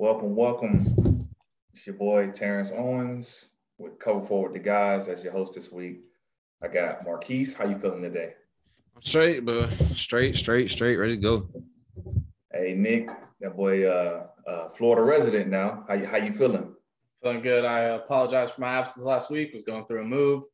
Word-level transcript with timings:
Welcome, 0.00 0.34
welcome. 0.34 1.28
It's 1.74 1.86
your 1.86 1.94
boy 1.94 2.30
Terrence 2.30 2.70
Owens 2.74 3.48
with 3.76 3.98
Cover 3.98 4.22
Forward 4.22 4.54
the 4.54 4.58
Guys 4.58 5.08
as 5.08 5.22
your 5.22 5.34
host 5.34 5.52
this 5.52 5.70
week. 5.70 6.00
I 6.62 6.68
got 6.68 7.04
Marquise. 7.04 7.52
How 7.52 7.66
you 7.66 7.78
feeling 7.78 8.00
today? 8.00 8.32
Straight, 9.02 9.44
but 9.44 9.68
straight, 9.94 10.38
straight, 10.38 10.70
straight, 10.70 10.96
ready 10.96 11.16
to 11.16 11.20
go. 11.20 11.48
Hey 12.50 12.72
Nick, 12.74 13.10
that 13.42 13.54
boy, 13.54 13.84
uh, 13.84 14.28
uh, 14.48 14.70
Florida 14.70 15.02
resident 15.02 15.50
now. 15.50 15.84
How 15.86 15.92
you 15.92 16.06
how 16.06 16.16
you 16.16 16.32
feeling? 16.32 16.74
Feeling 17.22 17.42
good. 17.42 17.66
I 17.66 17.80
apologize 17.80 18.52
for 18.52 18.62
my 18.62 18.70
absence 18.70 19.04
last 19.04 19.30
week. 19.30 19.52
Was 19.52 19.64
going 19.64 19.84
through 19.84 20.00
a 20.00 20.06
move. 20.06 20.44
It 20.44 20.48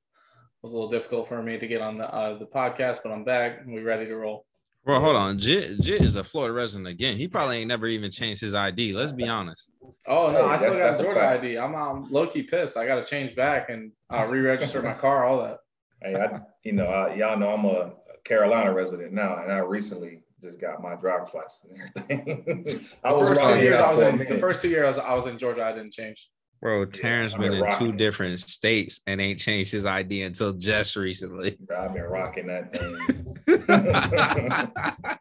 was 0.61 0.73
a 0.73 0.75
little 0.75 0.91
difficult 0.91 1.29
for 1.29 1.41
me 1.41 1.57
to 1.57 1.69
get 1.69 1.81
on 1.81 1.99
the 1.99 2.13
uh, 2.13 2.37
the 2.37 2.47
podcast, 2.47 2.99
but 3.05 3.13
I'm 3.13 3.23
back 3.23 3.61
and 3.61 3.73
we 3.73 3.83
ready 3.83 4.07
to 4.07 4.17
roll. 4.17 4.45
Well, 4.87 5.01
hold 5.01 5.17
on. 5.17 5.39
Jit, 5.39 5.81
Jit 5.81 6.01
is 6.03 6.15
a 6.15 6.23
Florida 6.23 6.55
resident 6.55 6.87
again. 6.87 7.17
He 7.17 7.27
probably 7.27 7.59
ain't 7.59 7.69
never 7.69 7.89
even 7.89 8.11
changed 8.11 8.41
his 8.41 8.55
ID. 8.55 8.93
Let's 8.93 9.13
be 9.13 9.27
honest. 9.29 9.69
Oh 10.07 10.31
no, 10.31 10.47
Hey, 10.47 10.55
I 10.55 10.57
still 10.57 10.71
that's- 10.75 10.79
got 10.79 10.85
that's 10.85 11.01
a 11.01 11.03
a 11.03 11.07
Georgia. 11.07 11.29
ID. 11.49 11.59
I'm, 11.59 11.75
I'm 11.75 12.11
low 12.13 12.27
key 12.29 12.45
pissed. 12.45 12.77
I 12.77 12.87
got 12.87 12.97
to 12.97 13.05
change 13.05 13.35
back 13.35 13.69
and 13.69 13.91
uh, 14.11 14.25
re-register 14.29 14.81
my 14.83 14.93
car. 14.95 15.25
All 15.27 15.43
that. 15.43 15.59
Hey, 16.03 16.15
I, 16.15 16.41
you 16.63 16.73
know, 16.73 16.87
I, 16.87 17.15
y'all 17.17 17.37
know 17.39 17.51
I'm 17.51 17.65
a 17.65 17.95
Carolina 18.25 18.73
resident 18.73 19.13
now, 19.13 19.43
and 19.43 19.51
I 19.51 19.59
recently 19.59 20.21
just 20.43 20.61
got 20.61 20.81
my 20.83 20.95
driver's 20.95 21.35
license 21.35 21.67
and 21.97 22.07
everything. 22.09 22.87
I 23.05 23.11
The 23.11 23.17
was 23.17 23.29
first 23.29 23.41
around 23.41 23.55
two 23.59 23.63
years 23.65 23.81
I 23.81 23.91
was 23.91 24.01
in. 24.01 24.19
The 24.19 24.39
first 24.39 24.61
two 24.61 24.69
years 24.69 24.99
I 24.99 25.15
was 25.15 25.27
in 25.27 25.37
Georgia. 25.39 25.65
I 25.65 25.73
didn't 25.73 25.93
change. 25.95 26.29
Bro, 26.63 26.87
Terrence 26.87 27.35
I've 27.35 27.41
been 27.41 27.51
been 27.53 27.65
in 27.65 27.71
two 27.71 27.85
rocking. 27.87 27.97
different 27.97 28.41
states 28.41 29.01
and 29.07 29.21
ain't 29.21 29.39
changed 29.39 29.73
his 29.73 29.85
ID 29.85 30.23
until 30.23 30.53
just 30.53 30.97
recently. 30.97 31.57
Bro, 31.61 31.79
I've 31.81 31.93
been 31.93 32.03
rocking 32.05 32.47
that 32.47 32.73
thing. 32.73 33.37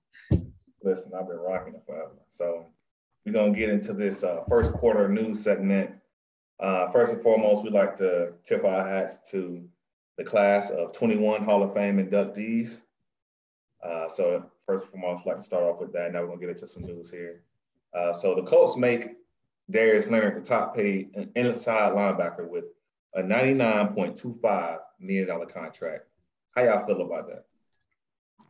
Listen, 0.83 1.14
I've 1.17 1.28
been 1.28 1.38
rocking 1.38 1.73
it 1.75 1.83
forever. 1.86 2.11
So 2.30 2.67
we're 3.25 3.33
gonna 3.33 3.53
get 3.53 3.70
into 3.70 3.94
this 3.94 4.23
uh, 4.23 4.44
first 4.47 4.72
quarter 4.73 5.09
news 5.09 5.42
segment. 5.42 5.92
Uh, 6.59 6.88
first 6.89 7.14
and 7.14 7.22
foremost, 7.22 7.64
we'd 7.64 7.73
like 7.73 7.95
to 7.97 8.33
tip 8.44 8.64
our 8.64 8.86
hats 8.86 9.20
to 9.31 9.67
the 10.17 10.23
class 10.23 10.70
of 10.70 10.94
21 10.94 11.44
Hall 11.44 11.64
of 11.64 11.73
Fame 11.73 11.97
inductees. 11.97 12.81
Uh, 13.83 14.08
so 14.08 14.45
first 14.66 14.86
and 14.86 14.94
foremost, 14.94 15.22
I'd 15.22 15.30
like 15.30 15.38
to 15.38 15.44
start 15.44 15.64
off 15.64 15.80
with 15.80 15.92
that. 15.94 16.14
Now 16.14 16.22
we're 16.22 16.27
gonna 16.27 16.42
get 16.42 16.50
into 16.50 16.67
some 16.67 16.83
news 16.83 17.09
here. 17.09 17.42
Uh, 17.94 18.14
so 18.14 18.36
the 18.36 18.44
Colts 18.44 18.77
make 18.77 19.16
Darius 19.70 20.08
Leonard 20.08 20.36
the 20.36 20.42
top 20.42 20.75
paid 20.75 21.09
inside 21.36 21.94
linebacker 21.94 22.48
with 22.48 22.66
a 23.16 23.23
$99.25 23.23 24.77
million 25.00 25.48
contract. 25.48 26.05
How 26.55 26.64
y'all 26.64 26.86
feel 26.86 27.02
about 27.02 27.27
that? 27.27 27.45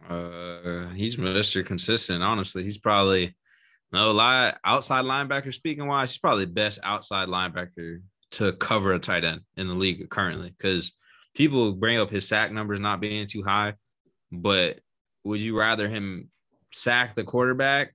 Uh, 0.10 0.90
he's 0.90 1.18
Mr. 1.18 1.66
Consistent. 1.66 2.24
Honestly, 2.24 2.64
he's 2.64 2.78
probably 2.78 3.36
no 3.92 4.12
lie 4.12 4.54
outside 4.64 5.06
linebacker. 5.06 5.54
Speaking 5.54 5.88
wise, 5.88 6.12
he's 6.12 6.20
probably 6.20 6.46
the 6.46 6.52
best 6.52 6.80
outside 6.84 7.28
linebacker 7.28 8.02
to 8.32 8.54
cover 8.54 8.94
a 8.94 9.00
tight 9.00 9.24
end 9.24 9.42
in 9.58 9.68
the 9.68 9.74
league 9.74 10.10
currently. 10.10 10.54
Because 10.56 10.92
people 11.34 11.74
bring 11.74 11.98
up 11.98 12.10
his 12.10 12.28
sack 12.28 12.52
numbers 12.52 12.80
not 12.80 13.02
being 13.02 13.28
too 13.28 13.44
high, 13.44 13.74
but 14.32 14.80
would 15.24 15.42
you 15.42 15.58
rather 15.58 15.88
him 15.88 16.30
sack 16.72 17.16
the 17.16 17.24
quarterback 17.24 17.94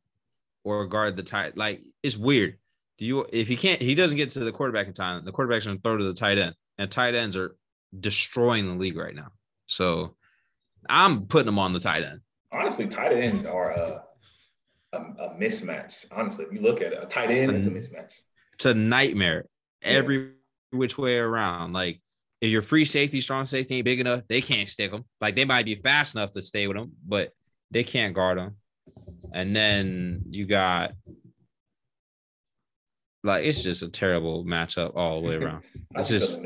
or 0.65 0.87
guard 0.87 1.17
the 1.17 1.23
tight? 1.23 1.57
Like 1.57 1.83
it's 2.03 2.17
weird. 2.17 2.59
Do 2.99 3.05
you 3.05 3.27
if 3.33 3.49
he 3.49 3.57
can't 3.57 3.81
he 3.81 3.95
doesn't 3.95 4.17
get 4.17 4.31
to 4.31 4.41
the 4.41 4.53
quarterback 4.53 4.87
in 4.87 4.93
time, 4.93 5.25
the 5.25 5.33
quarterback's 5.33 5.67
gonna 5.67 5.79
throw 5.79 5.97
to 5.97 6.05
the 6.05 6.15
tight 6.15 6.39
end, 6.39 6.55
and 6.79 6.91
tight 6.91 7.15
ends 7.15 7.37
are 7.37 7.57
destroying 7.99 8.67
the 8.67 8.75
league 8.75 8.97
right 8.97 9.15
now. 9.15 9.29
So 9.67 10.17
I'm 10.89 11.27
putting 11.27 11.47
them 11.47 11.59
on 11.59 11.73
the 11.73 11.81
tight 11.81 12.03
end. 12.05 12.21
honestly, 12.53 12.87
tight 12.87 13.13
ends 13.13 13.45
are 13.45 13.71
a, 13.71 14.03
a, 14.93 14.97
a 14.99 15.37
mismatch. 15.39 16.07
Honestly, 16.11 16.45
if 16.45 16.53
you 16.53 16.61
look 16.61 16.81
at 16.81 16.93
it, 16.93 17.03
a 17.03 17.07
tight 17.07 17.31
end 17.31 17.53
is 17.53 17.67
a 17.67 17.71
mm-hmm. 17.71 17.79
mismatch. 17.79 18.15
It's 18.55 18.67
a 18.67 18.75
nightmare 18.75 19.47
Yeah. 19.83 19.89
every 19.89 20.33
which 20.71 20.99
way 20.99 21.17
around. 21.17 21.73
Like 21.73 22.01
if 22.41 22.51
your 22.51 22.63
free 22.63 22.85
safety, 22.85 23.21
strong 23.21 23.47
safety 23.47 23.77
ain't 23.77 23.85
big 23.85 24.01
enough, 24.01 24.23
they 24.29 24.41
can't 24.41 24.69
stick 24.69 24.91
them. 24.91 25.05
Like 25.21 25.37
they 25.37 25.45
might 25.45 25.65
be 25.65 25.75
fast 25.77 26.15
enough 26.15 26.33
to 26.33 26.43
stay 26.43 26.67
with 26.67 26.77
them, 26.77 26.93
but 27.07 27.33
they 27.71 27.85
can't 27.85 28.15
guard 28.15 28.39
them. 28.39 28.57
And 29.33 29.55
then 29.55 30.23
you 30.31 30.47
got 30.47 30.93
like 33.23 33.45
it's 33.45 33.63
just 33.63 33.83
a 33.83 33.89
terrible 33.89 34.45
matchup 34.45 34.93
all 34.97 35.23
the 35.23 35.29
way 35.29 35.37
around. 35.45 35.63
It's 35.95 36.09
just- 36.09 36.41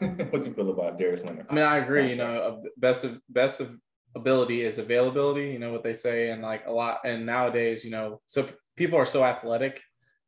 Nick? 0.16 0.32
do 0.32 0.48
you 0.48 0.54
feel 0.54 0.70
about 0.70 0.98
Darius 0.98 1.22
Leonard? 1.24 1.46
I 1.50 1.54
mean, 1.54 1.64
I 1.64 1.78
agree. 1.78 2.08
You 2.08 2.16
know, 2.16 2.62
best 2.76 3.04
of 3.04 3.20
best 3.28 3.60
of 3.60 3.76
ability 4.16 4.62
is 4.62 4.78
availability. 4.78 5.50
You 5.50 5.58
know 5.58 5.72
what 5.72 5.82
they 5.82 5.94
say, 5.94 6.30
and 6.30 6.42
like 6.42 6.66
a 6.66 6.72
lot. 6.72 7.00
And 7.04 7.26
nowadays, 7.26 7.84
you 7.84 7.90
know, 7.90 8.20
so 8.26 8.48
people 8.76 8.98
are 8.98 9.06
so 9.06 9.24
athletic 9.24 9.80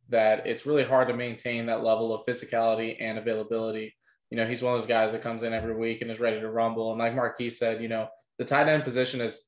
that 0.09 0.47
it's 0.47 0.67
really 0.67 0.85
hard 0.85 1.09
to 1.09 1.15
maintain 1.15 1.67
that 1.67 1.83
level 1.83 2.15
of 2.15 2.27
physicality 2.27 2.97
and 3.01 3.19
availability. 3.19 3.95
You 4.31 4.37
know, 4.37 4.47
he's 4.47 4.63
one 4.63 4.75
of 4.75 4.81
those 4.81 4.89
guys 4.89 5.13
that 5.13 5.23
comes 5.23 5.43
in 5.43 5.53
every 5.53 5.75
week 5.77 6.03
and 6.03 6.11
is 6.11 6.21
ready 6.21 6.41
to 6.41 6.51
rumble. 6.51 6.91
And 6.91 6.99
like 6.99 7.15
Marquis 7.15 7.51
said, 7.51 7.83
you 7.83 7.89
know, 7.89 8.09
the 8.39 8.45
tight 8.45 8.69
end 8.69 8.85
position 8.85 9.21
is 9.21 9.43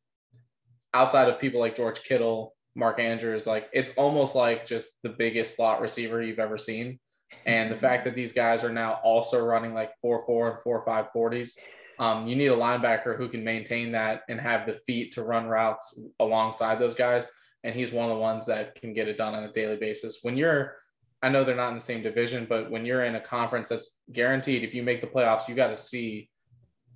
outside 0.93 1.29
of 1.29 1.41
people 1.41 1.61
like 1.61 1.77
George 1.77 2.03
Kittle, 2.03 2.55
Mark 2.75 2.99
Andrews, 2.99 3.47
like 3.47 3.69
it's 3.73 3.95
almost 3.97 4.35
like 4.35 4.67
just 4.67 5.03
the 5.03 5.09
biggest 5.11 5.57
slot 5.57 5.81
receiver 5.81 6.23
you've 6.23 6.39
ever 6.39 6.59
seen. 6.59 6.99
And 7.47 7.71
the 7.71 7.77
fact 7.77 8.05
that 8.05 8.15
these 8.15 8.33
guys 8.33 8.65
are 8.65 8.73
now 8.73 9.01
also 9.05 9.45
running 9.45 9.75
like 9.75 9.93
four 10.01 10.25
four 10.25 10.51
and 10.51 10.63
four 10.63 10.83
five 10.85 11.07
forties, 11.13 11.59
um, 11.99 12.27
you 12.27 12.37
need 12.37 12.49
a 12.49 12.57
linebacker 12.57 13.17
who 13.17 13.29
can 13.29 13.45
maintain 13.45 13.93
that 13.93 14.23
and 14.29 14.41
have 14.41 14.67
the 14.67 14.75
feet 14.75 15.13
to 15.15 15.23
run 15.23 15.47
routes 15.47 15.99
alongside 16.21 16.79
those 16.79 16.95
guys. 16.95 17.29
And 17.63 17.75
he's 17.75 17.93
one 17.93 18.11
of 18.11 18.17
the 18.17 18.21
ones 18.21 18.47
that 18.47 18.75
can 18.75 18.93
get 18.93 19.09
it 19.09 19.17
done 19.17 19.35
on 19.35 19.45
a 19.45 19.53
daily 19.53 19.77
basis. 19.77 20.19
When 20.23 20.37
you're, 20.37 20.77
I 21.23 21.31
know 21.31 21.45
they're 21.45 21.57
not 21.57 21.69
in 21.69 21.77
the 21.77 21.81
same 21.81 22.03
division, 22.03 22.47
but 22.49 22.71
when 22.71 22.85
you're 22.85 23.05
in 23.05 23.15
a 23.15 23.21
conference 23.21 23.71
that's 23.71 24.01
guaranteed, 24.13 24.65
if 24.65 24.75
you 24.75 24.83
make 24.83 25.01
the 25.01 25.07
playoffs, 25.07 25.49
you 25.49 25.55
got 25.55 25.69
to 25.69 25.77
see, 25.77 26.29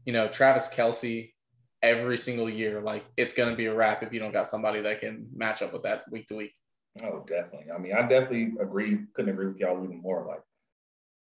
you 0.05 0.13
know, 0.13 0.29
Travis 0.29 0.69
Kelce 0.69 1.33
every 1.83 2.19
single 2.19 2.51
year. 2.51 2.83
Like 2.83 3.07
it's 3.17 3.33
going 3.33 3.51
to 3.51 3.57
be 3.57 3.67
a 3.67 3.75
wrap 3.75 4.03
if 4.03 4.13
you 4.13 4.21
don't 4.21 4.33
got 4.33 4.49
somebody 4.49 4.83
that 4.83 5.01
can 5.01 5.29
match 5.35 5.63
up 5.63 5.73
with 5.73 5.85
that 5.85 6.03
week 6.11 6.27
to 6.29 6.37
week. 6.37 6.53
Oh, 7.05 7.25
definitely. 7.27 7.71
I 7.73 7.79
mean, 7.79 7.93
I 7.93 8.03
definitely 8.03 8.55
agree. 8.61 8.99
Couldn't 9.15 9.33
agree 9.33 9.47
with 9.47 9.59
y'all 9.59 9.83
even 9.85 10.01
more. 10.01 10.25
Like, 10.27 10.43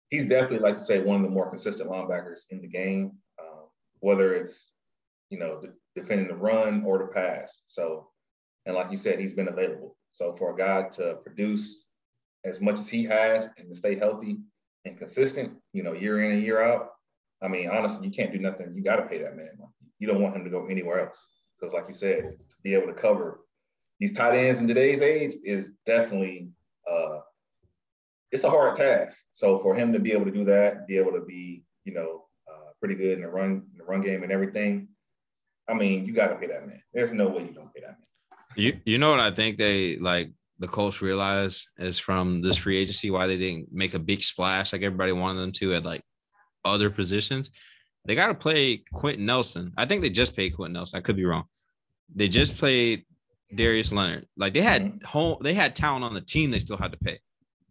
he's 0.09 0.25
definitely, 0.25 0.59
like 0.59 0.75
you 0.75 0.85
say, 0.85 1.00
one 1.00 1.18
of 1.18 1.22
the 1.24 1.30
more 1.30 1.50
consistent 1.50 1.90
linebackers 1.90 2.41
in 2.50 2.62
the 2.62 2.68
game, 2.68 3.12
um, 3.40 3.66
whether 4.00 4.34
it's, 4.34 4.72
you 5.30 5.38
know, 5.38 5.62
de- 5.62 6.02
defending 6.02 6.28
the 6.28 6.35
run 6.35 6.84
or 6.85 6.97
the 6.97 7.06
pass. 7.06 7.62
So, 7.68 8.09
and 8.66 8.75
like 8.75 8.91
you 8.91 8.97
said, 8.97 9.19
he's 9.19 9.34
been 9.34 9.47
available. 9.47 9.96
So, 10.12 10.35
for 10.35 10.53
a 10.53 10.57
guy 10.57 10.90
to 10.90 11.16
produce 11.24 11.86
as 12.46 12.62
much 12.62 12.80
as 12.80 12.90
he 12.90 13.03
has 13.06 13.50
and 13.57 13.69
to 13.69 13.75
stay 13.75 13.96
healthy 13.96 14.38
and 14.86 14.97
consistent, 14.97 15.53
you 15.74 15.84
know, 15.84 15.94
year 15.94 16.24
in 16.24 16.31
and 16.31 16.44
year 16.44 16.62
out, 16.63 16.91
I 17.41 17.47
mean, 17.47 17.69
honestly, 17.69 18.07
you 18.07 18.12
can't 18.12 18.31
do 18.31 18.40
nothing. 18.40 18.74
You 18.75 18.84
got 18.84 18.97
to 18.97 19.03
pay 19.03 19.22
that 19.22 19.38
man. 19.38 19.51
You 20.00 20.07
don't 20.07 20.22
want 20.22 20.36
him 20.36 20.44
to 20.44 20.50
go 20.50 20.68
anywhere 20.68 21.07
else 21.07 21.25
because, 21.59 21.74
like 21.74 21.86
you 21.88 21.94
said, 21.94 22.38
to 22.50 22.56
be 22.63 22.74
able 22.74 22.88
to 22.88 22.94
cover 22.94 23.41
these 24.00 24.14
tight 24.14 24.38
ends 24.38 24.62
in 24.62 24.68
today's 24.68 25.02
age 25.02 25.36
is 25.44 25.72
definitely 25.86 26.50
uh 26.90 27.20
it's 28.32 28.44
a 28.44 28.50
hard 28.50 28.76
task. 28.76 29.24
So 29.34 29.60
for 29.60 29.76
him 29.76 29.92
to 29.94 30.00
be 30.00 30.12
able 30.12 30.26
to 30.26 30.32
do 30.32 30.46
that, 30.46 30.88
be 30.88 30.98
able 30.98 31.14
to 31.14 31.22
be, 31.22 31.64
you 31.84 31.94
know, 31.94 32.26
uh, 32.48 32.72
pretty 32.80 32.96
good 32.96 33.14
in 33.14 33.22
the 33.22 33.28
run 33.28 33.64
in 33.72 33.78
the 33.78 33.84
run 33.84 34.02
game 34.02 34.24
and 34.24 34.32
everything, 34.32 34.90
I 35.68 35.74
mean, 35.74 36.06
you 36.06 36.14
got 36.14 36.28
to 36.28 36.36
pay 36.36 36.48
that 36.48 36.68
man. 36.68 36.82
There's 36.94 37.12
no 37.12 37.28
way 37.28 37.44
you 37.44 37.54
don't 37.54 37.74
pay 37.74 37.82
that 37.82 37.98
man. 37.98 38.40
You 38.56 38.80
you 38.86 38.98
know 38.98 39.12
what 39.12 39.20
I 39.20 39.32
think 39.32 39.58
they 39.58 39.98
like 39.98 40.31
the 40.60 40.68
Colts 40.68 41.02
realize 41.02 41.68
is 41.78 42.00
from 42.00 42.42
this 42.42 42.58
free 42.58 42.78
agency 42.78 43.12
why 43.12 43.28
they 43.28 43.38
didn't 43.38 43.72
make 43.72 43.94
a 43.94 44.00
big 44.00 44.22
splash 44.22 44.74
like 44.74 44.81
everybody 44.81 45.14
wanted 45.14 45.40
them 45.40 45.52
to 45.54 45.76
at 45.76 45.86
like 45.86 46.04
other 46.66 46.90
positions. 46.90 47.52
They 48.06 48.16
got 48.16 48.28
to 48.28 48.34
play 48.34 48.84
Quenton 48.94 49.26
Nelson. 49.26 49.74
I 49.78 49.86
think 49.86 50.01
they 50.01 50.10
just 50.10 50.36
paid 50.36 50.56
Quenton 50.56 50.74
Nelson. 50.74 50.98
I 50.98 51.01
could 51.01 51.16
be 51.16 51.25
wrong. 51.25 51.46
They 52.13 52.28
just 52.28 52.57
played 52.57 53.06
Darius 53.54 53.92
Leonard. 53.92 54.28
Like 54.38 54.54
they 54.54 54.62
had 54.62 54.84
mm-hmm. 54.84 55.06
home, 55.06 55.38
they 55.42 55.54
had 55.54 55.75
talent 55.75 56.04
on 56.04 56.13
the 56.13 56.22
team. 56.22 56.51
They 56.51 56.60
still 56.60 56.78
had 56.78 56.92
to 56.92 56.98
pay. 56.98 57.19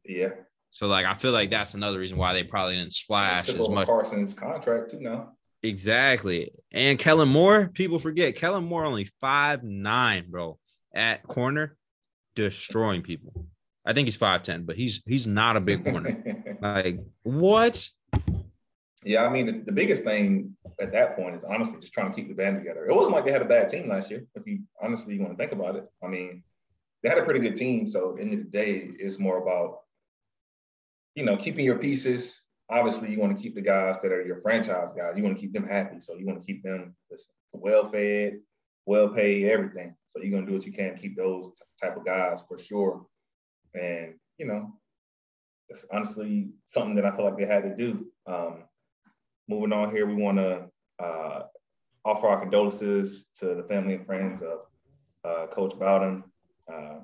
Yeah. 0.05 0.31
So 0.71 0.87
like 0.87 1.07
I 1.07 1.15
feel 1.15 1.33
like 1.33 1.51
that's 1.51 1.75
another 1.75 1.99
reason 1.99 2.19
why 2.19 2.33
they 2.33 2.45
probably 2.45 2.77
didn't 2.77 2.95
splash 2.95 3.49
as 3.49 3.69
much. 3.69 3.87
Carson's 3.87 4.35
contract 4.35 4.91
too 4.91 5.01
now. 5.01 5.33
Exactly. 5.63 6.53
And 6.73 6.99
Kellen 6.99 7.29
Moore, 7.29 7.69
people 7.69 7.99
forget 7.99 8.37
Kellen 8.37 8.65
Moore 8.65 8.85
only 8.85 9.11
five 9.21 9.65
nine, 9.65 10.27
bro, 10.29 10.59
at 10.95 11.23
corner, 11.25 11.77
destroying 12.35 13.03
people. 13.03 13.47
I 13.85 13.95
think 13.95 14.07
he's 14.07 14.19
5'10, 14.19 14.67
but 14.67 14.77
he's 14.77 15.03
he's 15.07 15.27
not 15.27 15.57
a 15.57 15.61
big 15.61 15.83
corner. 15.83 16.23
like, 16.61 17.01
what? 17.23 17.89
Yeah, 19.09 19.25
I 19.25 19.31
mean, 19.31 19.65
the, 19.65 19.73
biggest 19.73 20.05
thing 20.05 20.55
at 20.79 20.93
that 20.93 21.17
point 21.17 21.35
is 21.35 21.43
honestly 21.43 21.81
just 21.81 21.95
trying 21.95 22.11
to 22.11 22.15
keep 22.15 22.29
the 22.29 22.35
band 22.35 22.59
together. 22.59 22.85
It 22.85 22.95
wasn't 22.95 23.15
like 23.15 23.25
they 23.25 23.33
had 23.33 23.41
a 23.41 23.47
bad 23.47 23.71
team 23.71 23.89
last 23.89 24.11
year. 24.11 24.27
If 24.35 24.47
you 24.47 24.61
honestly 24.83 25.15
you 25.15 25.23
want 25.23 25.33
to 25.33 25.37
think 25.39 25.53
about 25.53 25.77
it, 25.77 25.87
I 26.05 26.09
mean, 26.09 26.43
they 27.03 27.09
had 27.09 27.17
a 27.17 27.25
pretty 27.25 27.41
good 27.41 27.57
team. 27.57 27.87
So 27.87 28.11
at 28.11 28.17
the 28.17 28.23
end 28.23 28.35
of 28.35 28.41
the 28.41 28.51
day, 28.51 28.91
it's 28.99 29.19
more 29.19 29.43
about 29.43 29.79
you 31.15 31.25
know 31.25 31.39
keeping 31.39 31.65
your 31.65 31.79
pieces. 31.79 32.45
Obviously, 32.69 33.11
you 33.11 33.19
want 33.19 33.35
to 33.35 33.43
keep 33.43 33.55
the 33.55 33.63
guys 33.63 33.99
that 34.03 34.13
are 34.13 34.23
your 34.23 34.43
franchise 34.43 34.93
guys. 34.93 35.17
You 35.17 35.23
want 35.23 35.37
to 35.37 35.41
keep 35.41 35.55
them 35.55 35.67
happy. 35.67 36.01
So 36.01 36.15
you 36.15 36.27
want 36.27 36.43
to 36.43 36.47
keep 36.47 36.63
them 36.63 36.95
well 37.53 37.87
fed, 37.87 38.41
well 38.85 39.09
paid, 39.09 39.49
everything. 39.49 39.95
So 40.09 40.21
you're 40.21 40.39
gonna 40.39 40.47
do 40.47 40.53
what 40.53 40.67
you 40.67 40.73
can 40.73 40.95
to 40.95 41.01
keep 41.01 41.17
those 41.17 41.49
type 41.81 41.97
of 41.97 42.05
guys 42.05 42.43
for 42.47 42.59
sure. 42.59 43.07
And 43.73 44.17
you 44.37 44.45
know, 44.45 44.75
it's 45.71 45.87
honestly 45.91 46.51
something 46.67 46.95
that 46.97 47.07
I 47.07 47.17
feel 47.17 47.25
like 47.25 47.39
they 47.39 47.47
had 47.47 47.63
to 47.63 47.75
do. 47.75 48.07
Um, 48.27 48.65
moving 49.49 49.73
on 49.73 49.91
here, 49.91 50.07
we 50.07 50.15
want 50.15 50.39
to 50.39 50.69
uh, 51.03 51.43
offer 52.05 52.29
our 52.29 52.41
condolences 52.41 53.27
to 53.37 53.55
the 53.55 53.63
family 53.63 53.95
and 53.95 54.07
friends 54.07 54.43
of 54.43 54.61
uh, 55.25 55.47
Coach 55.53 55.79
Bowden, 55.79 56.25
uh, 56.73 56.99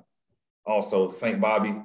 also 0.65 1.07
St. 1.07 1.39
Bobby. 1.39 1.75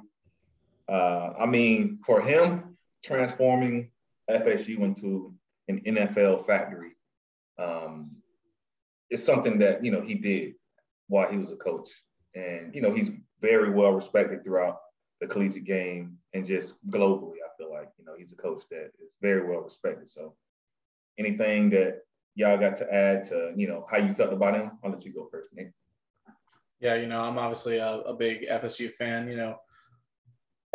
Uh, 0.87 1.33
I 1.39 1.45
mean, 1.45 1.99
for 2.05 2.21
him, 2.21 2.77
transforming 3.03 3.91
FSU 4.29 4.79
into 4.81 5.33
an 5.67 5.81
NFL 5.85 6.45
factory 6.45 6.91
um, 7.57 8.11
is 9.09 9.23
something 9.23 9.59
that 9.59 9.83
you 9.83 9.91
know 9.91 10.01
he 10.01 10.15
did 10.15 10.53
while 11.07 11.29
he 11.29 11.37
was 11.37 11.51
a 11.51 11.55
coach, 11.55 11.89
and 12.35 12.73
you 12.73 12.81
know 12.81 12.93
he's 12.93 13.11
very 13.41 13.69
well 13.69 13.91
respected 13.91 14.43
throughout 14.43 14.79
the 15.19 15.27
collegiate 15.27 15.65
game 15.65 16.17
and 16.33 16.45
just 16.45 16.75
globally. 16.89 17.35
I 17.45 17.49
feel 17.57 17.71
like 17.71 17.89
you 17.97 18.05
know 18.05 18.13
he's 18.17 18.31
a 18.31 18.35
coach 18.35 18.63
that 18.71 18.91
is 19.03 19.15
very 19.21 19.47
well 19.47 19.61
respected. 19.61 20.09
So, 20.09 20.35
anything 21.17 21.69
that 21.71 21.99
y'all 22.35 22.57
got 22.57 22.75
to 22.77 22.93
add 22.93 23.25
to 23.25 23.53
you 23.55 23.67
know 23.67 23.85
how 23.89 23.97
you 23.97 24.13
felt 24.13 24.33
about 24.33 24.55
him? 24.55 24.71
I'll 24.83 24.91
let 24.91 25.05
you 25.05 25.13
go 25.13 25.27
first, 25.31 25.49
Nick. 25.53 25.71
Yeah, 26.79 26.95
you 26.95 27.07
know 27.07 27.21
I'm 27.21 27.37
obviously 27.37 27.77
a, 27.77 27.99
a 28.01 28.13
big 28.13 28.47
FSU 28.47 28.91
fan. 28.91 29.27
You 29.27 29.37
know 29.37 29.57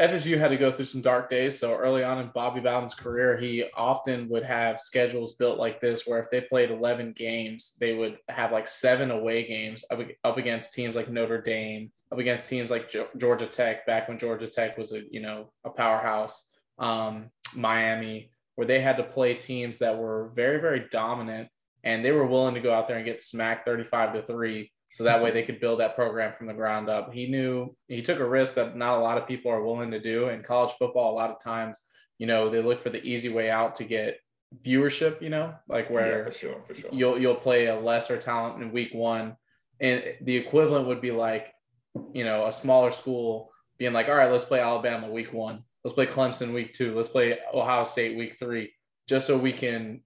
FSU 0.00 0.38
had 0.38 0.48
to 0.48 0.58
go 0.58 0.70
through 0.70 0.84
some 0.84 1.00
dark 1.00 1.30
days. 1.30 1.58
So 1.58 1.74
early 1.74 2.04
on 2.04 2.18
in 2.18 2.30
Bobby 2.34 2.60
Bowden's 2.60 2.94
career, 2.94 3.38
he 3.38 3.64
often 3.74 4.28
would 4.28 4.44
have 4.44 4.80
schedules 4.80 5.34
built 5.34 5.58
like 5.58 5.80
this, 5.80 6.06
where 6.06 6.18
if 6.18 6.30
they 6.30 6.42
played 6.42 6.70
11 6.70 7.12
games, 7.12 7.76
they 7.80 7.94
would 7.94 8.18
have 8.28 8.52
like 8.52 8.68
seven 8.68 9.10
away 9.10 9.46
games 9.46 9.84
up, 9.90 10.00
up 10.22 10.36
against 10.36 10.74
teams 10.74 10.96
like 10.96 11.10
Notre 11.10 11.40
Dame, 11.40 11.90
up 12.12 12.18
against 12.18 12.48
teams 12.48 12.70
like 12.70 12.94
Georgia 13.16 13.46
Tech, 13.46 13.86
back 13.86 14.06
when 14.06 14.18
Georgia 14.18 14.48
Tech 14.48 14.76
was 14.76 14.92
a 14.92 15.02
you 15.10 15.20
know 15.20 15.50
a 15.64 15.70
powerhouse, 15.70 16.50
um, 16.78 17.30
Miami, 17.54 18.30
where 18.56 18.66
they 18.66 18.80
had 18.80 18.96
to 18.96 19.04
play 19.04 19.34
teams 19.34 19.78
that 19.78 19.96
were 19.96 20.32
very 20.34 20.60
very 20.60 20.86
dominant, 20.90 21.48
and 21.84 22.04
they 22.04 22.12
were 22.12 22.26
willing 22.26 22.54
to 22.54 22.60
go 22.60 22.74
out 22.74 22.88
there 22.88 22.96
and 22.96 23.06
get 23.06 23.22
smacked 23.22 23.64
35 23.66 24.14
to 24.14 24.22
three 24.22 24.72
so 24.96 25.04
that 25.04 25.22
way 25.22 25.30
they 25.30 25.42
could 25.42 25.60
build 25.60 25.80
that 25.80 25.94
program 25.94 26.32
from 26.32 26.46
the 26.46 26.54
ground 26.54 26.88
up. 26.88 27.12
He 27.12 27.26
knew 27.26 27.76
he 27.86 28.00
took 28.00 28.18
a 28.18 28.26
risk 28.26 28.54
that 28.54 28.78
not 28.78 28.96
a 28.96 29.02
lot 29.02 29.18
of 29.18 29.28
people 29.28 29.52
are 29.52 29.62
willing 29.62 29.90
to 29.90 30.00
do. 30.00 30.30
In 30.30 30.42
college 30.42 30.74
football, 30.78 31.12
a 31.12 31.14
lot 31.14 31.28
of 31.28 31.38
times, 31.38 31.82
you 32.16 32.26
know, 32.26 32.48
they 32.48 32.62
look 32.62 32.82
for 32.82 32.88
the 32.88 33.04
easy 33.04 33.28
way 33.28 33.50
out 33.50 33.74
to 33.74 33.84
get 33.84 34.18
viewership, 34.64 35.20
you 35.20 35.28
know, 35.28 35.54
like 35.68 35.90
where 35.90 36.20
yeah, 36.20 36.24
for 36.24 36.30
sure, 36.30 36.62
for 36.64 36.74
sure. 36.74 36.88
you'll 36.94 37.18
you'll 37.18 37.34
play 37.34 37.66
a 37.66 37.78
lesser 37.78 38.16
talent 38.16 38.62
in 38.62 38.72
week 38.72 38.94
one. 38.94 39.36
And 39.80 40.02
the 40.22 40.34
equivalent 40.34 40.88
would 40.88 41.02
be 41.02 41.10
like, 41.10 41.52
you 42.14 42.24
know, 42.24 42.46
a 42.46 42.52
smaller 42.52 42.90
school 42.90 43.50
being 43.76 43.92
like, 43.92 44.08
all 44.08 44.16
right, 44.16 44.32
let's 44.32 44.44
play 44.44 44.60
Alabama 44.60 45.10
week 45.10 45.30
one. 45.30 45.62
Let's 45.86 45.94
play 45.94 46.06
Clemson 46.06 46.52
week 46.52 46.72
two. 46.72 46.96
Let's 46.96 47.10
play 47.10 47.38
Ohio 47.54 47.84
State 47.84 48.16
week 48.16 48.36
three, 48.36 48.72
just 49.08 49.24
so 49.24 49.38
we 49.38 49.52
can 49.52 50.00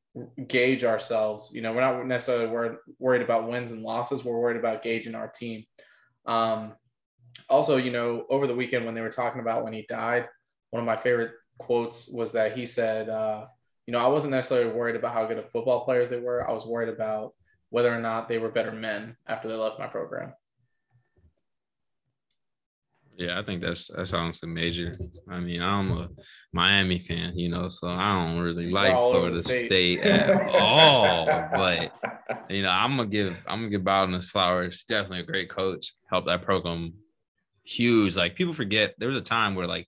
gauge 0.47 0.85
ourselves. 0.85 1.53
You 1.55 1.63
know, 1.63 1.73
we're 1.73 1.81
not 1.81 2.07
necessarily 2.07 2.49
worried, 2.49 2.77
worried 2.99 3.23
about 3.23 3.49
wins 3.49 3.71
and 3.71 3.81
losses. 3.81 4.23
We're 4.23 4.39
worried 4.39 4.59
about 4.59 4.83
gauging 4.83 5.15
our 5.15 5.29
team. 5.29 5.65
Um, 6.27 6.75
also, 7.49 7.79
you 7.79 7.93
know, 7.93 8.27
over 8.29 8.47
the 8.47 8.55
weekend 8.55 8.85
when 8.85 8.95
they 8.95 9.01
were 9.01 9.09
talking 9.09 9.41
about 9.41 9.65
when 9.65 9.73
he 9.73 9.87
died, 9.89 10.29
one 10.69 10.81
of 10.83 10.87
my 10.87 10.99
favorite 10.99 11.33
quotes 11.57 12.11
was 12.11 12.33
that 12.33 12.55
he 12.55 12.67
said, 12.67 13.09
uh, 13.09 13.47
you 13.87 13.93
know, 13.93 14.01
I 14.01 14.09
wasn't 14.09 14.33
necessarily 14.33 14.71
worried 14.71 14.97
about 14.97 15.15
how 15.15 15.25
good 15.25 15.39
of 15.39 15.51
football 15.51 15.87
players 15.87 16.11
they 16.11 16.21
were. 16.21 16.47
I 16.47 16.53
was 16.53 16.67
worried 16.67 16.91
about 16.91 17.33
whether 17.71 17.91
or 17.91 18.03
not 18.03 18.29
they 18.29 18.37
were 18.37 18.51
better 18.51 18.73
men 18.73 19.17
after 19.27 19.49
they 19.49 19.55
left 19.55 19.79
my 19.79 19.87
program. 19.87 20.35
Yeah, 23.21 23.39
I 23.39 23.43
think 23.43 23.63
that's 23.63 23.91
that's 23.95 24.15
honestly 24.15 24.49
major. 24.49 24.99
I 25.29 25.41
mean, 25.41 25.61
I'm 25.61 25.91
a 25.93 26.09
Miami 26.55 26.99
fan, 26.99 27.37
you 27.37 27.51
know, 27.51 27.69
so 27.69 27.87
I 27.87 28.15
don't 28.15 28.41
really 28.41 28.71
like 28.71 28.95
Florida 28.95 29.43
State. 29.43 29.67
State 29.67 30.01
at 30.01 30.49
all. 30.59 31.27
But 31.53 31.99
you 32.49 32.63
know, 32.63 32.71
I'm 32.71 32.97
gonna 32.97 33.11
give 33.11 33.37
I'm 33.47 33.59
gonna 33.59 33.69
give 33.69 33.85
Bowden 33.85 34.15
his 34.15 34.25
flowers. 34.25 34.85
Definitely 34.89 35.21
a 35.21 35.25
great 35.25 35.51
coach. 35.51 35.93
Helped 36.09 36.29
that 36.29 36.41
program 36.41 36.95
huge. 37.63 38.17
Like 38.17 38.37
people 38.37 38.55
forget 38.55 38.95
there 38.97 39.09
was 39.09 39.19
a 39.19 39.23
time 39.23 39.55
where 39.55 39.67
like 39.67 39.87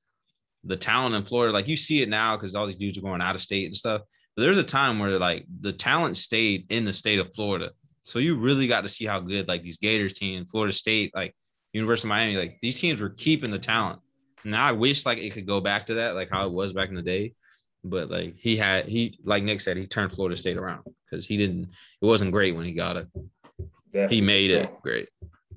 the 0.65 0.77
talent 0.77 1.15
in 1.15 1.25
Florida, 1.25 1.55
like 1.55 1.69
you 1.69 1.77
see 1.77 2.03
it 2.03 2.11
now 2.11 2.37
because 2.37 2.55
all 2.55 2.67
these 2.67 2.77
dudes 2.77 2.99
are 2.99 3.03
going 3.03 3.23
out 3.23 3.35
of 3.35 3.41
state 3.41 3.65
and 3.65 3.75
stuff. 3.75 4.03
But 4.37 4.43
there's 4.43 4.59
a 4.59 4.63
time 4.63 4.99
where 4.99 5.19
like 5.19 5.47
the 5.63 5.73
talent 5.73 6.19
stayed 6.19 6.67
in 6.69 6.85
the 6.85 6.93
state 6.93 7.19
of 7.19 7.35
Florida. 7.35 7.71
So 8.03 8.19
you 8.19 8.37
really 8.37 8.67
got 8.67 8.83
to 8.83 8.91
see 8.91 9.07
how 9.07 9.21
good 9.21 9.49
like 9.49 9.63
these 9.63 9.79
Gators 9.79 10.13
team, 10.13 10.45
Florida 10.45 10.75
State, 10.75 11.13
like 11.15 11.35
University 11.73 12.07
of 12.07 12.11
Miami, 12.11 12.37
like 12.37 12.59
these 12.61 12.79
teams 12.79 13.01
were 13.01 13.11
keeping 13.11 13.51
the 13.51 13.59
talent. 13.59 14.01
Now 14.45 14.65
I 14.65 14.73
wish 14.73 15.07
like 15.07 15.19
it 15.19 15.33
could 15.33 15.47
go 15.47 15.61
back 15.61 15.87
to 15.87 15.95
that, 15.95 16.15
like 16.15 16.31
how 16.31 16.47
it 16.47 16.53
was 16.53 16.73
back 16.73 16.89
in 16.89 16.95
the 16.95 17.03
day. 17.03 17.35
But 17.85 18.11
like 18.11 18.37
he 18.37 18.57
had 18.57 18.87
he 18.87 19.19
like 19.25 19.43
Nick 19.43 19.61
said, 19.61 19.77
he 19.77 19.87
turned 19.87 20.13
Florida 20.13 20.37
State 20.37 20.57
around 20.57 20.85
because 21.11 21.27
he 21.27 21.37
didn't 21.37 21.69
it 22.01 22.07
wasn't 22.07 22.33
great 22.33 22.55
when 22.55 22.65
he 22.65 22.73
got 22.73 22.97
it. 22.97 23.09
Definitely, 23.93 24.17
he 24.17 24.21
made 24.23 24.51
sure. 24.51 24.61
it 24.61 24.83
great. 24.83 25.09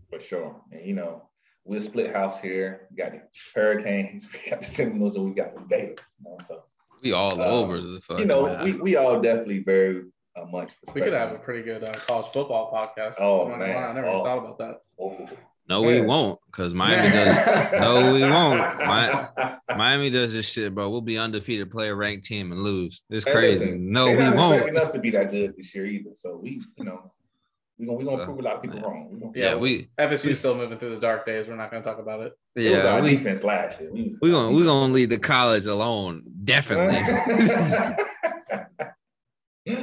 For 0.09 0.19
sure. 0.19 0.61
And 0.71 0.85
you 0.85 0.93
know, 0.93 1.29
we 1.63 1.79
split 1.79 2.13
house 2.13 2.39
here. 2.39 2.87
We 2.91 2.97
got 2.97 3.11
the 3.11 3.21
Hurricanes, 3.53 4.27
we 4.33 4.49
got 4.49 4.59
the 4.59 4.65
Seminoles, 4.65 5.15
and 5.15 5.25
we 5.25 5.31
got 5.31 5.55
the 5.55 5.61
Gators. 5.61 6.13
You 6.19 6.31
know, 6.31 6.37
so 6.45 6.63
we 7.01 7.11
all 7.11 7.33
um, 7.33 7.41
over 7.41 7.81
the 7.81 8.01
fuck. 8.01 8.19
You 8.19 8.25
know, 8.25 8.61
we, 8.63 8.73
we 8.73 8.95
all 8.95 9.21
definitely 9.21 9.59
very 9.59 10.05
uh, 10.35 10.45
much. 10.45 10.73
We 10.93 11.01
could 11.01 11.13
have 11.13 11.31
a 11.31 11.37
pretty 11.37 11.63
good 11.63 11.83
uh, 11.83 11.93
college 12.07 12.31
football 12.31 12.71
podcast. 12.71 13.15
Oh 13.19 13.47
man, 13.47 13.83
I 13.83 13.93
never 13.93 14.07
oh. 14.07 14.23
thought 14.23 14.37
about 14.39 14.57
that. 14.59 14.81
Oh. 14.99 15.29
No, 15.67 15.81
we 15.81 15.99
won't, 15.99 16.39
because 16.45 16.73
Miami 16.75 17.09
does. 17.09 17.71
no, 17.73 18.13
we 18.13 18.21
won't. 18.21 19.59
Miami 19.77 20.09
does 20.09 20.33
this 20.33 20.47
shit, 20.47 20.75
bro. 20.75 20.89
We'll 20.89 21.01
be 21.01 21.17
undefeated, 21.17 21.71
play 21.71 21.89
a 21.89 21.95
ranked 21.95 22.25
team, 22.25 22.51
and 22.51 22.61
lose. 22.61 23.01
It's 23.09 23.25
crazy. 23.25 23.65
Listen, 23.65 23.91
no, 23.91 24.11
we 24.11 24.17
won't. 24.17 24.55
Expecting 24.55 24.77
us 24.79 24.89
to 24.89 24.99
be 24.99 25.09
that 25.11 25.31
good 25.31 25.55
this 25.57 25.73
year 25.73 25.87
either. 25.87 26.11
So 26.13 26.37
we, 26.37 26.61
you 26.77 26.85
know, 26.85 27.11
we 27.77 27.85
gonna 27.85 27.97
we 27.97 28.05
gonna 28.05 28.23
prove 28.23 28.39
a 28.39 28.41
lot 28.41 28.55
of 28.55 28.61
people 28.61 28.79
wrong. 28.79 29.17
Gonna, 29.19 29.31
yeah, 29.35 29.55
we 29.55 29.89
FSU 29.99 30.35
still 30.35 30.55
moving 30.55 30.77
through 30.77 30.95
the 30.95 31.01
dark 31.01 31.25
days. 31.25 31.47
We're 31.47 31.55
not 31.55 31.71
gonna 31.71 31.83
talk 31.83 31.99
about 31.99 32.21
it. 32.21 32.33
Yeah, 32.55 32.77
it 32.77 32.85
our 32.85 33.01
we, 33.01 33.17
defense 33.17 33.43
last 33.43 33.81
year. 33.81 33.91
We, 33.91 34.15
we 34.21 34.31
gonna 34.31 34.55
we 34.55 34.63
gonna 34.63 34.93
leave 34.93 35.09
the 35.09 35.17
college 35.17 35.65
alone, 35.65 36.23
definitely. 36.43 37.01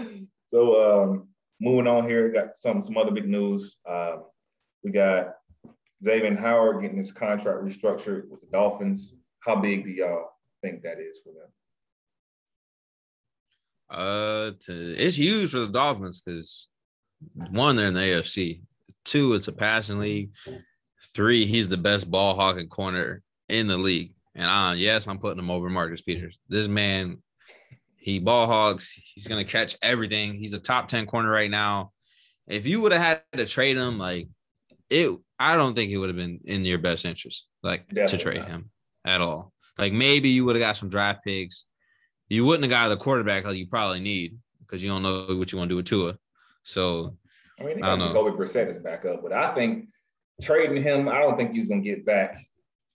so 0.46 1.02
um, 1.02 1.28
moving 1.60 1.86
on 1.86 2.08
here, 2.08 2.30
got 2.30 2.56
some 2.56 2.80
some 2.80 2.96
other 2.96 3.10
big 3.10 3.28
news. 3.28 3.76
Um, 3.86 4.24
we 4.82 4.90
got 4.90 5.34
Xavier 6.02 6.36
Howard 6.36 6.82
getting 6.82 6.98
his 6.98 7.12
contract 7.12 7.62
restructured 7.62 8.28
with 8.28 8.40
the 8.40 8.48
Dolphins. 8.52 9.14
How 9.40 9.56
big 9.56 9.84
do 9.84 9.90
y'all 9.90 10.30
think 10.62 10.82
that 10.82 10.98
is 10.98 11.18
for 11.22 11.32
them? 11.32 11.48
Uh, 13.90 14.52
to, 14.64 14.94
it's 14.96 15.16
huge 15.16 15.50
for 15.50 15.60
the 15.60 15.68
Dolphins 15.68 16.22
because 16.24 16.68
one, 17.50 17.76
they're 17.76 17.88
in 17.88 17.94
the 17.94 18.00
AFC. 18.00 18.62
Two, 19.04 19.34
it's 19.34 19.48
a 19.48 19.52
passing 19.52 19.98
league. 19.98 20.30
Three, 21.14 21.46
he's 21.46 21.68
the 21.68 21.76
best 21.76 22.10
ball 22.10 22.34
hawking 22.34 22.68
corner 22.68 23.22
in 23.48 23.66
the 23.66 23.76
league. 23.76 24.14
And 24.34 24.46
uh, 24.46 24.74
yes, 24.74 25.06
I'm 25.06 25.18
putting 25.18 25.38
him 25.38 25.50
over 25.50 25.68
Marcus 25.68 26.00
Peters. 26.00 26.38
This 26.48 26.68
man, 26.68 27.18
he 27.96 28.18
ball 28.18 28.46
hogs. 28.46 28.90
He's 29.14 29.26
gonna 29.26 29.44
catch 29.44 29.76
everything. 29.82 30.34
He's 30.34 30.54
a 30.54 30.58
top 30.58 30.88
10 30.88 31.06
corner 31.06 31.30
right 31.30 31.50
now. 31.50 31.92
If 32.46 32.66
you 32.66 32.80
would 32.80 32.92
have 32.92 33.02
had 33.02 33.22
to 33.34 33.46
trade 33.46 33.76
him, 33.76 33.98
like 33.98 34.28
it 34.88 35.16
I 35.42 35.56
don't 35.56 35.74
think 35.74 35.90
it 35.90 35.98
would 35.98 36.08
have 36.08 36.16
been 36.16 36.38
in 36.44 36.64
your 36.64 36.78
best 36.78 37.04
interest, 37.04 37.46
like 37.64 37.88
Definitely 37.88 38.18
to 38.18 38.24
trade 38.24 38.38
not. 38.38 38.48
him 38.48 38.70
at 39.04 39.20
all. 39.20 39.52
Like 39.76 39.92
maybe 39.92 40.28
you 40.28 40.44
would 40.44 40.54
have 40.54 40.60
got 40.60 40.76
some 40.76 40.88
draft 40.88 41.24
picks. 41.24 41.64
You 42.28 42.44
wouldn't 42.44 42.62
have 42.62 42.70
got 42.70 42.88
the 42.88 42.96
quarterback 42.96 43.44
like 43.44 43.56
you 43.56 43.66
probably 43.66 43.98
need 43.98 44.38
because 44.60 44.82
you 44.82 44.88
don't 44.88 45.02
know 45.02 45.26
what 45.36 45.50
you 45.50 45.58
want 45.58 45.68
to 45.68 45.72
do 45.72 45.76
with 45.76 45.86
Tua. 45.86 46.16
So 46.62 47.16
I 47.58 47.64
mean, 47.64 47.74
they 47.76 47.80
got 47.80 47.98
Jacoby 47.98 48.36
Brissett 48.36 48.68
as 48.68 48.78
backup, 48.78 49.20
but 49.20 49.32
I 49.32 49.52
think 49.52 49.88
trading 50.40 50.80
him, 50.80 51.08
I 51.08 51.18
don't 51.18 51.36
think 51.36 51.52
he's 51.52 51.68
gonna 51.68 51.80
get 51.80 52.06
back 52.06 52.46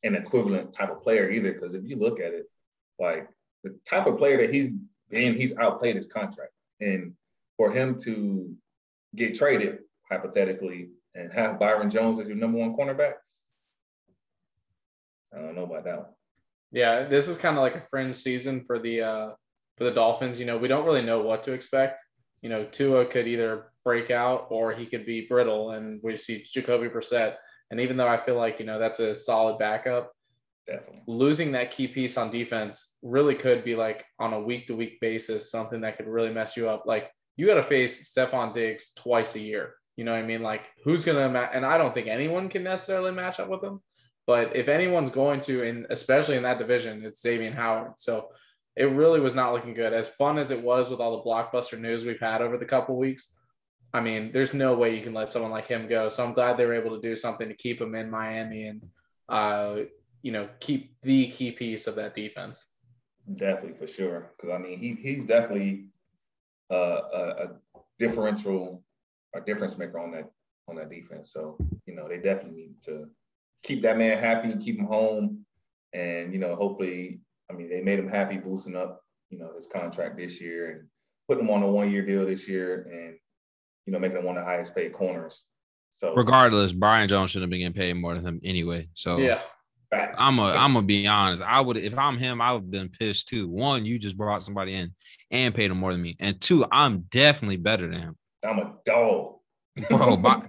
an 0.03 0.15
equivalent 0.15 0.71
type 0.71 0.89
of 0.89 1.03
player 1.03 1.29
either. 1.29 1.51
Because 1.51 1.73
if 1.73 1.83
you 1.83 1.97
look 1.97 2.21
at 2.21 2.33
it, 2.33 2.45
like 2.97 3.27
the 3.65 3.77
type 3.87 4.07
of 4.07 4.17
player 4.17 4.37
that 4.37 4.53
he's 4.53 4.69
been, 5.09 5.35
he's 5.35 5.55
outplayed 5.57 5.97
his 5.97 6.07
contract, 6.07 6.53
and 6.79 7.13
for 7.57 7.71
him 7.71 7.97
to 7.99 8.55
get 9.15 9.35
traded 9.35 9.79
hypothetically 10.09 10.91
and 11.17 11.33
have 11.33 11.59
Byron 11.59 11.89
Jones 11.89 12.19
as 12.19 12.27
your 12.27 12.37
number 12.37 12.59
one 12.59 12.75
cornerback. 12.75 13.13
I 15.35 15.39
don't 15.39 15.55
know 15.55 15.63
about 15.63 15.83
that 15.83 15.97
one. 15.97 16.07
Yeah, 16.71 17.05
this 17.05 17.27
is 17.27 17.37
kind 17.37 17.57
of 17.57 17.61
like 17.61 17.75
a 17.75 17.83
fringe 17.89 18.15
season 18.15 18.63
for 18.65 18.79
the 18.79 19.01
uh, 19.01 19.29
for 19.77 19.83
the 19.83 19.91
Dolphins. 19.91 20.39
You 20.39 20.45
know, 20.45 20.57
we 20.57 20.67
don't 20.67 20.85
really 20.85 21.01
know 21.01 21.21
what 21.21 21.43
to 21.43 21.53
expect. 21.53 22.01
You 22.41 22.49
know, 22.49 22.65
Tua 22.65 23.05
could 23.05 23.27
either 23.27 23.71
break 23.83 24.11
out 24.11 24.47
or 24.49 24.73
he 24.73 24.85
could 24.85 25.05
be 25.05 25.27
brittle, 25.27 25.71
and 25.71 25.99
we 26.03 26.15
see 26.15 26.45
Jacoby 26.45 26.89
Brissett. 26.89 27.35
And 27.71 27.79
even 27.79 27.97
though 27.97 28.07
I 28.07 28.23
feel 28.23 28.35
like 28.35 28.59
you 28.59 28.65
know 28.65 28.79
that's 28.79 28.99
a 28.99 29.15
solid 29.15 29.59
backup, 29.59 30.11
definitely 30.67 31.01
losing 31.07 31.51
that 31.53 31.71
key 31.71 31.87
piece 31.87 32.17
on 32.17 32.29
defense 32.29 32.97
really 33.01 33.35
could 33.35 33.63
be 33.63 33.75
like 33.75 34.05
on 34.19 34.33
a 34.33 34.41
week 34.41 34.67
to 34.67 34.75
week 34.75 34.99
basis 34.99 35.51
something 35.51 35.81
that 35.81 35.97
could 35.97 36.07
really 36.07 36.33
mess 36.33 36.57
you 36.57 36.69
up. 36.69 36.83
Like 36.85 37.11
you 37.37 37.45
got 37.45 37.55
to 37.55 37.63
face 37.63 38.13
Stefon 38.13 38.53
Diggs 38.53 38.91
twice 38.95 39.35
a 39.35 39.39
year. 39.39 39.75
You 39.97 40.05
know 40.05 40.13
what 40.13 40.23
I 40.23 40.25
mean? 40.25 40.41
Like 40.41 40.61
who's 40.85 41.03
gonna 41.03 41.27
ma- 41.27 41.49
and 41.53 41.65
I 41.65 41.77
don't 41.77 41.93
think 41.93 42.07
anyone 42.07 42.47
can 42.47 42.63
necessarily 42.63 43.11
match 43.11 43.39
up 43.41 43.49
with 43.49 43.63
him. 43.63 43.81
But 44.25 44.55
if 44.55 44.67
anyone's 44.67 45.09
going 45.09 45.41
to, 45.41 45.63
and 45.67 45.85
especially 45.89 46.37
in 46.37 46.43
that 46.43 46.59
division, 46.59 47.03
it's 47.03 47.21
Xavier 47.21 47.51
Howard. 47.51 47.93
So 47.97 48.29
it 48.75 48.85
really 48.85 49.19
was 49.19 49.35
not 49.35 49.53
looking 49.53 49.73
good. 49.73 49.93
As 49.93 50.09
fun 50.09 50.37
as 50.37 50.51
it 50.51 50.61
was 50.61 50.89
with 50.89 50.99
all 50.99 51.17
the 51.17 51.23
blockbuster 51.23 51.79
news 51.79 52.05
we've 52.05 52.19
had 52.19 52.41
over 52.41 52.57
the 52.57 52.65
couple 52.65 52.97
weeks, 52.97 53.37
I 53.93 54.01
mean, 54.01 54.31
there's 54.31 54.53
no 54.53 54.75
way 54.75 54.95
you 54.95 55.01
can 55.01 55.13
let 55.13 55.31
someone 55.31 55.51
like 55.51 55.67
him 55.67 55.87
go. 55.87 56.09
So 56.09 56.23
I'm 56.23 56.33
glad 56.33 56.57
they 56.57 56.65
were 56.65 56.75
able 56.75 56.95
to 56.95 57.01
do 57.01 57.15
something 57.15 57.47
to 57.47 57.55
keep 57.55 57.81
him 57.81 57.95
in 57.95 58.11
Miami 58.11 58.67
and, 58.67 58.83
uh, 59.29 59.77
you 60.21 60.31
know, 60.31 60.49
keep 60.59 60.95
the 61.01 61.29
key 61.31 61.51
piece 61.51 61.87
of 61.87 61.95
that 61.95 62.13
defense. 62.13 62.73
Definitely, 63.33 63.77
for 63.79 63.87
sure. 63.87 64.31
Because 64.35 64.53
I 64.53 64.57
mean, 64.57 64.79
he 64.79 64.95
he's 65.01 65.25
definitely 65.25 65.87
uh, 66.69 67.01
a, 67.13 67.19
a 67.19 67.47
differential, 67.97 68.83
a 69.35 69.41
difference 69.41 69.77
maker 69.77 69.99
on 69.99 70.11
that 70.11 70.29
on 70.67 70.75
that 70.75 70.89
defense. 70.89 71.31
So 71.31 71.57
you 71.85 71.95
know, 71.95 72.07
they 72.07 72.17
definitely 72.17 72.61
need 72.61 72.81
to 72.85 73.07
keep 73.63 73.81
that 73.83 73.97
man 73.97 74.17
happy, 74.17 74.53
keep 74.57 74.79
him 74.79 74.85
home, 74.85 75.45
and 75.93 76.33
you 76.33 76.39
know, 76.39 76.55
hopefully, 76.55 77.19
I 77.49 77.53
mean, 77.53 77.69
they 77.69 77.81
made 77.81 77.99
him 77.99 78.09
happy 78.09 78.37
boosting 78.37 78.75
up, 78.75 79.01
you 79.29 79.37
know, 79.37 79.51
his 79.55 79.67
contract 79.67 80.17
this 80.17 80.39
year 80.39 80.71
and 80.71 80.87
putting 81.27 81.43
him 81.43 81.51
on 81.51 81.63
a 81.63 81.67
one 81.67 81.91
year 81.91 82.05
deal 82.05 82.25
this 82.25 82.47
year, 82.47 82.87
and 82.91 83.15
you 83.85 83.93
know, 83.93 83.99
making 83.99 84.17
him 84.17 84.25
one 84.25 84.37
of 84.37 84.43
the 84.43 84.49
highest 84.49 84.75
paid 84.75 84.93
corners. 84.93 85.45
So 85.91 86.13
regardless, 86.13 86.73
Byron 86.73 87.07
Jones 87.07 87.31
should 87.31 87.41
have 87.41 87.49
been 87.49 87.59
getting 87.59 87.73
paid 87.73 87.93
more 87.93 88.13
than 88.13 88.25
him 88.25 88.41
anyway. 88.43 88.89
So 88.93 89.17
yeah. 89.17 89.41
I'm 89.91 90.37
a 90.37 90.47
I'm 90.47 90.73
gonna 90.73 90.85
be 90.85 91.07
honest. 91.07 91.41
I 91.41 91.61
would 91.61 91.77
if 91.77 91.97
I'm 91.97 92.17
him, 92.17 92.41
I 92.41 92.51
would 92.51 92.63
have 92.63 92.71
been 92.71 92.89
pissed 92.89 93.29
too. 93.29 93.47
One, 93.47 93.85
you 93.85 93.97
just 93.97 94.17
brought 94.17 94.43
somebody 94.43 94.73
in 94.73 94.93
and 95.31 95.55
paid 95.55 95.71
him 95.71 95.77
more 95.77 95.93
than 95.93 96.01
me, 96.01 96.17
and 96.19 96.39
two, 96.41 96.65
I'm 96.71 97.05
definitely 97.09 97.55
better 97.55 97.87
than 97.87 98.01
him. 98.01 98.17
I'm 98.43 98.59
a 98.59 98.73
dog, 98.85 99.35
bro. 99.89 100.17
By, 100.17 100.43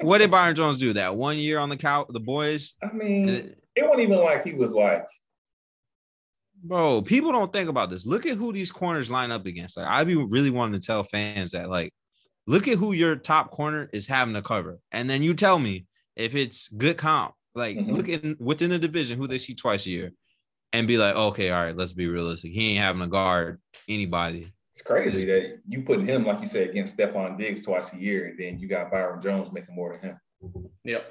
what 0.00 0.18
did 0.18 0.30
Byron 0.30 0.54
Jones 0.54 0.76
do 0.76 0.92
that 0.94 1.14
one 1.14 1.36
year 1.36 1.58
on 1.58 1.68
the 1.68 1.76
cow, 1.76 2.06
The 2.08 2.20
boys. 2.20 2.74
I 2.82 2.92
mean, 2.92 3.28
it, 3.28 3.62
it 3.76 3.82
wasn't 3.82 4.00
even 4.00 4.18
like 4.18 4.44
he 4.44 4.54
was 4.54 4.72
like. 4.72 5.06
Bro, 6.64 7.02
people 7.02 7.30
don't 7.30 7.52
think 7.52 7.68
about 7.68 7.88
this. 7.88 8.04
Look 8.04 8.26
at 8.26 8.36
who 8.36 8.52
these 8.52 8.72
corners 8.72 9.08
line 9.08 9.30
up 9.30 9.46
against. 9.46 9.76
Like, 9.76 9.86
I 9.86 10.02
be 10.02 10.16
really 10.16 10.50
wanting 10.50 10.80
to 10.80 10.84
tell 10.84 11.04
fans 11.04 11.52
that, 11.52 11.70
like, 11.70 11.92
look 12.48 12.66
at 12.66 12.78
who 12.78 12.92
your 12.92 13.14
top 13.14 13.52
corner 13.52 13.88
is 13.92 14.08
having 14.08 14.34
to 14.34 14.42
cover, 14.42 14.78
and 14.90 15.08
then 15.08 15.22
you 15.22 15.34
tell 15.34 15.58
me 15.58 15.86
if 16.16 16.34
it's 16.34 16.66
good 16.68 16.96
comp. 16.96 17.34
Like, 17.54 17.76
mm-hmm. 17.76 17.92
look 17.92 18.08
in 18.08 18.36
within 18.40 18.70
the 18.70 18.78
division 18.78 19.18
who 19.18 19.28
they 19.28 19.38
see 19.38 19.54
twice 19.54 19.86
a 19.86 19.90
year, 19.90 20.12
and 20.72 20.88
be 20.88 20.98
like, 20.98 21.14
okay, 21.14 21.50
all 21.50 21.64
right, 21.64 21.76
let's 21.76 21.92
be 21.92 22.08
realistic. 22.08 22.52
He 22.52 22.72
ain't 22.72 22.84
having 22.84 23.02
to 23.02 23.06
guard 23.06 23.60
anybody. 23.88 24.52
It's 24.78 24.86
crazy 24.86 25.24
that 25.24 25.58
you 25.66 25.82
put 25.82 26.04
him, 26.04 26.24
like 26.24 26.40
you 26.40 26.46
said, 26.46 26.68
against 26.68 26.96
Stefon 26.96 27.36
Diggs 27.36 27.60
twice 27.60 27.92
a 27.92 27.96
year, 27.96 28.28
and 28.28 28.38
then 28.38 28.60
you 28.60 28.68
got 28.68 28.92
Byron 28.92 29.20
Jones 29.20 29.50
making 29.50 29.74
more 29.74 29.98
than 30.00 30.10
him. 30.10 30.70
Yep. 30.84 31.04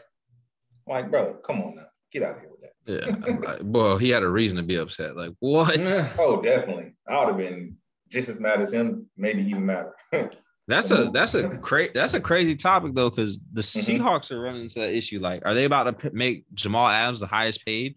Like, 0.87 1.11
bro, 1.11 1.33
come 1.45 1.61
on 1.61 1.75
now, 1.75 1.87
get 2.13 2.23
out 2.23 2.37
of 2.37 2.41
here 2.43 2.49
with 2.49 2.61
that. 2.61 3.33
Yeah, 3.43 3.45
like, 3.45 3.61
boy, 3.63 3.97
he 3.97 4.09
had 4.09 4.23
a 4.23 4.29
reason 4.29 4.55
to 4.55 4.63
be 4.63 4.77
upset. 4.77 5.17
Like, 5.17 5.33
what? 5.39 5.77
oh, 6.17 6.41
definitely. 6.41 6.95
I 7.09 7.19
would 7.19 7.27
have 7.27 7.37
been 7.37 7.75
just 8.09 8.29
as 8.29 8.39
mad 8.39 8.61
as 8.61 8.71
him, 8.71 9.09
maybe 9.17 9.43
even 9.43 9.65
madder. 9.65 9.93
That's 10.69 10.91
a 10.91 11.09
that's 11.13 11.33
a 11.33 11.47
crazy 11.59 11.91
that's 11.95 12.13
a 12.13 12.19
crazy 12.19 12.53
topic 12.53 12.93
though, 12.93 13.09
because 13.09 13.39
the 13.53 13.61
mm-hmm. 13.61 14.03
Seahawks 14.03 14.31
are 14.31 14.41
running 14.41 14.63
into 14.63 14.79
that 14.79 14.93
issue. 14.93 15.17
Like, 15.17 15.41
are 15.45 15.53
they 15.53 15.63
about 15.63 15.83
to 15.83 15.93
p- 15.93 16.09
make 16.11 16.43
Jamal 16.53 16.89
Adams 16.89 17.21
the 17.21 17.25
highest 17.25 17.65
paid 17.65 17.95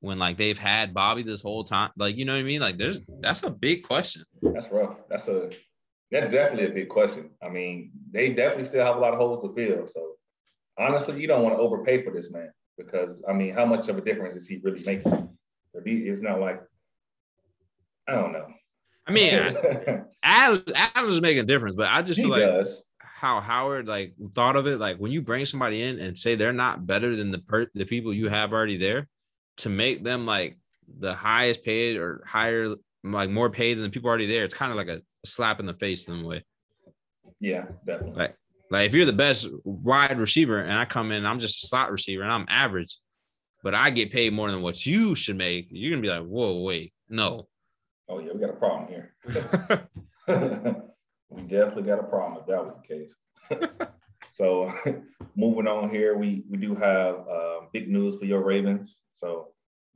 when 0.00 0.18
like 0.18 0.36
they've 0.36 0.58
had 0.58 0.92
Bobby 0.92 1.22
this 1.22 1.42
whole 1.42 1.64
time? 1.64 1.90
Like, 1.96 2.16
you 2.16 2.24
know 2.24 2.34
what 2.34 2.40
I 2.40 2.44
mean? 2.44 2.60
Like, 2.60 2.78
there's 2.78 3.00
that's 3.20 3.42
a 3.42 3.50
big 3.50 3.84
question. 3.84 4.24
That's 4.42 4.70
rough. 4.70 4.96
That's 5.08 5.28
a 5.28 5.50
that's 6.10 6.32
definitely 6.32 6.66
a 6.66 6.74
big 6.74 6.88
question. 6.88 7.30
I 7.42 7.48
mean, 7.48 7.92
they 8.10 8.30
definitely 8.30 8.64
still 8.64 8.84
have 8.84 8.96
a 8.96 9.00
lot 9.00 9.12
of 9.12 9.18
holes 9.20 9.42
to 9.42 9.54
fill. 9.54 9.86
So 9.86 10.14
honestly, 10.78 11.20
you 11.20 11.28
don't 11.28 11.42
want 11.42 11.54
to 11.56 11.60
overpay 11.60 12.02
for 12.02 12.10
this 12.10 12.30
man 12.30 12.50
because 12.76 13.22
I 13.28 13.32
mean, 13.32 13.54
how 13.54 13.64
much 13.64 13.88
of 13.88 13.96
a 13.98 14.00
difference 14.00 14.34
is 14.34 14.48
he 14.48 14.58
really 14.62 14.82
making? 14.84 15.28
It's 15.74 16.20
not 16.20 16.40
like 16.40 16.60
I 18.08 18.12
don't 18.12 18.32
know. 18.32 18.46
I 19.06 19.12
mean, 19.12 19.34
Adams, 20.22 20.72
Adams 20.74 21.14
is 21.14 21.20
making 21.20 21.40
a 21.40 21.46
difference, 21.46 21.76
but 21.76 21.88
I 21.88 22.02
just 22.02 22.18
he 22.18 22.24
feel 22.24 22.32
like 22.32 22.42
does. 22.42 22.82
how 23.00 23.40
Howard 23.40 23.86
like 23.86 24.14
thought 24.34 24.56
of 24.56 24.66
it. 24.66 24.78
Like 24.78 24.98
when 24.98 25.12
you 25.12 25.22
bring 25.22 25.44
somebody 25.44 25.82
in 25.82 26.00
and 26.00 26.18
say 26.18 26.34
they're 26.34 26.52
not 26.52 26.86
better 26.86 27.14
than 27.16 27.30
the 27.30 27.38
per- 27.38 27.70
the 27.74 27.84
people 27.84 28.12
you 28.12 28.28
have 28.28 28.52
already 28.52 28.76
there, 28.76 29.08
to 29.60 29.68
make 29.68 30.02
them 30.02 30.26
like 30.26 30.58
the 30.98 31.14
highest 31.14 31.64
paid 31.64 31.96
or 31.96 32.22
higher, 32.26 32.74
like 33.02 33.30
more 33.30 33.50
paid 33.50 33.74
than 33.74 33.82
the 33.82 33.90
people 33.90 34.08
already 34.08 34.26
there, 34.26 34.44
it's 34.44 34.54
kind 34.54 34.70
of 34.70 34.76
like 34.76 34.88
a 34.88 35.02
slap 35.24 35.60
in 35.60 35.66
the 35.66 35.74
face 35.74 36.08
in 36.08 36.24
a 36.24 36.26
way. 36.26 36.44
Yeah, 37.40 37.66
definitely. 37.86 38.18
Like, 38.18 38.36
like 38.70 38.86
if 38.86 38.94
you're 38.94 39.06
the 39.06 39.12
best 39.12 39.48
wide 39.64 40.18
receiver 40.18 40.60
and 40.60 40.78
I 40.78 40.84
come 40.84 41.12
in, 41.12 41.26
I'm 41.26 41.40
just 41.40 41.64
a 41.64 41.66
slot 41.66 41.90
receiver 41.90 42.22
and 42.22 42.32
I'm 42.32 42.46
average, 42.48 42.96
but 43.62 43.74
I 43.74 43.90
get 43.90 44.12
paid 44.12 44.32
more 44.32 44.50
than 44.50 44.62
what 44.62 44.84
you 44.84 45.14
should 45.14 45.36
make, 45.36 45.68
you're 45.70 45.90
gonna 45.90 46.02
be 46.02 46.08
like, 46.08 46.26
whoa, 46.26 46.60
wait, 46.60 46.92
no, 47.08 47.48
oh 48.10 48.18
yeah, 48.18 48.32
we 48.32 48.40
got 48.40 48.50
a 48.50 48.54
problem 48.54 48.88
here. 48.88 49.14
we 51.30 51.42
definitely 51.42 51.84
got 51.84 52.00
a 52.00 52.04
problem 52.04 52.40
if 52.40 52.46
that 52.46 52.64
was 52.64 52.74
the 52.82 52.94
case. 52.94 53.14
so 54.40 54.72
moving 55.36 55.68
on 55.68 55.90
here, 55.90 56.16
we 56.16 56.44
we 56.48 56.56
do 56.56 56.74
have 56.74 57.14
uh, 57.28 57.60
big 57.74 57.90
news 57.90 58.16
for 58.16 58.24
your 58.24 58.42
Ravens. 58.42 59.00
So 59.12 59.48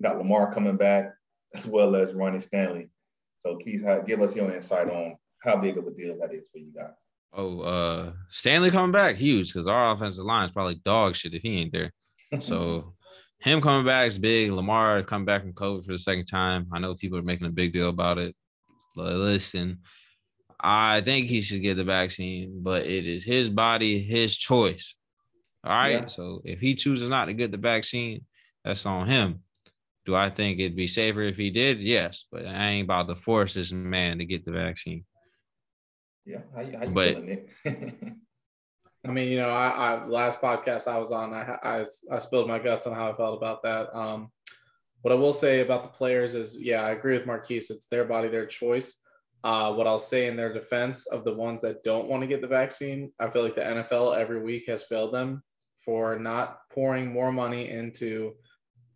got 0.02 0.18
Lamar 0.18 0.52
coming 0.52 0.76
back 0.76 1.14
as 1.54 1.66
well 1.66 1.96
as 1.96 2.12
Ronnie 2.12 2.40
Stanley. 2.40 2.90
So 3.38 3.56
Keith, 3.56 3.82
give 4.06 4.20
us 4.20 4.36
your 4.36 4.54
insight 4.54 4.90
on 4.90 5.16
how 5.42 5.56
big 5.56 5.78
of 5.78 5.86
a 5.86 5.90
deal 5.90 6.18
that 6.20 6.34
is 6.34 6.50
for 6.50 6.58
you 6.58 6.72
guys. 6.76 6.92
Oh, 7.32 7.60
uh 7.60 8.12
Stanley 8.28 8.70
coming 8.70 8.92
back, 8.92 9.16
huge 9.16 9.50
because 9.50 9.66
our 9.66 9.92
offensive 9.92 10.24
line 10.26 10.46
is 10.46 10.52
probably 10.52 10.80
dog 10.84 11.16
shit 11.16 11.32
if 11.32 11.40
he 11.40 11.60
ain't 11.60 11.72
there. 11.72 11.90
So 12.40 12.94
him 13.40 13.62
coming 13.62 13.86
back 13.86 14.08
is 14.08 14.18
big. 14.18 14.52
Lamar 14.52 15.02
coming 15.04 15.24
back 15.24 15.40
from 15.40 15.54
COVID 15.54 15.86
for 15.86 15.92
the 15.92 15.98
second 15.98 16.26
time. 16.26 16.66
I 16.70 16.80
know 16.80 16.94
people 16.94 17.16
are 17.16 17.22
making 17.22 17.46
a 17.46 17.50
big 17.50 17.72
deal 17.72 17.88
about 17.88 18.18
it. 18.18 18.36
Listen, 18.94 19.80
I 20.66 21.02
think 21.02 21.26
he 21.26 21.42
should 21.42 21.60
get 21.60 21.76
the 21.76 21.84
vaccine, 21.84 22.62
but 22.62 22.86
it 22.86 23.06
is 23.06 23.22
his 23.22 23.50
body, 23.50 24.02
his 24.02 24.34
choice. 24.34 24.94
All 25.62 25.72
right. 25.72 25.92
Yeah. 25.92 26.06
So 26.06 26.40
if 26.44 26.58
he 26.58 26.74
chooses 26.74 27.10
not 27.10 27.26
to 27.26 27.34
get 27.34 27.50
the 27.50 27.58
vaccine, 27.58 28.24
that's 28.64 28.86
on 28.86 29.06
him. 29.06 29.40
Do 30.06 30.14
I 30.14 30.30
think 30.30 30.58
it'd 30.58 30.76
be 30.76 30.86
safer 30.86 31.22
if 31.22 31.36
he 31.36 31.50
did? 31.50 31.80
Yes, 31.80 32.24
but 32.32 32.46
I 32.46 32.68
ain't 32.68 32.84
about 32.84 33.08
to 33.08 33.14
force 33.14 33.54
this 33.54 33.72
man 33.72 34.18
to 34.18 34.24
get 34.24 34.46
the 34.46 34.52
vaccine. 34.52 35.04
Yeah, 36.24 36.40
how, 36.54 36.62
how 36.62 36.84
you 36.84 36.90
but, 36.90 37.14
feeling, 37.14 37.48
I 39.06 39.10
mean, 39.10 39.28
you 39.28 39.38
know, 39.38 39.50
I, 39.50 39.68
I 39.68 40.06
last 40.06 40.40
podcast 40.40 40.88
I 40.88 40.98
was 40.98 41.12
on, 41.12 41.34
I, 41.34 41.58
I, 41.62 41.84
I 42.10 42.18
spilled 42.18 42.48
my 42.48 42.58
guts 42.58 42.86
on 42.86 42.94
how 42.94 43.10
I 43.10 43.16
felt 43.16 43.36
about 43.36 43.62
that. 43.64 43.94
Um, 43.94 44.30
what 45.02 45.12
I 45.12 45.16
will 45.16 45.34
say 45.34 45.60
about 45.60 45.82
the 45.82 45.96
players 45.96 46.34
is, 46.34 46.58
yeah, 46.58 46.82
I 46.82 46.92
agree 46.92 47.16
with 47.16 47.26
Marquise. 47.26 47.70
It's 47.70 47.88
their 47.88 48.06
body, 48.06 48.28
their 48.28 48.46
choice. 48.46 49.00
Uh, 49.44 49.74
what 49.74 49.86
I'll 49.86 49.98
say 49.98 50.26
in 50.26 50.36
their 50.36 50.52
defense 50.52 51.06
of 51.06 51.22
the 51.22 51.34
ones 51.34 51.60
that 51.60 51.84
don't 51.84 52.08
want 52.08 52.22
to 52.22 52.26
get 52.26 52.40
the 52.40 52.48
vaccine, 52.48 53.12
I 53.20 53.28
feel 53.28 53.42
like 53.42 53.54
the 53.54 53.60
NFL 53.60 54.18
every 54.18 54.42
week 54.42 54.64
has 54.68 54.84
failed 54.84 55.12
them 55.12 55.42
for 55.84 56.18
not 56.18 56.60
pouring 56.72 57.12
more 57.12 57.30
money 57.30 57.68
into 57.68 58.32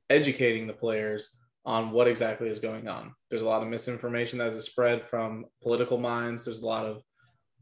educating 0.09 0.67
the 0.67 0.73
players 0.73 1.37
on 1.67 1.91
what 1.91 2.09
exactly 2.09 2.49
is 2.49 2.61
going 2.61 2.89
on. 2.89 3.15
There's 3.29 3.43
a 3.43 3.49
lot 3.49 3.63
of 3.63 3.69
misinformation 3.69 4.39
that 4.39 4.55
is 4.55 4.65
spread 4.65 5.07
from 5.07 5.45
political 5.63 5.99
minds. 5.99 6.47
There's 6.47 6.63
a 6.63 6.67
lot 6.67 6.87
of 6.87 7.03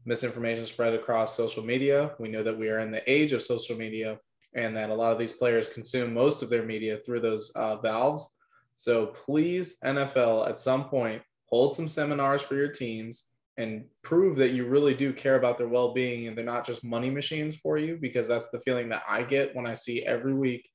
misinformation 0.05 0.65
spread 0.65 0.93
across 0.93 1.35
social 1.35 1.65
media. 1.65 2.15
We 2.17 2.29
know 2.29 2.41
that 2.41 2.57
we 2.57 2.69
are 2.69 2.79
in 2.79 2.91
the 2.91 3.03
age 3.11 3.33
of 3.33 3.43
social 3.43 3.75
media 3.75 4.17
and 4.55 4.73
that 4.77 4.89
a 4.89 4.95
lot 4.95 5.11
of 5.11 5.19
these 5.19 5.33
players 5.33 5.67
consume 5.67 6.13
most 6.13 6.41
of 6.41 6.49
their 6.49 6.63
media 6.63 6.99
through 7.05 7.19
those 7.19 7.51
uh, 7.57 7.75
valves. 7.77 8.37
So 8.77 9.07
please, 9.07 9.77
NFL, 9.83 10.49
at 10.49 10.61
some 10.61 10.85
point, 10.85 11.21
hold 11.47 11.73
some 11.73 11.87
seminars 11.87 12.41
for 12.41 12.55
your 12.55 12.67
teams 12.69 13.29
and 13.57 13.85
prove 14.03 14.37
that 14.37 14.51
you 14.51 14.67
really 14.67 14.93
do 14.93 15.11
care 15.11 15.35
about 15.35 15.57
their 15.57 15.67
well 15.67 15.93
being 15.93 16.27
and 16.27 16.37
they're 16.37 16.45
not 16.45 16.65
just 16.65 16.83
money 16.83 17.09
machines 17.09 17.55
for 17.55 17.77
you, 17.77 17.97
because 17.99 18.27
that's 18.27 18.49
the 18.49 18.59
feeling 18.59 18.89
that 18.89 19.03
I 19.09 19.23
get 19.23 19.55
when 19.55 19.65
I 19.65 19.73
see 19.73 20.03
every 20.03 20.33
week 20.33 20.69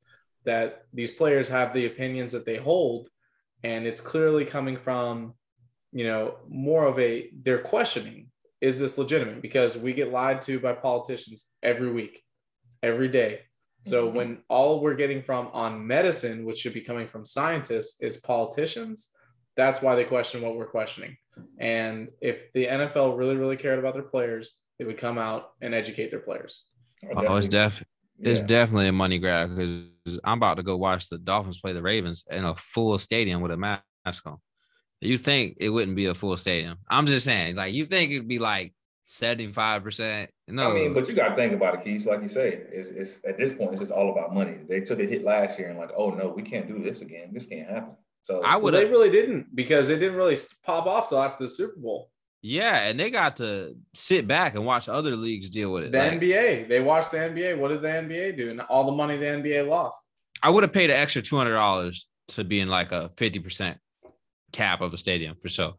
that 0.44 0.84
these 0.92 1.12
players 1.12 1.48
have 1.48 1.72
the 1.72 1.86
opinions 1.86 2.32
that 2.32 2.44
they 2.44 2.56
hold. 2.56 3.08
And 3.62 3.86
it's 3.86 4.00
clearly 4.00 4.44
coming 4.44 4.76
from, 4.76 5.34
you 5.92 6.04
know, 6.04 6.36
more 6.48 6.86
of 6.86 6.98
a, 6.98 7.30
they're 7.42 7.62
questioning 7.62 8.28
is 8.62 8.78
this 8.78 8.96
legitimate? 8.96 9.42
Because 9.42 9.76
we 9.76 9.92
get 9.92 10.12
lied 10.12 10.40
to 10.42 10.60
by 10.60 10.72
politicians 10.72 11.48
every 11.64 11.90
week, 11.90 12.22
every 12.82 13.08
day. 13.08 13.40
So 13.86 14.06
mm-hmm. 14.06 14.16
when 14.16 14.38
all 14.48 14.80
we're 14.80 14.94
getting 14.94 15.20
from 15.20 15.48
on 15.48 15.84
medicine, 15.84 16.44
which 16.44 16.58
should 16.58 16.72
be 16.72 16.80
coming 16.80 17.08
from 17.08 17.26
scientists, 17.26 18.00
is 18.00 18.18
politicians, 18.18 19.10
that's 19.56 19.82
why 19.82 19.94
they 19.94 20.04
question 20.04 20.42
what 20.42 20.56
we're 20.56 20.66
questioning. 20.66 21.16
And 21.58 22.08
if 22.20 22.52
the 22.52 22.66
NFL 22.66 23.16
really, 23.16 23.36
really 23.36 23.56
cared 23.56 23.78
about 23.78 23.94
their 23.94 24.02
players, 24.02 24.54
they 24.78 24.84
would 24.84 24.98
come 24.98 25.18
out 25.18 25.50
and 25.60 25.74
educate 25.74 26.10
their 26.10 26.20
players. 26.20 26.64
Oh, 27.16 27.36
it's 27.36 27.48
def 27.48 27.82
it's 28.18 28.40
yeah. 28.40 28.46
definitely 28.46 28.88
a 28.88 28.92
money 28.92 29.18
grab 29.18 29.56
because 29.56 30.20
I'm 30.22 30.38
about 30.38 30.58
to 30.58 30.62
go 30.62 30.76
watch 30.76 31.08
the 31.08 31.18
Dolphins 31.18 31.58
play 31.58 31.72
the 31.72 31.82
Ravens 31.82 32.24
in 32.30 32.44
a 32.44 32.54
full 32.54 32.98
stadium 32.98 33.40
with 33.40 33.50
a 33.50 33.56
mask 33.56 33.82
on 34.26 34.38
you 35.02 35.18
think 35.18 35.56
it 35.58 35.68
wouldn't 35.68 35.96
be 35.96 36.06
a 36.06 36.14
full 36.14 36.36
stadium. 36.36 36.78
I'm 36.88 37.06
just 37.06 37.24
saying, 37.24 37.56
like, 37.56 37.74
you 37.74 37.86
think 37.86 38.12
it'd 38.12 38.28
be 38.28 38.38
like 38.38 38.72
seventy-five 39.02 39.82
percent. 39.82 40.30
No, 40.46 40.70
I 40.70 40.74
mean, 40.74 40.94
but 40.94 41.08
you 41.08 41.14
got 41.14 41.30
to 41.30 41.34
think 41.34 41.52
about 41.52 41.74
it, 41.74 41.82
Keith. 41.82 42.06
Like 42.06 42.22
you 42.22 42.28
say, 42.28 42.62
it's, 42.70 42.90
it's 42.90 43.20
at 43.26 43.36
this 43.36 43.52
point, 43.52 43.72
it's 43.72 43.80
just 43.80 43.92
all 43.92 44.12
about 44.12 44.32
money. 44.32 44.58
They 44.68 44.80
took 44.80 45.00
a 45.00 45.04
hit 45.04 45.24
last 45.24 45.58
year 45.58 45.68
and 45.68 45.78
like, 45.78 45.90
oh 45.96 46.10
no, 46.10 46.28
we 46.28 46.42
can't 46.42 46.68
do 46.68 46.82
this 46.82 47.00
again. 47.00 47.30
This 47.32 47.46
can't 47.46 47.68
happen. 47.68 47.96
So 48.22 48.42
I 48.44 48.56
would 48.56 48.72
they 48.74 48.84
really 48.84 49.10
didn't 49.10 49.54
because 49.54 49.88
it 49.88 49.98
didn't 49.98 50.16
really 50.16 50.36
pop 50.64 50.86
off 50.86 51.08
till 51.08 51.20
after 51.20 51.44
the 51.44 51.50
Super 51.50 51.78
Bowl. 51.78 52.10
Yeah, 52.40 52.78
and 52.82 52.98
they 52.98 53.10
got 53.10 53.36
to 53.36 53.76
sit 53.94 54.26
back 54.26 54.54
and 54.54 54.66
watch 54.66 54.88
other 54.88 55.14
leagues 55.14 55.48
deal 55.48 55.72
with 55.72 55.84
it. 55.84 55.92
The 55.92 55.98
Like, 55.98 56.12
NBA, 56.20 56.68
they 56.68 56.80
watched 56.80 57.12
the 57.12 57.18
NBA. 57.18 57.58
What 57.58 57.68
did 57.68 57.82
the 57.82 57.88
NBA 57.88 58.36
do? 58.36 58.50
And 58.50 58.60
all 58.62 58.84
the 58.84 58.92
money 58.92 59.16
the 59.16 59.26
NBA 59.26 59.68
lost. 59.68 60.08
I 60.42 60.50
would 60.50 60.64
have 60.64 60.72
paid 60.72 60.90
an 60.90 60.96
extra 60.96 61.22
two 61.22 61.36
hundred 61.36 61.54
dollars 61.54 62.06
to 62.28 62.42
be 62.44 62.60
in 62.60 62.68
like 62.68 62.90
a 62.92 63.10
fifty 63.16 63.38
percent 63.38 63.78
cap 64.52 64.80
of 64.80 64.92
a 64.92 64.98
stadium 64.98 65.36
for 65.40 65.48
sure. 65.48 65.74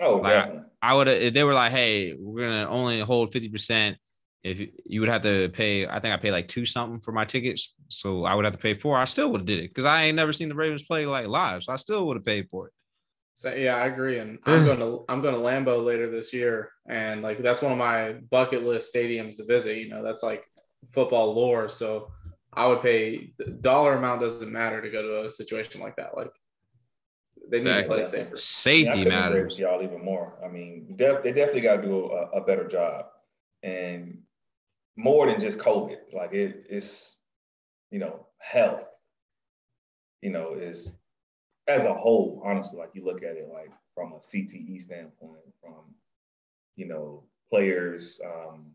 oh, 0.00 0.16
Like, 0.16 0.32
definitely. 0.34 0.62
I 0.82 0.94
would 0.94 1.06
have. 1.06 1.34
They 1.34 1.44
were 1.44 1.54
like, 1.54 1.72
"Hey, 1.72 2.14
we're 2.18 2.48
gonna 2.48 2.68
only 2.68 3.00
hold 3.00 3.32
fifty 3.32 3.48
percent," 3.48 3.96
if 4.44 4.58
you, 4.58 4.68
you 4.84 5.00
would 5.00 5.08
have 5.08 5.22
to 5.22 5.50
pay, 5.50 5.86
I 5.86 6.00
think 6.00 6.12
I 6.12 6.16
paid 6.16 6.32
like 6.32 6.48
two 6.48 6.64
something 6.64 7.00
for 7.00 7.12
my 7.12 7.24
tickets, 7.24 7.74
so 7.88 8.24
I 8.24 8.34
would 8.34 8.44
have 8.44 8.54
to 8.54 8.58
pay 8.60 8.74
four. 8.74 8.98
I 8.98 9.04
still 9.04 9.30
would 9.30 9.42
have 9.42 9.46
did 9.46 9.60
it 9.60 9.68
because 9.68 9.84
I 9.84 10.04
ain't 10.04 10.16
never 10.16 10.32
seen 10.32 10.48
the 10.48 10.54
Ravens 10.54 10.82
play 10.82 11.06
like 11.06 11.28
live, 11.28 11.62
so 11.62 11.72
I 11.72 11.76
still 11.76 12.06
would 12.06 12.16
have 12.16 12.24
paid 12.24 12.48
for 12.50 12.66
it. 12.68 12.72
So 13.34 13.54
yeah, 13.54 13.76
I 13.76 13.86
agree. 13.86 14.18
And 14.18 14.38
I'm 14.44 14.64
going 14.64 14.78
to 14.78 15.04
I'm 15.08 15.22
going 15.22 15.34
to 15.34 15.40
Lambeau 15.40 15.84
later 15.84 16.10
this 16.10 16.32
year, 16.32 16.70
and 16.88 17.22
like 17.22 17.38
that's 17.38 17.62
one 17.62 17.72
of 17.72 17.78
my 17.78 18.14
bucket 18.30 18.62
list 18.62 18.94
stadiums 18.94 19.36
to 19.36 19.44
visit. 19.44 19.78
You 19.78 19.88
know, 19.88 20.02
that's 20.02 20.22
like 20.22 20.44
football 20.92 21.34
lore. 21.34 21.68
So 21.68 22.10
I 22.52 22.66
would 22.66 22.82
pay 22.82 23.32
the 23.38 23.52
dollar 23.52 23.94
amount 23.94 24.20
doesn't 24.20 24.52
matter 24.52 24.82
to 24.82 24.90
go 24.90 25.02
to 25.02 25.26
a 25.26 25.30
situation 25.30 25.80
like 25.80 25.96
that. 25.96 26.16
Like 26.16 26.30
they 27.50 27.60
need 27.60 27.72
to 27.72 27.84
play 27.84 28.02
it 28.02 28.08
safer. 28.08 28.36
Safety 28.36 29.04
couldn't 29.04 29.08
matters. 29.08 29.58
y'all 29.58 29.82
even 29.82 30.04
more. 30.04 30.34
I 30.44 30.48
mean, 30.48 30.94
def- 30.96 31.22
they 31.22 31.32
definitely 31.32 31.62
got 31.62 31.76
to 31.76 31.82
do 31.82 32.10
a, 32.10 32.38
a 32.38 32.44
better 32.44 32.68
job, 32.68 33.06
and 33.62 34.21
more 34.96 35.26
than 35.26 35.40
just 35.40 35.58
COVID. 35.58 36.12
Like 36.12 36.32
it, 36.32 36.64
it's, 36.68 37.12
you 37.90 37.98
know, 37.98 38.26
health. 38.38 38.84
You 40.20 40.30
know, 40.30 40.54
is 40.54 40.92
as 41.66 41.84
a 41.84 41.94
whole. 41.94 42.42
Honestly, 42.44 42.78
like 42.78 42.90
you 42.94 43.04
look 43.04 43.22
at 43.22 43.36
it, 43.36 43.48
like 43.52 43.72
from 43.94 44.12
a 44.12 44.18
CTE 44.18 44.80
standpoint, 44.80 45.42
from 45.60 45.94
you 46.76 46.86
know 46.86 47.24
players, 47.50 48.20
um, 48.24 48.66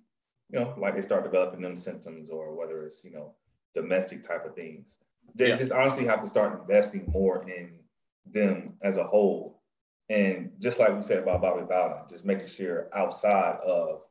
you 0.50 0.60
know, 0.60 0.74
like 0.78 0.96
they 0.96 1.02
start 1.02 1.24
developing 1.24 1.62
them 1.62 1.76
symptoms, 1.76 2.30
or 2.30 2.56
whether 2.56 2.84
it's 2.84 3.04
you 3.04 3.12
know 3.12 3.36
domestic 3.74 4.24
type 4.24 4.46
of 4.46 4.56
things. 4.56 4.98
They 5.36 5.50
Yeah. 5.50 5.56
just 5.56 5.72
honestly 5.72 6.06
have 6.06 6.22
to 6.22 6.28
start 6.28 6.60
investing 6.60 7.06
more 7.08 7.48
in 7.50 7.80
them 8.26 8.78
as 8.82 8.98
a 8.98 9.04
whole. 9.04 9.64
And 10.10 10.52
just 10.60 10.80
like 10.80 10.96
we 10.96 11.02
said 11.02 11.20
about 11.20 11.42
Bobby 11.42 11.66
Bowden, 11.66 12.08
just 12.10 12.26
making 12.26 12.48
sure 12.48 12.90
outside 12.94 13.60
of 13.60 14.04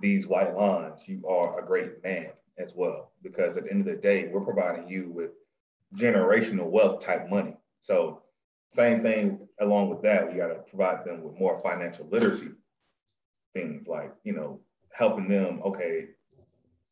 these 0.00 0.26
white 0.26 0.56
lines, 0.56 1.06
you 1.06 1.22
are 1.26 1.58
a 1.58 1.66
great 1.66 2.02
man 2.02 2.30
as 2.58 2.74
well. 2.74 3.12
Because 3.22 3.56
at 3.56 3.64
the 3.64 3.70
end 3.70 3.80
of 3.80 3.86
the 3.86 4.00
day, 4.00 4.28
we're 4.28 4.40
providing 4.40 4.88
you 4.88 5.10
with 5.10 5.30
generational 5.96 6.70
wealth 6.70 7.04
type 7.04 7.28
money. 7.28 7.56
So 7.80 8.22
same 8.68 9.02
thing 9.02 9.48
along 9.60 9.90
with 9.90 10.02
that, 10.02 10.30
we 10.30 10.38
got 10.38 10.48
to 10.48 10.56
provide 10.56 11.04
them 11.04 11.22
with 11.22 11.38
more 11.38 11.58
financial 11.58 12.06
literacy 12.10 12.50
things 13.54 13.88
like, 13.88 14.14
you 14.22 14.32
know, 14.32 14.60
helping 14.92 15.28
them, 15.28 15.60
okay, 15.64 16.06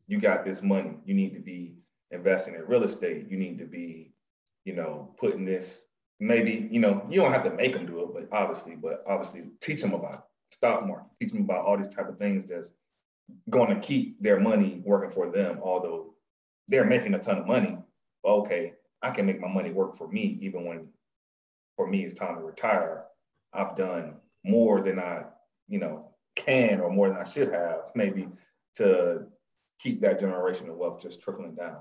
you 0.06 0.18
got 0.18 0.44
this 0.44 0.62
money, 0.62 0.96
you 1.04 1.14
need 1.14 1.34
to 1.34 1.40
be 1.40 1.74
investing 2.10 2.54
in 2.54 2.62
real 2.66 2.82
estate, 2.82 3.26
you 3.30 3.36
need 3.36 3.58
to 3.58 3.64
be, 3.64 4.12
you 4.64 4.74
know, 4.74 5.14
putting 5.18 5.44
this 5.44 5.82
maybe, 6.20 6.68
you 6.70 6.80
know, 6.80 7.06
you 7.08 7.20
don't 7.20 7.32
have 7.32 7.44
to 7.44 7.50
make 7.50 7.72
them 7.72 7.86
do 7.86 8.00
it, 8.00 8.08
but 8.12 8.36
obviously, 8.36 8.74
but 8.74 9.04
obviously 9.06 9.44
teach 9.60 9.80
them 9.80 9.94
about 9.94 10.26
stock 10.50 10.86
market, 10.86 11.06
teach 11.20 11.32
them 11.32 11.42
about 11.42 11.64
all 11.64 11.76
these 11.76 11.88
type 11.88 12.08
of 12.08 12.18
things 12.18 12.46
that's 12.46 12.70
going 13.50 13.68
to 13.74 13.86
keep 13.86 14.22
their 14.22 14.40
money 14.40 14.82
working 14.84 15.10
for 15.10 15.30
them, 15.30 15.60
although 15.62 16.14
they're 16.68 16.84
making 16.84 17.14
a 17.14 17.18
ton 17.18 17.38
of 17.38 17.46
money. 17.46 17.78
Okay, 18.24 18.74
I 19.02 19.10
can 19.10 19.26
make 19.26 19.40
my 19.40 19.48
money 19.48 19.70
work 19.70 19.96
for 19.96 20.08
me, 20.08 20.38
even 20.40 20.64
when 20.64 20.88
for 21.76 21.86
me 21.86 22.04
it's 22.04 22.14
time 22.14 22.36
to 22.36 22.42
retire. 22.42 23.04
I've 23.52 23.76
done 23.76 24.16
more 24.44 24.80
than 24.80 24.98
I, 24.98 25.24
you 25.68 25.78
know, 25.78 26.10
can 26.36 26.80
or 26.80 26.90
more 26.90 27.08
than 27.08 27.18
I 27.18 27.24
should 27.24 27.52
have, 27.52 27.90
maybe 27.94 28.28
to 28.74 29.26
keep 29.78 30.00
that 30.00 30.20
generational 30.20 30.76
wealth 30.76 31.00
just 31.02 31.20
trickling 31.20 31.54
down. 31.54 31.80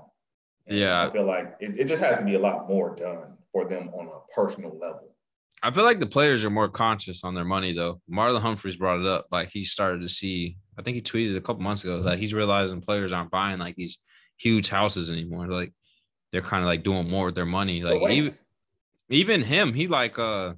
And 0.66 0.78
Yeah. 0.78 1.06
I 1.06 1.10
feel 1.12 1.26
like 1.26 1.56
it, 1.60 1.78
it 1.78 1.84
just 1.84 2.02
has 2.02 2.18
to 2.18 2.24
be 2.24 2.34
a 2.34 2.38
lot 2.38 2.68
more 2.68 2.94
done 2.94 3.36
for 3.52 3.68
them 3.68 3.88
on 3.90 4.06
a 4.06 4.32
personal 4.32 4.78
level. 4.78 5.14
I 5.62 5.70
feel 5.72 5.84
like 5.84 5.98
the 5.98 6.06
players 6.06 6.44
are 6.44 6.50
more 6.50 6.68
conscious 6.68 7.24
on 7.24 7.34
their 7.34 7.44
money 7.44 7.72
though. 7.72 8.00
Marlon 8.10 8.40
Humphreys 8.40 8.76
brought 8.76 9.00
it 9.00 9.06
up. 9.06 9.26
Like 9.30 9.50
he 9.50 9.64
started 9.64 10.02
to 10.02 10.08
see, 10.08 10.56
I 10.78 10.82
think 10.82 10.94
he 10.94 11.02
tweeted 11.02 11.36
a 11.36 11.40
couple 11.40 11.62
months 11.62 11.82
ago 11.84 12.02
that 12.02 12.18
he's 12.18 12.34
realizing 12.34 12.80
players 12.80 13.12
aren't 13.12 13.30
buying 13.30 13.58
like 13.58 13.74
these 13.76 13.98
huge 14.36 14.68
houses 14.68 15.10
anymore. 15.10 15.48
Like 15.48 15.72
they're 16.30 16.42
kind 16.42 16.62
of 16.62 16.66
like 16.66 16.84
doing 16.84 17.10
more 17.10 17.26
with 17.26 17.34
their 17.34 17.46
money. 17.46 17.80
So 17.80 17.98
Like 17.98 18.12
even, 18.12 18.32
even 19.10 19.42
him, 19.42 19.72
he 19.74 19.88
like 19.88 20.18
uh 20.18 20.54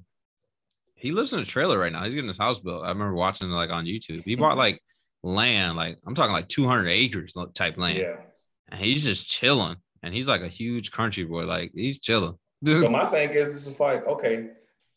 he 0.95 1.11
lives 1.11 1.33
in 1.33 1.39
a 1.39 1.45
trailer 1.45 1.79
right 1.79 1.91
now. 1.91 2.03
He's 2.03 2.13
getting 2.13 2.27
his 2.27 2.37
house 2.37 2.59
built. 2.59 2.83
I 2.83 2.89
remember 2.89 3.15
watching 3.15 3.49
like 3.49 3.71
on 3.71 3.85
YouTube. 3.85 4.23
He 4.23 4.35
bought 4.35 4.57
like 4.57 4.79
land, 5.23 5.75
like 5.75 5.97
I'm 6.05 6.13
talking 6.13 6.33
like 6.33 6.47
200 6.47 6.87
acres 6.89 7.33
type 7.55 7.77
land. 7.77 7.97
yeah. 7.97 8.17
And 8.69 8.79
he's 8.79 9.03
just 9.03 9.27
chilling. 9.27 9.77
And 10.03 10.13
he's 10.13 10.27
like 10.27 10.41
a 10.41 10.47
huge 10.47 10.91
country 10.91 11.23
boy. 11.23 11.45
Like 11.45 11.71
he's 11.73 11.99
chilling. 11.99 12.37
So 12.65 12.87
my 12.91 13.09
thing 13.09 13.31
is, 13.31 13.55
it's 13.55 13.65
just 13.65 13.79
like, 13.79 14.05
okay, 14.05 14.49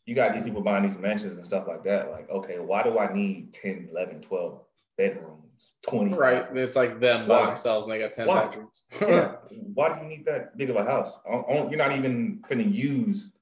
you 0.06 0.14
got 0.14 0.34
these 0.34 0.44
people 0.44 0.60
buying 0.60 0.82
these 0.82 0.98
mansions 0.98 1.36
and 1.38 1.46
stuff 1.46 1.66
like 1.66 1.82
that. 1.84 2.10
Like, 2.10 2.28
okay, 2.30 2.58
why 2.58 2.82
do 2.82 2.98
I 2.98 3.12
need 3.12 3.52
10, 3.52 3.88
11, 3.90 4.20
12 4.20 4.60
bedrooms, 4.98 5.72
20? 5.86 6.14
Right. 6.14 6.44
It's 6.56 6.76
like 6.76 7.00
them 7.00 7.26
by 7.26 7.46
themselves 7.46 7.86
and 7.86 7.94
they 7.94 7.98
got 7.98 8.12
10 8.12 8.26
Why? 8.26 8.46
bedrooms. 8.46 8.84
Yeah. 9.00 9.32
Why 9.74 9.94
do 9.94 10.00
you 10.02 10.08
need 10.08 10.24
that 10.26 10.56
big 10.56 10.70
of 10.70 10.76
a 10.76 10.84
house? 10.84 11.12
You're 11.48 11.76
not 11.76 11.92
even 11.92 12.42
going 12.48 12.62
to 12.62 12.68
use 12.68 13.32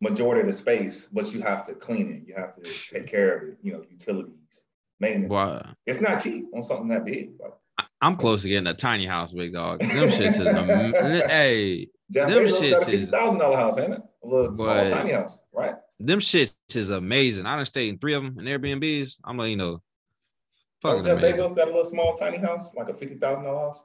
majority 0.00 0.40
of 0.42 0.46
the 0.46 0.52
space, 0.52 1.06
but 1.12 1.32
you 1.32 1.40
have 1.40 1.64
to 1.66 1.74
clean 1.74 2.12
it. 2.12 2.28
You 2.28 2.34
have 2.34 2.54
to 2.56 2.62
take 2.92 3.06
care 3.06 3.36
of 3.36 3.48
it, 3.48 3.56
you 3.62 3.72
know, 3.72 3.82
utilities, 3.90 4.64
maintenance. 5.00 5.32
Wow. 5.32 5.70
It's 5.86 6.00
not 6.00 6.22
cheap 6.22 6.46
on 6.54 6.62
something 6.62 6.88
that 6.88 7.04
big. 7.04 7.30
Like, 7.40 7.52
I'm 8.00 8.14
close 8.16 8.42
to 8.42 8.48
getting 8.48 8.66
a 8.68 8.74
tiny 8.74 9.06
house, 9.06 9.32
big 9.32 9.52
dog. 9.52 9.80
Them 9.80 9.90
shits 9.90 10.38
is 10.38 10.46
am- 10.46 10.68
hey, 11.28 11.88
Jeff 12.12 12.28
Them 12.28 12.44
Bezos 12.44 12.50
got 12.50 12.60
a 12.60 12.62
shits 12.62 12.78
is- 12.78 12.84
fifty 12.84 13.06
thousand 13.06 13.38
dollar 13.38 13.56
house, 13.56 13.78
ain't 13.78 13.94
it? 13.94 14.02
A 14.24 14.26
little 14.26 14.54
small 14.54 14.88
tiny 14.90 15.12
house, 15.12 15.38
right? 15.52 15.74
them 16.00 16.20
shits 16.20 16.52
is 16.74 16.90
amazing. 16.90 17.46
I 17.46 17.56
done 17.56 17.64
stayed 17.64 17.88
in 17.88 17.98
three 17.98 18.14
of 18.14 18.22
them 18.22 18.38
in 18.38 18.44
Airbnbs. 18.46 19.16
I'm 19.24 19.36
letting 19.38 19.52
you 19.52 19.56
know. 19.56 19.82
Fucking 20.82 21.02
Jeff 21.04 21.18
amazing. 21.18 21.44
Bezos 21.44 21.56
got 21.56 21.66
a 21.68 21.70
little 21.70 21.84
small 21.84 22.14
tiny 22.14 22.36
house, 22.38 22.72
like 22.74 22.88
a 22.88 22.94
fifty 22.94 23.16
thousand 23.16 23.44
dollar 23.44 23.58
house. 23.68 23.82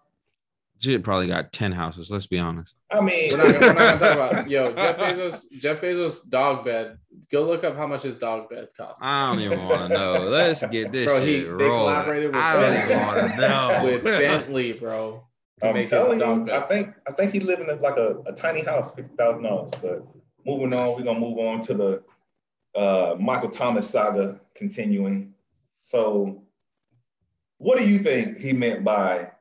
Jit 0.79 1.01
probably 1.03 1.27
got 1.27 1.53
10 1.53 1.71
houses. 1.71 2.09
Let's 2.11 2.27
be 2.27 2.39
honest. 2.39 2.73
I 2.91 2.99
mean, 2.99 3.29
We're 3.31 3.37
not, 3.37 3.61
we're 3.61 3.73
not 3.73 3.77
gonna 3.77 3.99
talk 3.99 4.31
about 4.33 4.49
yo 4.49 4.73
Jeff 4.73 4.97
Bezos. 4.97 5.51
Jeff 5.59 5.81
Bezos 5.81 6.29
dog 6.29 6.65
bed. 6.65 6.97
Go 7.31 7.43
look 7.45 7.63
up 7.63 7.77
how 7.77 7.87
much 7.87 8.03
his 8.03 8.17
dog 8.17 8.49
bed 8.49 8.67
costs. 8.75 9.01
I 9.01 9.29
don't 9.31 9.41
even 9.41 9.65
want 9.65 9.81
to 9.81 9.87
know. 9.89 10.13
Let's 10.27 10.61
get 10.71 10.91
this 10.91 11.05
Bro, 11.07 11.21
he- 11.21 11.37
shit 11.41 11.45
they 11.45 11.63
rolling. 11.63 11.69
collaborated 11.93 12.27
with 12.27 12.35
I 12.35 12.61
don't 12.61 12.83
even 12.91 12.97
want 13.07 13.31
to 13.31 13.37
know. 13.37 13.81
with 13.85 14.03
Bentley, 14.03 14.73
bro, 14.73 15.23
to 15.61 15.67
I'm 15.67 15.73
make 15.73 15.83
his 15.83 15.91
telling 15.91 16.19
dog 16.19 16.47
you, 16.47 16.53
I 16.53 16.61
think 16.67 16.93
I 17.07 17.13
think 17.13 17.31
he 17.31 17.39
living 17.39 17.69
in 17.69 17.79
like 17.81 17.97
a, 17.97 18.17
a 18.25 18.33
tiny 18.33 18.61
house, 18.63 18.91
fifty 18.91 19.15
thousand 19.15 19.43
dollars. 19.43 19.71
But 19.81 20.05
moving 20.45 20.73
on, 20.73 20.95
we're 20.95 21.03
gonna 21.03 21.19
move 21.19 21.37
on 21.37 21.61
to 21.61 21.73
the 21.73 22.03
uh, 22.75 23.15
Michael 23.19 23.49
Thomas 23.49 23.89
saga 23.89 24.39
continuing. 24.55 25.33
So, 25.81 26.43
what 27.57 27.77
do 27.77 27.87
you 27.87 27.99
think 27.99 28.39
he 28.39 28.53
meant 28.53 28.83
by 28.83 29.31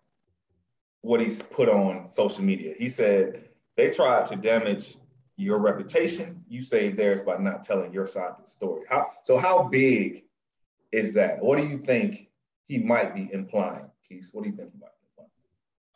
what 1.00 1.20
he's 1.20 1.42
put 1.42 1.68
on 1.68 2.08
social 2.08 2.44
media? 2.44 2.74
He 2.78 2.88
said 2.88 3.48
they 3.76 3.90
tried 3.90 4.26
to 4.26 4.36
damage 4.36 4.96
your 5.36 5.58
reputation. 5.58 6.44
You 6.48 6.60
saved 6.60 6.96
theirs 6.96 7.22
by 7.22 7.38
not 7.38 7.62
telling 7.62 7.92
your 7.92 8.06
side 8.06 8.32
of 8.38 8.44
the 8.44 8.50
story. 8.50 8.82
How 8.88 9.08
so? 9.24 9.38
How 9.38 9.64
big 9.64 10.24
is 10.92 11.14
that? 11.14 11.42
What 11.42 11.58
do 11.58 11.66
you 11.66 11.78
think 11.78 12.28
he 12.66 12.78
might 12.78 13.14
be 13.14 13.30
implying, 13.32 13.86
Keith? 14.08 14.28
What 14.32 14.44
do 14.44 14.50
you 14.50 14.56
think 14.56 14.70
implying? 14.74 14.92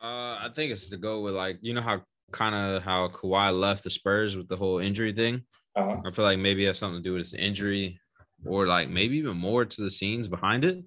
Uh, 0.00 0.38
I 0.44 0.50
think 0.54 0.72
it's 0.72 0.88
to 0.88 0.96
go 0.96 1.22
with 1.22 1.34
like, 1.34 1.58
you 1.62 1.72
know 1.72 1.80
how 1.80 2.02
kind 2.32 2.54
of 2.54 2.82
how 2.82 3.08
Kawhi 3.08 3.58
left 3.58 3.84
the 3.84 3.90
Spurs 3.90 4.36
with 4.36 4.48
the 4.48 4.56
whole 4.56 4.78
injury 4.78 5.12
thing. 5.12 5.42
Uh-huh. 5.74 6.00
I 6.04 6.10
feel 6.10 6.24
like 6.24 6.38
maybe 6.38 6.64
it 6.64 6.68
has 6.68 6.78
something 6.78 7.02
to 7.02 7.08
do 7.08 7.12
with 7.12 7.22
his 7.22 7.34
injury 7.34 8.00
or 8.44 8.66
like 8.66 8.88
maybe 8.88 9.16
even 9.18 9.36
more 9.36 9.64
to 9.64 9.82
the 9.82 9.90
scenes 9.90 10.28
behind 10.28 10.64
it. 10.64 10.82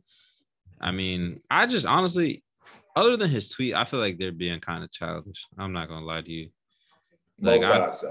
I 0.81 0.91
mean, 0.91 1.41
I 1.49 1.65
just 1.65 1.85
honestly, 1.85 2.43
other 2.95 3.17
than 3.17 3.29
his 3.29 3.49
tweet, 3.49 3.73
I 3.73 3.85
feel 3.85 3.99
like 3.99 4.17
they're 4.17 4.31
being 4.31 4.59
kind 4.59 4.83
of 4.83 4.91
childish. 4.91 5.45
I'm 5.57 5.73
not 5.73 5.89
gonna 5.89 6.05
lie 6.05 6.21
to 6.21 6.31
you. 6.31 6.49
Like, 7.39 7.61
Both 7.61 8.03
I-. 8.03 8.09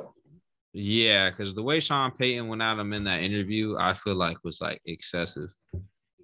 Yeah, 0.72 1.30
because 1.30 1.54
the 1.54 1.62
way 1.62 1.80
Sean 1.80 2.10
Payton 2.12 2.46
went 2.46 2.62
at 2.62 2.78
him 2.78 2.92
in 2.92 3.04
that 3.04 3.20
interview, 3.20 3.76
I 3.78 3.94
feel 3.94 4.14
like 4.14 4.44
was 4.44 4.60
like 4.60 4.80
excessive. 4.84 5.50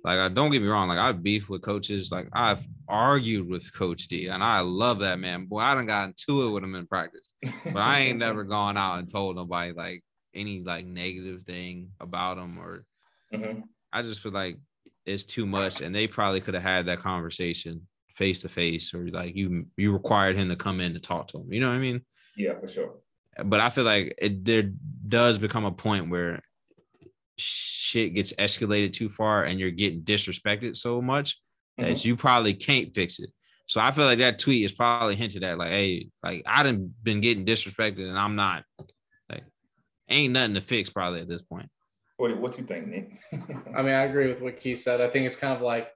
Like, 0.05 0.19
I 0.19 0.29
don't 0.29 0.51
get 0.51 0.61
me 0.61 0.69
wrong, 0.69 0.89
like 0.89 0.99
I've 0.99 1.23
beef 1.23 1.49
with 1.49 1.63
coaches, 1.63 2.13
like 2.13 2.29
I've 2.35 2.63
argued 2.87 3.49
with 3.49 3.73
Coach 3.75 4.07
D, 4.07 4.29
and 4.29 4.45
I 4.45 4.61
love 4.61 4.99
that 4.99 5.19
man. 5.19 5.47
Boy, 5.47 5.61
I 5.61 5.75
done 5.75 5.87
got 5.87 6.09
into 6.09 6.47
it 6.47 6.51
with 6.51 6.63
him 6.63 6.75
in 6.75 6.87
practice, 6.87 7.27
but 7.43 7.79
I 7.79 8.01
ain't 8.01 8.19
never 8.27 8.45
gone 8.45 8.77
out 8.77 8.99
and 8.99 9.11
told 9.11 9.37
nobody 9.37 9.73
like 9.73 10.05
any 10.35 10.61
like 10.63 10.85
negative 10.85 11.43
thing 11.45 11.91
about 12.01 12.39
him 12.39 12.59
or 12.59 12.85
Mhm. 13.33 13.63
I 13.93 14.03
just 14.03 14.21
feel 14.21 14.33
like 14.33 14.59
it's 15.07 15.25
too 15.25 15.47
much, 15.47 15.81
and 15.81 15.95
they 15.95 16.07
probably 16.07 16.41
could 16.41 16.55
have 16.55 16.63
had 16.63 16.87
that 16.87 17.01
conversation 17.01 17.87
face 18.15 18.43
to 18.43 18.49
face, 18.49 18.93
or 18.95 19.09
like 19.09 19.35
you 19.35 19.67
you 19.77 19.93
required 19.93 20.37
him 20.37 20.49
to 20.51 20.57
come 20.57 20.81
in 20.81 20.95
to 20.95 21.01
talk 21.01 21.29
to 21.29 21.39
him. 21.39 21.53
You 21.53 21.61
know 21.61 21.69
what 21.69 21.77
I 21.77 21.81
mean? 21.81 22.03
Yeah, 22.37 22.59
for 22.61 22.67
sure. 22.67 22.95
But 23.43 23.61
I 23.61 23.71
feel 23.71 23.85
like 23.85 24.15
it 24.19 24.45
there 24.45 24.71
does 25.09 25.39
become 25.39 25.65
a 25.65 25.73
point 25.73 26.11
where 26.11 26.43
shit 27.37 28.15
gets 28.15 28.33
escalated 28.35 28.93
too 28.93 29.09
far, 29.09 29.45
and 29.45 29.59
you're 29.59 29.71
getting 29.71 30.03
disrespected 30.03 30.77
so 30.77 31.01
much 31.03 31.41
mm-hmm. 31.79 31.91
that 31.91 32.05
you 32.05 32.17
probably 32.17 32.55
can't 32.55 32.95
fix 32.95 33.19
it. 33.19 33.31
So 33.67 33.81
I 33.81 33.91
feel 33.93 34.05
like 34.05 34.19
that 34.19 34.39
tweet 34.39 34.65
is 34.65 34.73
probably 34.73 35.17
hinted 35.17 35.43
at 35.43 35.59
like, 35.59 35.71
hey, 35.71 36.09
like 36.23 36.43
I 36.47 36.63
didn't 36.63 37.03
been 37.03 37.21
getting 37.21 37.47
disrespected 37.47 38.07
and 38.07 38.19
I'm 38.19 38.37
not 38.37 38.65
like 39.31 39.45
ain't 40.09 40.35
nothing 40.35 40.55
to 40.55 40.61
fix 40.61 40.91
probably 40.91 41.21
at 41.21 41.29
this 41.29 41.43
point. 41.43 41.69
What 42.19 42.37
what 42.39 42.59
you 42.59 42.65
think, 42.65 42.89
Nick? 42.89 43.11
I 43.33 43.83
mean, 43.83 43.95
I 43.95 44.05
agree 44.05 44.29
with 44.29 44.43
what 44.43 44.61
Keith 44.61 44.81
said. 44.81 45.01
I 45.01 45.09
think 45.09 45.27
it's 45.27 45.37
kind 45.37 45.55
of 45.55 45.63
like 45.63 45.89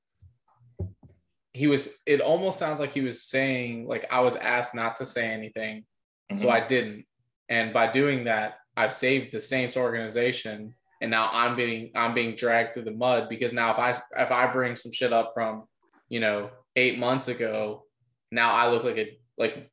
he 1.52 1.66
was 1.66 1.90
it 2.06 2.20
almost 2.20 2.58
sounds 2.58 2.80
like 2.80 2.92
he 2.92 3.02
was 3.02 3.22
saying 3.24 3.86
like 3.86 4.06
I 4.10 4.20
was 4.20 4.36
asked 4.36 4.74
not 4.74 4.96
to 4.96 5.06
say 5.06 5.28
anything, 5.28 5.84
mm-hmm. 6.32 6.40
so 6.40 6.48
I 6.48 6.66
didn't. 6.66 7.04
And 7.50 7.72
by 7.72 7.92
doing 7.92 8.24
that, 8.24 8.54
I've 8.76 8.92
saved 8.92 9.32
the 9.32 9.40
Saints 9.40 9.76
organization 9.76 10.74
and 11.00 11.10
now 11.10 11.30
I'm 11.32 11.56
being 11.56 11.90
I'm 11.94 12.14
being 12.14 12.34
dragged 12.34 12.74
through 12.74 12.84
the 12.84 12.90
mud 12.90 13.28
because 13.28 13.52
now 13.52 13.72
if 13.72 13.78
I 13.78 14.22
if 14.22 14.32
I 14.32 14.46
bring 14.50 14.76
some 14.76 14.92
shit 14.92 15.12
up 15.12 15.30
from, 15.32 15.64
you 16.08 16.20
know, 16.20 16.50
eight 16.76 16.98
months 16.98 17.28
ago, 17.28 17.84
now 18.30 18.52
I 18.52 18.70
look 18.70 18.84
like 18.84 18.98
a 18.98 19.18
like 19.36 19.70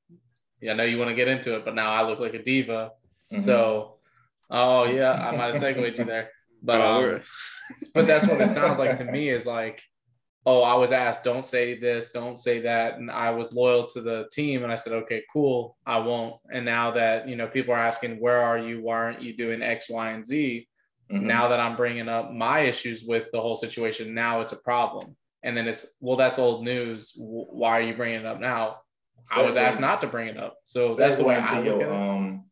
I 0.68 0.74
know 0.74 0.84
you 0.84 0.98
want 0.98 1.10
to 1.10 1.16
get 1.16 1.28
into 1.28 1.56
it, 1.56 1.66
but 1.66 1.76
now 1.76 1.92
I 1.92 2.08
look 2.08 2.20
like 2.20 2.34
a 2.34 2.44
diva. 2.44 2.92
Mm-hmm. 3.34 3.42
So 3.42 3.98
oh 4.50 4.86
yeah, 4.86 5.12
I 5.12 5.36
might 5.36 5.54
have 5.54 5.58
segued 5.58 5.98
you 5.98 6.06
there. 6.06 6.30
But 6.64 6.82
um, 6.82 7.22
but 7.94 8.08
that's 8.08 8.26
what 8.26 8.42
it 8.42 8.50
sounds 8.50 8.80
like 8.80 8.98
to 8.98 9.04
me 9.12 9.30
is 9.30 9.46
like, 9.46 9.84
oh, 10.48 10.64
I 10.64 10.74
was 10.74 10.92
asked, 10.92 11.24
don't 11.24 11.46
say 11.46 11.78
this, 11.78 12.12
don't 12.12 12.40
say 12.40 12.62
that. 12.62 12.98
And 12.98 13.12
I 13.12 13.30
was 13.32 13.54
loyal 13.54 13.86
to 13.90 14.02
the 14.02 14.28
team 14.32 14.64
and 14.64 14.72
I 14.72 14.76
said, 14.76 14.94
okay, 14.94 15.22
cool, 15.32 15.78
I 15.86 16.00
won't. 16.00 16.36
And 16.52 16.66
now 16.66 16.90
that 16.92 17.28
you 17.28 17.36
know 17.36 17.48
people 17.48 17.76
are 17.76 17.80
asking, 17.80 18.20
where 18.20 18.42
are 18.42 18.58
you? 18.58 18.82
Why 18.82 18.96
aren't 18.96 19.22
you 19.22 19.38
doing 19.38 19.62
X, 19.62 19.90
Y, 19.92 20.10
and 20.10 20.26
Z? 20.26 20.68
Mm-hmm. 21.12 21.28
Now 21.28 21.50
that 21.50 21.60
I'm 21.60 21.76
bringing 21.76 22.10
up 22.10 22.32
my 22.32 22.62
issues 22.62 23.04
with 23.04 23.28
the 23.32 23.40
whole 23.40 23.56
situation, 23.56 24.14
now 24.14 24.42
it's 24.42 24.54
a 24.54 24.58
problem. 24.58 25.16
And 25.44 25.56
then 25.56 25.68
it's 25.68 25.86
well 26.00 26.18
that's 26.18 26.40
old 26.40 26.64
news. 26.64 27.14
Why 27.16 27.80
are 27.80 27.84
you 27.84 27.94
bringing 27.96 28.22
it 28.22 28.26
up 28.26 28.40
now? 28.40 28.78
So 29.32 29.42
i 29.42 29.46
was 29.46 29.56
asked 29.56 29.80
not 29.80 30.02
to 30.02 30.08
bring 30.08 30.28
it 30.28 30.38
up. 30.38 30.56
So 30.66 30.94
that's 30.94 31.16
the 31.16 31.24
way 31.24 31.36
i 31.36 31.58
look 31.58 31.66
your, 31.66 31.82
at 31.82 31.88
it. 31.88 31.94
um 31.94 32.46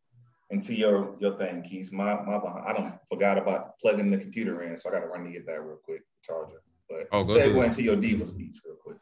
into 0.50 0.74
your 0.74 1.16
your 1.20 1.36
thing 1.36 1.62
keys 1.62 1.90
my 1.90 2.14
my 2.22 2.36
i 2.66 2.72
don't 2.72 2.94
forgot 3.10 3.38
about 3.38 3.78
plugging 3.78 4.10
the 4.10 4.18
computer 4.18 4.62
in 4.62 4.76
so 4.76 4.88
i 4.88 4.92
gotta 4.92 5.06
run 5.06 5.24
to 5.24 5.30
get 5.30 5.46
that 5.46 5.60
real 5.62 5.78
quick 5.84 6.02
charger. 6.22 6.62
But 6.88 7.08
oh, 7.12 7.24
go 7.24 7.34
segue 7.34 7.64
into 7.64 7.82
your 7.82 7.96
diva 7.96 8.26
speech 8.26 8.56
real 8.64 8.76
quick. 8.76 8.98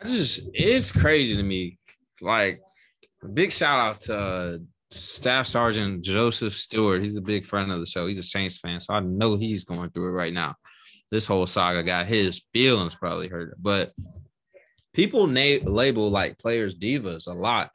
I 0.00 0.06
just 0.06 0.48
it's 0.52 0.92
crazy 0.92 1.36
to 1.36 1.42
me. 1.42 1.78
Like 2.20 2.60
big 3.34 3.52
shout 3.52 3.78
out 3.78 4.00
to 4.02 4.16
uh, 4.16 4.58
Staff 4.96 5.46
Sergeant 5.46 6.02
Joseph 6.02 6.54
Stewart. 6.54 7.02
He's 7.02 7.16
a 7.16 7.20
big 7.20 7.46
friend 7.46 7.70
of 7.70 7.80
the 7.80 7.86
show. 7.86 8.06
He's 8.06 8.18
a 8.18 8.22
Saints 8.22 8.58
fan, 8.58 8.80
so 8.80 8.94
I 8.94 9.00
know 9.00 9.36
he's 9.36 9.64
going 9.64 9.90
through 9.90 10.08
it 10.08 10.12
right 10.12 10.32
now 10.32 10.56
this 11.10 11.26
whole 11.26 11.46
saga 11.46 11.82
got 11.82 12.06
his 12.06 12.42
feelings 12.52 12.94
probably 12.94 13.28
hurt. 13.28 13.56
But 13.60 13.92
people 14.92 15.26
na- 15.26 15.64
label 15.64 16.10
like 16.10 16.38
players 16.38 16.76
divas 16.76 17.28
a 17.28 17.32
lot. 17.32 17.70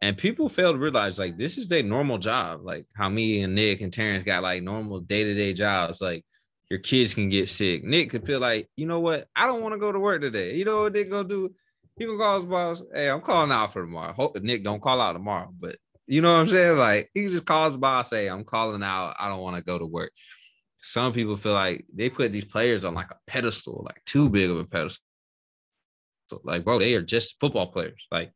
And 0.00 0.16
people 0.16 0.48
fail 0.48 0.72
to 0.72 0.78
realize 0.78 1.18
like 1.18 1.36
this 1.36 1.58
is 1.58 1.66
their 1.66 1.82
normal 1.82 2.18
job. 2.18 2.60
Like 2.62 2.86
how 2.94 3.08
me 3.08 3.42
and 3.42 3.54
Nick 3.54 3.80
and 3.80 3.92
Terrence 3.92 4.24
got 4.24 4.44
like 4.44 4.62
normal 4.62 5.00
day-to-day 5.00 5.54
jobs. 5.54 6.00
Like 6.00 6.24
your 6.70 6.78
kids 6.78 7.14
can 7.14 7.30
get 7.30 7.48
sick. 7.48 7.82
Nick 7.82 8.10
could 8.10 8.24
feel 8.24 8.38
like, 8.38 8.68
you 8.76 8.86
know 8.86 9.00
what? 9.00 9.26
I 9.34 9.46
don't 9.46 9.62
want 9.62 9.72
to 9.72 9.78
go 9.78 9.90
to 9.90 9.98
work 9.98 10.20
today. 10.20 10.54
You 10.54 10.64
know 10.64 10.82
what 10.82 10.92
Nick 10.92 11.10
gonna 11.10 11.28
do? 11.28 11.52
He 11.98 12.06
gonna 12.06 12.16
call 12.18 12.36
his 12.36 12.44
boss. 12.44 12.82
Hey, 12.94 13.10
I'm 13.10 13.22
calling 13.22 13.50
out 13.50 13.72
for 13.72 13.82
tomorrow. 13.82 14.12
Hope 14.12 14.40
Nick 14.40 14.62
don't 14.62 14.80
call 14.80 15.00
out 15.00 15.14
tomorrow, 15.14 15.52
but 15.58 15.74
you 16.08 16.22
know 16.22 16.32
what 16.32 16.40
I'm 16.40 16.48
saying? 16.48 16.78
Like 16.78 17.10
he 17.14 17.28
just 17.28 17.46
calls 17.46 17.72
the 17.72 17.78
boss, 17.78 18.10
hey, 18.10 18.28
I'm 18.28 18.44
calling 18.44 18.82
out. 18.82 19.14
I 19.18 19.28
don't 19.28 19.40
want 19.40 19.56
to 19.56 19.62
go 19.62 19.78
to 19.78 19.86
work 19.86 20.10
some 20.80 21.12
people 21.12 21.36
feel 21.36 21.52
like 21.52 21.84
they 21.92 22.08
put 22.08 22.32
these 22.32 22.44
players 22.44 22.84
on 22.84 22.94
like 22.94 23.10
a 23.10 23.16
pedestal, 23.26 23.82
like 23.86 24.04
too 24.04 24.28
big 24.28 24.50
of 24.50 24.58
a 24.58 24.64
pedestal. 24.64 25.02
So 26.30 26.40
like, 26.44 26.64
bro, 26.64 26.78
they 26.78 26.94
are 26.94 27.02
just 27.02 27.38
football 27.40 27.66
players. 27.66 28.06
Like, 28.10 28.32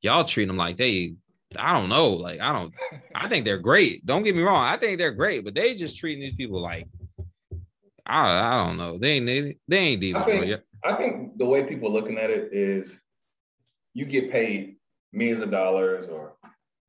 y'all 0.00 0.24
treat 0.24 0.46
them 0.46 0.56
like 0.56 0.76
they, 0.76 1.14
I 1.56 1.74
don't 1.74 1.88
know. 1.88 2.10
Like, 2.10 2.40
I 2.40 2.52
don't, 2.52 2.72
I 3.14 3.28
think 3.28 3.44
they're 3.44 3.58
great. 3.58 4.06
Don't 4.06 4.22
get 4.22 4.34
me 4.34 4.42
wrong. 4.42 4.64
I 4.64 4.76
think 4.76 4.98
they're 4.98 5.12
great, 5.12 5.44
but 5.44 5.54
they 5.54 5.74
just 5.74 5.98
treating 5.98 6.20
these 6.20 6.34
people 6.34 6.60
like, 6.60 6.88
I, 8.06 8.40
I 8.40 8.66
don't 8.66 8.78
know. 8.78 8.98
They 8.98 9.12
ain't, 9.12 9.26
they, 9.26 9.56
they 9.68 9.78
ain't 9.78 10.00
deep. 10.00 10.16
I 10.16 10.24
think, 10.24 10.60
I 10.84 10.94
think 10.94 11.38
the 11.38 11.46
way 11.46 11.62
people 11.64 11.90
looking 11.90 12.18
at 12.18 12.30
it 12.30 12.50
is 12.52 12.98
you 13.92 14.06
get 14.06 14.30
paid 14.30 14.76
millions 15.12 15.42
of 15.42 15.50
dollars 15.50 16.06
or 16.06 16.32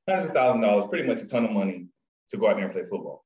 hundreds 0.08 0.30
of 0.30 0.36
thousand 0.36 0.62
dollars, 0.62 0.86
pretty 0.90 1.08
much 1.08 1.22
a 1.22 1.28
ton 1.28 1.46
of 1.46 1.52
money 1.52 1.88
to 2.30 2.38
go 2.38 2.48
out 2.48 2.56
there 2.56 2.66
and 2.66 2.74
play 2.74 2.84
football. 2.84 3.26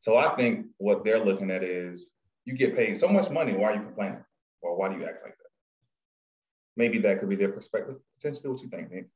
So 0.00 0.16
I 0.16 0.34
think 0.36 0.66
what 0.78 1.04
they're 1.04 1.18
looking 1.18 1.50
at 1.50 1.62
is 1.62 2.10
you 2.44 2.54
get 2.54 2.76
paid 2.76 2.96
so 2.96 3.08
much 3.08 3.30
money, 3.30 3.52
why 3.52 3.72
are 3.72 3.74
you 3.76 3.82
complaining? 3.82 4.24
Or 4.62 4.76
why 4.76 4.88
do 4.88 4.98
you 4.98 5.04
act 5.04 5.22
like 5.22 5.36
that? 5.36 5.50
Maybe 6.76 6.98
that 6.98 7.18
could 7.18 7.28
be 7.28 7.36
their 7.36 7.52
perspective. 7.52 7.96
Potentially, 8.20 8.50
what 8.50 8.62
you 8.62 8.68
think, 8.68 8.90
Nick? 8.90 9.08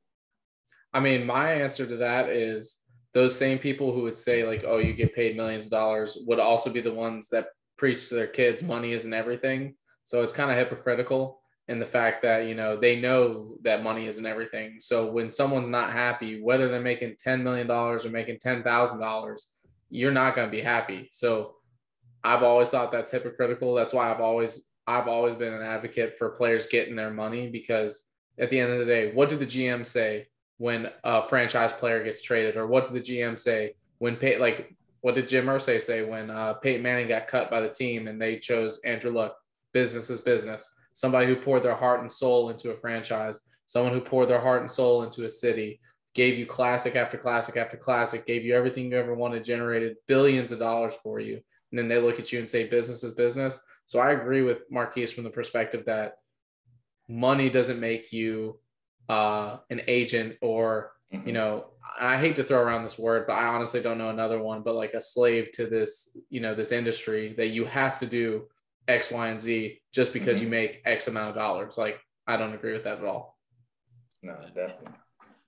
I 0.93 0.99
mean, 0.99 1.25
my 1.25 1.53
answer 1.53 1.85
to 1.87 1.97
that 1.97 2.29
is 2.29 2.79
those 3.13 3.35
same 3.35 3.59
people 3.59 3.93
who 3.93 4.03
would 4.03 4.17
say, 4.17 4.45
like, 4.45 4.63
oh, 4.65 4.77
you 4.77 4.93
get 4.93 5.15
paid 5.15 5.35
millions 5.35 5.65
of 5.65 5.71
dollars 5.71 6.17
would 6.27 6.39
also 6.39 6.69
be 6.69 6.81
the 6.81 6.93
ones 6.93 7.29
that 7.29 7.47
preach 7.77 8.09
to 8.09 8.15
their 8.15 8.27
kids 8.27 8.63
money 8.63 8.91
isn't 8.91 9.13
everything. 9.13 9.75
So 10.03 10.21
it's 10.21 10.33
kind 10.33 10.51
of 10.51 10.57
hypocritical 10.57 11.41
in 11.67 11.79
the 11.79 11.85
fact 11.85 12.21
that, 12.23 12.45
you 12.47 12.55
know, 12.55 12.75
they 12.75 12.99
know 12.99 13.55
that 13.63 13.83
money 13.83 14.07
isn't 14.07 14.25
everything. 14.25 14.77
So 14.79 15.09
when 15.09 15.31
someone's 15.31 15.69
not 15.69 15.91
happy, 15.91 16.41
whether 16.41 16.67
they're 16.67 16.81
making 16.81 17.15
$10 17.15 17.41
million 17.41 17.69
or 17.69 17.99
making 18.09 18.37
$10,000, 18.37 19.45
you're 19.89 20.11
not 20.11 20.35
going 20.35 20.47
to 20.47 20.51
be 20.51 20.61
happy. 20.61 21.09
So 21.13 21.55
I've 22.23 22.43
always 22.43 22.69
thought 22.69 22.91
that's 22.91 23.11
hypocritical. 23.11 23.75
That's 23.75 23.93
why 23.93 24.11
I've 24.11 24.21
always 24.21 24.67
I've 24.85 25.07
always 25.07 25.35
been 25.35 25.53
an 25.53 25.61
advocate 25.61 26.17
for 26.17 26.31
players 26.31 26.67
getting 26.67 26.95
their 26.95 27.11
money 27.11 27.47
because 27.47 28.05
at 28.37 28.49
the 28.49 28.59
end 28.59 28.73
of 28.73 28.79
the 28.79 28.85
day, 28.85 29.13
what 29.13 29.29
did 29.29 29.39
the 29.39 29.45
GM 29.45 29.85
say 29.85 30.27
when 30.57 30.89
a 31.03 31.27
franchise 31.27 31.71
player 31.71 32.03
gets 32.03 32.21
traded, 32.21 32.57
or 32.57 32.67
what 32.67 32.91
did 32.91 33.03
the 33.03 33.13
GM 33.13 33.37
say 33.39 33.75
when 33.99 34.15
pay 34.15 34.37
like 34.37 34.75
what 35.01 35.15
did 35.15 35.27
Jim 35.27 35.47
Irsay 35.47 35.81
say 35.81 36.03
when 36.03 36.29
uh, 36.29 36.53
Peyton 36.53 36.81
Manning 36.81 37.09
got 37.09 37.27
cut 37.27 37.51
by 37.51 37.59
the 37.59 37.69
team 37.69 38.07
and 38.07 38.21
they 38.21 38.39
chose 38.39 38.79
Andrew 38.85 39.11
Luck? 39.11 39.35
Business 39.73 40.09
is 40.09 40.21
business. 40.21 40.73
Somebody 40.93 41.27
who 41.27 41.35
poured 41.35 41.63
their 41.63 41.75
heart 41.75 42.01
and 42.01 42.11
soul 42.11 42.49
into 42.49 42.71
a 42.71 42.77
franchise, 42.77 43.41
someone 43.65 43.93
who 43.93 44.01
poured 44.01 44.29
their 44.29 44.41
heart 44.41 44.61
and 44.61 44.69
soul 44.69 45.03
into 45.03 45.25
a 45.25 45.29
city, 45.29 45.79
gave 46.13 46.37
you 46.37 46.45
classic 46.45 46.95
after 46.95 47.17
classic 47.17 47.57
after 47.57 47.77
classic, 47.77 48.25
gave 48.25 48.43
you 48.45 48.55
everything 48.55 48.91
you 48.91 48.97
ever 48.97 49.15
wanted, 49.15 49.43
generated 49.43 49.97
billions 50.07 50.51
of 50.51 50.59
dollars 50.59 50.93
for 51.01 51.19
you. 51.19 51.41
And 51.71 51.79
then 51.79 51.87
they 51.87 51.97
look 51.97 52.19
at 52.19 52.31
you 52.31 52.39
and 52.39 52.49
say 52.49 52.67
business 52.67 53.03
is 53.03 53.15
business. 53.15 53.63
So 53.85 53.99
I 53.99 54.11
agree 54.11 54.43
with 54.43 54.59
Marquise 54.69 55.11
from 55.11 55.23
the 55.23 55.29
perspective 55.29 55.85
that 55.85 56.17
money 57.09 57.49
doesn't 57.49 57.79
make 57.79 58.13
you 58.13 58.59
uh, 59.09 59.57
an 59.71 59.81
agent 59.87 60.37
or, 60.41 60.91
mm-hmm. 61.11 61.27
you 61.27 61.33
know, 61.33 61.65
I 61.99 62.17
hate 62.17 62.35
to 62.37 62.43
throw 62.43 62.61
around 62.61 62.83
this 62.83 62.97
word, 62.97 63.25
but 63.27 63.33
I 63.33 63.47
honestly 63.47 63.81
don't 63.81 63.97
know 63.97 64.09
another 64.09 64.41
one, 64.41 64.61
but 64.61 64.75
like 64.75 64.93
a 64.93 65.01
slave 65.01 65.51
to 65.53 65.65
this, 65.65 66.15
you 66.29 66.39
know, 66.39 66.55
this 66.55 66.71
industry 66.71 67.33
that 67.37 67.47
you 67.47 67.65
have 67.65 67.99
to 67.99 68.05
do 68.05 68.47
X, 68.87 69.11
Y, 69.11 69.27
and 69.27 69.41
Z 69.41 69.81
just 69.93 70.13
because 70.13 70.37
mm-hmm. 70.37 70.45
you 70.45 70.51
make 70.51 70.81
X 70.85 71.07
amount 71.07 71.29
of 71.29 71.35
dollars. 71.35 71.77
Like, 71.77 71.99
I 72.27 72.37
don't 72.37 72.53
agree 72.53 72.73
with 72.73 72.83
that 72.85 72.99
at 72.99 73.05
all. 73.05 73.37
No, 74.21 74.35
definitely. 74.55 74.93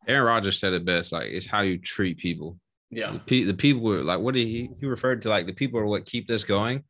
Aaron 0.08 0.26
Rodgers 0.26 0.60
said 0.60 0.74
it 0.74 0.86
best. 0.86 1.12
Like 1.12 1.28
it's 1.28 1.48
how 1.48 1.62
you 1.62 1.78
treat 1.78 2.18
people. 2.18 2.60
Yeah. 2.92 3.14
The, 3.14 3.20
pe- 3.20 3.44
the 3.44 3.54
people 3.54 3.92
are 3.92 4.04
like, 4.04 4.20
what 4.20 4.36
did 4.36 4.48
he 4.48 4.70
he 4.80 4.86
referred 4.86 5.22
to? 5.24 5.30
Like 5.30 5.48
the 5.48 5.54
people 5.54 5.80
are 5.80 5.86
what 5.86 6.06
keep 6.06 6.28
this 6.28 6.44
going, 6.44 6.84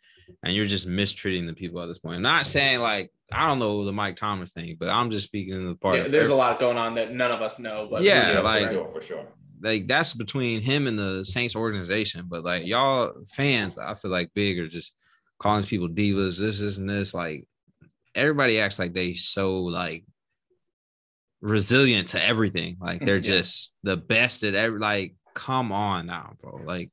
and 0.43 0.53
you're 0.53 0.65
just 0.65 0.87
mistreating 0.87 1.47
the 1.47 1.53
people 1.53 1.81
at 1.81 1.87
this 1.87 1.99
point. 1.99 2.17
I'm 2.17 2.21
not 2.21 2.45
saying 2.45 2.79
like 2.79 3.11
I 3.31 3.47
don't 3.47 3.59
know 3.59 3.85
the 3.85 3.93
Mike 3.93 4.15
Thomas 4.15 4.51
thing, 4.51 4.75
but 4.79 4.89
I'm 4.89 5.11
just 5.11 5.27
speaking 5.27 5.53
in 5.53 5.67
the 5.67 5.75
part. 5.75 5.97
Yeah, 5.97 6.07
there's 6.07 6.29
a 6.29 6.35
lot 6.35 6.59
going 6.59 6.77
on 6.77 6.95
that 6.95 7.13
none 7.13 7.31
of 7.31 7.41
us 7.41 7.59
know. 7.59 7.87
But 7.89 8.03
yeah, 8.03 8.39
like 8.39 8.67
for 8.67 8.73
sure, 8.73 8.91
for 8.93 9.01
sure. 9.01 9.25
Like 9.61 9.87
that's 9.87 10.13
between 10.13 10.61
him 10.61 10.85
and 10.87 10.99
the 10.99 11.23
Saints 11.23 11.55
organization. 11.55 12.25
But 12.27 12.43
like 12.43 12.65
y'all 12.65 13.13
fans, 13.33 13.77
I 13.77 13.95
feel 13.95 14.11
like 14.11 14.33
big 14.33 14.59
are 14.59 14.67
just 14.67 14.93
calling 15.39 15.63
people 15.63 15.89
divas, 15.89 16.39
this, 16.39 16.59
this, 16.59 16.77
and 16.77 16.89
this. 16.89 17.13
Like 17.13 17.47
everybody 18.13 18.59
acts 18.59 18.79
like 18.79 18.93
they 18.93 19.13
so 19.13 19.59
like 19.61 20.05
resilient 21.41 22.09
to 22.09 22.23
everything. 22.23 22.77
Like 22.79 23.03
they're 23.05 23.15
yeah. 23.17 23.21
just 23.21 23.75
the 23.83 23.97
best 23.97 24.43
at 24.43 24.55
every 24.55 24.79
like 24.79 25.15
come 25.33 25.71
on 25.71 26.07
now, 26.07 26.33
bro. 26.41 26.61
Like 26.65 26.91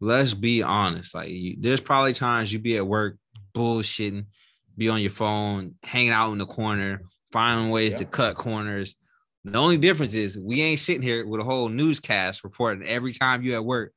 let's 0.00 0.34
be 0.34 0.62
honest. 0.62 1.14
Like 1.14 1.30
you, 1.30 1.56
there's 1.60 1.80
probably 1.80 2.12
times 2.12 2.52
you 2.52 2.58
be 2.58 2.76
at 2.76 2.86
work 2.86 3.16
bullshitting, 3.54 4.26
be 4.76 4.88
on 4.88 5.00
your 5.00 5.10
phone, 5.10 5.74
hanging 5.82 6.12
out 6.12 6.32
in 6.32 6.38
the 6.38 6.46
corner, 6.46 7.02
finding 7.32 7.70
ways 7.70 7.92
yeah. 7.92 7.98
to 7.98 8.04
cut 8.04 8.36
corners. 8.36 8.94
The 9.44 9.58
only 9.58 9.78
difference 9.78 10.14
is 10.14 10.38
we 10.38 10.60
ain't 10.60 10.80
sitting 10.80 11.02
here 11.02 11.26
with 11.26 11.40
a 11.40 11.44
whole 11.44 11.68
newscast 11.68 12.44
reporting 12.44 12.86
every 12.86 13.12
time 13.12 13.42
you 13.42 13.54
at 13.54 13.64
work 13.64 13.92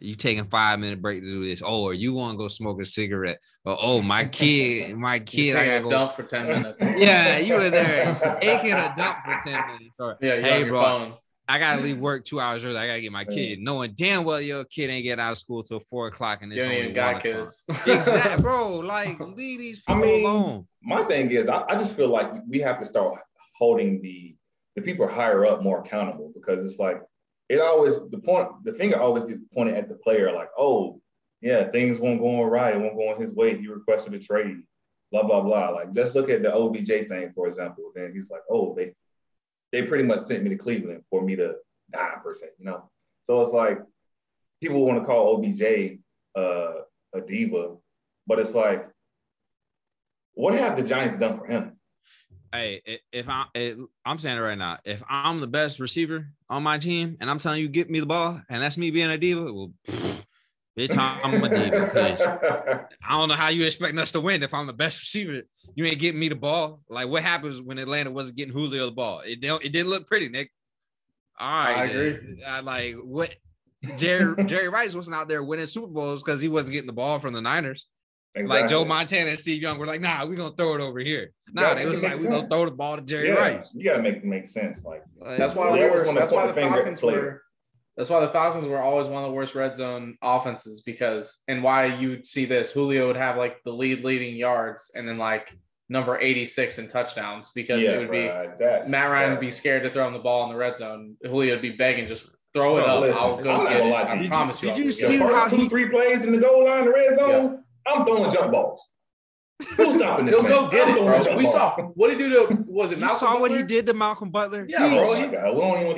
You 0.00 0.14
taking 0.14 0.44
five 0.46 0.78
minute 0.78 1.02
break 1.02 1.20
to 1.20 1.26
do 1.26 1.44
this? 1.46 1.62
Oh, 1.64 1.84
or 1.84 1.94
you 1.94 2.12
want 2.12 2.34
to 2.34 2.38
go 2.38 2.48
smoke 2.48 2.80
a 2.80 2.84
cigarette? 2.84 3.38
Or 3.64 3.76
oh, 3.80 4.00
my 4.00 4.24
kid, 4.24 4.96
my 4.96 5.18
kid, 5.20 5.56
I 5.56 5.66
gotta 5.66 5.80
go 5.84 5.90
dump 5.90 6.14
for 6.14 6.22
ten 6.22 6.46
minutes. 6.46 6.82
yeah, 6.96 7.38
you 7.38 7.54
were 7.54 7.70
there 7.70 8.38
taking 8.40 8.72
a 8.72 8.94
dump 8.96 9.18
for 9.24 9.38
ten 9.44 9.66
minutes. 9.66 9.94
Or, 9.98 10.16
yeah, 10.20 10.40
hey, 10.40 10.64
bro, 10.64 10.82
phone. 10.82 11.14
I 11.48 11.58
gotta 11.58 11.82
leave 11.82 11.98
work 11.98 12.24
two 12.24 12.38
hours 12.38 12.64
early. 12.64 12.76
I 12.76 12.86
gotta 12.86 13.00
get 13.00 13.12
my 13.12 13.24
kid, 13.24 13.58
knowing 13.58 13.94
damn 13.96 14.24
well 14.24 14.40
your 14.40 14.64
kid 14.64 14.88
ain't 14.88 15.02
get 15.02 15.18
out 15.18 15.32
of 15.32 15.38
school 15.38 15.64
till 15.64 15.80
four 15.80 16.06
o'clock 16.06 16.42
and 16.42 16.52
it's 16.52 16.64
you 16.64 16.72
only 16.72 16.92
got 16.92 17.22
kids. 17.22 17.64
exactly, 17.68 18.40
bro. 18.40 18.76
Like 18.76 19.18
leave 19.18 19.58
these 19.58 19.80
people 19.80 19.94
I 19.96 20.06
mean, 20.06 20.24
alone. 20.24 20.68
My 20.82 21.02
thing 21.02 21.30
is, 21.30 21.48
I, 21.48 21.64
I 21.68 21.76
just 21.76 21.96
feel 21.96 22.08
like 22.08 22.30
we 22.48 22.60
have 22.60 22.78
to 22.78 22.84
start 22.84 23.18
holding 23.58 24.00
the 24.00 24.36
the 24.76 24.82
people 24.82 25.06
higher 25.08 25.44
up 25.44 25.62
more 25.62 25.80
accountable 25.80 26.30
because 26.34 26.64
it's 26.64 26.78
like 26.78 27.02
it 27.50 27.60
always 27.60 27.98
the 28.10 28.18
point 28.18 28.48
the 28.64 28.72
finger 28.72 28.98
always 28.98 29.24
gets 29.24 29.40
pointed 29.54 29.74
at 29.74 29.88
the 29.88 29.94
player 29.96 30.32
like 30.32 30.48
oh 30.56 31.00
yeah 31.42 31.68
things 31.70 31.98
won't 31.98 32.20
go 32.20 32.42
right 32.44 32.74
it 32.74 32.78
won't 32.78 32.96
go 32.96 33.10
on 33.10 33.20
his 33.20 33.32
way 33.32 33.56
he 33.56 33.66
requested 33.66 34.14
a 34.14 34.18
trade 34.18 34.62
blah 35.12 35.22
blah 35.22 35.42
blah 35.42 35.68
like 35.68 35.88
let's 35.92 36.14
look 36.14 36.30
at 36.30 36.42
the 36.42 36.52
OBJ 36.54 37.08
thing 37.08 37.32
for 37.34 37.46
example 37.46 37.92
then 37.94 38.12
he's 38.14 38.30
like 38.30 38.42
oh 38.50 38.74
they 38.74 38.92
they 39.72 39.82
pretty 39.82 40.04
much 40.04 40.20
sent 40.20 40.42
me 40.42 40.50
to 40.50 40.56
Cleveland 40.56 41.02
for 41.10 41.22
me 41.22 41.36
to 41.36 41.54
die 41.90 42.16
per 42.22 42.34
se, 42.34 42.46
you 42.58 42.64
know. 42.64 42.90
So 43.24 43.40
it's 43.40 43.52
like 43.52 43.78
people 44.60 44.84
want 44.84 45.00
to 45.00 45.04
call 45.04 45.36
OBJ 45.36 45.98
uh, 46.36 46.82
a 47.14 47.20
diva, 47.20 47.76
but 48.26 48.38
it's 48.38 48.54
like, 48.54 48.88
what 50.34 50.54
have 50.54 50.76
the 50.76 50.82
Giants 50.82 51.16
done 51.16 51.38
for 51.38 51.46
him? 51.46 51.76
Hey, 52.52 53.00
if 53.12 53.28
I 53.28 53.44
I'm 54.04 54.18
saying 54.18 54.36
it 54.36 54.40
right 54.40 54.58
now, 54.58 54.78
if 54.84 55.02
I'm 55.08 55.40
the 55.40 55.46
best 55.46 55.78
receiver 55.78 56.26
on 56.48 56.64
my 56.64 56.78
team 56.78 57.16
and 57.20 57.30
I'm 57.30 57.38
telling 57.38 57.60
you 57.60 57.68
get 57.68 57.88
me 57.88 58.00
the 58.00 58.06
ball, 58.06 58.40
and 58.48 58.60
that's 58.60 58.76
me 58.76 58.90
being 58.90 59.10
a 59.10 59.16
diva, 59.16 59.52
well, 59.52 59.72
bitch, 60.76 60.96
I'm 60.96 61.44
a 61.44 61.48
diva 61.48 61.86
because 61.86 62.20
I 63.08 63.18
don't 63.18 63.28
know 63.28 63.36
how 63.36 63.48
you 63.48 63.64
expecting 63.64 64.00
us 64.00 64.10
to 64.12 64.20
win 64.20 64.42
if 64.42 64.52
I'm 64.52 64.66
the 64.66 64.72
best 64.72 65.00
receiver. 65.00 65.42
You 65.76 65.84
ain't 65.84 66.00
getting 66.00 66.18
me 66.18 66.28
the 66.28 66.34
ball. 66.34 66.80
Like 66.88 67.08
what 67.08 67.22
happens 67.22 67.62
when 67.62 67.78
Atlanta 67.78 68.10
wasn't 68.10 68.36
getting 68.36 68.52
Julio 68.52 68.86
the 68.86 68.92
ball? 68.92 69.20
It 69.20 69.40
don't, 69.40 69.64
it 69.64 69.70
didn't 69.70 69.90
look 69.90 70.08
pretty, 70.08 70.28
Nick. 70.28 70.50
All 71.38 71.48
right, 71.48 71.76
I 71.76 71.84
agree. 71.84 72.42
I 72.44 72.60
like 72.60 72.96
what 72.96 73.30
Jerry 73.96 74.44
Jerry 74.44 74.68
Rice 74.68 74.94
wasn't 74.94 75.16
out 75.16 75.28
there 75.28 75.42
winning 75.42 75.66
Super 75.66 75.86
Bowls 75.86 76.22
because 76.22 76.40
he 76.40 76.48
wasn't 76.48 76.72
getting 76.72 76.88
the 76.88 76.92
ball 76.92 77.18
from 77.20 77.32
the 77.32 77.40
Niners. 77.40 77.86
Exactly. 78.34 78.60
Like 78.60 78.70
Joe 78.70 78.84
Montana 78.84 79.30
and 79.30 79.40
Steve 79.40 79.60
Young 79.60 79.78
were 79.78 79.86
like, 79.86 80.00
nah, 80.00 80.24
we're 80.24 80.36
gonna 80.36 80.54
throw 80.54 80.76
it 80.76 80.80
over 80.80 81.00
here. 81.00 81.32
Nah, 81.52 81.74
they 81.74 81.86
was 81.86 82.02
like, 82.02 82.16
we're 82.16 82.30
gonna 82.30 82.48
throw 82.48 82.64
the 82.64 82.70
ball 82.70 82.96
to 82.96 83.02
Jerry 83.02 83.28
yeah, 83.28 83.34
Rice. 83.34 83.74
You 83.74 83.84
gotta 83.84 84.02
make 84.02 84.24
make 84.24 84.46
sense. 84.46 84.84
Like 84.84 85.02
that's 85.20 85.54
why 85.54 85.72
the 85.72 85.78
worst, 85.78 86.14
that's 86.14 86.30
why 86.30 86.46
the 86.46 86.54
Falcons 86.54 87.02
were 87.02 87.42
that's 87.96 88.08
why 88.08 88.20
the 88.20 88.28
Falcons 88.28 88.66
were 88.66 88.78
always 88.78 89.08
one 89.08 89.24
of 89.24 89.28
the 89.28 89.34
worst 89.34 89.54
red 89.54 89.76
zone 89.76 90.16
offenses 90.22 90.80
because 90.80 91.42
and 91.48 91.62
why 91.62 91.86
you'd 91.86 92.24
see 92.24 92.44
this 92.44 92.72
Julio 92.72 93.08
would 93.08 93.16
have 93.16 93.36
like 93.36 93.62
the 93.64 93.72
lead 93.72 94.04
leading 94.04 94.36
yards 94.36 94.92
and 94.94 95.08
then 95.08 95.18
like 95.18 95.52
number 95.88 96.18
86 96.18 96.78
in 96.78 96.88
touchdowns 96.88 97.50
because 97.52 97.82
yeah, 97.82 97.90
it 97.90 97.98
would 97.98 98.10
be 98.10 98.90
Matt 98.90 99.10
Ryan 99.10 99.32
would 99.32 99.40
be 99.40 99.50
scared 99.50 99.82
to 99.82 99.90
throw 99.90 100.06
him 100.06 100.12
the 100.12 100.20
ball 100.20 100.44
in 100.44 100.50
the 100.50 100.56
red 100.56 100.78
zone. 100.78 101.16
Julio 101.22 101.54
would 101.54 101.62
be 101.62 101.70
begging, 101.72 102.06
just 102.06 102.30
throw 102.54 102.78
it 102.78 102.86
up. 102.86 103.00
Listen, 103.00 103.22
I'll 103.22 103.36
go 103.36 103.68
get 103.68 103.80
it. 103.80 103.92
I 103.92 104.28
promise 104.28 104.62
you. 104.62 104.70
Did 104.70 104.78
you 104.78 104.92
see 104.92 105.18
how 105.18 105.48
two, 105.48 105.68
three 105.68 105.88
plays 105.88 106.24
in 106.24 106.32
the 106.32 106.38
goal 106.38 106.64
line, 106.64 106.84
the 106.84 106.92
red 106.92 107.14
zone? 107.14 107.30
Yeah. 107.30 107.59
I'm 107.86 108.04
throwing 108.04 108.30
jump 108.30 108.52
balls. 108.52 108.90
Who's 109.76 109.96
stopping 109.96 110.26
this? 110.26 110.34
He'll 110.34 110.42
man? 110.42 110.52
go 110.52 110.68
get 110.70 110.88
I'm 110.88 110.96
it, 110.96 111.24
bro. 111.24 111.36
We 111.36 111.44
ball. 111.44 111.52
saw 111.52 111.76
what 111.94 112.10
he 112.10 112.16
do 112.16 112.28
to 112.30 112.64
was 112.66 112.92
it 112.92 112.98
Malcolm? 112.98 113.14
You 113.14 113.18
saw 113.18 113.26
Butler? 113.32 113.40
what 113.40 113.50
he 113.50 113.62
did 113.62 113.86
to 113.86 113.94
Malcolm 113.94 114.30
Butler. 114.30 114.66
Yeah, 114.68 114.88
bro. 114.88 115.14
He, 115.14 115.22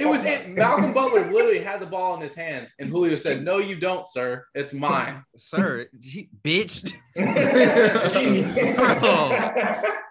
it 0.03 0.09
was 0.09 0.25
it, 0.25 0.49
Malcolm 0.49 0.93
Butler 0.95 1.31
literally 1.31 1.61
had 1.61 1.81
the 1.81 1.87
ball 1.87 2.17
in 2.17 2.21
his 2.21 2.35
hands, 2.35 2.73
and 2.81 2.91
Julio 2.91 3.15
said, 3.17 3.45
"No, 3.45 3.59
you 3.59 3.77
don't, 3.77 4.07
sir. 4.09 4.45
It's 4.55 4.75
mine, 4.75 5.23
sir." 5.39 5.87
He, 6.01 6.29
bitch. 6.43 6.93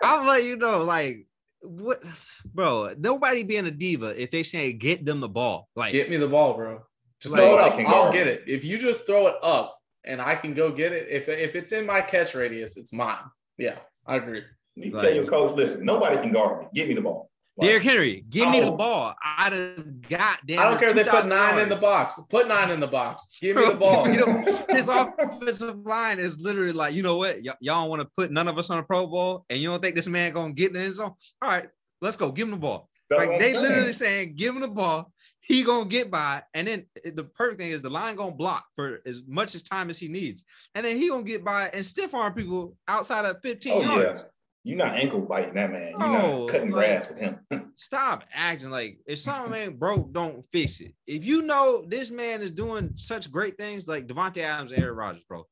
I'll 0.02 0.26
let 0.26 0.44
you 0.46 0.56
know, 0.56 0.84
like 0.84 1.28
what, 1.62 2.02
bro? 2.46 2.94
Nobody 2.98 3.44
being 3.44 3.66
a 3.66 3.72
diva 3.72 4.22
if 4.22 4.32
they 4.32 4.44
say 4.44 4.72
get 4.74 5.06
them 5.06 5.20
the 5.20 5.30
ball. 5.30 5.68
Like, 5.76 5.92
get 5.92 6.10
me 6.10 6.18
the 6.18 6.28
ball, 6.28 6.54
bro. 6.54 6.82
Just 7.22 7.34
like, 7.34 7.42
throw 7.42 7.56
it 7.56 7.60
up. 7.60 7.94
I'll 7.94 8.14
get 8.14 8.28
it. 8.28 8.44
If 8.48 8.64
you 8.64 8.78
just 8.78 9.06
throw 9.06 9.28
it 9.28 9.36
up 9.44 9.78
and 10.06 10.22
I 10.22 10.36
can 10.36 10.54
go 10.54 10.72
get 10.72 10.92
it, 10.92 11.08
if 11.10 11.28
if 11.28 11.56
it's 11.56 11.72
in 11.72 11.86
my 11.86 12.02
catch 12.02 12.34
radius, 12.36 12.78
it's 12.78 12.94
mine. 12.94 13.24
Yeah, 13.58 13.78
I 14.06 14.16
agree. 14.18 14.44
You 14.76 14.92
like, 14.92 15.02
tell 15.02 15.14
your 15.14 15.26
coach, 15.26 15.56
listen, 15.56 15.86
nobody 15.86 16.18
can 16.18 16.32
guard 16.32 16.62
me. 16.62 16.68
Give 16.74 16.88
me 16.88 16.96
the 16.96 17.02
ball. 17.02 17.30
Like, 17.58 17.68
Derrick 17.68 17.84
Henry, 17.84 18.26
give 18.30 18.48
oh. 18.48 18.52
me 18.52 18.60
the 18.62 18.72
oh. 18.72 18.78
ball. 18.78 19.16
I'd 19.22 19.54
have 19.54 20.02
got 20.10 20.40
damn. 20.46 20.60
I 20.60 20.64
don't 20.70 20.80
care 20.80 20.90
if 20.90 20.96
they 20.96 21.04
put 21.04 21.28
nine 21.28 21.58
yards. 21.58 21.64
in 21.64 21.70
the 21.70 21.76
box. 21.76 22.16
Put 22.30 22.48
nine 22.48 22.72
in 22.72 22.80
the 22.80 22.88
box. 22.88 23.28
Give 23.42 23.58
me 23.58 23.68
the 23.68 23.76
ball. 23.76 24.08
you 24.10 24.26
know, 24.26 24.66
his 24.70 24.88
offensive 24.88 25.86
line 25.86 26.18
is 26.18 26.40
literally 26.40 26.72
like, 26.72 26.94
you 26.94 27.04
know 27.04 27.18
what? 27.18 27.38
Y- 27.44 27.54
y'all 27.60 27.82
don't 27.82 27.90
want 27.90 28.02
to 28.02 28.08
put 28.18 28.32
none 28.32 28.48
of 28.48 28.58
us 28.58 28.70
on 28.70 28.80
a 28.80 28.84
Pro 28.84 29.06
Bowl, 29.06 29.46
and 29.50 29.60
you 29.60 29.70
don't 29.70 29.82
think 29.82 29.96
this 29.96 30.08
man 30.08 30.34
gonna 30.34 30.54
get 30.54 30.68
in 30.68 30.74
the 30.74 30.80
end 30.80 30.94
zone? 30.94 31.12
All 31.42 31.50
right, 31.50 31.68
let's 32.00 32.16
go. 32.16 32.32
Give 32.32 32.48
him 32.48 32.52
the 32.52 32.58
ball. 32.58 32.90
That's 33.10 33.28
like 33.28 33.40
they 33.40 33.52
saying. 33.52 33.62
literally 33.62 33.94
saying, 33.94 34.36
give 34.38 34.56
him 34.56 34.62
the 34.62 34.70
ball. 34.70 35.12
He 35.42 35.64
gonna 35.64 35.90
get 35.90 36.12
by, 36.12 36.44
and 36.54 36.68
then 36.68 36.86
the 37.04 37.24
perfect 37.24 37.60
thing 37.60 37.72
is 37.72 37.82
the 37.82 37.90
line 37.90 38.16
gonna 38.16 38.32
block 38.32 38.66
for 38.76 39.02
as 39.06 39.24
much 39.28 39.56
as 39.56 39.64
time 39.64 39.90
as 39.90 39.98
he 39.98 40.08
needs, 40.08 40.44
and 40.76 40.86
then 40.86 40.98
he 40.98 41.10
gonna 41.10 41.24
get 41.24 41.44
by 41.44 41.70
and 41.74 41.86
stiff 41.86 42.14
arm 42.14 42.34
people 42.34 42.78
outside 42.88 43.26
of 43.26 43.42
15 43.42 43.74
oh, 43.74 43.82
yards. 43.82 44.22
Yeah. 44.22 44.28
You're 44.64 44.78
not 44.78 44.96
ankle 44.96 45.22
biting 45.22 45.56
that 45.56 45.72
man. 45.72 45.90
You're 45.90 46.00
not 46.00 46.50
cutting 46.50 46.70
like, 46.70 46.86
grass 46.86 47.10
with 47.10 47.18
him. 47.18 47.40
stop 47.76 48.26
acting 48.32 48.70
like 48.70 49.00
if 49.08 49.18
something 49.18 49.60
ain't 49.60 49.80
broke, 49.80 50.14
don't 50.14 50.46
fix 50.52 50.80
it. 50.80 50.94
If 51.08 51.26
you 51.26 51.42
know 51.42 51.84
this 51.88 52.12
man 52.12 52.44
is 52.44 52.52
doing 52.52 52.92
such 52.94 53.32
great 53.32 53.58
things 53.58 53.88
like 53.88 54.06
Davante 54.06 54.38
Adams 54.38 54.72
and 54.72 54.84
Aaron 54.84 54.96
Rodgers, 54.96 55.24
bro. 55.28 55.48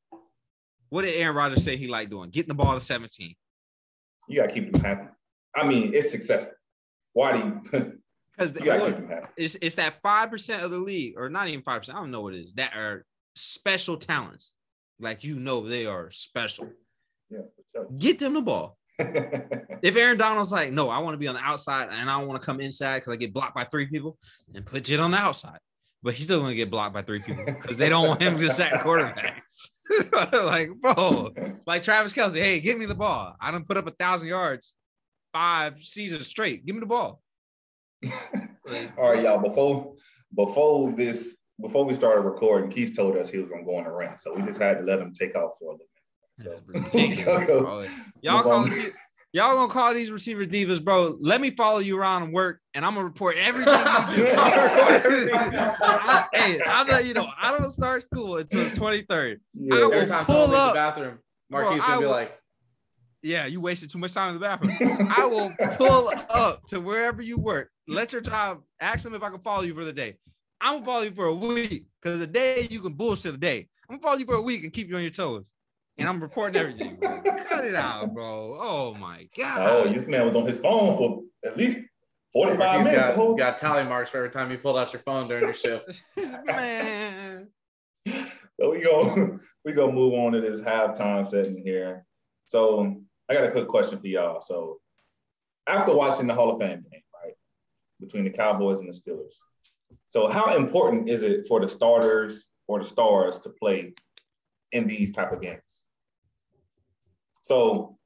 What 0.90 1.04
did 1.04 1.16
Aaron 1.16 1.36
Rodgers 1.36 1.64
say 1.64 1.76
he 1.76 1.88
like 1.88 2.10
doing? 2.10 2.30
Getting 2.30 2.50
the 2.50 2.54
ball 2.54 2.76
to 2.76 2.80
17. 2.80 3.34
You 4.28 4.42
gotta 4.42 4.54
keep 4.54 4.76
him 4.76 4.82
happy. 4.82 5.08
I 5.56 5.66
mean, 5.66 5.94
it's 5.94 6.12
successful. 6.12 6.54
Why 7.14 7.34
do 7.34 7.62
you 7.74 7.99
because 8.40 8.94
it's, 9.38 9.58
it's 9.62 9.76
that 9.76 10.02
five 10.02 10.30
percent 10.30 10.64
of 10.64 10.72
the 10.72 10.78
league, 10.78 11.16
or 11.18 11.30
not 11.30 11.48
even 11.48 11.62
five 11.62 11.82
percent. 11.82 11.98
I 11.98 12.02
don't 12.02 12.12
know 12.12 12.22
what 12.22 12.34
it 12.34 12.44
is 12.44 12.54
that 12.54 12.76
are 12.76 13.06
special 13.36 13.98
talents. 13.98 14.54
Like 15.00 15.24
you 15.24 15.40
know, 15.40 15.68
they 15.68 15.86
are 15.86 16.12
special. 16.12 16.70
Yeah, 17.30 17.40
sure. 17.76 17.88
get 17.98 18.20
them 18.20 18.34
the 18.34 18.42
ball. 18.42 18.78
if 19.00 19.96
Aaron 19.96 20.18
Donald's 20.18 20.52
like, 20.52 20.72
no, 20.72 20.90
I 20.90 21.00
want 21.00 21.14
to 21.14 21.18
be 21.18 21.28
on 21.28 21.36
the 21.36 21.42
outside 21.42 21.90
and 21.92 22.10
I 22.10 22.20
don't 22.20 22.28
want 22.28 22.42
to 22.42 22.46
come 22.46 22.60
inside 22.60 22.96
because 23.00 23.14
I 23.14 23.16
get 23.16 23.34
blocked 23.34 23.56
by 23.56 23.64
three 23.66 23.86
people, 23.86 24.18
and 24.54 24.66
put 24.66 24.90
it 24.90 25.00
on 25.00 25.12
the 25.12 25.18
outside. 25.18 25.60
But 26.02 26.14
he's 26.14 26.26
still 26.26 26.40
gonna 26.40 26.56
get 26.56 26.72
blocked 26.72 26.94
by 26.94 27.02
three 27.02 27.20
people 27.20 27.46
because 27.46 27.78
they 27.78 27.90
don't 27.90 28.08
want 28.08 28.22
him 28.22 28.40
to 28.40 28.50
sack 28.50 28.82
quarterback. 28.84 29.44
like, 30.32 30.70
bro, 30.80 31.34
like 31.66 31.84
Travis 31.84 32.14
Kelce, 32.14 32.36
hey, 32.36 32.60
give 32.60 32.78
me 32.78 32.86
the 32.86 32.96
ball. 32.96 33.36
I 33.42 33.52
don't 33.52 33.68
put 33.68 33.78
up 33.78 33.88
a 33.88 33.92
thousand 33.92 34.30
yards 34.30 34.76
five 35.34 35.84
seasons 35.84 36.28
straight. 36.28 36.66
Give 36.66 36.76
me 36.76 36.80
the 36.80 36.86
ball. 36.86 37.22
All 38.98 39.12
right, 39.12 39.22
y'all. 39.22 39.40
Before 39.40 39.96
before 40.36 40.92
this, 40.92 41.38
before 41.62 41.86
we 41.86 41.94
started 41.94 42.22
recording, 42.22 42.70
Keith 42.70 42.96
told 42.96 43.18
us 43.18 43.30
he 43.30 43.40
was 43.40 43.50
gonna 43.50 43.66
go 43.66 43.78
on 43.78 43.86
a 43.86 43.92
rant, 43.92 44.22
so 44.22 44.34
we 44.34 44.42
just 44.44 44.60
had 44.60 44.80
to 44.80 44.84
let 44.84 45.00
him 45.00 45.14
take 45.14 45.36
off 45.36 45.54
for 45.60 45.66
a 45.66 45.72
little 45.72 45.78
bit. 45.78 45.88
So 46.40 46.62
y'all 48.22 48.44
call 48.44 48.68
y'all 49.34 49.56
gonna 49.56 49.72
call 49.72 49.94
these 49.94 50.12
receivers 50.12 50.48
divas, 50.48 50.84
bro. 50.84 51.18
Let 51.20 51.42
me 51.42 51.52
follow 51.52 51.80
you 51.80 51.98
around 51.98 52.24
and 52.24 52.34
work, 52.34 52.62
and 52.74 52.86
I'm 52.86 52.94
gonna 52.94 53.06
report 53.06 53.36
everything 53.38 53.74
you 53.74 54.26
do. 54.26 54.32
I, 54.38 56.28
hey, 56.34 56.60
I'll 56.66 56.86
let 56.86 57.06
you 57.06 57.14
know. 57.14 57.28
I 57.38 57.58
don't 57.58 57.72
start 57.72 58.04
school 58.04 58.38
until 58.38 58.64
the 58.64 58.72
23rd. 58.72 59.38
Yeah. 59.54 59.76
I 59.76 59.80
will 59.80 59.94
Every 59.94 60.08
time 60.08 60.26
pull 60.26 60.56
up. 60.56 60.74
The 60.74 60.78
bathroom, 60.78 61.20
Marquise 61.50 61.88
will 61.88 62.00
be 62.00 62.06
like, 62.06 62.39
yeah, 63.22 63.46
you 63.46 63.60
wasted 63.60 63.90
too 63.90 64.00
much 64.00 64.14
time 64.14 64.30
in 64.30 64.34
the 64.36 64.40
bathroom. 64.40 65.08
I 65.16 65.26
will 65.26 65.52
pull 65.76 66.12
up 66.30 66.66
to 66.68 66.80
wherever 66.80 67.22
you 67.22 67.38
work. 67.38 67.70
Let 67.88 68.12
your 68.12 68.22
job 68.22 68.62
ask 68.80 69.04
them 69.04 69.14
if 69.14 69.24
I 69.24 69.30
can 69.30 69.40
follow 69.40 69.64
you 69.64 69.74
for 69.74 69.86
the 69.86 69.94
day. 69.94 70.18
I'm 70.62 70.76
gonna 70.76 70.86
follow 70.86 71.04
you 71.04 71.12
for 71.12 71.26
a 71.26 71.36
week 71.36 71.86
because 72.02 72.22
a 72.22 72.28
day 72.28 72.68
you 72.70 72.82
can 72.82 72.94
bullshit 72.94 73.36
a 73.36 73.38
day. 73.38 73.68
I'm 73.90 73.96
gonna 73.96 74.02
follow 74.02 74.18
you 74.18 74.26
for 74.26 74.36
a 74.36 74.42
week 74.42 74.64
and 74.64 74.74
keep 74.74 74.90
you 74.90 74.96
on 74.96 75.02
your 75.02 75.12
toes. 75.12 75.52
And 75.98 76.08
I'm 76.08 76.22
reporting 76.22 76.56
everything. 76.60 76.98
Cut 76.98 77.66
it 77.66 77.76
out, 77.76 78.14
bro. 78.14 78.58
Oh 78.60 78.94
my 78.94 79.24
oh, 79.24 79.38
god. 79.38 79.70
Oh, 79.70 79.92
this 79.92 80.08
man 80.08 80.26
was 80.26 80.36
on 80.36 80.46
his 80.46 80.60
phone 80.60 80.98
for 80.98 81.22
at 81.46 81.58
least 81.58 81.80
45 82.34 82.86
minutes. 82.86 83.16
Got, 83.18 83.38
got 83.38 83.58
tally 83.58 83.84
marks 83.84 84.10
for 84.10 84.18
every 84.18 84.30
time 84.30 84.52
you 84.52 84.58
pulled 84.58 84.78
out 84.78 84.94
your 84.94 85.02
phone 85.02 85.28
during 85.28 85.44
your 85.44 85.54
shift. 85.54 86.02
man. 86.46 87.48
So 88.08 88.72
we 88.72 88.82
go 88.82 89.40
we 89.66 89.74
go 89.74 89.92
move 89.92 90.14
on 90.14 90.34
to 90.34 90.42
this 90.42 90.62
halftime 90.62 91.26
setting 91.26 91.62
here. 91.64 92.06
So 92.46 93.02
I 93.30 93.34
got 93.34 93.46
a 93.46 93.52
quick 93.52 93.68
question 93.68 94.00
for 94.00 94.08
y'all. 94.08 94.42
So 94.42 94.80
after 95.68 95.96
watching 95.96 96.28
the 96.28 96.34
Hall 96.34 96.52
of 96.52 96.60
Fame 96.60 96.84
game, 96.92 97.02
right, 97.24 97.34
between 98.00 98.24
the 98.24 98.30
Cowboys 98.32 98.80
and 98.80 98.88
the 98.88 98.94
Steelers, 98.94 99.36
so 100.08 100.28
how 100.28 100.56
important 100.56 101.10
is 101.10 101.24
it 101.24 101.48
for 101.48 101.60
the 101.60 101.68
starters 101.68 102.50
or 102.68 102.80
the 102.80 102.86
stars 102.86 103.40
to 103.40 103.50
play 103.50 103.94
in 104.72 104.88
these 104.88 105.12
type 105.12 105.32
of 105.32 105.42
games? 105.42 105.62
So 107.42 107.98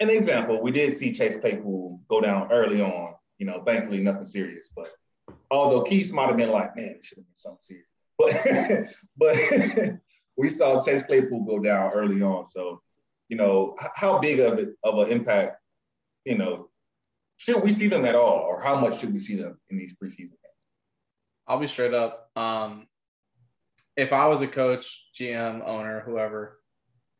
an 0.00 0.10
example, 0.10 0.60
we 0.60 0.70
did 0.70 0.94
see 0.94 1.12
Chase 1.12 1.36
Claypool 1.36 2.00
go 2.08 2.20
down 2.20 2.50
early 2.50 2.80
on. 2.80 3.14
You 3.38 3.46
know, 3.46 3.62
thankfully 3.64 4.00
nothing 4.00 4.24
serious, 4.24 4.68
but 4.74 4.90
although 5.50 5.82
Keith 5.82 6.12
might 6.12 6.28
have 6.28 6.36
been 6.36 6.50
like, 6.50 6.76
man, 6.76 6.86
it 6.86 7.04
should 7.04 7.18
have 7.18 7.26
been 7.26 7.34
something 7.34 7.58
serious. 7.60 7.88
but 9.16 9.16
but 9.16 9.98
we 10.36 10.48
saw 10.48 10.82
Chase 10.82 11.02
Claypool 11.02 11.44
go 11.44 11.58
down 11.58 11.92
early 11.92 12.22
on. 12.22 12.46
So, 12.46 12.80
you 13.28 13.36
know, 13.36 13.76
how 13.94 14.18
big 14.18 14.40
of 14.40 14.58
it 14.58 14.70
of 14.82 14.98
an 14.98 15.08
impact, 15.08 15.58
you 16.24 16.36
know, 16.36 16.68
should 17.36 17.62
we 17.62 17.70
see 17.70 17.88
them 17.88 18.04
at 18.04 18.14
all, 18.14 18.38
or 18.38 18.62
how 18.62 18.76
much 18.76 19.00
should 19.00 19.12
we 19.12 19.18
see 19.18 19.36
them 19.36 19.58
in 19.70 19.76
these 19.76 19.94
preseason 19.94 20.18
games? 20.18 20.60
I'll 21.46 21.58
be 21.58 21.66
straight 21.66 21.94
up. 21.94 22.30
Um, 22.36 22.86
if 23.96 24.12
I 24.12 24.26
was 24.26 24.40
a 24.40 24.46
coach, 24.46 25.06
GM, 25.18 25.66
owner, 25.66 26.00
whoever, 26.00 26.60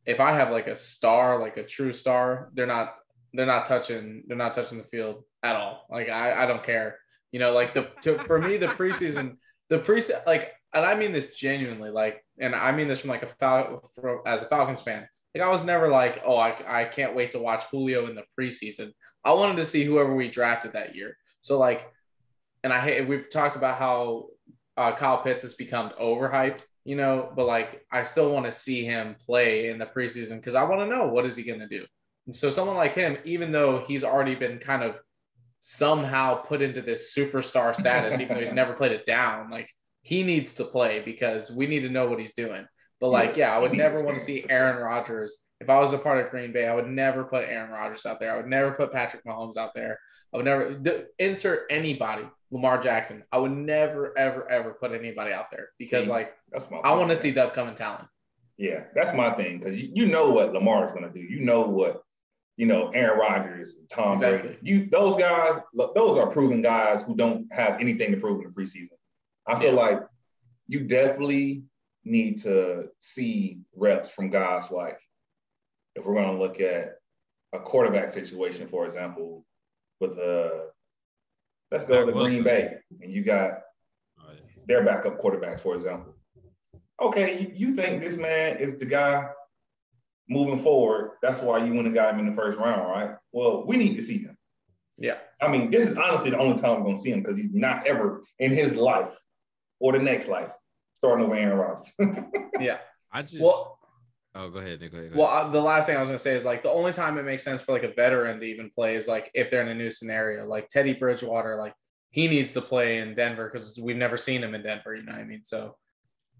if 0.07 0.21
I 0.21 0.33
have 0.33 0.51
like 0.51 0.67
a 0.67 0.77
star, 0.77 1.41
like 1.41 1.57
a 1.57 1.65
true 1.65 1.93
star, 1.93 2.51
they're 2.55 2.67
not 2.67 2.95
they're 3.33 3.47
not 3.47 3.67
touching 3.67 4.25
they're 4.27 4.37
not 4.37 4.55
touching 4.55 4.79
the 4.79 4.85
field 4.85 5.25
at 5.43 5.57
all. 5.57 5.87
Like 5.91 6.09
I 6.09 6.45
I 6.45 6.47
don't 6.47 6.65
care. 6.65 6.99
You 7.33 7.41
know, 7.41 7.53
like 7.53 7.75
the 7.75 7.89
to, 8.03 8.19
for 8.25 8.41
me 8.41 8.57
the 8.57 8.67
preseason 8.67 9.37
the 9.71 9.79
preseason 9.79 10.25
like 10.27 10.53
and 10.73 10.85
I 10.85 10.95
mean 10.95 11.13
this 11.13 11.37
genuinely 11.37 11.91
like 11.91 12.25
and 12.39 12.55
I 12.55 12.73
mean 12.73 12.89
this 12.89 13.01
from 13.01 13.11
like 13.11 13.23
a 13.23 13.35
Fal- 13.41 13.83
as 14.27 14.43
a 14.43 14.47
Falcons 14.47 14.83
fan. 14.83 15.09
Like 15.35 15.45
I 15.45 15.51
was 15.51 15.65
never 15.65 15.89
like, 15.89 16.23
oh, 16.25 16.37
I, 16.37 16.83
I 16.83 16.85
can't 16.85 17.17
wait 17.17 17.33
to 17.33 17.39
watch 17.39 17.65
Julio 17.71 18.09
in 18.09 18.15
the 18.15 18.25
preseason. 18.39 18.93
I 19.25 19.33
wanted 19.33 19.57
to 19.57 19.65
see 19.65 19.85
whoever 19.85 20.15
we 20.15 20.29
drafted 20.29 20.75
that 20.75 20.95
year. 20.95 21.17
So 21.41 21.59
like, 21.59 21.91
and 22.63 22.73
I 22.73 23.05
we've 23.09 23.29
talked 23.29 23.57
about 23.57 23.79
how 23.79 24.27
uh, 24.77 24.95
Kyle 24.95 25.23
Pitts 25.23 25.43
has 25.43 25.55
become 25.55 25.93
overhyped, 26.01 26.61
you 26.85 26.97
know, 26.97 27.33
but 27.35 27.47
like 27.47 27.85
I 27.91 28.03
still 28.05 28.33
want 28.33 28.47
to 28.47 28.53
see 28.53 28.85
him 28.85 29.17
play 29.25 29.69
in 29.69 29.79
the 29.79 29.87
preseason 29.87 30.37
because 30.37 30.55
I 30.55 30.63
want 30.63 30.81
to 30.81 30.87
know 30.87 31.09
what 31.09 31.27
is 31.27 31.37
he 31.37 31.43
going 31.43 31.61
to 31.61 31.69
do. 31.69 31.85
And 32.27 32.35
so 32.35 32.51
someone 32.51 32.77
like 32.77 32.95
him, 32.95 33.19
even 33.25 33.53
though 33.53 33.85
he's 33.87 34.05
already 34.05 34.35
been 34.35 34.59
kind 34.59 34.83
of 34.83 34.97
somehow 35.61 36.37
put 36.37 36.63
into 36.63 36.81
this 36.81 37.15
superstar 37.15 37.75
status, 37.75 38.21
even 38.21 38.37
though 38.37 38.43
he's 38.43 38.53
never 38.53 38.75
played 38.75 38.93
it 38.93 39.07
down, 39.07 39.51
like 39.51 39.69
he 40.03 40.23
needs 40.23 40.55
to 40.55 40.65
play 40.65 41.01
because 41.05 41.51
we 41.51 41.67
need 41.67 41.81
to 41.81 41.89
know 41.89 42.07
what 42.09 42.19
he's 42.19 42.35
doing. 42.35 42.67
But 43.05 43.11
like, 43.11 43.37
yeah, 43.37 43.55
I 43.55 43.59
would 43.59 43.75
never 43.75 44.03
want 44.03 44.17
to 44.17 44.25
see 44.25 44.47
Aaron 44.49 44.83
Rodgers. 44.83 45.45
If 45.61 45.69
I 45.69 45.79
was 45.79 45.93
a 45.93 45.99
part 45.99 46.25
of 46.25 46.31
Green 46.31 46.53
Bay, 46.55 46.67
I 46.67 46.75
would 46.75 46.89
never 46.89 47.23
put 47.23 47.45
Aaron 47.45 47.71
Rodgers 47.71 48.07
out 48.07 48.19
there. 48.19 48.33
I 48.33 48.37
would 48.39 48.47
never 48.47 48.73
put 48.73 48.93
Patrick 48.93 49.23
Mahomes 49.27 49.59
out 49.59 49.73
there. 49.75 49.99
I 50.33 50.39
would 50.39 50.47
never 50.47 51.05
insert 51.19 51.67
anybody, 51.69 52.23
Lamar 52.51 52.83
Jackson. 52.83 53.23
I 53.31 53.37
would 53.37 53.51
never, 53.51 54.17
ever, 54.17 54.51
ever 54.51 54.73
put 54.73 54.93
anybody 54.93 55.35
out 55.35 55.51
there 55.51 55.69
because, 55.79 56.07
see, 56.07 56.11
like, 56.11 56.33
that's 56.51 56.71
my 56.71 56.79
I 56.79 56.95
want 56.95 57.11
to 57.11 57.17
see 57.17 57.31
the 57.31 57.45
upcoming 57.45 57.75
talent. 57.75 58.09
Yeah, 58.57 58.85
that's 58.95 59.13
my 59.13 59.33
thing 59.35 59.59
because 59.59 59.83
you, 59.83 59.91
you 59.95 60.07
know 60.07 60.31
what 60.31 60.55
Lamar 60.55 60.87
is 60.87 60.91
going 60.91 61.05
to 61.05 61.13
do. 61.13 61.21
You 61.21 61.41
know 61.41 61.61
what 61.61 62.01
you 62.57 62.65
know, 62.65 62.89
Aaron 62.89 63.19
Rodgers, 63.19 63.77
Tom 63.93 64.15
exactly. 64.15 64.53
Brady. 64.53 64.59
You 64.63 64.89
those 64.89 65.19
guys, 65.19 65.61
those 65.75 66.17
are 66.17 66.29
proven 66.29 66.63
guys 66.63 67.03
who 67.03 67.15
don't 67.15 67.53
have 67.53 67.79
anything 67.83 68.13
to 68.13 68.17
prove 68.17 68.41
in 68.41 68.47
the 68.47 68.55
preseason. 68.59 68.97
I 69.47 69.59
feel 69.59 69.75
yeah. 69.75 69.81
like 69.81 70.01
you 70.69 70.85
definitely 70.85 71.65
need 72.05 72.39
to 72.43 72.89
see 72.99 73.61
reps 73.75 74.11
from 74.11 74.31
guys 74.31 74.71
like 74.71 74.99
if 75.95 76.05
we're 76.05 76.15
going 76.15 76.35
to 76.35 76.43
look 76.43 76.61
at 76.61 76.97
a 77.53 77.59
quarterback 77.59 78.11
situation, 78.11 78.69
for 78.69 78.85
example, 78.85 79.45
with 80.01 80.17
the 80.17 80.45
uh, 80.45 80.61
let's 81.71 81.85
go 81.85 82.05
to 82.05 82.13
Green 82.13 82.43
Bay 82.43 82.75
and 83.01 83.13
you 83.13 83.23
got 83.23 83.61
oh, 84.21 84.33
their 84.67 84.85
backup 84.85 85.21
quarterbacks, 85.21 85.61
for 85.61 85.75
example. 85.75 86.15
Okay, 87.01 87.41
you, 87.41 87.69
you 87.69 87.75
think 87.75 88.03
this 88.03 88.17
man 88.17 88.59
is 88.59 88.77
the 88.77 88.87
guy 88.87 89.29
moving 90.29 90.59
forward. 90.59 91.13
That's 91.23 91.41
why 91.41 91.65
you 91.65 91.75
went 91.75 91.87
and 91.87 91.95
got 91.95 92.13
him 92.13 92.21
in 92.21 92.27
the 92.27 92.37
first 92.37 92.59
round, 92.59 92.89
right? 92.89 93.17
Well, 93.33 93.65
we 93.67 93.77
need 93.77 93.97
to 93.97 94.03
see 94.03 94.19
him. 94.19 94.37
Yeah. 94.99 95.19
I 95.41 95.49
mean, 95.49 95.71
this 95.71 95.89
is 95.89 95.97
honestly 95.97 96.31
the 96.31 96.39
only 96.39 96.61
time 96.61 96.77
we're 96.77 96.85
going 96.85 96.97
to 96.97 97.01
see 97.01 97.11
him 97.11 97.23
because 97.23 97.37
he's 97.37 97.53
not 97.53 97.87
ever 97.87 98.23
in 98.39 98.53
his 98.53 98.75
life 98.75 99.17
or 99.81 99.93
the 99.93 99.99
next 99.99 100.29
life 100.29 100.53
starting 101.05 101.25
over 101.25 101.35
Aaron 101.35 101.59
Rodgers. 101.59 101.93
yeah. 102.61 102.79
I 103.13 103.23
just. 103.23 103.41
Well, 103.41 103.79
oh, 104.35 104.51
go 104.51 104.59
ahead. 104.59 104.81
Go 104.81 104.87
ahead. 104.87 104.93
Go 104.93 104.99
ahead. 104.99 105.15
Well, 105.15 105.29
uh, 105.29 105.51
the 105.51 105.61
last 105.61 105.87
thing 105.87 105.97
I 105.97 106.01
was 106.01 106.09
going 106.09 106.19
to 106.19 106.23
say 106.23 106.35
is 106.35 106.45
like 106.45 106.63
the 106.63 106.71
only 106.71 106.93
time 106.93 107.19
it 107.19 107.25
makes 107.25 107.45
sense 107.45 107.63
for 107.63 107.73
like 107.73 107.85
a 107.85 107.93
veteran 107.93 108.41
to 108.41 108.47
even 108.47 108.71
play 108.71 108.97
is 108.97 109.07
like 109.07 109.31
if 109.35 109.51
they're 109.51 109.63
in 109.63 109.69
a 109.69 109.75
new 109.75 109.91
scenario, 109.91 110.47
like 110.47 110.69
Teddy 110.69 110.95
Bridgewater, 110.95 111.57
like 111.57 111.75
he 112.11 112.29
needs 112.29 112.53
to 112.55 112.61
play 112.61 112.99
in 112.99 113.15
Denver 113.15 113.51
because 113.53 113.79
we've 113.79 113.97
never 113.97 114.17
seen 114.17 114.43
him 114.43 114.55
in 114.55 114.63
Denver. 114.63 114.95
You 114.97 115.05
know 115.05 115.13
what 115.13 115.21
I 115.21 115.25
mean? 115.25 115.45
So 115.45 115.77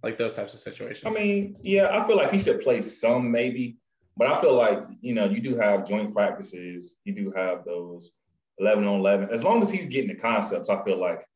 like 0.03 0.19
those 0.19 0.35
types 0.35 0.55
of 0.55 0.61
situations. 0.61 1.05
I 1.07 1.11
mean, 1.11 1.57
yeah, 1.63 1.89
I 1.91 2.07
feel 2.07 2.17
like 2.17 2.31
he 2.31 2.39
should 2.39 2.61
play 2.61 2.83
some 2.83 3.31
maybe, 3.31 3.79
but 4.17 4.29
I 4.29 4.41
feel 4.41 4.55
like 4.55 4.81
you 5.01 5.15
know 5.15 5.25
you 5.25 5.41
do 5.41 5.57
have 5.57 5.87
joint 5.87 6.13
practices, 6.13 6.97
you 7.05 7.15
do 7.15 7.33
have 7.35 7.65
those 7.65 8.11
eleven 8.59 8.87
on 8.87 9.01
eleven. 9.01 9.31
As 9.31 9.43
long 9.43 9.63
as 9.63 9.71
he's 9.71 9.87
getting 9.87 10.09
the 10.09 10.15
concepts, 10.15 10.69
I 10.69 10.83
feel 10.85 11.01
like, 11.01 11.27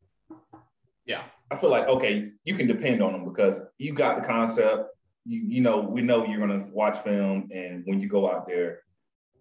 yeah, 1.06 1.22
I 1.50 1.56
feel 1.56 1.70
like 1.70 1.88
okay, 1.88 2.30
you 2.44 2.54
can 2.54 2.66
depend 2.66 3.02
on 3.02 3.12
them 3.12 3.24
because 3.24 3.60
you 3.78 3.92
got 3.92 4.20
the 4.20 4.26
concept. 4.26 4.90
You 5.24 5.40
you 5.40 5.60
know 5.60 5.80
we 5.80 6.02
know 6.02 6.26
you're 6.26 6.40
gonna 6.40 6.66
watch 6.72 6.98
film, 6.98 7.48
and 7.52 7.82
when 7.86 8.00
you 8.00 8.08
go 8.08 8.30
out 8.30 8.46
there, 8.46 8.80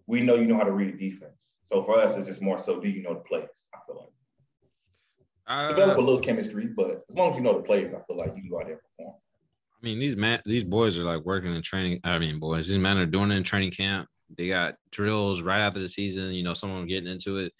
we 0.06 0.20
know 0.20 0.36
you 0.36 0.46
know 0.46 0.56
how 0.56 0.64
to 0.64 0.72
read 0.72 0.94
a 0.94 0.96
defense. 0.96 1.56
So 1.62 1.82
for 1.84 1.98
us, 1.98 2.16
it's 2.16 2.28
just 2.28 2.42
more 2.42 2.58
so 2.58 2.80
do 2.80 2.88
you 2.88 3.02
know 3.02 3.14
the 3.14 3.20
plays? 3.20 3.68
I 3.74 3.78
feel 3.86 3.96
like. 3.96 4.08
Uh, 5.46 5.68
develop 5.68 5.96
a 5.96 6.00
little 6.00 6.20
chemistry, 6.20 6.66
but 6.66 7.04
as 7.08 7.16
long 7.16 7.30
as 7.30 7.36
you 7.36 7.42
know 7.42 7.56
the 7.56 7.62
plays, 7.62 7.94
I 7.94 8.00
feel 8.06 8.18
like 8.18 8.34
you 8.36 8.42
can 8.42 8.50
go 8.50 8.60
out 8.60 8.66
there 8.66 8.74
and 8.74 8.82
perform. 8.82 9.14
I 9.80 9.86
mean, 9.86 9.98
these 9.98 10.16
man, 10.16 10.42
these 10.44 10.64
boys 10.64 10.98
are 10.98 11.04
like 11.04 11.24
working 11.24 11.54
in 11.54 11.62
training. 11.62 12.00
I 12.04 12.18
mean, 12.18 12.38
boys, 12.38 12.68
these 12.68 12.78
men 12.78 12.98
are 12.98 13.06
doing 13.06 13.30
it 13.30 13.36
in 13.36 13.44
training 13.44 13.70
camp. 13.70 14.08
They 14.36 14.48
got 14.48 14.74
drills 14.90 15.40
right 15.40 15.60
after 15.60 15.80
the 15.80 15.88
season. 15.88 16.32
You 16.32 16.42
know, 16.42 16.52
some 16.52 16.70
of 16.70 16.76
them 16.76 16.86
getting 16.86 17.10
into 17.10 17.38
it. 17.38 17.52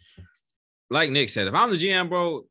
Like 0.90 1.10
Nick 1.10 1.30
said, 1.30 1.46
if 1.46 1.54
I'm 1.54 1.70
the 1.70 1.76
GM, 1.76 2.08
bro, 2.08 2.42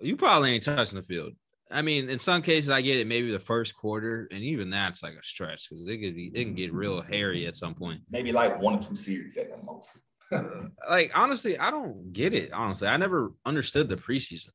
you 0.00 0.16
probably 0.16 0.52
ain't 0.52 0.64
touching 0.64 0.96
the 0.96 1.02
field. 1.02 1.34
I 1.70 1.82
mean, 1.82 2.10
in 2.10 2.18
some 2.18 2.42
cases, 2.42 2.70
I 2.70 2.82
get 2.82 2.98
it. 2.98 3.06
Maybe 3.06 3.30
the 3.30 3.38
first 3.38 3.76
quarter, 3.76 4.28
and 4.30 4.42
even 4.42 4.70
that's 4.70 5.02
like 5.02 5.14
a 5.14 5.22
stretch 5.22 5.68
because 5.68 5.86
it 5.86 5.98
could 5.98 6.14
be, 6.14 6.32
it 6.34 6.44
can 6.44 6.54
get 6.54 6.72
real 6.72 7.00
hairy 7.00 7.46
at 7.46 7.56
some 7.56 7.74
point. 7.74 8.00
Maybe 8.10 8.32
like 8.32 8.60
one 8.60 8.74
or 8.74 8.82
two 8.82 8.96
series 8.96 9.36
at 9.36 9.50
the 9.50 9.64
most. 9.64 9.98
like 10.90 11.12
honestly, 11.14 11.58
I 11.58 11.70
don't 11.70 12.12
get 12.12 12.34
it. 12.34 12.52
Honestly, 12.52 12.88
I 12.88 12.96
never 12.96 13.32
understood 13.44 13.88
the 13.88 13.96
preseason. 13.96 14.50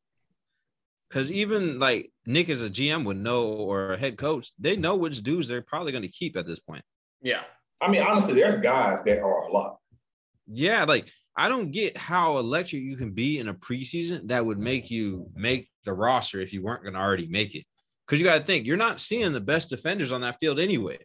Because 1.10 1.32
even 1.32 1.80
like 1.80 2.12
Nick 2.26 2.50
as 2.50 2.64
a 2.64 2.70
GM 2.70 3.06
would 3.06 3.18
know, 3.18 3.46
or 3.46 3.94
a 3.94 3.98
head 3.98 4.18
coach, 4.18 4.52
they 4.60 4.76
know 4.76 4.96
which 4.96 5.22
dudes 5.22 5.48
they're 5.48 5.62
probably 5.62 5.92
going 5.92 6.02
to 6.02 6.08
keep 6.10 6.36
at 6.36 6.46
this 6.46 6.60
point. 6.60 6.84
Yeah. 7.22 7.42
I 7.82 7.90
mean, 7.90 8.02
honestly, 8.02 8.34
there's 8.34 8.58
guys 8.58 9.02
that 9.04 9.20
are 9.20 9.44
a 9.44 9.52
lot. 9.52 9.78
Yeah, 10.48 10.84
like 10.86 11.12
I 11.38 11.50
don't 11.50 11.72
get 11.72 11.98
how 11.98 12.38
electric 12.38 12.82
you 12.82 12.96
can 12.96 13.12
be 13.12 13.40
in 13.40 13.50
a 13.50 13.54
preseason 13.54 14.28
that 14.30 14.46
would 14.46 14.60
make 14.60 14.90
you 14.90 15.30
make 15.36 15.70
the 15.84 15.94
roster 15.94 16.40
if 16.40 16.54
you 16.54 16.62
weren't 16.62 16.84
going 16.84 16.94
to 16.94 17.00
already 17.00 17.28
make 17.28 17.56
it. 17.56 17.66
Because 18.06 18.22
you 18.22 18.26
got 18.26 18.40
to 18.40 18.46
think 18.46 18.66
you're 18.66 18.78
not 18.78 19.02
seeing 19.02 19.34
the 19.34 19.42
best 19.42 19.70
defenders 19.70 20.12
on 20.12 20.22
that 20.22 20.40
field 20.40 20.60
anyway. 20.60 21.00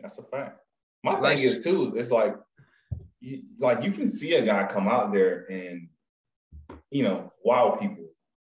That's 0.00 0.18
a 0.18 0.22
fact. 0.22 0.58
My 1.04 1.18
like, 1.18 1.38
thing 1.38 1.48
is 1.48 1.64
too. 1.64 1.94
It's 1.96 2.10
like, 2.10 2.36
you, 3.20 3.42
like 3.58 3.82
you 3.82 3.92
can 3.92 4.10
see 4.10 4.34
a 4.34 4.44
guy 4.44 4.66
come 4.66 4.88
out 4.88 5.12
there 5.12 5.46
and, 5.50 5.88
you 6.90 7.04
know, 7.04 7.32
wow 7.44 7.76
people 7.80 8.04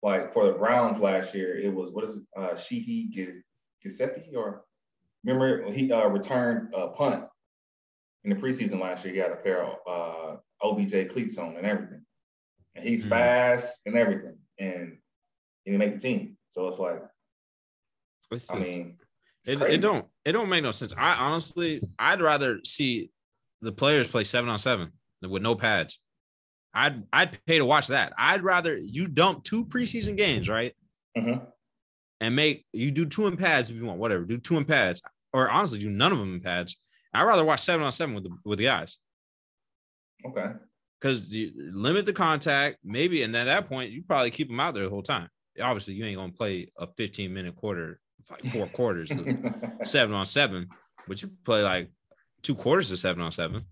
like 0.01 0.31
for 0.33 0.47
the 0.47 0.53
Browns 0.53 0.99
last 0.99 1.33
year, 1.33 1.57
it 1.57 1.73
was 1.73 1.91
what 1.91 2.03
is 2.05 2.17
it, 2.17 2.23
uh, 2.37 2.55
Sheehy 2.55 3.09
Giuseppe 3.81 4.35
or 4.35 4.63
remember 5.23 5.71
he 5.71 5.91
uh, 5.91 6.07
returned 6.07 6.73
a 6.73 6.87
punt 6.87 7.25
in 8.23 8.29
the 8.29 8.35
preseason 8.35 8.79
last 8.79 9.03
year. 9.03 9.13
He 9.13 9.19
had 9.19 9.31
a 9.31 9.35
pair 9.35 9.63
of 9.63 9.73
uh, 9.87 10.37
OBJ 10.61 11.09
cleats 11.09 11.37
on 11.37 11.55
and 11.55 11.65
everything, 11.65 12.01
and 12.75 12.85
he's 12.85 13.01
mm-hmm. 13.01 13.11
fast 13.11 13.79
and 13.85 13.95
everything, 13.95 14.37
and 14.59 14.97
he 15.63 15.71
didn't 15.71 15.79
make 15.79 15.95
the 15.95 15.99
team. 15.99 16.37
So 16.47 16.67
it's 16.67 16.79
like, 16.79 17.01
it's 18.31 18.51
I 18.51 18.59
mean, 18.59 18.97
it, 19.47 19.61
it 19.61 19.77
don't 19.81 20.05
it 20.25 20.33
don't 20.33 20.49
make 20.49 20.63
no 20.63 20.71
sense. 20.71 20.93
I 20.97 21.15
honestly, 21.15 21.81
I'd 21.97 22.21
rather 22.21 22.59
see 22.63 23.11
the 23.61 23.71
players 23.71 24.07
play 24.07 24.23
seven 24.23 24.49
on 24.49 24.59
seven 24.59 24.91
with 25.21 25.41
no 25.41 25.55
pads. 25.55 25.99
I'd 26.73 27.03
I'd 27.11 27.39
pay 27.45 27.57
to 27.57 27.65
watch 27.65 27.87
that. 27.87 28.13
I'd 28.17 28.43
rather 28.43 28.77
you 28.77 29.07
dump 29.07 29.43
two 29.43 29.65
preseason 29.65 30.15
games, 30.15 30.49
right? 30.49 30.73
Mm-hmm. 31.17 31.45
And 32.21 32.35
make 32.35 32.65
you 32.73 32.91
do 32.91 33.05
two 33.05 33.27
in 33.27 33.37
pads 33.37 33.69
if 33.69 33.77
you 33.77 33.85
want, 33.85 33.99
whatever. 33.99 34.25
Do 34.25 34.37
two 34.37 34.57
in 34.57 34.65
pads, 34.65 35.01
or 35.33 35.49
honestly, 35.49 35.79
do 35.79 35.89
none 35.89 36.11
of 36.11 36.19
them 36.19 36.33
in 36.33 36.41
pads. 36.41 36.77
I'd 37.13 37.23
rather 37.23 37.45
watch 37.45 37.61
seven 37.61 37.85
on 37.85 37.91
seven 37.91 38.13
with 38.13 38.25
the 38.25 38.37
with 38.45 38.59
the 38.59 38.65
guys. 38.65 38.97
Okay. 40.25 40.47
Because 40.99 41.33
you 41.33 41.51
limit 41.71 42.05
the 42.05 42.13
contact, 42.13 42.77
maybe, 42.83 43.23
and 43.23 43.35
at 43.35 43.45
that 43.45 43.67
point, 43.67 43.91
you 43.91 44.03
probably 44.03 44.31
keep 44.31 44.49
them 44.49 44.59
out 44.59 44.73
there 44.73 44.83
the 44.83 44.89
whole 44.89 45.03
time. 45.03 45.29
Obviously, 45.61 45.93
you 45.93 46.05
ain't 46.05 46.17
gonna 46.17 46.31
play 46.31 46.71
a 46.77 46.87
15 46.97 47.33
minute 47.33 47.55
quarter, 47.55 47.99
like 48.29 48.45
four 48.51 48.67
quarters, 48.73 49.11
seven 49.83 50.13
on 50.13 50.25
seven, 50.25 50.67
but 51.07 51.21
you 51.21 51.29
play 51.45 51.61
like 51.61 51.89
two 52.41 52.55
quarters 52.55 52.91
of 52.91 52.99
seven 52.99 53.21
on 53.21 53.31
seven. 53.31 53.65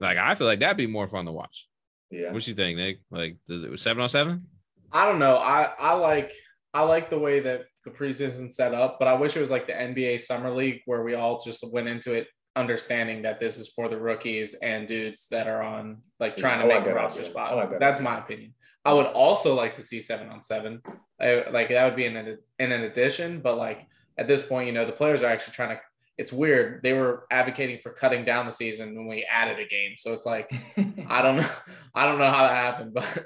Like 0.00 0.18
I 0.18 0.34
feel 0.34 0.46
like 0.46 0.60
that'd 0.60 0.76
be 0.76 0.86
more 0.86 1.08
fun 1.08 1.26
to 1.26 1.32
watch. 1.32 1.68
Yeah. 2.10 2.32
What 2.32 2.46
you 2.46 2.54
think, 2.54 2.76
Nick? 2.76 3.00
Like, 3.10 3.36
does 3.48 3.62
it 3.62 3.70
was 3.70 3.82
seven 3.82 4.02
on 4.02 4.08
seven? 4.08 4.46
I 4.92 5.10
don't 5.10 5.18
know. 5.18 5.36
I 5.36 5.72
I 5.78 5.92
like 5.94 6.32
I 6.72 6.82
like 6.82 7.10
the 7.10 7.18
way 7.18 7.40
that 7.40 7.64
the 7.84 7.90
preseason 7.90 8.52
set 8.52 8.74
up, 8.74 8.98
but 8.98 9.08
I 9.08 9.14
wish 9.14 9.36
it 9.36 9.40
was 9.40 9.50
like 9.50 9.66
the 9.66 9.72
NBA 9.72 10.20
summer 10.20 10.50
league 10.50 10.82
where 10.86 11.02
we 11.02 11.14
all 11.14 11.40
just 11.40 11.64
went 11.72 11.88
into 11.88 12.12
it 12.14 12.28
understanding 12.56 13.22
that 13.22 13.38
this 13.38 13.58
is 13.58 13.68
for 13.68 13.88
the 13.88 13.98
rookies 13.98 14.54
and 14.54 14.88
dudes 14.88 15.28
that 15.28 15.46
are 15.46 15.62
on 15.62 15.98
like 16.18 16.32
See, 16.34 16.40
trying 16.40 16.60
I 16.60 16.62
to 16.62 16.68
like 16.68 16.84
make 16.84 16.92
a 16.92 16.94
roster 16.94 17.20
idea. 17.20 17.30
spot. 17.30 17.56
Like 17.56 17.70
that 17.70 17.80
That's 17.80 18.00
idea. 18.00 18.10
my 18.10 18.18
opinion. 18.18 18.54
I 18.84 18.92
would 18.92 19.06
also 19.06 19.54
like 19.54 19.74
to 19.76 19.82
see 19.82 20.00
seven 20.00 20.28
on 20.28 20.42
seven. 20.42 20.80
I, 21.20 21.44
like 21.50 21.68
that 21.70 21.84
would 21.84 21.96
be 21.96 22.06
in 22.06 22.16
an, 22.16 22.38
in 22.58 22.72
an 22.72 22.82
addition, 22.82 23.40
but 23.40 23.56
like 23.58 23.86
at 24.18 24.26
this 24.28 24.42
point, 24.44 24.66
you 24.68 24.72
know, 24.72 24.86
the 24.86 24.92
players 24.92 25.22
are 25.22 25.26
actually 25.26 25.54
trying 25.54 25.76
to. 25.76 25.80
It's 26.18 26.32
weird. 26.32 26.82
They 26.82 26.94
were 26.94 27.26
advocating 27.30 27.78
for 27.82 27.90
cutting 27.92 28.24
down 28.24 28.46
the 28.46 28.52
season 28.52 28.94
when 28.96 29.06
we 29.06 29.24
added 29.30 29.58
a 29.58 29.66
game, 29.68 29.92
so 29.98 30.14
it's 30.14 30.24
like 30.24 30.50
I 31.08 31.20
don't 31.22 31.36
know. 31.36 31.48
I 31.94 32.06
don't 32.06 32.18
know 32.18 32.30
how 32.30 32.46
that 32.46 32.54
happened, 32.54 32.94
but 32.94 33.24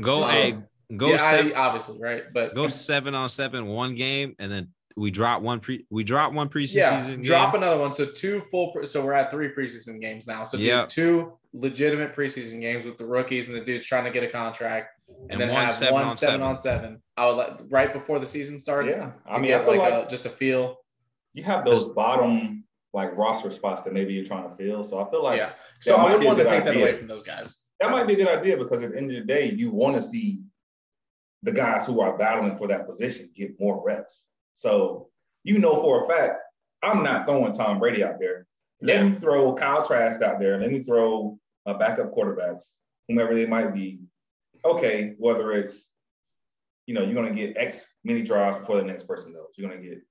Go 0.00 0.22
No. 0.22 0.26
hey, 0.26 0.56
go 0.96 1.10
yeah, 1.10 1.16
seven, 1.18 1.52
I, 1.52 1.54
obviously, 1.54 1.98
right? 2.00 2.24
But 2.32 2.54
go 2.54 2.66
seven 2.66 3.14
on 3.14 3.28
seven 3.28 3.66
one 3.66 3.94
game, 3.94 4.34
and 4.40 4.50
then 4.50 4.68
we 4.96 5.10
drop 5.10 5.42
one 5.42 5.58
pre 5.60 5.84
we 5.90 6.04
drop 6.04 6.32
one 6.32 6.48
preseason 6.48 6.74
yeah, 6.76 7.06
game. 7.08 7.20
drop 7.22 7.54
another 7.54 7.80
one. 7.80 7.92
So 7.92 8.06
two 8.06 8.42
full. 8.50 8.72
Pre- 8.72 8.86
so 8.86 9.04
we're 9.04 9.12
at 9.12 9.30
three 9.30 9.48
preseason 9.48 10.00
games 10.00 10.26
now. 10.26 10.44
So 10.44 10.56
do 10.56 10.64
Yep. 10.64 10.88
two 10.88 11.32
legitimate 11.52 12.14
preseason 12.14 12.60
games 12.60 12.84
with 12.84 12.96
the 12.98 13.04
rookies 13.04 13.48
and 13.48 13.56
the 13.56 13.64
dudes 13.64 13.84
trying 13.86 14.04
to 14.04 14.10
get 14.10 14.22
a 14.22 14.28
contract, 14.28 14.90
and, 15.08 15.32
And 15.32 15.40
then 15.40 15.48
one 15.50 15.62
have 15.64 15.72
seven 15.72 15.94
one 15.94 16.04
on 16.04 16.16
seven 16.16 16.32
seven. 16.34 16.46
on 16.46 16.58
seven. 16.58 17.02
I 17.16 17.26
would 17.26 17.36
like 17.36 17.60
right 17.68 17.92
before 17.92 18.18
the 18.20 18.26
season 18.26 18.58
starts. 18.58 18.92
yeah, 18.92 19.12
I 19.26 19.38
mean, 19.38 19.52
I 19.52 19.58
feel 19.64 19.76
like, 19.78 19.92
like 19.92 20.06
a, 20.06 20.08
just 20.08 20.26
a 20.26 20.30
feel. 20.30 20.76
you 21.32 21.42
have 21.42 21.64
those 21.64 21.88
bottom 21.88 22.64
like 22.92 23.16
roster 23.16 23.50
spots 23.50 23.82
that 23.82 23.92
maybe 23.92 24.14
you're 24.14 24.24
trying 24.24 24.48
to 24.48 24.54
fill. 24.56 24.84
So 24.84 25.00
I 25.04 25.10
feel 25.10 25.24
like 25.24 25.38
yeah. 25.38 25.52
So 25.80 25.96
I 25.96 26.14
would 26.14 26.24
want 26.24 26.38
to 26.38 26.44
good 26.44 26.50
take 26.50 26.64
that 26.64 26.76
away 26.76 26.96
from 26.96 27.08
those 27.08 27.24
guys. 27.24 27.58
that 27.80 27.90
might 27.90 28.06
be 28.06 28.12
a 28.14 28.16
good 28.16 28.28
idea 28.28 28.56
because 28.56 28.80
at 28.84 28.92
the 28.92 28.96
end 28.96 29.10
of 29.10 29.16
the 29.16 29.24
day, 29.24 29.50
you 29.50 29.70
want 29.72 29.96
to 29.96 30.02
see 30.02 30.42
the 31.42 31.50
guys 31.50 31.84
who 31.84 32.00
are 32.00 32.16
battling 32.16 32.56
for 32.56 32.68
that 32.68 32.86
position 32.86 33.28
get 33.34 33.58
more 33.58 33.82
reps. 33.84 34.26
So 34.54 35.10
you 35.42 35.58
know 35.58 35.76
for 35.76 36.04
a 36.04 36.08
fact, 36.08 36.40
I'm 36.82 37.02
not 37.02 37.26
throwing 37.26 37.52
Tom 37.52 37.78
Brady 37.78 38.02
out 38.04 38.18
there. 38.18 38.46
Let 38.80 38.96
Yeah. 38.96 39.08
me 39.08 39.18
throw 39.18 39.54
Kyle 39.54 39.84
Trask 39.84 40.20
out 40.22 40.38
there. 40.38 40.58
Let 40.58 40.70
me 40.70 40.82
throw 40.82 41.38
a 41.66 41.74
backup 41.74 42.12
quarterbacks, 42.14 42.72
whomever 43.08 43.34
they 43.34 43.46
might 43.46 43.72
be. 43.74 44.00
Okay, 44.64 45.14
whether 45.18 45.52
it's 45.52 45.90
you 46.86 46.94
know 46.94 47.02
you're 47.02 47.14
gonna 47.14 47.34
get 47.34 47.56
X 47.56 47.86
many 48.04 48.22
drives 48.22 48.56
before 48.56 48.76
the 48.76 48.84
next 48.84 49.04
person 49.04 49.32
goes. 49.32 49.48
You're 49.56 49.68
gonna 49.70 49.82
get, 49.82 50.02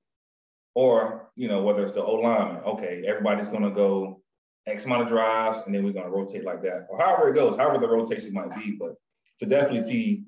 or 0.76 1.32
you 1.36 1.48
know 1.48 1.64
whether 1.64 1.84
it's 1.84 1.94
the 1.94 2.04
O 2.04 2.16
lineman. 2.16 2.64
Okay, 2.64 3.04
everybody's 3.08 3.48
gonna 3.48 3.72
go 3.72 4.22
X 4.66 4.86
amount 4.86 5.04
of 5.04 5.08
drives, 5.08 5.62
and 5.66 5.74
then 5.74 5.84
we're 5.84 5.94
gonna 5.94 6.10
rotate 6.10 6.44
like 6.44 6.62
that, 6.64 6.88
or 6.90 6.98
however 7.00 7.30
it 7.30 7.36
goes, 7.36 7.56
however 7.56 7.80
the 7.80 7.88
rotation 7.88 8.34
might 8.34 8.56
be. 8.56 8.72
But 8.72 8.96
to 9.40 9.46
definitely 9.46 9.82
see 9.82 10.24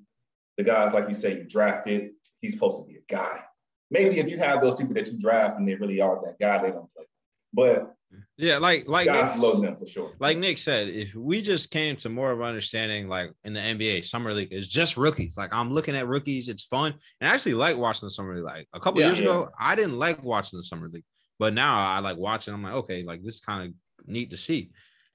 the 0.57 0.63
guys, 0.63 0.93
like 0.93 1.07
you 1.07 1.13
say, 1.13 1.37
you 1.37 1.43
drafted, 1.45 2.11
he's 2.41 2.53
supposed 2.53 2.77
to 2.77 2.83
be 2.83 2.97
a 2.97 3.01
guy. 3.07 3.43
Maybe 3.91 4.19
if 4.19 4.27
you 4.29 4.37
have 4.37 4.61
those 4.61 4.75
people 4.75 4.93
that 4.95 5.07
you 5.07 5.17
draft 5.17 5.57
and 5.57 5.67
they 5.67 5.75
really 5.75 6.01
are 6.01 6.19
that 6.25 6.39
guy, 6.39 6.61
they 6.63 6.71
don't 6.71 6.91
play. 6.93 7.05
But 7.53 7.93
Yeah, 8.37 8.57
like 8.57 8.87
like 8.87 9.05
guys 9.07 9.39
Nick, 9.39 9.61
them 9.61 9.77
for 9.77 9.85
sure. 9.85 10.11
like 10.19 10.37
Nick 10.37 10.57
said, 10.57 10.89
if 10.89 11.13
we 11.15 11.41
just 11.41 11.71
came 11.71 11.95
to 11.97 12.09
more 12.09 12.31
of 12.31 12.39
an 12.39 12.45
understanding, 12.45 13.07
like 13.07 13.31
in 13.43 13.53
the 13.53 13.59
NBA, 13.59 14.03
summer 14.05 14.33
league 14.33 14.51
is 14.51 14.67
just 14.67 14.97
rookies. 14.97 15.35
Like 15.37 15.53
I'm 15.53 15.71
looking 15.71 15.95
at 15.95 16.07
rookies, 16.07 16.49
it's 16.49 16.63
fun, 16.63 16.93
and 17.21 17.29
I 17.29 17.33
actually 17.33 17.53
like 17.53 17.77
watching 17.77 18.07
the 18.07 18.11
summer 18.11 18.35
league. 18.35 18.43
Like 18.43 18.67
a 18.73 18.79
couple 18.79 19.01
Yeah. 19.01 19.07
years 19.07 19.19
ago, 19.19 19.49
I 19.59 19.75
didn't 19.75 19.97
like 19.97 20.23
watching 20.23 20.57
the 20.57 20.63
summer 20.63 20.89
league, 20.89 21.05
but 21.39 21.53
now 21.53 21.77
I 21.77 21.99
like 21.99 22.17
watching. 22.17 22.53
I'm 22.53 22.63
like, 22.63 22.73
okay, 22.73 23.03
like 23.03 23.23
this 23.23 23.39
kind 23.39 23.69
of 23.69 24.07
neat 24.07 24.31
to 24.31 24.37
see. 24.37 24.71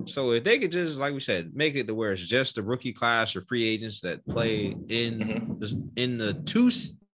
So 0.07 0.31
if 0.33 0.45
they 0.45 0.59
could 0.59 0.73
just, 0.73 0.97
like 0.97 1.13
we 1.13 1.21
said, 1.21 1.51
make 1.55 1.75
it 1.75 1.87
to 1.87 1.95
where 1.95 2.13
it's 2.13 2.27
just 2.27 2.55
the 2.55 2.63
rookie 2.63 2.93
class 2.93 3.37
or 3.37 3.43
free 3.43 3.69
agents 3.69 4.01
that 4.01 4.27
play 4.27 4.75
in 4.89 5.19
Mhm. 5.21 5.61
the, 5.61 5.91
in 6.03 6.17
the 6.17 6.35
two 6.47 6.71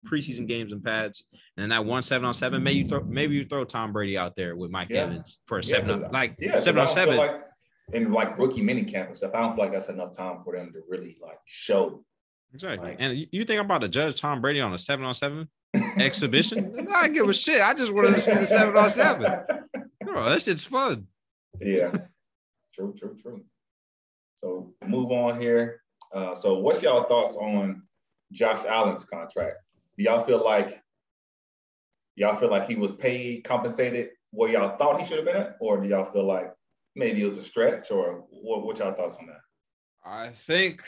preseason 0.07 0.47
games 0.47 0.73
and 0.73 0.83
pads, 0.83 1.25
and 1.33 1.63
then 1.63 1.69
that 1.71 1.85
one 1.85 2.03
seven 2.03 2.25
on 2.27 2.35
seven, 2.35 2.63
maybe 2.63 2.79
you 2.81 2.89
throw 2.89 3.03
maybe 3.03 3.35
you 3.35 3.45
throw 3.45 3.65
Tom 3.65 3.93
Brady 3.93 4.17
out 4.17 4.35
there 4.37 4.57
with 4.57 4.71
Mike 4.71 4.89
Yeah. 4.91 5.03
Evans 5.03 5.41
for 5.47 5.59
a 5.59 5.63
Yeah, 5.63 5.77
seven 5.77 6.05
on 6.05 6.11
like 6.13 6.37
Yeah, 6.39 6.59
seven 6.59 6.81
on 6.81 6.89
seven. 6.89 7.17
Like, 7.17 7.41
in 7.93 8.11
like 8.13 8.37
rookie 8.39 8.63
mini 8.63 8.83
camp 8.85 9.09
and 9.09 9.17
stuff, 9.17 9.33
I 9.35 9.41
don't 9.41 9.55
feel 9.55 9.65
like 9.65 9.73
that's 9.73 9.89
enough 9.89 10.17
time 10.17 10.43
for 10.45 10.57
them 10.57 10.73
to 10.73 10.81
really 10.89 11.17
like 11.23 11.39
show. 11.45 12.05
Exactly. 12.55 12.91
Like- 12.91 12.97
and 13.01 13.27
you- 13.31 13.45
think 13.45 13.59
I'm 13.61 13.67
about 13.67 13.83
to 13.83 13.89
judge 13.89 14.21
Tom 14.21 14.41
Brady 14.41 14.61
on 14.61 14.73
a 14.73 14.79
seven 14.79 15.05
on 15.05 15.15
seven 15.15 15.49
exhibition? 15.99 16.87
I 16.93 17.09
give 17.09 17.29
a 17.29 17.33
shit. 17.33 17.61
I 17.61 17.75
just 17.75 17.93
wanted 17.93 18.15
to 18.15 18.21
see 18.21 18.35
the 18.35 18.47
seven 18.47 18.77
on 18.77 18.91
seven. 18.91 19.31
Bro, 20.01 20.25
that 20.31 20.43
shit's 20.43 20.65
fun. 20.65 21.07
yeah, 21.61 21.93
true, 22.75 22.95
true, 22.97 23.17
true. 23.21 23.45
So 24.37 24.73
move 24.87 25.11
on 25.13 25.41
here. 25.41 25.83
Uh, 26.15 26.35
so 26.35 26.59
what's 26.59 26.83
y'all 26.83 27.05
thoughts 27.05 27.37
on 27.37 27.83
Josh 28.33 28.65
Allen's 28.65 29.05
contract? 29.05 29.57
Do 29.99 30.05
y'all 30.05 30.21
feel 30.25 30.45
like 30.45 30.83
y'all 32.17 32.37
feel 32.37 32.51
like 32.51 32.67
he 32.69 32.75
was 32.77 32.93
paid, 32.93 33.45
compensated 33.45 34.11
where 34.31 34.51
y'all 34.51 34.77
thought 34.77 35.01
he 35.01 35.07
should 35.07 35.17
have 35.19 35.27
been 35.27 35.37
at, 35.37 35.57
or 35.61 35.81
do 35.81 35.89
y'all 35.89 36.11
feel 36.13 36.27
like 36.27 36.53
maybe 36.95 37.23
it 37.23 37.25
was 37.27 37.37
a 37.37 37.43
stretch, 37.43 37.91
or 37.91 38.25
what? 38.31 38.65
What 38.65 38.79
y'all 38.79 38.93
thoughts 38.93 39.17
on 39.17 39.27
that? 39.27 39.41
I 40.05 40.29
think 40.31 40.83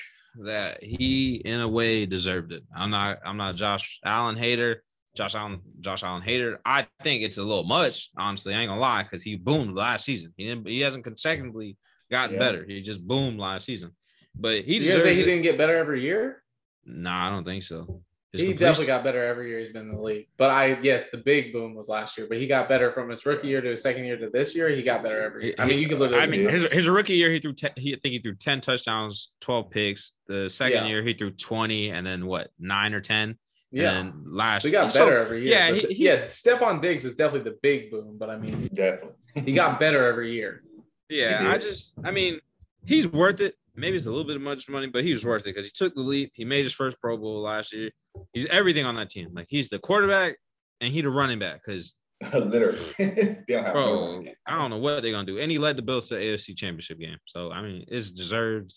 that 0.45 0.83
he, 0.83 1.37
in 1.37 1.61
a 1.61 1.69
way, 1.69 2.07
deserved 2.07 2.53
it. 2.53 2.63
I'm 2.75 2.91
not. 2.91 3.19
I'm 3.25 3.37
not 3.37 3.55
a 3.55 3.57
Josh 3.57 3.99
Allen 4.05 4.37
hater. 4.37 4.83
Josh 5.17 5.35
Allen. 5.35 5.61
Josh 5.81 6.03
Allen 6.03 6.23
hater. 6.23 6.61
I 6.65 6.87
think 7.03 7.23
it's 7.23 7.39
a 7.39 7.43
little 7.43 7.65
much. 7.65 8.11
Honestly, 8.17 8.55
I 8.55 8.61
ain't 8.61 8.69
gonna 8.69 8.81
lie, 8.81 9.03
because 9.03 9.23
he 9.23 9.37
boomed 9.37 9.75
last 9.75 10.05
season. 10.05 10.33
He 10.37 10.47
didn't. 10.47 10.69
He 10.69 10.81
hasn't 10.81 11.05
consecutively 11.05 11.77
gotten 12.11 12.35
Yeah. 12.35 12.41
better. 12.41 12.65
He 12.67 12.81
just 12.83 13.07
boomed 13.07 13.39
last 13.41 13.65
season. 13.65 13.93
But 14.35 14.65
he 14.65 14.77
You 14.77 14.89
gonna 14.91 15.01
say 15.01 15.15
he 15.15 15.23
it. 15.23 15.27
didn't 15.27 15.43
get 15.43 15.59
better 15.59 15.75
every 15.77 16.03
year? 16.03 16.45
Nah, 16.85 17.27
I 17.27 17.31
don't 17.31 17.45
think 17.45 17.63
so. 17.65 18.03
His 18.33 18.43
he 18.43 18.47
completion- 18.49 18.69
definitely 18.69 18.87
got 18.89 19.05
better 19.05 19.25
every 19.25 19.49
year 19.49 19.61
he's 19.61 19.73
been 19.73 19.89
in 19.89 19.95
the 19.97 20.03
league. 20.03 20.29
But 20.37 20.51
I 20.51 20.79
yes, 20.83 21.05
the 21.11 21.17
big 21.19 21.53
boom 21.53 21.75
was 21.75 21.89
last 21.89 22.19
year. 22.19 22.27
But 22.29 22.37
he 22.39 22.47
got 22.47 22.69
better 22.69 22.93
from 22.93 23.09
his 23.09 23.25
rookie 23.25 23.49
year 23.49 23.63
to 23.63 23.71
his 23.71 23.81
second 23.83 24.05
year 24.05 24.19
to 24.19 24.29
this 24.29 24.55
year. 24.55 24.69
He 24.69 24.83
got 24.83 25.03
better 25.03 25.21
every 25.23 25.47
year. 25.47 25.55
I 25.59 25.65
mean, 25.65 25.79
you 25.79 25.89
can 25.89 25.99
literally. 25.99 26.23
I 26.23 26.27
mean, 26.27 26.47
his, 26.49 26.65
his 26.71 26.89
rookie 26.89 27.15
year, 27.15 27.31
he 27.33 27.41
threw. 27.41 27.55
10, 27.55 27.71
he 27.77 27.95
I 27.95 27.99
think 28.03 28.13
he 28.13 28.19
threw 28.19 28.35
ten 28.35 28.61
touchdowns, 28.61 29.31
twelve 29.41 29.71
picks. 29.71 30.13
The 30.27 30.51
second 30.51 30.85
Yeah. 30.85 30.89
year, 30.89 31.03
he 31.03 31.15
threw 31.15 31.31
twenty, 31.31 31.91
and 31.91 32.07
then 32.07 32.27
what, 32.27 32.51
nine 32.59 32.93
or 32.93 33.01
ten? 33.01 33.39
yeah. 33.71 33.99
And 33.99 34.13
then 34.13 34.25
last, 34.27 34.63
So 34.63 34.69
he 34.69 34.73
got 34.73 34.93
so- 34.93 35.07
better 35.07 35.19
every 35.19 35.43
year. 35.45 35.51
yeah, 35.55 35.73
he- 35.73 35.81
th- 35.81 35.97
he- 35.97 36.05
yeah. 36.05 36.25
Stefon 36.27 36.81
Diggs 36.83 37.05
is 37.07 37.17
definitely 37.17 37.51
the 37.51 37.59
big 37.63 37.91
boom, 37.91 38.17
but 38.19 38.29
I 38.31 38.37
mean, 38.39 38.69
Definitely. 38.75 39.17
he 39.45 39.53
got 39.55 39.79
better 39.81 40.05
every 40.07 40.33
year. 40.35 40.63
Yeah, 41.11 41.51
I 41.51 41.57
just, 41.57 41.95
I 42.05 42.11
mean, 42.11 42.41
he's 42.85 43.09
worth 43.09 43.41
it. 43.41 43.55
Maybe 43.79 43.97
it's 43.97 44.07
a 44.07 44.11
little 44.11 44.25
bit 44.25 44.37
of 44.37 44.43
much 44.43 44.69
money, 44.69 44.89
but 44.89 45.05
he 45.05 45.13
was 45.13 45.25
worth 45.25 45.43
it 45.43 45.55
because 45.55 45.67
he 45.67 45.73
took 45.73 45.95
the 45.95 46.01
leap. 46.01 46.33
He 46.35 46.45
made 46.45 46.65
his 46.65 46.75
first 46.75 47.01
Pro 47.01 47.17
Bowl 47.17 47.41
last 47.41 47.73
year. 47.73 47.91
He's 48.33 48.47
everything 48.47 48.85
on 48.85 48.97
that 48.97 49.11
team. 49.11 49.31
Like 49.33 49.47
he's 49.49 49.69
the 49.69 49.79
quarterback 49.79 50.37
and 50.81 50.93
he 50.93 51.01
the 51.01 51.11
running 51.11 51.39
back. 51.39 51.61
Because 51.65 51.95
Literally. 52.33 52.79
they 52.99 53.39
don't 53.49 53.65
have 53.65 53.75
no 53.75 54.23
bro. 54.23 54.25
I 54.47 54.59
don't 54.59 54.71
know 54.71 54.79
what 54.79 55.03
they're 55.03 55.13
gonna 55.13 55.27
do. 55.27 55.39
And 55.39 55.51
he 55.51 55.59
led 55.59 55.77
the 55.77 55.83
Bills 55.83 56.09
to 56.09 56.17
the 56.17 56.21
AFC 56.21 56.57
Championship 56.57 56.99
game. 56.99 57.19
So 57.27 57.53
I 57.53 57.63
mean, 57.63 57.85
it's 57.89 58.11
deserved. 58.11 58.73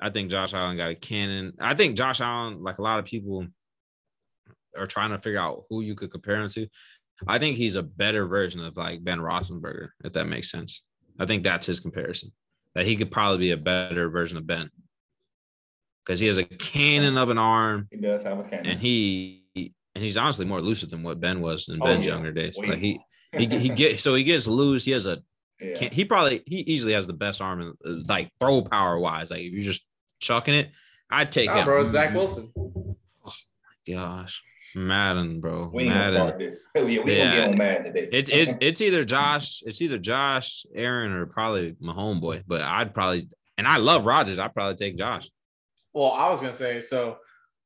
I 0.00 0.10
think 0.10 0.30
Josh 0.30 0.54
Allen 0.54 0.76
got 0.76 0.90
a 0.90 0.94
cannon. 0.94 1.52
I 1.60 1.74
think 1.74 1.96
Josh 1.96 2.20
Allen, 2.20 2.62
like 2.62 2.78
a 2.78 2.82
lot 2.82 2.98
of 3.00 3.04
people, 3.04 3.46
are 4.78 4.86
trying 4.86 5.10
to 5.10 5.18
figure 5.18 5.40
out 5.40 5.64
who 5.68 5.80
you 5.80 5.94
could 5.94 6.10
compare 6.10 6.40
him 6.40 6.48
to. 6.50 6.68
I 7.26 7.38
think 7.38 7.56
he's 7.56 7.74
a 7.74 7.82
better 7.82 8.26
version 8.26 8.64
of 8.64 8.76
like 8.76 9.04
Ben 9.04 9.18
Roethlisberger, 9.18 9.88
if 10.04 10.12
that 10.14 10.26
makes 10.26 10.50
sense. 10.50 10.82
I 11.18 11.26
think 11.26 11.42
that's 11.42 11.66
his 11.66 11.80
comparison. 11.80 12.32
That 12.74 12.86
he 12.86 12.94
could 12.96 13.10
probably 13.10 13.38
be 13.38 13.50
a 13.50 13.56
better 13.56 14.08
version 14.08 14.38
of 14.38 14.46
Ben 14.46 14.70
because 16.04 16.20
he 16.20 16.26
has 16.28 16.36
a 16.38 16.44
cannon 16.44 17.18
of 17.18 17.28
an 17.30 17.38
arm, 17.38 17.88
He 17.90 17.96
does 17.96 18.22
have 18.22 18.38
a 18.38 18.44
cannon. 18.44 18.66
and 18.66 18.80
he 18.80 19.42
and 19.56 20.04
he's 20.04 20.16
honestly 20.16 20.44
more 20.46 20.58
elusive 20.60 20.88
than 20.90 21.02
what 21.02 21.18
Ben 21.20 21.40
was 21.40 21.68
in 21.68 21.82
Oh, 21.82 21.84
Ben's 21.84 22.06
yeah. 22.06 22.12
younger 22.12 22.32
days. 22.32 22.56
Like 22.56 22.78
he 22.78 23.00
he 23.36 23.46
he 23.46 23.68
get 23.70 24.00
so 24.00 24.14
he 24.14 24.22
gets 24.24 24.46
loose. 24.46 24.84
He 24.84 24.92
has 24.92 25.06
a 25.06 25.18
yeah. 25.60 25.88
he 25.90 26.04
probably 26.04 26.42
he 26.46 26.58
easily 26.60 26.92
has 26.92 27.06
the 27.08 27.12
best 27.12 27.40
arm 27.40 27.60
in, 27.84 28.04
like 28.06 28.30
throw 28.40 28.62
power 28.62 28.98
wise. 28.98 29.30
Like 29.30 29.40
if 29.42 29.52
you're 29.52 29.62
just 29.64 29.84
chucking 30.20 30.54
it, 30.54 30.70
I'd 31.10 31.32
take 31.32 31.48
Nah, 31.50 31.58
him. 31.58 31.64
bro, 31.64 31.84
Zach 31.84 32.14
Wilson. 32.14 32.52
Oh 32.56 32.96
my 33.24 33.32
Gosh, 33.92 34.42
Madden, 34.74 35.40
bro, 35.40 35.70
we 35.72 35.84
ain't 35.84 35.94
gonna 35.94 36.12
start 36.12 36.38
this. 36.38 36.64
yeah, 36.74 36.82
we 36.82 36.96
gonna 36.96 37.14
get 37.14 37.48
on 37.48 37.58
Madden 37.58 37.84
today. 37.84 38.08
It's 38.12 38.30
it, 38.30 38.58
it's 38.60 38.80
either 38.80 39.04
Josh, 39.04 39.62
it's 39.66 39.80
either 39.82 39.98
Josh, 39.98 40.64
Aaron, 40.74 41.12
or 41.12 41.26
probably 41.26 41.76
my 41.80 41.92
homeboy. 41.92 42.44
But 42.46 42.62
I'd 42.62 42.94
probably 42.94 43.28
and 43.58 43.66
I 43.66 43.76
love 43.78 44.06
Rodgers. 44.06 44.38
I'd 44.38 44.54
probably 44.54 44.76
take 44.76 44.96
Josh. 44.96 45.28
Well, 45.92 46.12
I 46.12 46.28
was 46.30 46.40
gonna 46.40 46.52
say 46.52 46.80
so. 46.80 47.18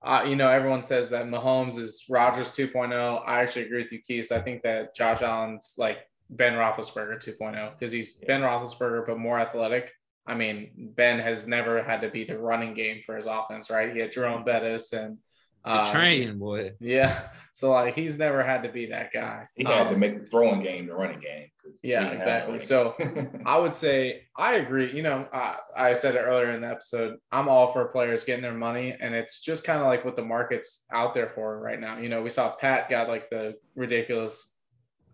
Uh, 0.02 0.22
you 0.26 0.36
know, 0.36 0.48
everyone 0.48 0.82
says 0.84 1.08
that 1.08 1.26
Mahomes 1.26 1.78
is 1.78 2.04
Rodgers 2.10 2.48
2.0. 2.48 3.22
I 3.26 3.40
actually 3.40 3.64
agree 3.64 3.82
with 3.82 3.92
you, 3.92 4.02
Keith. 4.02 4.30
I 4.32 4.40
think 4.40 4.62
that 4.62 4.94
Josh 4.94 5.22
Allen's 5.22 5.74
like 5.78 5.98
Ben 6.28 6.52
Roethlisberger 6.54 7.24
2.0 7.24 7.78
because 7.78 7.90
he's 7.90 8.16
Ben 8.16 8.42
Roethlisberger 8.42 9.06
but 9.06 9.18
more 9.18 9.38
athletic. 9.38 9.92
I 10.26 10.34
mean, 10.34 10.92
Ben 10.94 11.18
has 11.20 11.46
never 11.46 11.82
had 11.82 12.00
to 12.00 12.10
be 12.10 12.24
the 12.24 12.38
running 12.38 12.74
game 12.74 13.00
for 13.04 13.16
his 13.16 13.26
offense, 13.26 13.70
right? 13.70 13.92
He 13.92 13.98
had 13.98 14.12
Jerome 14.12 14.44
Bettis 14.44 14.92
and 14.92 15.18
The 15.64 15.84
train, 15.90 16.38
boy. 16.38 16.72
Yeah, 16.80 17.28
so 17.54 17.70
like 17.72 17.94
he's 17.94 18.18
never 18.18 18.42
had 18.42 18.62
to 18.64 18.68
be 18.68 18.86
that 18.86 19.10
guy. 19.12 19.46
he 19.54 19.64
had 19.64 19.84
to 19.84 19.94
Um, 19.94 19.98
make 20.00 20.20
the 20.22 20.26
throwing 20.28 20.62
game 20.62 20.86
the 20.86 20.94
running 20.94 21.20
game. 21.20 21.48
Yeah, 21.82 22.10
exactly. 22.10 22.60
So 22.60 22.94
I 23.46 23.58
would 23.58 23.72
say 23.72 24.22
I 24.36 24.56
agree. 24.56 24.94
You 24.94 25.02
know, 25.02 25.26
I, 25.32 25.56
I 25.76 25.92
said 25.94 26.14
it 26.14 26.18
earlier 26.20 26.50
in 26.50 26.60
the 26.60 26.68
episode. 26.68 27.16
I'm 27.32 27.48
all 27.48 27.72
for 27.72 27.86
players 27.86 28.24
getting 28.24 28.42
their 28.42 28.52
money, 28.54 28.94
and 29.00 29.14
it's 29.14 29.40
just 29.40 29.64
kind 29.64 29.80
of 29.80 29.86
like 29.86 30.04
what 30.04 30.16
the 30.16 30.22
market's 30.24 30.84
out 30.92 31.14
there 31.14 31.30
for 31.34 31.58
right 31.60 31.80
now. 31.80 31.98
You 31.98 32.08
know, 32.10 32.22
we 32.22 32.30
saw 32.30 32.54
Pat 32.56 32.90
got 32.90 33.08
like 33.08 33.30
the 33.30 33.54
ridiculous 33.74 34.56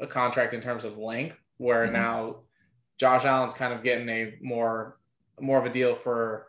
a 0.01 0.07
contract 0.07 0.55
in 0.55 0.61
terms 0.61 0.85
of 0.85 0.97
length, 0.99 1.37
where 1.59 1.87
Mhm. 1.87 1.93
now 1.93 2.37
Josh 2.99 3.25
Allen's 3.25 3.55
kind 3.55 3.73
of 3.73 3.83
getting 3.85 4.09
a 4.09 4.35
more 4.43 4.99
more 5.41 5.59
of 5.59 5.65
a 5.67 5.73
deal 5.73 5.95
for 5.97 6.49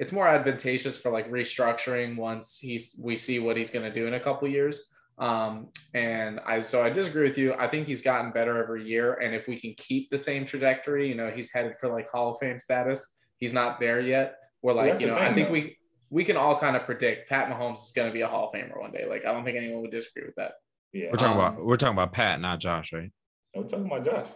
it's 0.00 0.12
more 0.12 0.26
advantageous 0.26 0.96
for 0.96 1.12
like 1.12 1.30
restructuring 1.30 2.16
once 2.16 2.58
he's 2.58 2.98
we 2.98 3.16
see 3.16 3.38
what 3.38 3.56
he's 3.58 3.70
going 3.70 3.84
to 3.84 3.92
do 3.92 4.06
in 4.06 4.14
a 4.14 4.20
couple 4.20 4.48
years. 4.48 4.86
Um, 5.18 5.68
and 5.92 6.40
I 6.40 6.62
so 6.62 6.82
I 6.82 6.88
disagree 6.88 7.28
with 7.28 7.36
you. 7.36 7.52
I 7.52 7.68
think 7.68 7.86
he's 7.86 8.00
gotten 8.00 8.32
better 8.32 8.60
every 8.60 8.88
year, 8.88 9.14
and 9.14 9.34
if 9.34 9.46
we 9.46 9.60
can 9.60 9.74
keep 9.76 10.08
the 10.08 10.16
same 10.16 10.46
trajectory, 10.46 11.06
you 11.06 11.14
know, 11.14 11.30
he's 11.30 11.52
headed 11.52 11.74
for 11.78 11.88
like 11.88 12.10
Hall 12.10 12.32
of 12.32 12.38
Fame 12.40 12.58
status. 12.58 13.14
He's 13.36 13.52
not 13.52 13.78
there 13.78 14.00
yet. 14.00 14.36
We're 14.62 14.74
so 14.74 14.80
like, 14.80 15.00
you 15.00 15.06
know, 15.06 15.16
I 15.16 15.34
think 15.34 15.48
though. 15.48 15.52
we 15.52 15.76
we 16.08 16.24
can 16.24 16.38
all 16.38 16.58
kind 16.58 16.76
of 16.76 16.84
predict 16.86 17.28
Pat 17.28 17.50
Mahomes 17.50 17.84
is 17.84 17.92
going 17.94 18.08
to 18.08 18.14
be 18.14 18.22
a 18.22 18.26
Hall 18.26 18.48
of 18.48 18.58
Famer 18.58 18.80
one 18.80 18.92
day. 18.92 19.04
Like, 19.06 19.26
I 19.26 19.32
don't 19.32 19.44
think 19.44 19.58
anyone 19.58 19.82
would 19.82 19.90
disagree 19.90 20.24
with 20.24 20.36
that. 20.36 20.52
Yeah, 20.94 21.08
we're 21.12 21.18
talking 21.18 21.38
um, 21.38 21.54
about 21.54 21.62
we're 21.62 21.76
talking 21.76 21.92
about 21.92 22.14
Pat, 22.14 22.40
not 22.40 22.58
Josh, 22.58 22.94
right? 22.94 23.10
we're 23.54 23.64
talking 23.64 23.84
about 23.84 24.06
Josh. 24.06 24.28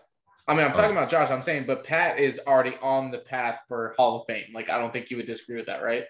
I 0.46 0.54
mean, 0.54 0.64
I'm 0.64 0.72
talking 0.72 0.94
about 0.94 1.08
Josh. 1.08 1.30
I'm 1.30 1.42
saying, 1.42 1.64
but 1.66 1.84
Pat 1.84 2.18
is 2.18 2.38
already 2.46 2.76
on 2.82 3.10
the 3.10 3.18
path 3.18 3.60
for 3.66 3.94
Hall 3.96 4.20
of 4.20 4.26
Fame. 4.26 4.46
Like, 4.54 4.68
I 4.68 4.78
don't 4.78 4.92
think 4.92 5.10
you 5.10 5.16
would 5.16 5.26
disagree 5.26 5.56
with 5.56 5.66
that, 5.66 5.82
right? 5.82 6.04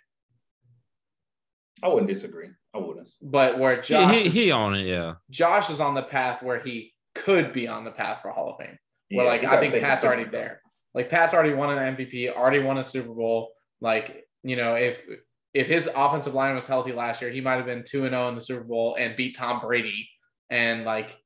I 1.82 1.88
wouldn't 1.88 2.08
disagree. 2.08 2.48
I 2.74 2.78
wouldn't. 2.78 3.08
But 3.22 3.58
where 3.58 3.80
Josh, 3.80 4.14
he, 4.14 4.22
he, 4.24 4.28
he 4.28 4.50
on 4.50 4.74
it, 4.74 4.86
yeah. 4.86 5.14
Josh 5.30 5.70
is 5.70 5.80
on 5.80 5.94
the 5.94 6.02
path 6.02 6.42
where 6.42 6.58
he 6.58 6.92
could 7.14 7.52
be 7.52 7.68
on 7.68 7.84
the 7.84 7.90
path 7.90 8.20
for 8.22 8.30
Hall 8.30 8.50
of 8.50 8.64
Fame. 8.64 8.76
Where 9.10 9.24
yeah, 9.24 9.30
like 9.30 9.44
I 9.44 9.60
think 9.60 9.74
Pat's 9.74 10.02
already 10.02 10.24
there. 10.24 10.60
Like 10.94 11.10
Pat's 11.10 11.34
already 11.34 11.52
won 11.52 11.76
an 11.76 11.96
MVP, 11.96 12.34
already 12.34 12.60
won 12.60 12.78
a 12.78 12.84
Super 12.84 13.12
Bowl. 13.12 13.50
Like 13.80 14.24
you 14.42 14.56
know, 14.56 14.74
if 14.74 14.98
if 15.52 15.68
his 15.68 15.88
offensive 15.94 16.34
line 16.34 16.54
was 16.54 16.66
healthy 16.66 16.92
last 16.92 17.22
year, 17.22 17.30
he 17.30 17.40
might 17.40 17.56
have 17.56 17.66
been 17.66 17.84
two 17.86 18.04
and 18.04 18.10
zero 18.10 18.24
oh 18.24 18.28
in 18.28 18.34
the 18.34 18.40
Super 18.40 18.64
Bowl 18.64 18.96
and 18.98 19.16
beat 19.16 19.36
Tom 19.36 19.60
Brady. 19.60 20.08
And 20.50 20.84
like 20.84 21.16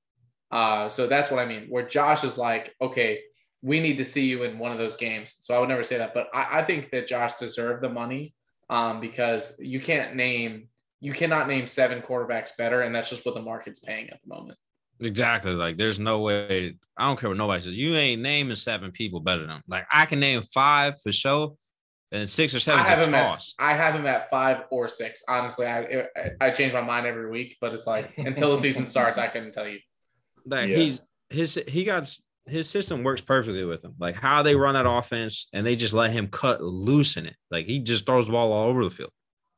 uh, 0.51 0.89
so 0.89 1.07
that's 1.07 1.31
what 1.31 1.41
I 1.41 1.47
mean. 1.47 1.67
Where 1.69 1.87
Josh 1.87 2.25
is 2.25 2.39
like, 2.39 2.75
okay, 2.81 3.21
we 3.63 3.81
need 3.81 3.99
to 3.99 4.05
see 4.05 4.27
you 4.27 4.45
in 4.45 4.59
one 4.59 4.73
of 4.73 4.79
those 4.79 4.97
games. 4.97 5.37
So 5.41 5.55
I 5.55 5.59
would 5.59 5.69
never 5.69 5.83
say 5.83 5.99
that, 5.99 6.15
but 6.15 6.29
I, 6.33 6.61
I 6.61 6.65
think 6.65 6.91
that 6.91 7.09
Josh 7.09 7.35
deserved 7.35 7.83
the 7.83 7.89
money 7.89 8.35
um, 8.71 9.01
because 9.01 9.57
you 9.59 9.81
can't 9.81 10.15
name, 10.15 10.69
you 11.01 11.13
cannot 11.13 11.49
name 11.49 11.67
seven 11.67 12.01
quarterbacks 12.01 12.57
better, 12.57 12.83
and 12.83 12.95
that's 12.95 13.11
just 13.11 13.27
what 13.27 13.35
the 13.35 13.43
market's 13.43 13.81
paying 13.81 14.11
at 14.11 14.21
the 14.23 14.35
moment. 14.35 14.59
Exactly. 15.01 15.53
Like, 15.53 15.77
there's 15.77 15.99
no 15.99 16.21
way. 16.21 16.77
I 16.97 17.07
don't 17.07 17.19
care 17.19 17.29
what 17.29 17.39
nobody 17.39 17.63
says. 17.63 17.75
You 17.75 17.95
ain't 17.95 18.21
naming 18.21 18.57
seven 18.57 18.91
people 18.91 19.21
better 19.21 19.43
than. 19.43 19.49
Them. 19.49 19.63
Like, 19.69 19.87
I 19.93 20.07
can 20.07 20.19
name 20.19 20.43
five 20.43 21.01
for 21.01 21.13
sure, 21.13 21.55
and 22.11 22.29
six 22.29 22.55
or 22.55 22.61
seven. 22.61 22.85
I 22.85 22.89
have 22.89 23.07
him 23.07 23.13
toss. 23.13 23.55
at 23.59 23.65
I 23.65 23.75
have 23.75 23.95
him 23.95 24.07
at 24.07 24.29
five 24.29 24.65
or 24.71 24.89
six. 24.89 25.23
Honestly, 25.29 25.67
I 25.67 26.07
I 26.41 26.51
change 26.51 26.73
my 26.73 26.81
mind 26.81 27.07
every 27.07 27.31
week, 27.31 27.57
but 27.61 27.73
it's 27.73 27.87
like 27.87 28.13
until 28.19 28.51
the 28.51 28.61
season 28.61 28.87
starts, 28.87 29.19
I 29.19 29.29
couldn't 29.29 29.53
tell 29.53 29.69
you 29.69 29.79
that 30.49 30.69
yeah. 30.69 30.77
he's 30.77 31.01
his 31.31 31.63
he 31.69 31.85
got 31.85 32.15
his 32.47 32.69
system 32.69 33.03
works 33.03 33.21
perfectly 33.21 33.65
with 33.65 33.85
him. 33.85 33.95
Like 33.99 34.17
how 34.17 34.43
they 34.43 34.55
run 34.55 34.75
that 34.75 34.89
offense 34.89 35.49
and 35.53 35.67
they 35.67 35.77
just 35.77 35.93
let 35.93 36.11
him 36.11 36.29
cut 36.29 36.63
loose 36.63 37.17
in 37.17 37.27
it. 37.27 37.37
Like 37.51 37.67
he 37.67 37.79
just 37.79 38.07
throws 38.07 38.27
the 38.27 38.33
ball 38.33 38.53
all 38.53 38.69
over 38.69 38.85
the 38.85 38.91
field. 38.91 39.11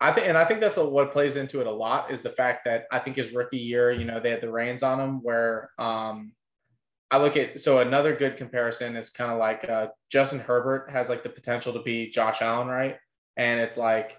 I 0.02 0.12
think, 0.12 0.28
and 0.28 0.38
I 0.38 0.44
think 0.44 0.60
that's 0.60 0.78
what 0.78 1.12
plays 1.12 1.36
into 1.36 1.60
it 1.60 1.66
a 1.66 1.70
lot 1.70 2.10
is 2.10 2.22
the 2.22 2.30
fact 2.30 2.64
that 2.64 2.86
I 2.90 2.98
think 2.98 3.16
his 3.16 3.32
rookie 3.32 3.58
year, 3.58 3.92
you 3.92 4.06
know, 4.06 4.18
they 4.18 4.30
had 4.30 4.40
the 4.40 4.50
reins 4.50 4.82
on 4.82 4.98
him 4.98 5.22
where 5.22 5.70
um, 5.78 6.32
I 7.10 7.18
look 7.18 7.36
at, 7.36 7.60
so 7.60 7.80
another 7.80 8.16
good 8.16 8.38
comparison 8.38 8.96
is 8.96 9.10
kind 9.10 9.30
of 9.30 9.38
like 9.38 9.68
uh, 9.68 9.88
Justin 10.10 10.40
Herbert 10.40 10.90
has 10.90 11.10
like 11.10 11.22
the 11.22 11.28
potential 11.28 11.74
to 11.74 11.82
be 11.82 12.08
Josh 12.08 12.40
Allen, 12.40 12.68
right? 12.68 12.96
And 13.36 13.60
it's 13.60 13.76
like 13.76 14.16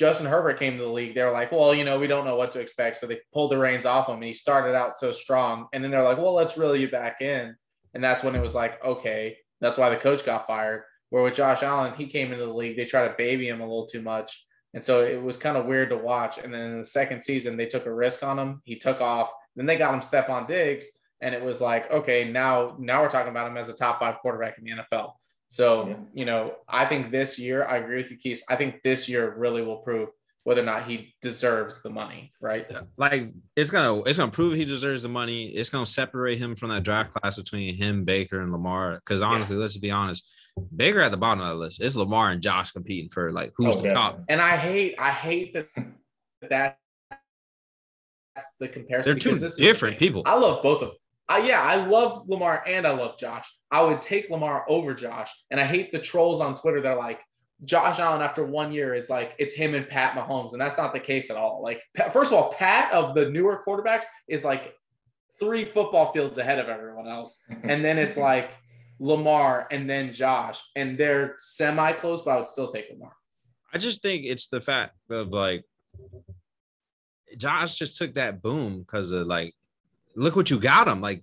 Justin 0.00 0.24
Herbert 0.24 0.58
came 0.58 0.78
to 0.78 0.82
the 0.82 0.88
league, 0.88 1.14
they 1.14 1.22
were 1.22 1.30
like, 1.30 1.52
well, 1.52 1.74
you 1.74 1.84
know, 1.84 1.98
we 1.98 2.06
don't 2.06 2.24
know 2.24 2.36
what 2.36 2.52
to 2.52 2.58
expect. 2.58 2.96
So 2.96 3.06
they 3.06 3.20
pulled 3.34 3.52
the 3.52 3.58
reins 3.58 3.84
off 3.84 4.08
him 4.08 4.14
and 4.14 4.24
he 4.24 4.32
started 4.32 4.74
out 4.74 4.96
so 4.96 5.12
strong. 5.12 5.66
And 5.74 5.84
then 5.84 5.90
they're 5.90 6.02
like, 6.02 6.16
well, 6.16 6.32
let's 6.32 6.56
reel 6.56 6.74
you 6.74 6.88
back 6.88 7.20
in. 7.20 7.54
And 7.92 8.02
that's 8.02 8.24
when 8.24 8.34
it 8.34 8.40
was 8.40 8.54
like, 8.54 8.82
okay, 8.82 9.36
that's 9.60 9.76
why 9.76 9.90
the 9.90 9.98
coach 9.98 10.24
got 10.24 10.46
fired. 10.46 10.84
Where 11.10 11.22
with 11.22 11.34
Josh 11.34 11.62
Allen, 11.62 11.92
he 11.92 12.06
came 12.06 12.32
into 12.32 12.46
the 12.46 12.54
league, 12.54 12.78
they 12.78 12.86
tried 12.86 13.08
to 13.08 13.14
baby 13.18 13.46
him 13.46 13.60
a 13.60 13.64
little 13.64 13.84
too 13.84 14.00
much. 14.00 14.42
And 14.72 14.82
so 14.82 15.04
it 15.04 15.22
was 15.22 15.36
kind 15.36 15.58
of 15.58 15.66
weird 15.66 15.90
to 15.90 15.98
watch. 15.98 16.38
And 16.38 16.54
then 16.54 16.62
in 16.62 16.78
the 16.78 16.86
second 16.86 17.22
season, 17.22 17.58
they 17.58 17.66
took 17.66 17.84
a 17.84 17.94
risk 17.94 18.22
on 18.22 18.38
him. 18.38 18.62
He 18.64 18.76
took 18.76 19.02
off. 19.02 19.30
Then 19.54 19.66
they 19.66 19.76
got 19.76 19.92
him 19.92 20.00
Stefon 20.00 20.48
Diggs. 20.48 20.86
And 21.20 21.34
it 21.34 21.42
was 21.42 21.60
like, 21.60 21.90
okay, 21.90 22.24
now 22.24 22.74
now 22.78 23.02
we're 23.02 23.10
talking 23.10 23.32
about 23.32 23.50
him 23.50 23.58
as 23.58 23.68
a 23.68 23.74
top 23.74 23.98
five 23.98 24.16
quarterback 24.22 24.56
in 24.56 24.64
the 24.64 24.70
NFL. 24.70 25.12
So, 25.50 25.88
yeah. 25.88 25.96
you 26.14 26.24
know, 26.24 26.54
I 26.68 26.86
think 26.86 27.10
this 27.10 27.36
year, 27.36 27.66
I 27.66 27.78
agree 27.78 28.00
with 28.00 28.10
you, 28.12 28.16
Keith. 28.16 28.42
I 28.48 28.54
think 28.54 28.82
this 28.84 29.08
year 29.08 29.34
really 29.36 29.62
will 29.62 29.78
prove 29.78 30.10
whether 30.44 30.62
or 30.62 30.64
not 30.64 30.86
he 30.86 31.12
deserves 31.20 31.82
the 31.82 31.90
money, 31.90 32.32
right? 32.40 32.66
Like 32.96 33.32
it's 33.56 33.68
gonna 33.68 34.00
it's 34.02 34.16
gonna 34.16 34.30
prove 34.30 34.54
he 34.54 34.64
deserves 34.64 35.02
the 35.02 35.08
money. 35.08 35.48
It's 35.48 35.68
gonna 35.68 35.84
separate 35.84 36.38
him 36.38 36.54
from 36.54 36.70
that 36.70 36.84
draft 36.84 37.12
class 37.12 37.36
between 37.36 37.74
him, 37.74 38.04
Baker, 38.04 38.40
and 38.40 38.52
Lamar. 38.52 39.00
Because 39.04 39.20
honestly, 39.20 39.56
yeah. 39.56 39.62
let's 39.62 39.76
be 39.76 39.90
honest, 39.90 40.30
Baker 40.74 41.00
at 41.00 41.10
the 41.10 41.16
bottom 41.16 41.42
of 41.42 41.48
the 41.48 41.54
list. 41.56 41.80
It's 41.80 41.96
Lamar 41.96 42.30
and 42.30 42.40
Josh 42.40 42.70
competing 42.70 43.10
for 43.10 43.32
like 43.32 43.52
who's 43.56 43.76
oh, 43.76 43.80
the 43.80 43.90
top. 43.90 44.22
And 44.28 44.40
I 44.40 44.56
hate 44.56 44.94
I 44.98 45.10
hate 45.10 45.52
that 45.54 45.66
that 46.48 46.78
that's 48.34 48.54
the 48.58 48.68
comparison. 48.68 49.12
They're 49.12 49.34
two 49.34 49.48
different 49.58 49.98
people. 49.98 50.22
I 50.24 50.34
love 50.34 50.62
both 50.62 50.82
of 50.82 50.88
them. 50.90 50.96
I, 51.30 51.38
yeah, 51.38 51.62
I 51.62 51.76
love 51.76 52.28
Lamar 52.28 52.64
and 52.66 52.84
I 52.84 52.90
love 52.90 53.16
Josh. 53.16 53.48
I 53.70 53.82
would 53.82 54.00
take 54.00 54.28
Lamar 54.30 54.64
over 54.68 54.94
Josh. 54.94 55.30
And 55.52 55.60
I 55.60 55.64
hate 55.64 55.92
the 55.92 56.00
trolls 56.00 56.40
on 56.40 56.56
Twitter 56.56 56.80
that 56.80 56.88
are 56.88 56.98
like, 56.98 57.20
Josh 57.64 58.00
Allen 58.00 58.20
after 58.20 58.44
one 58.44 58.72
year 58.72 58.94
is 58.94 59.10
like 59.10 59.34
it's 59.38 59.54
him 59.54 59.74
and 59.74 59.88
Pat 59.88 60.14
Mahomes, 60.14 60.52
and 60.52 60.60
that's 60.60 60.78
not 60.78 60.92
the 60.92 60.98
case 60.98 61.30
at 61.30 61.36
all. 61.36 61.62
Like, 61.62 61.82
first 62.10 62.32
of 62.32 62.38
all, 62.38 62.52
Pat 62.54 62.90
of 62.90 63.14
the 63.14 63.28
newer 63.28 63.62
quarterbacks 63.66 64.04
is 64.28 64.44
like 64.44 64.74
three 65.38 65.66
football 65.66 66.10
fields 66.10 66.38
ahead 66.38 66.58
of 66.58 66.70
everyone 66.70 67.06
else, 67.06 67.44
and 67.62 67.84
then 67.84 67.98
it's 67.98 68.16
like 68.16 68.52
Lamar 68.98 69.68
and 69.70 69.90
then 69.90 70.14
Josh, 70.14 70.58
and 70.74 70.96
they're 70.96 71.34
semi 71.36 71.92
close, 71.92 72.22
but 72.22 72.30
I 72.30 72.36
would 72.36 72.46
still 72.46 72.68
take 72.68 72.86
Lamar. 72.90 73.12
I 73.74 73.76
just 73.78 74.00
think 74.00 74.24
it's 74.24 74.46
the 74.46 74.62
fact 74.62 74.94
of 75.10 75.28
like 75.28 75.64
Josh 77.36 77.76
just 77.76 77.96
took 77.96 78.14
that 78.14 78.40
boom 78.40 78.80
because 78.80 79.10
of 79.10 79.26
like 79.26 79.54
look 80.20 80.36
what 80.36 80.50
you 80.50 80.60
got 80.60 80.86
him. 80.86 81.00
Like, 81.00 81.22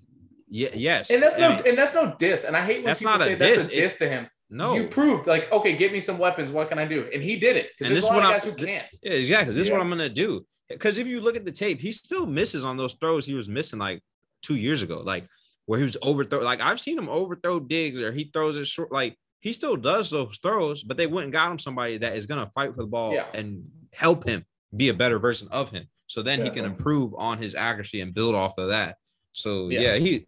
yeah, 0.50 0.70
yes. 0.74 1.10
And 1.10 1.22
that's 1.22 1.38
no, 1.38 1.52
and 1.52 1.78
that's 1.78 1.94
no 1.94 2.16
diss. 2.18 2.44
And 2.44 2.56
I 2.56 2.66
hate 2.66 2.78
when 2.78 2.86
that's 2.86 3.00
people 3.00 3.20
say 3.20 3.36
that's 3.36 3.66
a 3.66 3.70
diss 3.70 3.96
it, 3.96 4.00
to 4.00 4.10
him. 4.10 4.28
No, 4.50 4.76
you 4.76 4.88
proved 4.88 5.28
like, 5.28 5.52
okay, 5.52 5.76
give 5.76 5.92
me 5.92 6.00
some 6.00 6.18
weapons. 6.18 6.52
What 6.52 6.70
can 6.70 6.80
I 6.80 6.86
do? 6.86 7.10
And 7.14 7.22
he 7.22 7.38
did 7.38 7.58
it. 7.58 7.70
And 7.82 7.96
this 7.96 8.06
is 8.06 8.10
what 8.10 8.24
guys 8.24 8.46
I'm, 8.46 8.52
who 8.52 8.66
can't. 8.66 8.88
Yeah, 9.04 9.12
exactly. 9.12 9.54
This 9.54 9.68
yeah. 9.68 9.74
is 9.74 9.78
what 9.78 9.82
I'm 9.82 9.90
gonna 9.90 10.10
do. 10.10 10.46
Because 10.70 10.98
if 10.98 11.08
you 11.08 11.22
look 11.22 11.36
at 11.36 11.46
the 11.46 11.52
tape, 11.52 11.80
he 11.80 11.92
still 11.92 12.26
misses 12.26 12.66
on 12.66 12.78
those 12.78 12.94
throws 12.94 13.26
he 13.26 13.34
was 13.34 13.48
missing 13.48 13.80
like 13.80 14.02
two 14.42 14.56
years 14.56 14.82
ago, 14.82 15.02
like 15.02 15.28
where 15.66 15.80
he 15.80 15.84
was 15.84 15.98
overthrow. 16.02 16.40
Like 16.40 16.62
I've 16.62 16.80
seen 16.80 16.98
him 16.98 17.10
overthrow 17.10 17.60
Diggs 17.60 18.00
or 18.00 18.12
he 18.12 18.32
throws 18.34 18.58
it 18.58 18.68
short. 18.68 18.92
Like 18.92 19.18
he 19.42 19.52
still 19.52 19.76
does 19.76 20.10
those 20.10 20.40
throws, 20.42 20.82
but 20.82 20.98
they 20.98 21.08
went 21.08 21.26
and 21.26 21.34
got 21.34 21.52
him 21.52 21.60
somebody 21.60 21.98
that 21.98 22.16
is 22.16 22.26
gonna 22.26 22.50
fight 22.56 22.74
for 22.74 22.82
the 22.82 22.88
ball 22.88 23.14
yeah. 23.14 23.26
and 23.34 23.66
help 23.94 24.26
him 24.26 24.46
be 24.76 24.90
a 24.90 24.94
better 24.94 25.20
version 25.20 25.50
of 25.52 25.70
him. 25.70 25.88
So 26.08 26.22
then 26.22 26.40
yeah. 26.40 26.46
he 26.46 26.52
can 26.52 26.66
improve 26.66 27.14
on 27.16 27.38
his 27.38 27.56
accuracy 27.56 28.02
and 28.02 28.14
build 28.14 28.36
off 28.36 28.58
of 28.58 28.70
that. 28.70 28.98
So 29.34 29.70
yeah, 29.70 29.82
yeah 29.82 29.96
he 29.98 30.26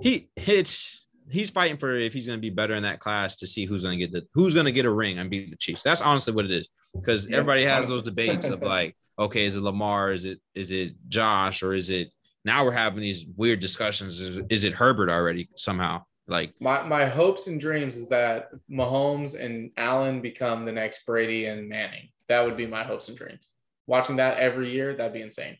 he 0.00 0.30
hits 0.36 1.06
he's 1.30 1.50
fighting 1.50 1.76
for 1.76 1.94
if 1.94 2.12
he's 2.12 2.26
going 2.26 2.38
to 2.38 2.40
be 2.40 2.50
better 2.50 2.74
in 2.74 2.82
that 2.82 3.00
class 3.00 3.36
to 3.36 3.46
see 3.46 3.64
who's 3.64 3.82
going 3.82 3.98
to 3.98 4.06
get 4.06 4.12
the 4.12 4.26
who's 4.34 4.54
going 4.54 4.66
to 4.66 4.72
get 4.72 4.86
a 4.86 4.90
ring 4.90 5.18
and 5.18 5.30
beat 5.30 5.50
the 5.50 5.56
Chiefs. 5.56 5.82
That's 5.82 6.00
honestly 6.00 6.32
what 6.32 6.44
it 6.44 6.50
is 6.50 6.68
because 6.94 7.28
yeah, 7.28 7.36
everybody 7.36 7.64
has 7.64 7.88
those 7.88 8.02
debates 8.02 8.48
of 8.48 8.62
like, 8.62 8.96
okay, 9.18 9.44
is 9.44 9.54
it 9.54 9.62
Lamar? 9.62 10.12
Is 10.12 10.24
it 10.24 10.40
is 10.54 10.70
it 10.70 10.94
Josh? 11.08 11.62
Or 11.62 11.74
is 11.74 11.90
it 11.90 12.10
now 12.44 12.64
we're 12.64 12.72
having 12.72 13.00
these 13.00 13.26
weird 13.36 13.60
discussions? 13.60 14.20
Is, 14.20 14.40
is 14.48 14.64
it 14.64 14.72
Herbert 14.72 15.10
already 15.10 15.48
somehow? 15.56 16.04
Like 16.26 16.54
my 16.60 16.82
my 16.82 17.06
hopes 17.06 17.46
and 17.46 17.60
dreams 17.60 17.96
is 17.96 18.08
that 18.08 18.50
Mahomes 18.70 19.38
and 19.38 19.70
Allen 19.76 20.20
become 20.20 20.64
the 20.64 20.72
next 20.72 21.06
Brady 21.06 21.46
and 21.46 21.68
Manning. 21.68 22.08
That 22.28 22.44
would 22.44 22.56
be 22.56 22.66
my 22.66 22.82
hopes 22.82 23.08
and 23.08 23.16
dreams. 23.16 23.52
Watching 23.88 24.16
that 24.16 24.36
every 24.36 24.70
year, 24.70 24.94
that'd 24.94 25.14
be 25.14 25.22
insane. 25.22 25.56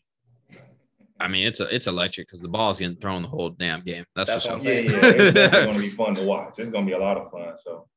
I 1.19 1.27
mean, 1.27 1.47
it's 1.47 1.59
a 1.59 1.75
it's 1.75 1.87
electric 1.87 2.27
because 2.27 2.41
the 2.41 2.47
ball's 2.47 2.77
getting 2.77 2.95
thrown 2.97 3.23
the 3.23 3.27
whole 3.27 3.49
damn 3.49 3.81
game. 3.81 4.05
That's, 4.15 4.29
That's 4.29 4.45
what 4.45 4.53
I'm 4.53 4.61
saying. 4.61 4.91
Yeah, 4.91 5.01
yeah, 5.01 5.09
it's 5.09 5.57
going 5.57 5.73
to 5.73 5.81
be 5.81 5.89
fun 6.03 6.13
to 6.13 6.21
watch. 6.21 6.59
It's 6.59 6.69
going 6.69 6.85
to 6.85 6.89
be 6.89 6.95
a 6.95 6.99
lot 6.99 7.17
of 7.17 7.31
fun. 7.31 7.57
So, 7.57 7.87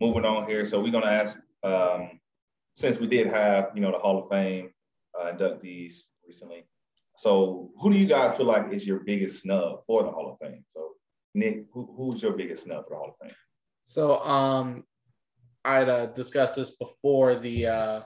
moving 0.00 0.24
on 0.24 0.46
here. 0.48 0.64
So 0.64 0.80
we're 0.80 0.92
going 0.92 1.02
to 1.02 1.10
ask, 1.10 1.40
um, 1.64 2.20
since 2.76 3.00
we 3.00 3.08
did 3.08 3.26
have 3.26 3.72
you 3.74 3.80
know 3.80 3.90
the 3.90 3.98
Hall 3.98 4.22
of 4.22 4.28
Fame 4.30 4.70
uh, 5.20 5.32
inductees 5.32 6.04
recently. 6.24 6.66
So, 7.16 7.72
who 7.80 7.90
do 7.90 7.98
you 7.98 8.06
guys 8.06 8.36
feel 8.36 8.46
like 8.46 8.72
is 8.72 8.86
your 8.86 9.00
biggest 9.00 9.42
snub 9.42 9.80
for 9.88 10.04
the 10.04 10.10
Hall 10.10 10.30
of 10.30 10.38
Fame? 10.38 10.64
So, 10.68 10.92
Nick, 11.34 11.64
who, 11.72 11.92
who's 11.96 12.22
your 12.22 12.32
biggest 12.32 12.62
snub 12.62 12.84
for 12.84 12.90
the 12.90 12.96
Hall 12.96 13.16
of 13.20 13.26
Fame? 13.26 13.36
So, 13.82 14.20
um, 14.20 14.84
I'd 15.64 15.88
uh, 15.88 16.06
discussed 16.06 16.54
this 16.54 16.76
before 16.76 17.34
the 17.34 17.66
uh, 17.66 18.00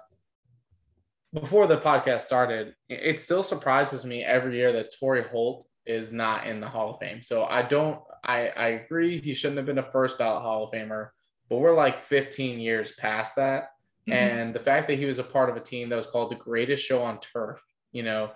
before 1.34 1.66
the 1.66 1.78
podcast 1.78 2.22
started, 2.22 2.74
it 2.88 3.20
still 3.20 3.42
surprises 3.42 4.04
me 4.04 4.22
every 4.22 4.56
year 4.56 4.72
that 4.72 4.94
Torry 4.98 5.24
Holt 5.24 5.66
is 5.84 6.12
not 6.12 6.46
in 6.46 6.60
the 6.60 6.68
Hall 6.68 6.94
of 6.94 7.00
Fame. 7.00 7.22
So 7.22 7.44
I 7.44 7.62
don't, 7.62 8.00
I, 8.22 8.48
I 8.48 8.68
agree 8.68 9.20
he 9.20 9.34
shouldn't 9.34 9.58
have 9.58 9.66
been 9.66 9.78
a 9.78 9.90
first 9.90 10.16
ballot 10.16 10.42
Hall 10.42 10.64
of 10.64 10.72
Famer, 10.72 11.08
but 11.50 11.58
we're 11.58 11.74
like 11.74 11.98
15 11.98 12.60
years 12.60 12.92
past 12.92 13.36
that. 13.36 13.70
Mm-hmm. 14.08 14.12
And 14.12 14.54
the 14.54 14.60
fact 14.60 14.86
that 14.88 14.98
he 14.98 15.06
was 15.06 15.18
a 15.18 15.24
part 15.24 15.50
of 15.50 15.56
a 15.56 15.60
team 15.60 15.88
that 15.88 15.96
was 15.96 16.06
called 16.06 16.30
the 16.30 16.36
greatest 16.36 16.84
show 16.84 17.02
on 17.02 17.18
turf, 17.18 17.60
you 17.90 18.02
know, 18.02 18.30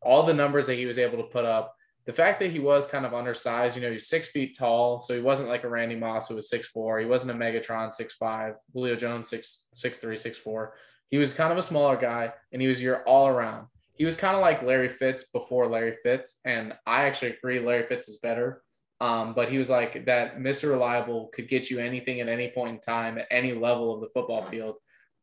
all 0.00 0.24
the 0.24 0.34
numbers 0.34 0.66
that 0.66 0.78
he 0.78 0.86
was 0.86 0.98
able 0.98 1.18
to 1.18 1.24
put 1.24 1.44
up, 1.44 1.74
the 2.06 2.12
fact 2.12 2.38
that 2.40 2.50
he 2.50 2.58
was 2.58 2.86
kind 2.86 3.06
of 3.06 3.14
undersized, 3.14 3.74
you 3.74 3.82
know, 3.82 3.90
he's 3.90 4.08
six 4.08 4.28
feet 4.28 4.56
tall, 4.56 5.00
so 5.00 5.14
he 5.14 5.20
wasn't 5.20 5.48
like 5.48 5.64
a 5.64 5.68
Randy 5.68 5.96
Moss 5.96 6.28
who 6.28 6.34
was 6.34 6.50
six 6.50 6.68
four. 6.68 7.00
He 7.00 7.06
wasn't 7.06 7.32
a 7.32 7.34
Megatron 7.34 7.92
six 7.92 8.14
five. 8.14 8.54
Julio 8.74 8.94
Jones 8.94 9.28
six 9.28 9.66
six 9.72 9.98
three 9.98 10.18
six 10.18 10.36
four. 10.36 10.74
He 11.14 11.18
was 11.18 11.32
kind 11.32 11.52
of 11.52 11.58
a 11.58 11.62
smaller 11.62 11.96
guy, 11.96 12.32
and 12.50 12.60
he 12.60 12.66
was 12.66 12.82
your 12.82 13.04
all 13.04 13.28
around. 13.28 13.68
He 13.92 14.04
was 14.04 14.16
kind 14.16 14.34
of 14.34 14.42
like 14.42 14.64
Larry 14.64 14.88
Fitz 14.88 15.28
before 15.32 15.68
Larry 15.68 15.94
Fitz, 16.02 16.40
and 16.44 16.72
I 16.88 17.04
actually 17.04 17.34
agree 17.34 17.60
Larry 17.60 17.86
Fitz 17.86 18.08
is 18.08 18.16
better. 18.16 18.64
Um, 19.00 19.32
but 19.32 19.48
he 19.48 19.56
was 19.56 19.70
like 19.70 20.06
that 20.06 20.38
Mr. 20.38 20.70
Reliable 20.70 21.30
could 21.32 21.46
get 21.48 21.70
you 21.70 21.78
anything 21.78 22.18
at 22.18 22.28
any 22.28 22.50
point 22.50 22.74
in 22.74 22.80
time 22.80 23.16
at 23.18 23.28
any 23.30 23.52
level 23.52 23.94
of 23.94 24.00
the 24.00 24.08
football 24.12 24.42
field. 24.42 24.74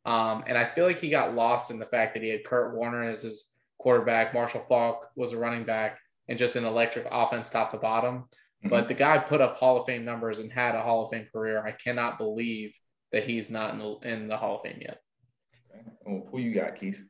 Um, 0.05 0.45
and 0.47 0.57
I 0.57 0.63
feel 0.63 0.85
like 0.85 1.01
he 1.01 1.09
got 1.09 1.35
lost 1.35 1.71
in 1.71 1.77
the 1.77 1.85
fact 1.85 2.13
that 2.13 2.23
he 2.23 2.29
had 2.29 2.45
Kurt 2.45 2.73
Warner 2.73 3.09
as 3.09 3.23
his 3.23 3.51
quarterback, 3.77 4.33
Marshall 4.33 4.65
Faulk 4.69 5.09
was 5.17 5.33
a 5.33 5.37
running 5.37 5.65
back, 5.65 5.99
and 6.29 6.39
just 6.39 6.55
an 6.55 6.63
electric 6.63 7.05
offense 7.11 7.49
top 7.49 7.71
to 7.71 7.77
bottom. 7.77 8.29
Mm-hmm. 8.63 8.69
But 8.69 8.87
the 8.87 8.93
guy 8.93 9.17
put 9.17 9.41
up 9.41 9.57
Hall 9.57 9.81
of 9.81 9.87
Fame 9.87 10.05
numbers 10.05 10.39
and 10.39 10.53
had 10.53 10.73
a 10.73 10.81
Hall 10.81 11.03
of 11.03 11.11
Fame 11.11 11.27
career. 11.33 11.61
I 11.61 11.73
cannot 11.73 12.17
believe 12.17 12.73
that 13.11 13.25
he's 13.25 13.49
not 13.49 13.73
in 13.73 13.79
the, 13.79 13.97
in 14.09 14.27
the 14.29 14.37
Hall 14.37 14.55
of 14.55 14.61
Fame 14.61 14.79
yet. 14.79 15.01
Who 16.05 16.39
you 16.39 16.53
got, 16.53 16.75
Keith? 16.75 17.03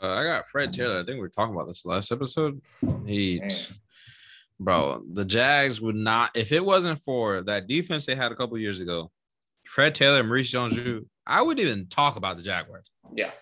Uh, 0.00 0.14
I 0.14 0.24
got 0.24 0.46
Fred 0.46 0.72
Taylor. 0.72 1.00
I 1.00 1.04
think 1.04 1.14
we 1.14 1.20
were 1.20 1.28
talking 1.28 1.54
about 1.54 1.66
this 1.66 1.84
last 1.84 2.12
episode. 2.12 2.60
He, 3.04 3.42
bro, 4.60 5.02
the 5.12 5.24
Jags 5.24 5.80
would 5.80 5.96
not 5.96 6.30
if 6.36 6.52
it 6.52 6.64
wasn't 6.64 7.00
for 7.00 7.42
that 7.42 7.66
defense 7.66 8.06
they 8.06 8.14
had 8.14 8.30
a 8.30 8.36
couple 8.36 8.56
years 8.58 8.80
ago. 8.80 9.10
Fred 9.66 9.94
Taylor, 9.94 10.22
Maurice 10.22 10.50
Jones-Drew, 10.50 11.04
I 11.26 11.42
wouldn't 11.42 11.66
even 11.66 11.88
talk 11.88 12.16
about 12.16 12.36
the 12.36 12.42
Jaguars. 12.42 12.86
Yeah, 13.14 13.32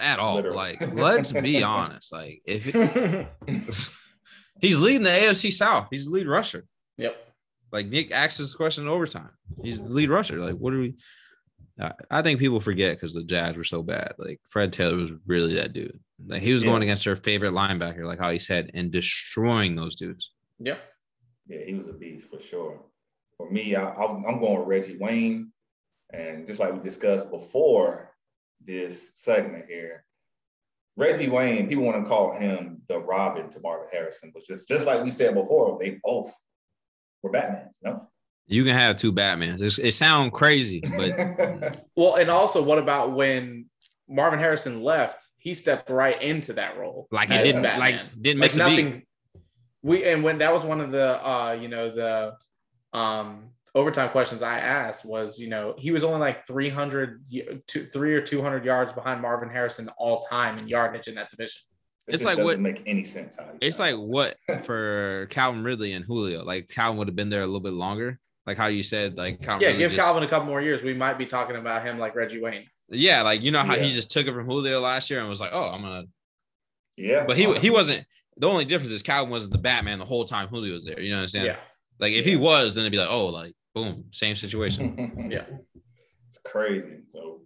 at 0.00 0.18
all. 0.18 0.36
Literally. 0.36 0.56
Like, 0.56 0.94
let's 0.94 1.32
be 1.32 1.62
honest. 1.62 2.12
Like, 2.12 2.42
if 2.44 2.74
it, 2.74 3.28
he's 4.60 4.78
leading 4.78 5.02
the 5.02 5.10
AFC 5.10 5.52
South, 5.52 5.88
he's 5.90 6.06
the 6.06 6.10
lead 6.10 6.26
rusher. 6.26 6.64
Yep. 6.98 7.16
Like 7.72 7.86
Nick 7.88 8.10
asked 8.10 8.38
this 8.38 8.54
question 8.54 8.84
in 8.84 8.90
overtime. 8.90 9.30
He's 9.62 9.80
the 9.80 9.88
lead 9.88 10.08
rusher. 10.08 10.40
Like, 10.40 10.54
what 10.54 10.72
are 10.72 10.80
we? 10.80 10.94
I 12.10 12.22
think 12.22 12.40
people 12.40 12.60
forget 12.60 12.96
because 12.96 13.12
the 13.12 13.22
Jags 13.22 13.56
were 13.56 13.64
so 13.64 13.82
bad. 13.82 14.14
Like 14.18 14.40
Fred 14.44 14.72
Taylor 14.72 14.96
was 14.96 15.10
really 15.26 15.54
that 15.56 15.74
dude. 15.74 15.98
Like 16.26 16.42
he 16.42 16.52
was 16.52 16.62
yeah. 16.62 16.70
going 16.70 16.82
against 16.82 17.04
their 17.04 17.16
favorite 17.16 17.52
linebacker, 17.52 18.04
like 18.04 18.18
how 18.18 18.30
he 18.30 18.38
said, 18.38 18.70
and 18.72 18.90
destroying 18.90 19.76
those 19.76 19.94
dudes. 19.94 20.32
Yeah. 20.58 20.76
Yeah, 21.46 21.64
he 21.66 21.74
was 21.74 21.88
a 21.88 21.92
beast 21.92 22.30
for 22.30 22.40
sure. 22.40 22.80
For 23.36 23.50
me, 23.50 23.76
I, 23.76 23.90
am 23.90 24.40
going 24.40 24.58
with 24.58 24.68
Reggie 24.68 24.96
Wayne, 24.96 25.52
and 26.12 26.46
just 26.46 26.58
like 26.58 26.72
we 26.72 26.80
discussed 26.80 27.30
before 27.30 28.10
this 28.64 29.12
segment 29.14 29.66
here, 29.68 30.04
Reggie 30.96 31.28
Wayne, 31.28 31.68
people 31.68 31.84
want 31.84 32.02
to 32.02 32.08
call 32.08 32.32
him 32.32 32.80
the 32.88 32.98
Robin 32.98 33.50
to 33.50 33.60
Marvin 33.60 33.88
Harrison, 33.92 34.30
which 34.32 34.48
is 34.48 34.64
just 34.64 34.86
like 34.86 35.04
we 35.04 35.10
said 35.10 35.34
before, 35.34 35.78
they 35.78 36.00
both 36.02 36.32
were 37.22 37.30
Batmans, 37.30 37.76
no? 37.82 38.08
You 38.46 38.64
can 38.64 38.74
have 38.74 38.96
two 38.96 39.12
Batmans. 39.12 39.60
It's, 39.60 39.78
it 39.78 39.92
sounds 39.92 40.30
crazy, 40.32 40.80
but 40.80 41.82
well, 41.96 42.16
and 42.16 42.30
also, 42.30 42.62
what 42.62 42.78
about 42.78 43.14
when 43.14 43.66
Marvin 44.08 44.38
Harrison 44.38 44.82
left? 44.82 45.26
He 45.38 45.54
stepped 45.54 45.90
right 45.90 46.20
into 46.20 46.52
that 46.54 46.76
role, 46.76 47.08
like 47.10 47.30
he 47.30 47.38
didn't 47.38 47.62
Batman. 47.62 47.80
like 47.80 48.22
didn't 48.22 48.40
miss 48.40 48.56
like 48.56 48.70
nothing. 48.70 48.90
Beat. 48.90 49.02
We 49.82 50.04
and 50.04 50.24
when 50.24 50.38
that 50.38 50.52
was 50.52 50.64
one 50.64 50.80
of 50.80 50.90
the 50.90 51.24
uh, 51.24 51.58
you 51.60 51.68
know 51.68 51.94
the 51.94 52.98
um 52.98 53.50
overtime 53.76 54.08
questions 54.08 54.42
I 54.42 54.58
asked 54.58 55.04
was, 55.04 55.38
you 55.38 55.48
know, 55.48 55.74
he 55.76 55.90
was 55.90 56.02
only 56.02 56.18
like 56.18 56.46
300, 56.46 57.20
two, 57.66 57.84
three 57.92 58.14
or 58.14 58.22
200 58.22 58.64
yards 58.64 58.94
behind 58.94 59.20
Marvin 59.20 59.50
Harrison 59.50 59.90
all 59.98 60.20
time 60.20 60.58
in 60.58 60.66
yardage 60.66 61.08
in 61.08 61.14
that 61.16 61.30
division. 61.30 61.60
It 62.08 62.14
it's 62.14 62.24
like 62.24 62.38
what 62.38 62.52
didn't 62.52 62.62
make 62.62 62.82
any 62.86 63.04
sense. 63.04 63.36
It's 63.60 63.78
like 63.78 63.96
what 63.96 64.36
for 64.64 65.26
Calvin 65.30 65.62
Ridley 65.62 65.92
and 65.92 66.04
Julio. 66.04 66.42
Like 66.42 66.68
Calvin 66.68 66.98
would 66.98 67.08
have 67.08 67.16
been 67.16 67.28
there 67.28 67.42
a 67.42 67.46
little 67.46 67.60
bit 67.60 67.74
longer. 67.74 68.18
Like 68.46 68.56
how 68.56 68.66
you 68.66 68.82
said, 68.82 69.16
like 69.16 69.42
Calvin 69.42 69.68
yeah, 69.68 69.76
give 69.76 69.90
just, 69.90 70.00
Calvin 70.00 70.22
a 70.22 70.28
couple 70.28 70.46
more 70.46 70.62
years. 70.62 70.82
We 70.82 70.94
might 70.94 71.18
be 71.18 71.26
talking 71.26 71.56
about 71.56 71.84
him 71.84 71.98
like 71.98 72.14
Reggie 72.14 72.40
Wayne. 72.40 72.66
Yeah, 72.88 73.22
like 73.22 73.42
you 73.42 73.50
know 73.50 73.64
how 73.64 73.74
yeah. 73.74 73.82
he 73.82 73.92
just 73.92 74.10
took 74.10 74.26
it 74.26 74.32
from 74.32 74.46
Julio 74.46 74.80
last 74.80 75.10
year 75.10 75.18
and 75.18 75.28
was 75.28 75.40
like, 75.40 75.50
oh, 75.52 75.70
I'm 75.70 75.82
gonna. 75.82 76.04
Yeah, 76.96 77.24
but 77.26 77.36
he 77.36 77.52
he 77.58 77.70
wasn't. 77.70 78.06
The 78.36 78.48
only 78.48 78.64
difference 78.64 78.92
is 78.92 79.02
Calvin 79.02 79.30
wasn't 79.30 79.52
the 79.52 79.58
Batman 79.58 79.98
the 79.98 80.04
whole 80.04 80.24
time 80.24 80.48
Julio 80.48 80.74
was 80.74 80.84
there. 80.84 81.00
You 81.00 81.10
know 81.10 81.16
what 81.16 81.22
I'm 81.22 81.28
saying? 81.28 81.46
Yeah. 81.46 81.56
Like 81.98 82.12
if 82.12 82.24
yeah. 82.24 82.32
he 82.32 82.36
was, 82.36 82.74
then 82.74 82.82
it'd 82.82 82.92
be 82.92 82.98
like, 82.98 83.10
oh, 83.10 83.26
like 83.26 83.54
boom, 83.74 84.04
same 84.12 84.36
situation. 84.36 85.28
yeah. 85.30 85.44
It's 86.28 86.38
crazy. 86.44 86.98
So 87.08 87.40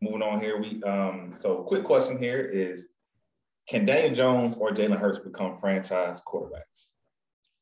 moving 0.00 0.22
on 0.22 0.40
here, 0.40 0.58
we 0.58 0.82
um 0.84 1.32
so 1.34 1.62
quick 1.64 1.84
question 1.84 2.18
here 2.18 2.40
is 2.40 2.86
can 3.68 3.84
Daniel 3.84 4.14
Jones 4.14 4.56
or 4.56 4.70
Jalen 4.70 4.98
Hurts 4.98 5.18
become 5.18 5.58
franchise 5.58 6.22
quarterbacks? 6.26 6.88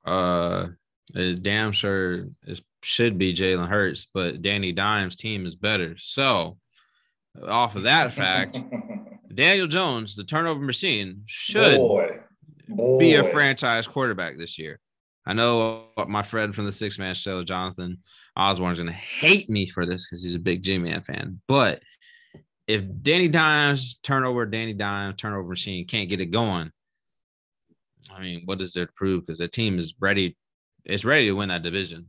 Uh 0.04 0.68
damn 1.12 1.72
sure 1.72 2.26
it 2.46 2.60
should 2.82 3.18
be 3.18 3.34
Jalen 3.34 3.68
Hurts, 3.68 4.06
but 4.12 4.42
Danny 4.42 4.72
Dimes' 4.72 5.16
team 5.16 5.46
is 5.46 5.54
better. 5.54 5.96
So 5.98 6.58
off 7.46 7.76
of 7.76 7.82
that 7.82 8.12
fact, 8.12 8.60
Daniel 9.34 9.66
Jones, 9.66 10.16
the 10.16 10.24
turnover 10.24 10.62
machine, 10.62 11.22
should 11.26 11.76
Boy. 11.76 12.20
Boy. 12.68 12.98
be 12.98 13.14
a 13.14 13.24
franchise 13.24 13.86
quarterback 13.86 14.38
this 14.38 14.58
year. 14.58 14.80
I 15.26 15.32
know 15.32 15.86
my 16.06 16.22
friend 16.22 16.54
from 16.54 16.66
the 16.66 16.72
Six 16.72 16.98
Man 16.98 17.14
Show, 17.14 17.42
Jonathan 17.44 17.98
Osborne, 18.36 18.72
is 18.72 18.78
going 18.78 18.90
to 18.90 18.92
hate 18.92 19.48
me 19.48 19.66
for 19.66 19.86
this 19.86 20.06
because 20.06 20.22
he's 20.22 20.34
a 20.34 20.40
big 20.40 20.62
J 20.62 20.78
Man 20.78 21.00
fan. 21.00 21.40
But 21.48 21.82
if 22.66 22.82
Danny 23.02 23.28
Dimes 23.28 23.98
turnover, 24.02 24.46
Danny 24.46 24.74
Dimes 24.74 25.16
turnover 25.16 25.48
machine 25.48 25.86
can't 25.86 26.08
get 26.08 26.20
it 26.20 26.26
going, 26.26 26.70
I 28.14 28.20
mean, 28.20 28.42
what 28.44 28.60
is 28.60 28.72
there 28.72 28.86
to 28.86 28.92
prove? 28.92 29.26
Because 29.26 29.38
the 29.38 29.48
team 29.48 29.78
is 29.78 29.94
ready, 29.98 30.36
it's 30.84 31.04
ready 31.04 31.26
to 31.26 31.32
win 31.32 31.48
that 31.48 31.62
division. 31.62 32.06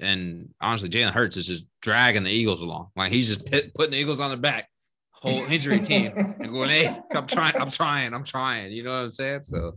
And 0.00 0.54
honestly, 0.60 0.88
Jalen 0.88 1.12
Hurts 1.12 1.36
is 1.36 1.46
just 1.46 1.64
dragging 1.82 2.24
the 2.24 2.30
Eagles 2.30 2.60
along. 2.60 2.88
Like 2.96 3.12
he's 3.12 3.28
just 3.28 3.44
putting 3.74 3.90
the 3.90 3.98
Eagles 3.98 4.20
on 4.20 4.30
the 4.30 4.36
back, 4.36 4.68
whole 5.12 5.44
injury 5.44 5.80
team, 5.80 6.12
and 6.40 6.52
going, 6.52 6.70
"Hey, 6.70 6.98
I'm 7.14 7.26
trying, 7.26 7.56
I'm 7.56 7.70
trying, 7.70 8.14
I'm 8.14 8.24
trying." 8.24 8.72
You 8.72 8.84
know 8.84 8.92
what 8.92 9.04
I'm 9.04 9.12
saying? 9.12 9.42
So 9.44 9.76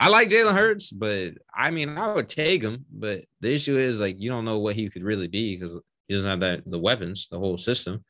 I 0.00 0.08
like 0.08 0.30
Jalen 0.30 0.54
Hurts, 0.54 0.90
but 0.90 1.34
I 1.54 1.70
mean, 1.70 1.96
I 1.96 2.12
would 2.12 2.28
take 2.28 2.62
him. 2.62 2.84
But 2.90 3.24
the 3.40 3.54
issue 3.54 3.78
is 3.78 4.00
like 4.00 4.18
you 4.18 4.30
don't 4.30 4.44
know 4.44 4.58
what 4.58 4.74
he 4.74 4.88
could 4.88 5.04
really 5.04 5.28
be 5.28 5.56
because 5.56 5.78
he 6.08 6.14
doesn't 6.14 6.28
have 6.28 6.40
that 6.40 6.62
the 6.66 6.78
weapons, 6.78 7.28
the 7.30 7.38
whole 7.38 7.56
system. 7.56 8.04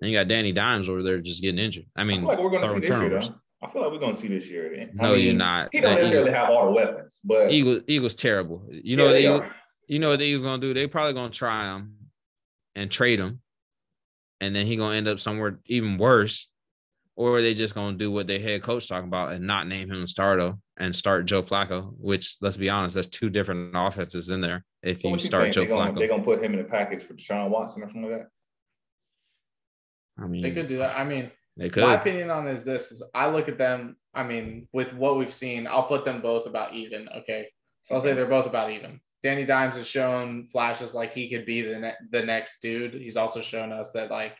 And 0.00 0.10
you 0.10 0.18
got 0.18 0.28
Danny 0.28 0.52
Dimes 0.52 0.88
over 0.88 1.02
there 1.02 1.20
just 1.20 1.42
getting 1.42 1.64
injured. 1.64 1.86
I 1.96 2.04
mean, 2.04 2.20
I 2.20 2.28
like 2.28 2.38
we're 2.38 2.50
going 2.50 2.64
to 2.64 2.70
see 2.70 2.80
this 2.80 3.00
year. 3.00 3.20
Though. 3.20 3.34
I 3.62 3.68
feel 3.68 3.82
like 3.82 3.92
we're 3.92 3.98
going 3.98 4.14
to 4.14 4.18
see 4.18 4.28
this 4.28 4.50
year. 4.50 4.74
I 4.74 4.88
no, 4.94 5.12
mean, 5.12 5.24
you're 5.24 5.34
not. 5.34 5.68
He 5.72 5.80
don't 5.80 5.94
necessarily 5.94 6.30
Eagles, 6.30 6.42
have 6.42 6.50
all 6.50 6.66
the 6.66 6.72
weapons, 6.72 7.20
but 7.24 7.52
Eagles, 7.52 7.82
Eagles 7.86 8.14
terrible. 8.14 8.66
You 8.70 8.96
know 8.96 9.06
yeah, 9.06 9.12
they 9.12 9.24
Eagles, 9.24 9.50
you 9.86 9.98
know 9.98 10.08
what 10.10 10.18
the 10.18 10.24
Eagles 10.24 10.42
going 10.42 10.60
to 10.60 10.66
do? 10.66 10.74
They 10.74 10.86
probably 10.86 11.12
going 11.14 11.30
to 11.30 11.38
try 11.38 11.74
him 11.74 11.94
and 12.74 12.90
trade 12.90 13.20
him, 13.20 13.40
and 14.40 14.54
then 14.54 14.66
he 14.66 14.76
going 14.76 14.92
to 14.92 14.96
end 14.96 15.08
up 15.08 15.20
somewhere 15.20 15.60
even 15.66 15.98
worse 15.98 16.48
or 17.14 17.38
are 17.38 17.42
they 17.42 17.54
just 17.54 17.74
going 17.74 17.92
to 17.92 17.98
do 17.98 18.10
what 18.10 18.26
their 18.26 18.38
head 18.38 18.62
coach 18.62 18.88
talking 18.88 19.08
about 19.08 19.32
and 19.32 19.46
not 19.46 19.66
name 19.66 19.90
him 19.90 20.02
a 20.02 20.08
starter 20.08 20.54
and 20.78 20.94
start 20.94 21.26
Joe 21.26 21.42
Flacco? 21.42 21.92
Which, 21.98 22.36
let's 22.40 22.56
be 22.56 22.70
honest, 22.70 22.94
that's 22.94 23.08
two 23.08 23.28
different 23.28 23.72
offenses 23.74 24.30
in 24.30 24.40
there. 24.40 24.64
If 24.82 25.04
you, 25.04 25.10
you 25.10 25.18
start 25.18 25.44
think? 25.44 25.54
Joe 25.54 25.64
they're 25.66 25.76
Flacco, 25.76 25.98
they're 25.98 26.08
going 26.08 26.20
to 26.20 26.24
put 26.24 26.42
him 26.42 26.54
in 26.54 26.60
a 26.60 26.64
package 26.64 27.02
for 27.02 27.14
Deshaun 27.14 27.50
Watson 27.50 27.82
or 27.82 27.88
something 27.88 28.10
like 28.10 28.20
that. 28.20 28.28
I 30.22 30.26
mean, 30.26 30.42
they 30.42 30.52
could 30.52 30.68
do 30.68 30.78
that. 30.78 30.98
I 30.98 31.04
mean, 31.04 31.30
they 31.56 31.68
could. 31.68 31.82
My 31.82 31.94
opinion 31.94 32.30
on 32.30 32.46
is 32.48 32.64
this: 32.64 32.92
is 32.92 33.02
I 33.14 33.28
look 33.28 33.48
at 33.48 33.58
them. 33.58 33.96
I 34.14 34.22
mean, 34.22 34.68
with 34.72 34.94
what 34.94 35.16
we've 35.16 35.32
seen, 35.32 35.66
I'll 35.66 35.86
put 35.86 36.04
them 36.04 36.20
both 36.20 36.46
about 36.46 36.74
even. 36.74 37.08
Okay, 37.08 37.48
so 37.82 37.94
I'll 37.94 38.00
say 38.00 38.14
they're 38.14 38.26
both 38.26 38.46
about 38.46 38.70
even. 38.70 39.00
Danny 39.22 39.44
Dimes 39.44 39.76
has 39.76 39.86
shown 39.86 40.48
flashes 40.50 40.94
like 40.94 41.12
he 41.12 41.30
could 41.30 41.46
be 41.46 41.62
the 41.62 41.78
ne- 41.78 41.94
the 42.10 42.22
next 42.22 42.60
dude. 42.60 42.94
He's 42.94 43.16
also 43.16 43.40
shown 43.40 43.72
us 43.72 43.92
that 43.92 44.10
like 44.10 44.36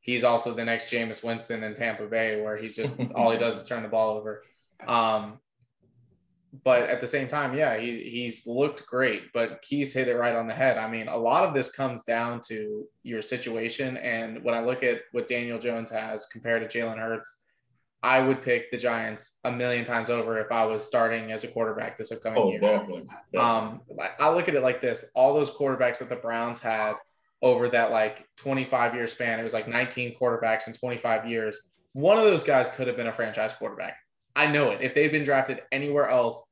he's 0.00 0.24
also 0.24 0.54
the 0.54 0.64
next 0.64 0.90
Jameis 0.90 1.24
Winston 1.24 1.62
in 1.62 1.74
Tampa 1.74 2.06
Bay, 2.06 2.40
where 2.40 2.56
he's 2.56 2.74
just 2.74 3.00
all 3.14 3.30
he 3.30 3.38
does 3.38 3.56
is 3.56 3.66
turn 3.66 3.82
the 3.82 3.88
ball 3.88 4.16
over. 4.16 4.42
Um, 4.86 5.38
but 6.64 6.82
at 6.82 7.00
the 7.00 7.06
same 7.06 7.28
time, 7.28 7.54
yeah, 7.54 7.78
he, 7.78 8.08
he's 8.10 8.46
looked 8.46 8.86
great, 8.86 9.32
but 9.32 9.62
Keys 9.62 9.94
hit 9.94 10.08
it 10.08 10.16
right 10.16 10.34
on 10.34 10.46
the 10.46 10.54
head. 10.54 10.76
I 10.76 10.88
mean, 10.88 11.08
a 11.08 11.16
lot 11.16 11.44
of 11.44 11.54
this 11.54 11.72
comes 11.72 12.04
down 12.04 12.40
to 12.48 12.84
your 13.02 13.22
situation. 13.22 13.96
And 13.96 14.44
when 14.44 14.54
I 14.54 14.62
look 14.62 14.82
at 14.82 14.98
what 15.12 15.28
Daniel 15.28 15.58
Jones 15.58 15.90
has 15.90 16.26
compared 16.26 16.68
to 16.68 16.78
Jalen 16.78 16.98
Hurts, 16.98 17.38
I 18.02 18.20
would 18.20 18.42
pick 18.42 18.70
the 18.70 18.76
Giants 18.76 19.38
a 19.44 19.50
million 19.50 19.84
times 19.84 20.10
over 20.10 20.38
if 20.38 20.50
I 20.52 20.66
was 20.66 20.84
starting 20.84 21.32
as 21.32 21.44
a 21.44 21.48
quarterback 21.48 21.96
this 21.96 22.12
upcoming 22.12 22.42
oh, 22.42 22.50
year. 22.50 22.60
Definitely, 22.60 23.04
definitely. 23.32 23.38
Um, 23.38 23.80
I 24.18 24.28
look 24.30 24.48
at 24.48 24.54
it 24.54 24.62
like 24.62 24.82
this: 24.82 25.04
all 25.14 25.34
those 25.34 25.56
quarterbacks 25.56 25.98
that 25.98 26.08
the 26.08 26.16
Browns 26.16 26.60
had 26.60 26.94
over 27.42 27.68
that 27.68 27.92
like 27.92 28.26
25 28.36 28.94
year 28.94 29.06
span. 29.06 29.38
It 29.38 29.44
was 29.44 29.52
like 29.52 29.68
19 29.68 30.16
quarterbacks 30.20 30.66
in 30.66 30.72
25 30.72 31.28
years. 31.28 31.68
One 31.92 32.18
of 32.18 32.24
those 32.24 32.42
guys 32.42 32.68
could 32.74 32.88
have 32.88 32.96
been 32.96 33.06
a 33.06 33.12
franchise 33.12 33.52
quarterback. 33.52 33.96
I 34.34 34.46
know 34.46 34.70
it. 34.70 34.80
If 34.80 34.94
they'd 34.94 35.12
been 35.12 35.24
drafted 35.24 35.62
anywhere 35.70 36.08
else, 36.08 36.42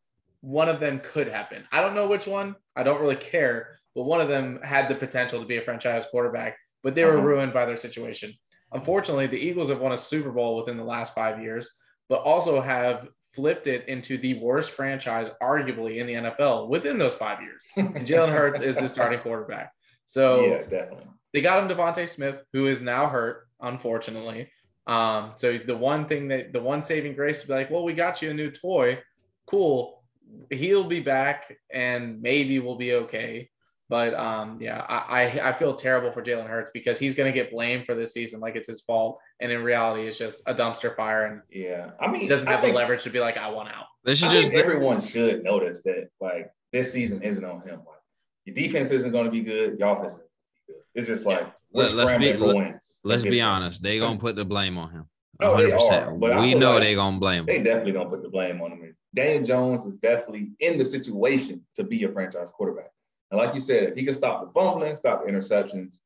one 0.40 0.68
of 0.68 0.80
them 0.80 1.00
could 1.02 1.28
have 1.28 1.50
been. 1.50 1.64
I 1.72 1.80
don't 1.80 1.94
know 1.94 2.06
which 2.06 2.26
one. 2.26 2.56
I 2.76 2.82
don't 2.82 3.00
really 3.00 3.16
care, 3.16 3.78
but 3.94 4.04
one 4.04 4.20
of 4.20 4.28
them 4.28 4.60
had 4.62 4.88
the 4.88 4.94
potential 4.94 5.40
to 5.40 5.46
be 5.46 5.58
a 5.58 5.62
franchise 5.62 6.06
quarterback, 6.10 6.56
but 6.82 6.94
they 6.94 7.04
were 7.04 7.18
uh-huh. 7.18 7.26
ruined 7.26 7.52
by 7.52 7.66
their 7.66 7.76
situation. 7.76 8.34
Unfortunately, 8.72 9.26
the 9.26 9.38
Eagles 9.38 9.68
have 9.68 9.80
won 9.80 9.92
a 9.92 9.98
Super 9.98 10.30
Bowl 10.30 10.56
within 10.56 10.76
the 10.76 10.84
last 10.84 11.14
five 11.14 11.42
years, 11.42 11.70
but 12.08 12.22
also 12.22 12.60
have 12.60 13.08
flipped 13.34 13.66
it 13.66 13.88
into 13.88 14.16
the 14.18 14.34
worst 14.34 14.70
franchise, 14.70 15.28
arguably 15.42 15.96
in 15.96 16.06
the 16.06 16.14
NFL 16.14 16.68
within 16.68 16.98
those 16.98 17.14
five 17.14 17.40
years. 17.42 17.66
And 17.76 18.06
Jalen 18.06 18.32
Hurts 18.32 18.60
is 18.60 18.76
the 18.76 18.88
starting 18.88 19.20
quarterback. 19.20 19.72
So 20.04 20.44
yeah, 20.44 20.62
definitely. 20.62 21.06
They 21.32 21.40
got 21.40 21.62
him 21.62 21.76
DeVonta 21.76 22.08
Smith, 22.08 22.42
who 22.52 22.66
is 22.66 22.82
now 22.82 23.08
hurt, 23.08 23.46
unfortunately. 23.60 24.50
Um, 24.86 25.32
so 25.34 25.58
the 25.58 25.76
one 25.76 26.06
thing 26.06 26.28
that 26.28 26.52
the 26.52 26.60
one 26.60 26.82
saving 26.82 27.14
grace 27.14 27.40
to 27.42 27.46
be 27.46 27.54
like, 27.54 27.70
well, 27.70 27.84
we 27.84 27.92
got 27.92 28.22
you 28.22 28.30
a 28.30 28.34
new 28.34 28.50
toy, 28.50 28.98
cool. 29.46 30.02
He'll 30.50 30.84
be 30.84 31.00
back, 31.00 31.56
and 31.72 32.20
maybe 32.22 32.58
we'll 32.58 32.76
be 32.76 32.94
okay. 32.94 33.50
But 33.90 34.14
um, 34.14 34.58
yeah, 34.60 34.86
I, 34.88 35.24
I, 35.24 35.48
I 35.48 35.52
feel 35.52 35.74
terrible 35.74 36.12
for 36.12 36.22
Jalen 36.22 36.46
Hurts 36.46 36.70
because 36.72 36.96
he's 36.96 37.16
going 37.16 37.30
to 37.30 37.36
get 37.36 37.50
blamed 37.50 37.86
for 37.86 37.96
this 37.96 38.12
season 38.12 38.38
like 38.38 38.54
it's 38.54 38.68
his 38.68 38.82
fault, 38.82 39.18
and 39.40 39.50
in 39.50 39.64
reality, 39.64 40.06
it's 40.06 40.16
just 40.16 40.42
a 40.46 40.54
dumpster 40.54 40.94
fire. 40.94 41.26
And 41.26 41.42
yeah, 41.50 41.90
I 42.00 42.08
mean, 42.08 42.20
he 42.20 42.28
doesn't 42.28 42.46
have 42.46 42.60
think, 42.60 42.74
the 42.74 42.78
leverage 42.78 43.02
to 43.02 43.10
be 43.10 43.18
like, 43.18 43.36
I 43.36 43.50
want 43.50 43.68
out. 43.68 43.86
This 44.04 44.18
should 44.18 44.30
just 44.30 44.52
everyone 44.52 45.00
should 45.00 45.42
notice 45.42 45.82
that 45.82 46.08
like 46.20 46.52
this 46.72 46.92
season 46.92 47.22
isn't 47.22 47.44
on 47.44 47.62
him. 47.62 47.80
Like 47.80 47.98
your 48.44 48.54
defense 48.54 48.92
isn't 48.92 49.10
going 49.10 49.24
to 49.24 49.30
be 49.30 49.40
good, 49.40 49.76
your 49.80 49.96
offense 49.96 50.12
isn't 50.12 50.28
good. 50.68 50.76
It's 50.94 51.08
just 51.08 51.26
like 51.26 51.40
yeah. 51.40 51.50
We're 51.72 51.88
let's 51.88 52.18
be, 52.18 52.32
wins. 52.36 52.98
Let's 53.04 53.22
be 53.22 53.40
honest, 53.40 53.82
They're 53.82 54.00
gonna 54.00 54.18
put 54.18 54.36
the 54.36 54.44
blame 54.44 54.78
on 54.78 54.90
him. 54.90 55.04
No, 55.40 55.56
they 55.56 55.72
are, 55.72 56.14
but 56.14 56.40
we 56.40 56.54
know 56.54 56.72
like 56.72 56.82
they 56.82 56.94
gonna 56.94 57.18
blame 57.18 57.40
him. 57.40 57.46
They 57.46 57.58
definitely 57.58 57.92
going 57.92 58.06
to 58.06 58.10
put 58.10 58.22
the 58.22 58.28
blame 58.28 58.60
on 58.60 58.72
him. 58.72 58.94
Daniel 59.14 59.42
Jones 59.42 59.84
is 59.86 59.94
definitely 59.94 60.50
in 60.60 60.78
the 60.78 60.84
situation 60.84 61.64
to 61.74 61.84
be 61.84 62.04
a 62.04 62.08
franchise 62.12 62.50
quarterback. 62.50 62.90
And 63.30 63.38
like 63.38 63.54
you 63.54 63.60
said, 63.60 63.84
if 63.84 63.94
he 63.94 64.04
can 64.04 64.14
stop 64.14 64.44
the 64.44 64.52
fumbling, 64.52 64.94
stop 64.96 65.24
the 65.24 65.30
interceptions, 65.30 66.00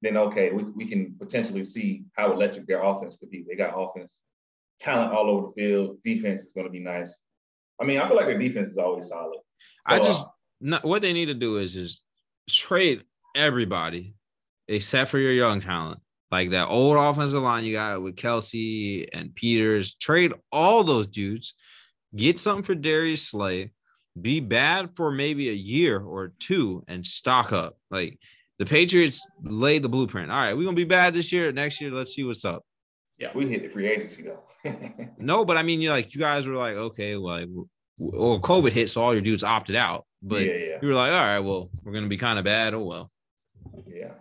then 0.00 0.16
okay, 0.16 0.50
we, 0.50 0.62
we 0.62 0.84
can 0.84 1.14
potentially 1.18 1.64
see 1.64 2.04
how 2.14 2.32
electric 2.32 2.66
their 2.66 2.82
offense 2.82 3.16
could 3.16 3.30
be. 3.30 3.44
They 3.48 3.56
got 3.56 3.74
offense 3.76 4.20
talent 4.78 5.12
all 5.12 5.28
over 5.28 5.48
the 5.48 5.52
field. 5.62 5.98
Defense 6.04 6.44
is 6.44 6.52
going 6.52 6.66
to 6.66 6.72
be 6.72 6.80
nice. 6.80 7.18
I 7.80 7.84
mean, 7.84 7.98
I 7.98 8.06
feel 8.06 8.16
like 8.16 8.26
their 8.26 8.38
defense 8.38 8.68
is 8.68 8.78
always 8.78 9.08
solid. 9.08 9.38
So, 9.88 9.96
I 9.96 9.98
just 9.98 10.24
uh, 10.24 10.30
not, 10.60 10.84
what 10.84 11.02
they 11.02 11.12
need 11.12 11.26
to 11.26 11.34
do 11.34 11.58
is 11.58 11.76
is 11.76 12.00
trade 12.48 13.04
everybody 13.34 14.14
except 14.68 15.10
for 15.10 15.18
your 15.18 15.32
young 15.32 15.60
talent. 15.60 16.00
Like 16.30 16.50
that 16.50 16.68
old 16.68 16.96
offensive 16.96 17.42
line 17.42 17.64
you 17.64 17.72
got 17.72 18.02
with 18.02 18.16
Kelce 18.16 19.08
and 19.12 19.34
Peters. 19.34 19.94
Trade 19.94 20.34
all 20.52 20.84
those 20.84 21.06
dudes. 21.06 21.54
Get 22.14 22.38
something 22.38 22.64
for 22.64 22.74
Darius 22.74 23.28
Slay 23.28 23.72
be 24.20 24.40
bad 24.40 24.90
for 24.96 25.10
maybe 25.10 25.48
a 25.48 25.54
year 25.54 26.00
or 26.00 26.32
two 26.38 26.84
and 26.88 27.04
stock 27.04 27.52
up. 27.52 27.76
Like 27.90 28.18
the 28.58 28.66
Patriots 28.66 29.26
laid 29.42 29.82
the 29.82 29.88
blueprint. 29.88 30.30
All 30.30 30.38
right, 30.38 30.56
we're 30.56 30.64
gonna 30.64 30.76
be 30.76 30.84
bad 30.84 31.14
this 31.14 31.32
year. 31.32 31.52
Next 31.52 31.80
year, 31.80 31.90
let's 31.90 32.14
see 32.14 32.24
what's 32.24 32.44
up. 32.44 32.64
Yeah, 33.18 33.30
we 33.34 33.46
hit 33.46 33.62
the 33.62 33.68
free 33.68 33.88
agency 33.88 34.22
though. 34.22 34.42
no, 35.18 35.44
but 35.44 35.56
I 35.56 35.62
mean, 35.62 35.80
you 35.80 35.90
like 35.90 36.14
you 36.14 36.20
guys 36.20 36.46
were 36.46 36.54
like, 36.54 36.74
okay, 36.74 37.16
well, 37.16 37.40
like, 37.40 37.48
well, 37.98 38.40
COVID 38.40 38.70
hit, 38.70 38.90
so 38.90 39.02
all 39.02 39.12
your 39.12 39.22
dudes 39.22 39.44
opted 39.44 39.76
out. 39.76 40.06
But 40.22 40.42
yeah, 40.42 40.54
yeah. 40.54 40.78
you 40.82 40.88
were 40.88 40.94
like, 40.94 41.12
all 41.12 41.18
right, 41.18 41.40
well, 41.40 41.70
we're 41.82 41.92
gonna 41.92 42.08
be 42.08 42.16
kind 42.16 42.38
of 42.38 42.44
bad. 42.44 42.74
Oh 42.74 42.84
well. 42.84 43.10
Yeah. 43.86 44.12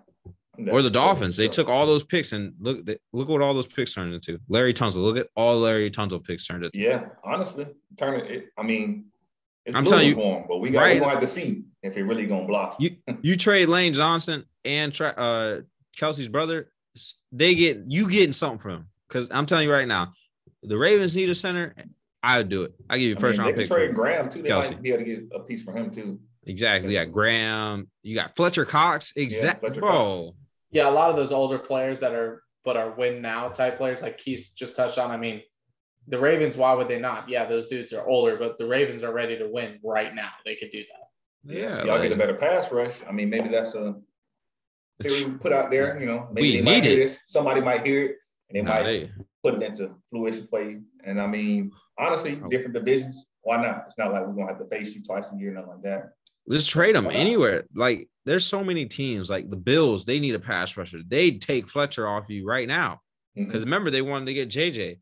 Or 0.71 0.81
the 0.81 0.89
Dolphins, 0.89 1.37
they 1.37 1.47
took 1.47 1.67
all 1.67 1.85
those 1.85 2.03
picks 2.03 2.31
and 2.31 2.53
look, 2.59 2.85
they, 2.85 2.97
look 3.13 3.29
what 3.29 3.41
all 3.41 3.53
those 3.53 3.67
picks 3.67 3.93
turned 3.93 4.13
into. 4.13 4.39
Larry 4.49 4.73
Tunsil, 4.73 4.95
look 4.95 5.17
at 5.17 5.27
all 5.35 5.57
Larry 5.59 5.91
Tunsil 5.91 6.23
picks 6.23 6.47
turned 6.47 6.65
into. 6.65 6.79
Yeah, 6.79 7.09
honestly, 7.23 7.67
turn 7.95 8.21
it. 8.21 8.47
I 8.57 8.63
mean, 8.63 9.05
it's 9.65 9.75
I'm 9.75 9.85
telling 9.85 10.07
you, 10.07 10.15
him, 10.15 10.45
but 10.47 10.57
we 10.57 10.71
got 10.71 10.81
right. 10.81 10.99
to 10.99 11.09
have 11.09 11.19
to 11.19 11.27
see 11.27 11.63
if 11.83 11.93
he 11.93 12.01
really 12.01 12.25
gonna 12.25 12.47
block. 12.47 12.77
You 12.79 12.95
you 13.21 13.35
trade 13.35 13.67
Lane 13.67 13.93
Johnson 13.93 14.45
and 14.65 14.93
tra- 14.93 15.13
uh, 15.15 15.61
Kelce's 15.97 16.27
brother, 16.27 16.71
they 17.31 17.53
get 17.53 17.83
you 17.87 18.09
getting 18.09 18.33
something 18.33 18.59
from 18.59 18.71
him. 18.71 18.87
Because 19.07 19.27
I'm 19.31 19.45
telling 19.45 19.67
you 19.67 19.73
right 19.73 19.87
now, 19.87 20.13
the 20.63 20.77
Ravens 20.77 21.15
need 21.15 21.29
a 21.29 21.35
center. 21.35 21.75
I 22.23 22.37
would 22.37 22.49
do 22.49 22.63
it. 22.63 22.73
I 22.89 22.97
give 22.97 23.09
you 23.09 23.15
first 23.15 23.39
I 23.39 23.43
mean, 23.43 23.55
round 23.55 23.57
pick. 23.57 23.69
They 23.69 23.75
trade 23.75 23.95
Graham 23.95 24.29
too. 24.29 24.41
They 24.41 24.49
Kelce. 24.49 24.71
might 24.71 24.81
be 24.81 24.89
able 24.89 24.99
to 24.99 25.05
get 25.05 25.23
a 25.33 25.39
piece 25.39 25.61
for 25.61 25.71
him 25.73 25.91
too. 25.91 26.19
Exactly. 26.45 26.93
Yeah, 26.93 27.05
Graham. 27.05 27.89
You 28.03 28.15
got 28.15 28.35
Fletcher 28.35 28.65
Cox. 28.65 29.13
Exactly, 29.15 29.69
yeah, 29.73 29.79
bro. 29.79 29.89
Cox. 29.89 30.37
Yeah, 30.71 30.89
a 30.89 30.91
lot 30.91 31.09
of 31.09 31.15
those 31.15 31.31
older 31.31 31.59
players 31.59 31.99
that 31.99 32.13
are 32.13 32.43
but 32.65 32.75
are 32.75 32.91
win 32.91 33.21
now 33.21 33.47
type 33.47 33.77
players, 33.77 34.01
like 34.01 34.17
Keith 34.17 34.51
just 34.55 34.75
touched 34.75 34.97
on. 34.97 35.09
I 35.09 35.15
mean, 35.15 35.41
the 36.09 36.19
Ravens, 36.19 36.57
why 36.57 36.73
would 36.73 36.89
they 36.89 36.99
not? 36.99 37.29
Yeah, 37.29 37.45
those 37.45 37.67
dudes 37.67 37.93
are 37.93 38.05
older, 38.05 38.35
but 38.37 38.57
the 38.57 38.67
Ravens 38.67 39.03
are 39.03 39.13
ready 39.13 39.37
to 39.37 39.47
win 39.47 39.79
right 39.83 40.13
now. 40.13 40.31
They 40.45 40.55
could 40.55 40.71
do 40.71 40.79
that. 40.79 41.53
Yeah, 41.53 41.77
y'all 41.79 41.93
like, 41.93 42.03
get 42.03 42.11
a 42.11 42.15
better 42.15 42.33
pass 42.33 42.71
rush. 42.71 42.95
I 43.07 43.13
mean, 43.13 43.29
maybe 43.29 43.47
that's 43.47 43.73
a 43.75 43.95
theory 45.01 45.25
we 45.25 45.37
put 45.37 45.53
out 45.53 45.71
there. 45.71 45.97
You 45.97 46.07
know, 46.07 46.27
maybe 46.31 46.47
we 46.47 46.57
they 46.57 46.61
might 46.61 46.83
hear 46.83 46.99
it. 46.99 47.03
this. 47.03 47.21
Somebody 47.25 47.61
might 47.61 47.85
hear 47.85 48.03
it, 48.03 48.15
and 48.49 48.57
they 48.57 48.61
no, 48.61 48.71
might 48.71 48.83
they... 48.83 49.11
put 49.43 49.53
it 49.55 49.63
into 49.63 49.91
fruition 50.09 50.47
for 50.49 50.61
you. 50.61 50.81
And 51.05 51.21
I 51.21 51.27
mean, 51.27 51.71
honestly, 51.97 52.41
oh. 52.43 52.49
different 52.49 52.73
divisions. 52.73 53.25
Why 53.43 53.61
not? 53.61 53.83
It's 53.85 53.97
not 53.97 54.11
like 54.11 54.27
we're 54.27 54.33
gonna 54.33 54.47
have 54.47 54.59
to 54.59 54.65
face 54.65 54.93
you 54.93 55.01
twice 55.01 55.31
a 55.31 55.37
year, 55.37 55.51
or 55.51 55.53
nothing 55.53 55.69
like 55.69 55.83
that. 55.83 56.09
Let's 56.47 56.67
trade 56.67 56.95
them 56.95 57.07
anywhere. 57.11 57.65
Like, 57.75 58.09
there's 58.25 58.45
so 58.45 58.63
many 58.63 58.85
teams. 58.85 59.29
Like 59.29 59.49
the 59.49 59.57
Bills, 59.57 60.05
they 60.05 60.19
need 60.19 60.35
a 60.35 60.39
pass 60.39 60.77
rusher. 60.77 60.99
They'd 61.05 61.41
take 61.41 61.67
Fletcher 61.67 62.07
off 62.07 62.29
you 62.29 62.45
right 62.45 62.67
now. 62.67 63.01
Because 63.35 63.55
mm-hmm. 63.55 63.63
remember, 63.65 63.91
they 63.91 64.01
wanted 64.01 64.25
to 64.25 64.33
get 64.33 64.49
JJ 64.49 64.97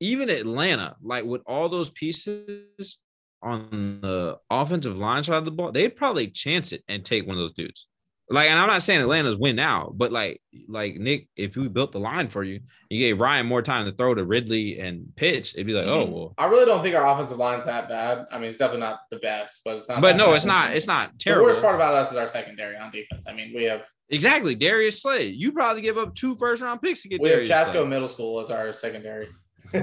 even 0.00 0.30
Atlanta, 0.30 0.96
like 1.02 1.24
with 1.24 1.42
all 1.46 1.68
those 1.68 1.90
pieces 1.90 2.98
on 3.42 4.00
the 4.00 4.38
offensive 4.50 4.96
line 4.96 5.24
side 5.24 5.36
of 5.36 5.44
the 5.44 5.50
ball, 5.50 5.72
they'd 5.72 5.96
probably 5.96 6.28
chance 6.28 6.72
it 6.72 6.82
and 6.88 7.04
take 7.04 7.26
one 7.26 7.36
of 7.36 7.40
those 7.40 7.52
dudes. 7.52 7.86
Like, 8.30 8.50
and 8.50 8.58
I'm 8.58 8.66
not 8.66 8.82
saying 8.82 9.00
Atlanta's 9.00 9.36
win 9.36 9.56
now, 9.56 9.90
but 9.94 10.12
like, 10.12 10.42
like 10.68 10.96
Nick, 10.96 11.28
if 11.36 11.56
we 11.56 11.68
built 11.68 11.92
the 11.92 11.98
line 11.98 12.28
for 12.28 12.44
you, 12.44 12.60
you 12.90 12.98
gave 12.98 13.18
Ryan 13.18 13.46
more 13.46 13.62
time 13.62 13.86
to 13.86 13.92
throw 13.92 14.14
to 14.14 14.24
Ridley 14.24 14.78
and 14.78 15.06
Pitts, 15.16 15.54
it'd 15.54 15.66
be 15.66 15.72
like, 15.72 15.86
oh 15.86 16.04
mm-hmm. 16.04 16.12
well. 16.12 16.34
I 16.36 16.44
really 16.46 16.66
don't 16.66 16.82
think 16.82 16.94
our 16.94 17.06
offensive 17.08 17.38
line's 17.38 17.64
that 17.64 17.88
bad. 17.88 18.26
I 18.30 18.38
mean, 18.38 18.50
it's 18.50 18.58
definitely 18.58 18.80
not 18.80 19.00
the 19.10 19.16
best, 19.18 19.62
but 19.64 19.76
it's 19.76 19.88
not. 19.88 20.02
But 20.02 20.16
no, 20.16 20.26
bad. 20.26 20.36
it's 20.36 20.44
not. 20.44 20.76
It's 20.76 20.86
not 20.86 21.18
terrible. 21.18 21.46
The 21.46 21.52
worst 21.52 21.62
part 21.62 21.74
about 21.74 21.94
us 21.94 22.10
is 22.10 22.18
our 22.18 22.28
secondary 22.28 22.76
on 22.76 22.90
defense. 22.90 23.24
I 23.26 23.32
mean, 23.32 23.52
we 23.54 23.64
have 23.64 23.86
exactly 24.10 24.54
Darius 24.54 25.00
Slay. 25.00 25.28
You 25.28 25.52
probably 25.52 25.80
give 25.80 25.96
up 25.96 26.14
two 26.14 26.36
first 26.36 26.60
round 26.60 26.82
picks 26.82 27.02
to 27.02 27.08
get. 27.08 27.22
We 27.22 27.30
Darius 27.30 27.48
have 27.48 27.68
Chasco 27.68 27.72
Slay. 27.72 27.86
Middle 27.86 28.08
School 28.08 28.40
as 28.40 28.50
our 28.50 28.72
secondary. 28.74 29.28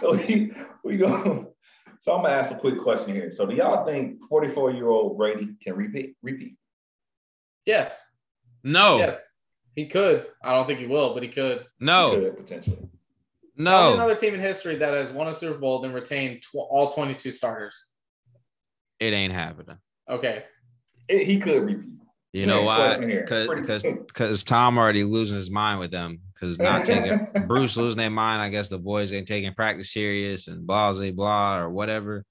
so 0.00 0.14
we, 0.14 0.52
we 0.84 0.96
go. 0.96 1.53
So 2.04 2.14
I'm 2.14 2.22
gonna 2.22 2.34
ask 2.34 2.52
a 2.52 2.56
quick 2.56 2.82
question 2.82 3.14
here. 3.14 3.30
So 3.30 3.46
do 3.46 3.54
y'all 3.54 3.82
think 3.82 4.22
44 4.28 4.72
year 4.72 4.88
old 4.88 5.16
Brady 5.16 5.54
can 5.62 5.74
repeat? 5.74 6.14
Repeat? 6.20 6.58
Yes. 7.64 8.06
No. 8.62 8.98
Yes. 8.98 9.26
He 9.74 9.86
could. 9.86 10.26
I 10.44 10.52
don't 10.52 10.66
think 10.66 10.80
he 10.80 10.86
will, 10.86 11.14
but 11.14 11.22
he 11.22 11.30
could. 11.30 11.64
No. 11.80 12.10
He 12.10 12.16
could, 12.16 12.36
potentially. 12.36 12.90
No. 13.56 13.94
another 13.94 14.16
team 14.16 14.34
in 14.34 14.40
history 14.40 14.76
that 14.76 14.92
has 14.92 15.12
won 15.12 15.28
a 15.28 15.32
Super 15.32 15.58
Bowl 15.58 15.80
then 15.80 15.94
retained 15.94 16.42
tw- 16.42 16.56
all 16.56 16.90
22 16.90 17.30
starters. 17.30 17.86
It 19.00 19.14
ain't 19.14 19.32
happening. 19.32 19.78
Okay. 20.06 20.44
It, 21.08 21.24
he 21.24 21.38
could 21.38 21.62
repeat. 21.62 21.94
You 22.34 22.44
know 22.44 22.60
why? 22.60 22.98
Because 22.98 23.82
because 23.82 24.44
Tom 24.44 24.76
already 24.76 25.04
losing 25.04 25.38
his 25.38 25.50
mind 25.50 25.80
with 25.80 25.90
them. 25.90 26.20
Because 26.44 26.58
not 26.58 26.86
taking 26.86 27.46
Bruce 27.46 27.76
losing 27.76 27.98
their 27.98 28.10
mind. 28.10 28.42
I 28.42 28.48
guess 28.48 28.68
the 28.68 28.78
boys 28.78 29.12
ain't 29.12 29.28
taking 29.28 29.52
practice 29.54 29.92
serious 29.92 30.48
and 30.48 30.66
blah 30.66 30.92
blah 30.92 31.10
blah 31.10 31.58
or 31.58 31.70
whatever. 31.70 32.24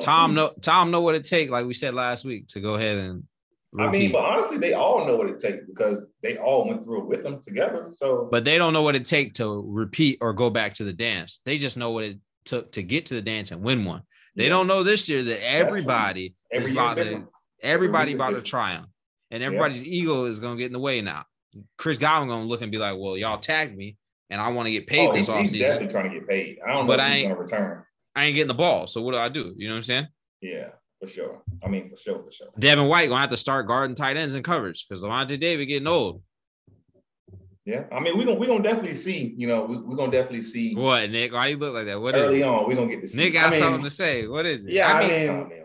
Tom 0.00 0.30
see. 0.30 0.36
know 0.36 0.52
Tom 0.60 0.90
know 0.90 1.00
what 1.00 1.14
it 1.14 1.24
take. 1.24 1.50
Like 1.50 1.66
we 1.66 1.74
said 1.74 1.94
last 1.94 2.24
week 2.24 2.48
to 2.48 2.60
go 2.60 2.74
ahead 2.74 2.98
and. 2.98 3.24
Repeat. 3.72 3.88
I 3.88 3.90
mean, 3.90 4.12
but 4.12 4.24
honestly, 4.24 4.56
they 4.56 4.72
all 4.72 5.04
know 5.04 5.16
what 5.16 5.26
it 5.26 5.40
takes 5.40 5.66
because 5.66 6.06
they 6.22 6.36
all 6.36 6.68
went 6.68 6.84
through 6.84 7.00
it 7.00 7.06
with 7.06 7.24
them 7.24 7.42
together. 7.42 7.88
So, 7.90 8.28
but 8.30 8.44
they 8.44 8.56
don't 8.56 8.72
know 8.72 8.82
what 8.82 8.94
it 8.94 9.04
take 9.04 9.34
to 9.34 9.64
repeat 9.66 10.18
or 10.20 10.32
go 10.32 10.48
back 10.48 10.74
to 10.74 10.84
the 10.84 10.92
dance. 10.92 11.40
They 11.44 11.56
just 11.56 11.76
know 11.76 11.90
what 11.90 12.04
it 12.04 12.18
took 12.44 12.70
to 12.72 12.84
get 12.84 13.06
to 13.06 13.14
the 13.14 13.22
dance 13.22 13.50
and 13.50 13.62
win 13.62 13.84
one. 13.84 14.02
They 14.36 14.44
yeah. 14.44 14.50
don't 14.50 14.68
know 14.68 14.84
this 14.84 15.08
year 15.08 15.24
that 15.24 15.44
everybody 15.44 16.34
Every 16.52 16.66
is 16.66 16.70
about 16.70 16.98
to 16.98 17.26
everybody 17.62 18.14
about 18.14 18.30
to 18.30 18.42
triumph 18.42 18.86
and 19.30 19.42
everybody's 19.42 19.82
yep. 19.82 19.92
ego 19.92 20.24
is 20.26 20.40
gonna 20.40 20.56
get 20.56 20.66
in 20.66 20.72
the 20.72 20.78
way 20.78 21.00
now. 21.00 21.24
Chris 21.78 21.98
Godwin 21.98 22.28
gonna 22.28 22.44
look 22.44 22.62
and 22.62 22.72
be 22.72 22.78
like, 22.78 22.96
"Well, 22.98 23.16
y'all 23.16 23.38
tagged 23.38 23.76
me, 23.76 23.96
and 24.30 24.40
I 24.40 24.48
want 24.48 24.66
to 24.66 24.72
get 24.72 24.86
paid 24.86 25.08
oh, 25.08 25.12
this 25.12 25.28
he's, 25.28 25.50
he's 25.50 25.60
definitely 25.60 25.88
trying 25.88 26.10
to 26.10 26.18
get 26.18 26.28
paid. 26.28 26.58
I 26.64 26.72
don't 26.72 26.86
know 26.86 26.88
but 26.88 27.00
I 27.00 27.08
ain't, 27.08 27.28
gonna 27.28 27.40
return. 27.40 27.84
I 28.14 28.24
ain't 28.24 28.34
getting 28.34 28.48
the 28.48 28.54
ball, 28.54 28.86
so 28.86 29.02
what 29.02 29.12
do 29.12 29.18
I 29.18 29.28
do? 29.28 29.54
You 29.56 29.68
know 29.68 29.74
what 29.74 29.78
I'm 29.78 29.82
saying? 29.84 30.08
Yeah, 30.40 30.68
for 31.00 31.06
sure. 31.06 31.42
I 31.62 31.68
mean, 31.68 31.90
for 31.90 31.96
sure, 31.96 32.22
for 32.22 32.32
sure. 32.32 32.48
Devin 32.58 32.86
White 32.86 33.08
gonna 33.08 33.20
have 33.20 33.30
to 33.30 33.36
start 33.36 33.66
guarding 33.66 33.94
tight 33.94 34.16
ends 34.16 34.34
and 34.34 34.44
coverage 34.44 34.86
because 34.88 35.02
Lavonte 35.02 35.38
David 35.38 35.66
getting 35.66 35.86
old. 35.86 36.22
Yeah, 37.64 37.84
I 37.90 38.00
mean, 38.00 38.18
we're 38.18 38.26
gonna 38.26 38.38
we 38.38 38.46
gonna 38.46 38.62
definitely 38.62 38.94
see. 38.94 39.34
You 39.38 39.48
know, 39.48 39.64
we, 39.64 39.76
are 39.76 39.96
gonna 39.96 40.12
definitely 40.12 40.42
see. 40.42 40.74
What 40.74 41.08
Nick? 41.10 41.32
Why 41.32 41.48
you 41.48 41.56
look 41.56 41.72
like 41.72 41.86
that? 41.86 42.00
What 42.00 42.14
early 42.14 42.42
on? 42.42 42.68
We're 42.68 42.74
gonna 42.74 42.90
get 42.90 43.00
to 43.00 43.08
see. 43.08 43.24
Nick 43.24 43.32
got 43.32 43.46
I 43.46 43.50
mean, 43.50 43.60
something 43.60 43.84
to 43.84 43.90
say. 43.90 44.26
What 44.26 44.44
is 44.44 44.66
it? 44.66 44.72
Yeah, 44.72 44.92
I 44.92 45.00
mean, 45.00 45.30
I 45.30 45.44
mean 45.44 45.63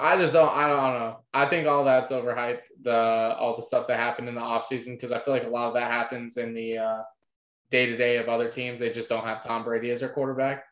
I 0.00 0.16
just 0.16 0.32
don't. 0.32 0.48
I 0.48 0.68
don't 0.68 1.00
know. 1.00 1.18
I 1.32 1.46
think 1.46 1.68
all 1.68 1.84
that's 1.84 2.10
overhyped. 2.10 2.66
The 2.82 2.96
all 3.38 3.56
the 3.56 3.62
stuff 3.62 3.86
that 3.86 3.98
happened 3.98 4.28
in 4.28 4.34
the 4.34 4.40
offseason 4.40 4.94
because 4.94 5.12
I 5.12 5.20
feel 5.20 5.32
like 5.32 5.44
a 5.44 5.48
lot 5.48 5.68
of 5.68 5.74
that 5.74 5.90
happens 5.90 6.36
in 6.38 6.54
the 6.54 6.78
uh 6.78 7.02
day 7.70 7.86
to 7.86 7.96
day 7.96 8.16
of 8.16 8.28
other 8.28 8.48
teams. 8.48 8.80
They 8.80 8.90
just 8.90 9.08
don't 9.08 9.24
have 9.24 9.42
Tom 9.42 9.62
Brady 9.62 9.90
as 9.90 10.00
their 10.00 10.08
quarterback. 10.08 10.64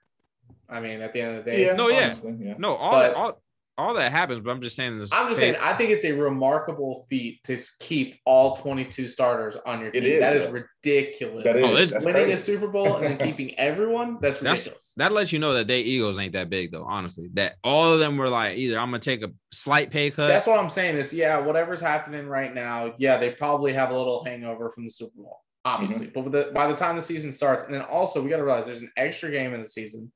I 0.69 0.81
mean, 0.81 1.01
at 1.01 1.13
the 1.13 1.21
end 1.21 1.39
of 1.39 1.45
the 1.45 1.51
day, 1.51 1.67
yeah, 1.67 1.73
no, 1.75 1.89
yeah, 1.89 2.15
yeah. 2.39 2.55
no, 2.59 2.75
all, 2.75 2.93
but, 2.93 3.15
all 3.15 3.43
all 3.77 3.95
that 3.95 4.13
happens, 4.13 4.41
but 4.41 4.51
I'm 4.51 4.63
just 4.63 4.77
saying 4.77 4.99
this. 4.99 5.13
I'm 5.13 5.29
just 5.29 5.41
saying, 5.41 5.57
I 5.61 5.75
think 5.75 5.91
it's 5.91 6.05
a 6.05 6.13
remarkable 6.13 7.07
feat 7.11 7.43
to 7.45 7.59
keep 7.81 8.21
all 8.25 8.55
22 8.55 9.09
starters 9.09 9.57
on 9.67 9.81
your 9.81 9.91
team. 9.91 10.05
Is, 10.05 10.21
that 10.21 10.37
is 10.37 10.51
ridiculous. 10.51 11.45
That 11.45 11.57
is, 11.57 11.93
oh, 11.93 11.99
winning 11.99 12.25
crazy. 12.25 12.33
a 12.33 12.37
Super 12.37 12.69
Bowl 12.69 12.97
and 12.97 13.07
then 13.07 13.19
keeping 13.29 13.59
everyone, 13.59 14.19
that's 14.21 14.41
ridiculous. 14.41 14.65
That's, 14.67 14.93
that 14.97 15.13
lets 15.13 15.33
you 15.33 15.41
know 15.41 15.55
that 15.55 15.67
they 15.67 15.81
Eagles 15.81 16.19
ain't 16.19 16.35
that 16.35 16.51
big, 16.51 16.71
though, 16.71 16.85
honestly. 16.85 17.29
That 17.35 17.57
all 17.65 17.93
of 17.93 17.99
them 17.99 18.17
were 18.17 18.29
like, 18.29 18.57
either 18.59 18.79
I'm 18.79 18.91
going 18.91 19.01
to 19.01 19.05
take 19.05 19.23
a 19.23 19.33
slight 19.51 19.91
pay 19.91 20.11
cut. 20.11 20.29
That's 20.29 20.47
what 20.47 20.59
I'm 20.59 20.71
saying 20.71 20.97
is, 20.97 21.13
yeah, 21.13 21.39
whatever's 21.39 21.81
happening 21.81 22.29
right 22.29 22.55
now, 22.55 22.95
yeah, 22.99 23.19
they 23.19 23.31
probably 23.31 23.73
have 23.73 23.91
a 23.91 23.97
little 23.97 24.25
hangover 24.25 24.71
from 24.71 24.85
the 24.85 24.91
Super 24.91 25.17
Bowl, 25.17 25.41
obviously. 25.65 26.07
Mm-hmm. 26.07 26.31
But 26.31 26.33
the, 26.33 26.53
by 26.53 26.69
the 26.69 26.77
time 26.77 26.95
the 26.95 27.03
season 27.03 27.33
starts, 27.33 27.65
and 27.65 27.75
then 27.75 27.83
also 27.83 28.23
we 28.23 28.31
got 28.31 28.37
to 28.37 28.45
realize 28.45 28.67
there's 28.67 28.83
an 28.83 28.93
extra 28.97 29.33
game 29.33 29.53
in 29.53 29.63
the 29.63 29.69
season. 29.69 30.13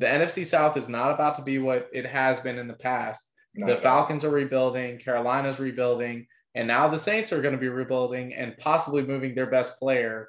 The 0.00 0.06
NFC 0.06 0.44
South 0.44 0.76
is 0.76 0.88
not 0.88 1.12
about 1.12 1.36
to 1.36 1.42
be 1.42 1.58
what 1.58 1.88
it 1.92 2.04
has 2.04 2.40
been 2.40 2.58
in 2.58 2.66
the 2.66 2.74
past 2.74 3.30
the 3.54 3.78
Falcons 3.82 4.24
are 4.24 4.30
rebuilding, 4.30 4.98
Carolina's 4.98 5.58
rebuilding, 5.58 6.26
and 6.54 6.66
now 6.66 6.88
the 6.88 6.98
Saints 6.98 7.32
are 7.32 7.42
going 7.42 7.54
to 7.54 7.60
be 7.60 7.68
rebuilding 7.68 8.34
and 8.34 8.56
possibly 8.58 9.02
moving 9.02 9.34
their 9.34 9.46
best 9.46 9.78
player. 9.78 10.28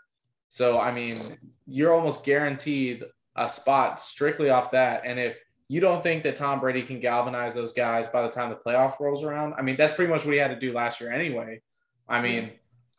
So, 0.49 0.79
I 0.79 0.91
mean, 0.91 1.37
you're 1.67 1.93
almost 1.93 2.25
guaranteed 2.25 3.03
a 3.35 3.47
spot 3.47 3.99
strictly 3.99 4.49
off 4.49 4.71
that. 4.71 5.03
And 5.05 5.19
if 5.19 5.39
you 5.67 5.79
don't 5.79 6.03
think 6.03 6.23
that 6.23 6.35
Tom 6.35 6.59
Brady 6.59 6.81
can 6.81 6.99
galvanize 6.99 7.53
those 7.53 7.73
guys 7.73 8.07
by 8.07 8.23
the 8.23 8.29
time 8.29 8.49
the 8.49 8.55
playoff 8.55 8.99
rolls 8.99 9.23
around, 9.23 9.53
I 9.57 9.61
mean, 9.61 9.77
that's 9.77 9.93
pretty 9.93 10.11
much 10.11 10.25
what 10.25 10.33
he 10.33 10.39
had 10.39 10.49
to 10.49 10.59
do 10.59 10.73
last 10.73 10.99
year 10.99 11.11
anyway. 11.11 11.61
I 12.09 12.21
mean, 12.21 12.51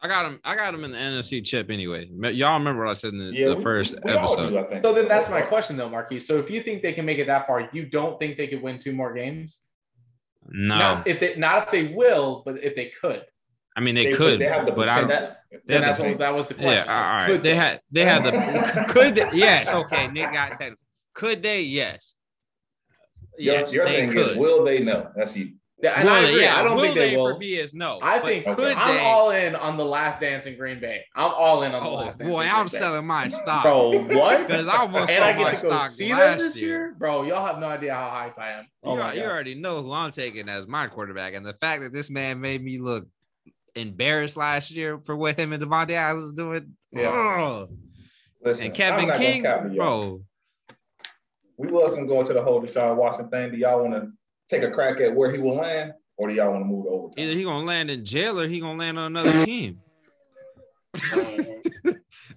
I 0.02 0.08
got 0.08 0.26
him. 0.26 0.40
I 0.44 0.56
got 0.56 0.74
him 0.74 0.82
in 0.82 0.90
the 0.90 0.98
NFC 0.98 1.44
chip 1.44 1.70
anyway. 1.70 2.08
Y'all 2.10 2.58
remember 2.58 2.84
what 2.84 2.90
I 2.90 2.94
said 2.94 3.12
in 3.12 3.18
the, 3.18 3.32
yeah, 3.32 3.48
the 3.50 3.60
first 3.60 3.94
we, 4.04 4.12
we 4.12 4.18
episode. 4.18 4.50
Do, 4.50 4.80
so 4.82 4.92
then 4.92 5.06
that's 5.06 5.30
my 5.30 5.42
question 5.42 5.76
though, 5.76 5.88
Marquis. 5.88 6.18
So 6.18 6.38
if 6.38 6.50
you 6.50 6.60
think 6.60 6.82
they 6.82 6.92
can 6.92 7.04
make 7.04 7.18
it 7.18 7.28
that 7.28 7.46
far, 7.46 7.70
you 7.72 7.86
don't 7.86 8.18
think 8.18 8.36
they 8.36 8.48
could 8.48 8.62
win 8.62 8.80
two 8.80 8.92
more 8.92 9.14
games? 9.14 9.60
No. 10.48 10.76
Not 10.76 11.06
if 11.06 11.20
they 11.20 11.36
not 11.36 11.64
if 11.64 11.70
they 11.70 11.94
will, 11.94 12.42
but 12.44 12.62
if 12.64 12.74
they 12.74 12.86
could. 12.86 13.24
I 13.76 13.80
mean, 13.80 13.94
they, 13.94 14.06
they 14.06 14.12
could, 14.12 14.40
they 14.40 14.48
have 14.48 14.66
the 14.66 14.72
but 14.72 14.88
I. 14.88 15.04
That, 15.04 15.44
that's 15.66 15.98
what 15.98 16.18
that 16.18 16.34
was 16.34 16.48
the 16.48 16.54
question. 16.54 16.84
Yeah, 16.86 17.06
all 17.06 17.14
right. 17.14 17.26
Could 17.28 17.42
they, 17.44 17.50
they 17.50 17.56
had 17.56 17.80
they 17.92 18.04
had 18.04 18.24
the 18.24 18.84
could 18.88 19.14
they, 19.14 19.30
yes 19.32 19.72
okay. 19.72 20.08
Nick 20.08 20.32
got 20.32 20.56
said 20.56 20.74
could 21.14 21.42
they 21.42 21.62
yes. 21.62 22.14
Yes, 23.38 23.72
your, 23.72 23.86
your 23.86 23.94
thing 23.94 24.08
could. 24.10 24.32
is 24.32 24.36
will 24.36 24.64
they 24.64 24.80
know? 24.80 25.10
That's 25.14 25.36
you. 25.36 25.52
Yeah, 25.82 25.94
and 25.96 26.04
will 26.04 26.14
I 26.14 26.20
agree. 26.20 26.42
Yeah, 26.42 26.60
I 26.60 26.62
don't 26.62 26.76
will 26.76 26.82
think 26.84 26.94
they, 26.94 27.10
they 27.10 27.16
will. 27.16 27.34
For 27.34 27.38
me 27.38 27.54
is 27.54 27.74
no. 27.74 27.98
I 28.00 28.20
think 28.20 28.44
could 28.44 28.72
I'm 28.74 29.04
all 29.04 29.30
in 29.30 29.56
on 29.56 29.76
the 29.76 29.84
last 29.84 30.20
dance 30.20 30.46
in 30.46 30.56
Green 30.56 30.78
Bay. 30.78 31.04
I'm 31.16 31.32
all 31.32 31.64
in 31.64 31.74
on 31.74 31.82
the 31.82 31.90
oh, 31.90 31.94
last 31.94 32.18
dance. 32.18 32.30
Boy, 32.30 32.44
I'm 32.44 32.68
selling 32.68 33.04
my 33.04 33.26
stock, 33.26 33.64
bro. 33.64 33.90
What? 34.16 34.46
Because 34.52 34.68
I 34.68 34.76
almost 34.76 35.10
and 35.10 35.24
I 35.24 35.32
get 35.32 35.58
to 35.58 35.66
go 35.66 35.80
see 35.86 36.12
them 36.12 36.38
this 36.38 36.60
year. 36.60 36.68
year. 36.68 36.94
bro. 36.96 37.24
Y'all 37.24 37.44
have 37.44 37.58
no 37.58 37.66
idea 37.66 37.94
how 37.94 38.10
hype 38.10 38.38
I 38.38 38.52
am. 38.52 38.66
Oh 38.84 38.94
you, 38.94 39.20
you 39.20 39.26
already 39.26 39.54
know 39.56 39.82
who 39.82 39.92
I'm 39.92 40.12
taking 40.12 40.48
as 40.48 40.68
my 40.68 40.86
quarterback, 40.86 41.34
and 41.34 41.44
the 41.44 41.54
fact 41.54 41.82
that 41.82 41.92
this 41.92 42.10
man 42.10 42.40
made 42.40 42.62
me 42.62 42.78
look 42.78 43.08
embarrassed 43.74 44.36
last 44.36 44.70
year 44.70 45.00
for 45.04 45.16
what 45.16 45.38
him 45.38 45.52
and 45.52 45.62
Davante 45.62 45.92
Adams 45.92 46.24
was 46.24 46.32
doing. 46.32 46.76
Yeah. 46.92 47.08
Oh. 47.08 47.68
Listen, 48.44 48.66
and 48.66 48.74
Kevin 48.74 49.10
King, 49.12 49.42
bro. 49.42 50.22
We 51.56 51.68
wasn't 51.68 52.08
going 52.08 52.26
to 52.26 52.32
the 52.32 52.42
whole 52.42 52.60
Deshaun 52.60 52.96
Watson 52.96 53.28
thing. 53.28 53.50
Do 53.50 53.56
y'all 53.56 53.82
want 53.82 53.94
to 53.94 54.12
take 54.48 54.62
a 54.62 54.70
crack 54.70 55.00
at 55.00 55.14
where 55.14 55.32
he 55.32 55.38
will 55.38 55.56
land? 55.56 55.92
or 56.22 56.28
do 56.28 56.34
y'all 56.34 56.50
want 56.50 56.62
to 56.62 56.66
move 56.66 56.86
over? 56.86 57.08
Either 57.16 57.32
he 57.32 57.44
gonna 57.44 57.64
land 57.64 57.90
in 57.90 58.04
jail 58.04 58.38
or 58.40 58.48
he 58.48 58.60
gonna 58.60 58.78
land 58.78 58.98
on 58.98 59.06
another 59.06 59.32
team. 59.44 59.80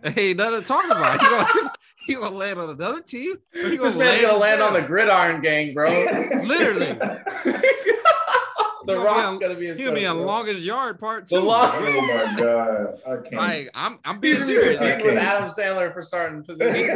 hey, 0.04 0.34
nothing 0.34 0.62
to 0.62 0.66
talk 0.66 0.86
about. 0.86 1.20
He 1.22 1.28
gonna, 1.28 1.72
he 2.08 2.14
gonna 2.16 2.36
land 2.36 2.60
on 2.60 2.70
another 2.70 3.02
team. 3.02 3.38
He 3.54 3.78
gonna 3.78 3.90
this 3.90 3.98
man's 3.98 4.22
gonna 4.22 4.38
land 4.38 4.62
on 4.62 4.74
the 4.74 4.82
gridiron 4.82 5.42
gang, 5.42 5.74
bro. 5.74 5.90
Literally. 6.44 6.98
The 8.86 8.98
Rock's 8.98 9.38
gonna 9.38 9.56
be 9.56 9.68
his. 9.68 9.78
He'll 9.78 9.94
be 9.94 10.06
on 10.06 10.22
longest 10.22 10.62
yard 10.62 11.00
part 11.00 11.28
too. 11.28 11.36
The 11.36 11.42
long- 11.42 11.72
oh 11.74 12.02
my 12.02 12.42
god, 12.42 13.00
I 13.06 13.16
can't. 13.22 13.34
Like 13.34 13.70
I'm, 13.74 14.00
I'm 14.06 14.20
being 14.20 14.36
serious. 14.38 14.80
with 14.80 15.18
Adam 15.18 15.50
Sandler 15.50 15.94
for 15.94 16.04
starting 16.04 16.44
position. 16.48 16.90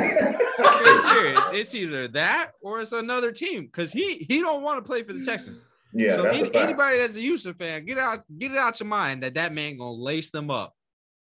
I'm 0.60 0.84
being 0.84 1.02
serious. 1.02 1.40
It's 1.54 1.76
either 1.76 2.08
that 2.10 2.52
or 2.62 2.82
it's 2.82 2.92
another 2.92 3.32
team 3.32 3.66
because 3.66 3.92
he 3.92 4.26
he 4.30 4.40
don't 4.40 4.62
want 4.64 4.84
to 4.84 4.88
play 4.88 5.04
for 5.04 5.14
the 5.14 5.24
Texans. 5.24 5.60
Yeah. 5.94 6.14
So 6.16 6.26
any, 6.26 6.54
anybody 6.54 6.98
that's 6.98 7.16
a 7.16 7.22
Houston 7.22 7.54
fan, 7.56 7.86
get 7.86 7.98
out, 7.98 8.24
get 8.38 8.52
it 8.52 8.58
out 8.58 8.80
your 8.80 8.88
mind 8.88 9.24
that 9.24 9.34
that 9.36 9.54
man 9.54 9.78
gonna 9.78 9.92
lace 9.92 10.30
them 10.30 10.52
up 10.52 10.76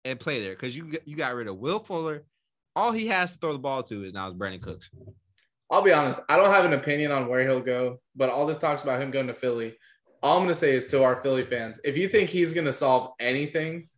and 0.06 0.20
play 0.20 0.42
there 0.44 0.54
because 0.54 0.76
you 0.76 0.92
you 1.06 1.16
got 1.16 1.34
rid 1.36 1.48
of 1.48 1.58
Will 1.58 1.80
Fuller. 1.80 2.24
All 2.76 2.92
he 2.92 3.08
has 3.08 3.34
to 3.34 3.40
throw 3.40 3.54
the 3.54 3.60
ball 3.60 3.84
to 3.84 4.04
is 4.04 4.14
now 4.14 4.28
is 4.30 4.36
Brandin 4.36 4.62
Cooks. 4.62 4.90
I'll 5.72 5.82
be 5.82 5.92
honest. 5.94 6.22
I 6.30 6.38
don't 6.38 6.52
have 6.52 6.66
an 6.66 6.74
opinion 6.74 7.12
on 7.12 7.28
where 7.28 7.44
he'll 7.44 7.62
go, 7.62 8.00
but 8.16 8.30
all 8.30 8.46
this 8.46 8.58
talks 8.58 8.82
about 8.82 9.02
him 9.02 9.12
going 9.12 9.28
to 9.28 9.34
Philly. 9.34 9.78
All 10.22 10.38
I'm 10.38 10.44
going 10.44 10.54
to 10.54 10.60
say 10.60 10.76
is 10.76 10.86
to 10.88 11.04
our 11.04 11.22
Philly 11.22 11.46
fans: 11.46 11.80
if 11.84 11.98
you 11.98 12.08
think 12.08 12.30
he's 12.30 12.54
going 12.54 12.66
to 12.66 12.74
solve 12.74 13.12
anything, 13.20 13.90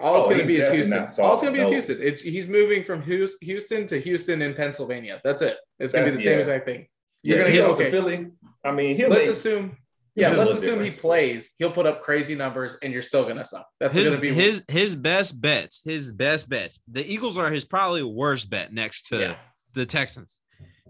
all 0.00 0.18
it's 0.18 0.26
oh, 0.26 0.30
going 0.30 0.40
to 0.40 0.46
be 0.46 0.56
is 0.56 0.70
Houston. 0.70 1.24
All 1.24 1.34
it's 1.34 1.42
going 1.42 1.52
to 1.54 1.58
be 1.58 1.58
no. 1.58 1.64
is 1.64 1.70
Houston. 1.70 1.98
It's, 2.00 2.22
he's 2.22 2.46
moving 2.46 2.84
from 2.84 3.02
Houston 3.02 3.86
to 3.86 4.00
Houston 4.00 4.42
in 4.42 4.54
Pennsylvania. 4.54 5.20
That's 5.24 5.42
it. 5.42 5.58
It's 5.78 5.92
going 5.92 6.06
to 6.06 6.10
be 6.12 6.16
the 6.16 6.22
same 6.22 6.34
yeah. 6.34 6.38
exact 6.38 6.64
thing. 6.66 6.86
You're 7.22 7.38
yeah, 7.38 7.42
going 7.42 7.54
to 7.54 7.60
go 7.60 7.72
okay. 7.72 7.90
Philly. 7.90 8.26
I 8.64 8.72
mean, 8.72 8.96
he'll 8.96 9.10
let's 9.10 9.30
assume 9.30 9.76
yeah, 10.18 10.30
let's 10.30 10.54
assume 10.54 10.82
he 10.82 10.90
plays. 10.90 11.54
He'll 11.58 11.70
put 11.70 11.86
up 11.86 12.02
crazy 12.02 12.34
numbers, 12.34 12.76
and 12.82 12.92
you're 12.92 13.02
still 13.02 13.24
gonna 13.24 13.44
suck. 13.44 13.66
That's 13.78 13.96
his, 13.96 14.10
gonna 14.10 14.20
be 14.20 14.32
his 14.32 14.64
his 14.68 14.96
best 14.96 15.40
bets. 15.40 15.80
His 15.84 16.12
best 16.12 16.48
bets. 16.48 16.80
The 16.90 17.06
Eagles 17.06 17.38
are 17.38 17.50
his 17.50 17.64
probably 17.64 18.02
worst 18.02 18.50
bet 18.50 18.72
next 18.72 19.06
to 19.08 19.20
yeah. 19.20 19.36
the 19.74 19.86
Texans. 19.86 20.36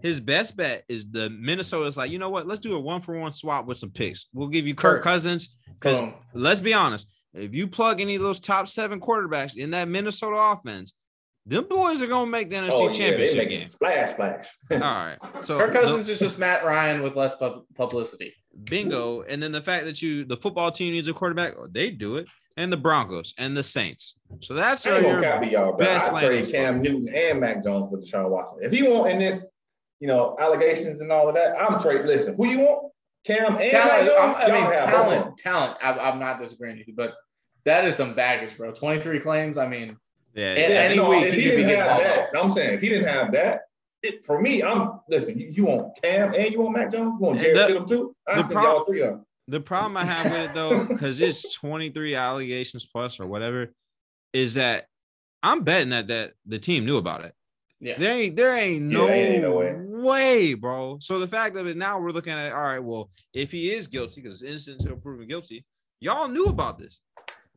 His 0.01 0.19
best 0.19 0.55
bet 0.55 0.83
is 0.87 1.09
the 1.09 1.29
Minnesota's 1.29 1.97
like, 1.97 2.11
you 2.11 2.19
know 2.19 2.29
what? 2.29 2.47
Let's 2.47 2.59
do 2.59 2.75
a 2.75 2.79
one 2.79 3.01
for 3.01 3.17
one 3.17 3.33
swap 3.33 3.65
with 3.65 3.77
some 3.77 3.91
picks. 3.91 4.27
We'll 4.33 4.47
give 4.47 4.67
you 4.67 4.75
Kirk, 4.75 4.97
Kirk. 4.97 5.03
Cousins 5.03 5.55
because 5.79 6.01
let's 6.33 6.59
be 6.59 6.73
honest, 6.73 7.07
if 7.33 7.53
you 7.53 7.67
plug 7.67 8.01
any 8.01 8.15
of 8.15 8.21
those 8.21 8.39
top 8.39 8.67
seven 8.67 8.99
quarterbacks 8.99 9.55
in 9.55 9.71
that 9.71 9.87
Minnesota 9.87 10.35
offense, 10.35 10.93
them 11.45 11.65
boys 11.67 12.01
are 12.01 12.07
gonna 12.07 12.29
make 12.29 12.49
the 12.49 12.57
NFC 12.57 12.69
oh, 12.71 12.91
Championship 12.91 13.35
yeah, 13.35 13.43
game. 13.45 13.67
Splash, 13.67 14.09
splash. 14.11 14.47
All 14.71 14.79
right. 14.79 15.17
So 15.41 15.57
Kirk 15.57 15.73
Cousins 15.73 16.07
the, 16.07 16.13
is 16.13 16.19
just 16.19 16.39
Matt 16.39 16.63
Ryan 16.63 17.01
with 17.01 17.15
less 17.15 17.35
pub- 17.37 17.63
publicity. 17.75 18.33
Bingo. 18.65 19.21
And 19.21 19.41
then 19.41 19.51
the 19.51 19.61
fact 19.61 19.85
that 19.85 20.01
you 20.01 20.25
the 20.25 20.37
football 20.37 20.71
team 20.71 20.93
needs 20.93 21.07
a 21.07 21.13
quarterback, 21.13 21.55
oh, 21.57 21.67
they 21.69 21.91
do 21.91 22.17
it. 22.17 22.27
And 22.57 22.71
the 22.71 22.77
Broncos 22.77 23.33
and 23.37 23.55
the 23.55 23.63
Saints. 23.63 24.19
So 24.41 24.53
that's 24.53 24.85
I 24.85 25.01
copy 25.21 25.47
y'all, 25.47 25.77
best 25.77 26.11
I 26.11 26.19
trade 26.19 26.51
Cam 26.51 26.81
Newton 26.81 27.07
and 27.15 27.39
Mac 27.39 27.63
Jones 27.63 27.89
for 27.89 27.97
Deshaun 27.97 28.29
Watson. 28.29 28.59
If 28.61 28.73
he 28.73 28.83
want 28.83 29.11
in 29.11 29.19
this, 29.19 29.45
you 29.99 30.07
know, 30.07 30.35
allegations 30.39 31.01
and 31.01 31.11
all 31.11 31.27
of 31.27 31.35
that, 31.35 31.59
I'm 31.59 31.79
trade. 31.79 32.05
Listen, 32.05 32.35
who 32.35 32.47
you 32.47 32.59
want? 32.59 32.93
Cam 33.25 33.57
and 33.57 33.69
talent, 33.69 34.05
Jones, 34.05 34.35
I 34.37 34.51
mean, 34.51 34.77
talent, 34.77 35.37
talent. 35.37 35.77
I, 35.83 35.91
I'm 35.91 36.19
not 36.19 36.39
disagreeing 36.39 36.77
with 36.77 36.87
you, 36.87 36.95
but 36.95 37.15
that 37.65 37.85
is 37.85 37.95
some 37.95 38.13
baggage, 38.13 38.55
bro. 38.57 38.71
23 38.71 39.19
claims. 39.19 39.57
I 39.57 39.67
mean, 39.67 39.97
yeah, 40.33 40.53
yeah. 40.57 40.65
any 40.67 40.95
no, 40.95 41.09
week 41.09 41.25
if 41.25 41.33
he, 41.33 41.41
he 41.41 41.49
didn't 41.49 41.79
have 41.79 41.97
that, 41.97 42.29
I'm 42.33 42.49
saying 42.49 42.75
if 42.75 42.81
he 42.81 42.89
didn't 42.89 43.07
have 43.07 43.31
that, 43.33 43.61
it, 44.01 44.23
for 44.23 44.41
me, 44.41 44.63
I'm 44.63 44.99
listen. 45.09 45.37
You, 45.37 45.47
you, 45.47 45.65
want 45.65 46.01
Cam 46.01 46.33
and 46.33 46.51
you 46.51 46.61
want 46.61 46.77
Mac 46.77 46.91
Jones. 46.91 47.17
You 47.19 47.25
want 47.25 47.39
Jarrett 47.39 47.57
Stidham 47.57 47.87
too. 47.87 48.15
I 48.27 48.41
the 48.41 48.53
y'all 48.53 48.85
three 48.85 49.01
of 49.01 49.19
The 49.49 49.59
problem 49.59 49.97
I 49.97 50.05
have 50.05 50.31
with 50.31 50.51
it 50.51 50.53
though, 50.53 50.85
because 50.87 51.19
it's 51.19 51.53
23 51.55 52.15
allegations 52.15 52.85
plus 52.85 53.19
or 53.19 53.27
whatever, 53.27 53.73
is 54.31 54.53
that 54.53 54.87
I'm 55.43 55.63
betting 55.63 55.89
that 55.89 56.07
that 56.07 56.33
the 56.45 56.59
team 56.59 56.85
knew 56.85 56.97
about 56.97 57.25
it. 57.25 57.33
Yeah. 57.81 57.97
There 57.97 58.13
ain't 58.13 58.35
there 58.35 58.55
ain't 58.55 58.83
no, 58.83 59.07
yeah, 59.07 59.13
ain't 59.13 59.43
no 59.43 59.55
way. 59.55 59.75
Way. 60.01 60.53
bro. 60.53 60.97
So 60.99 61.19
the 61.19 61.27
fact 61.27 61.55
of 61.55 61.67
it 61.67 61.77
now 61.77 61.99
we're 61.99 62.11
looking 62.11 62.33
at 62.33 62.51
all 62.51 62.63
right, 62.63 62.83
well, 62.83 63.09
if 63.33 63.51
he 63.51 63.71
is 63.71 63.87
guilty, 63.87 64.21
because 64.21 64.41
it's 64.41 64.49
innocent 64.49 64.81
until 64.81 64.97
proven 64.97 65.27
guilty, 65.27 65.65
y'all 65.99 66.27
knew 66.27 66.45
about 66.45 66.77
this. 66.77 66.99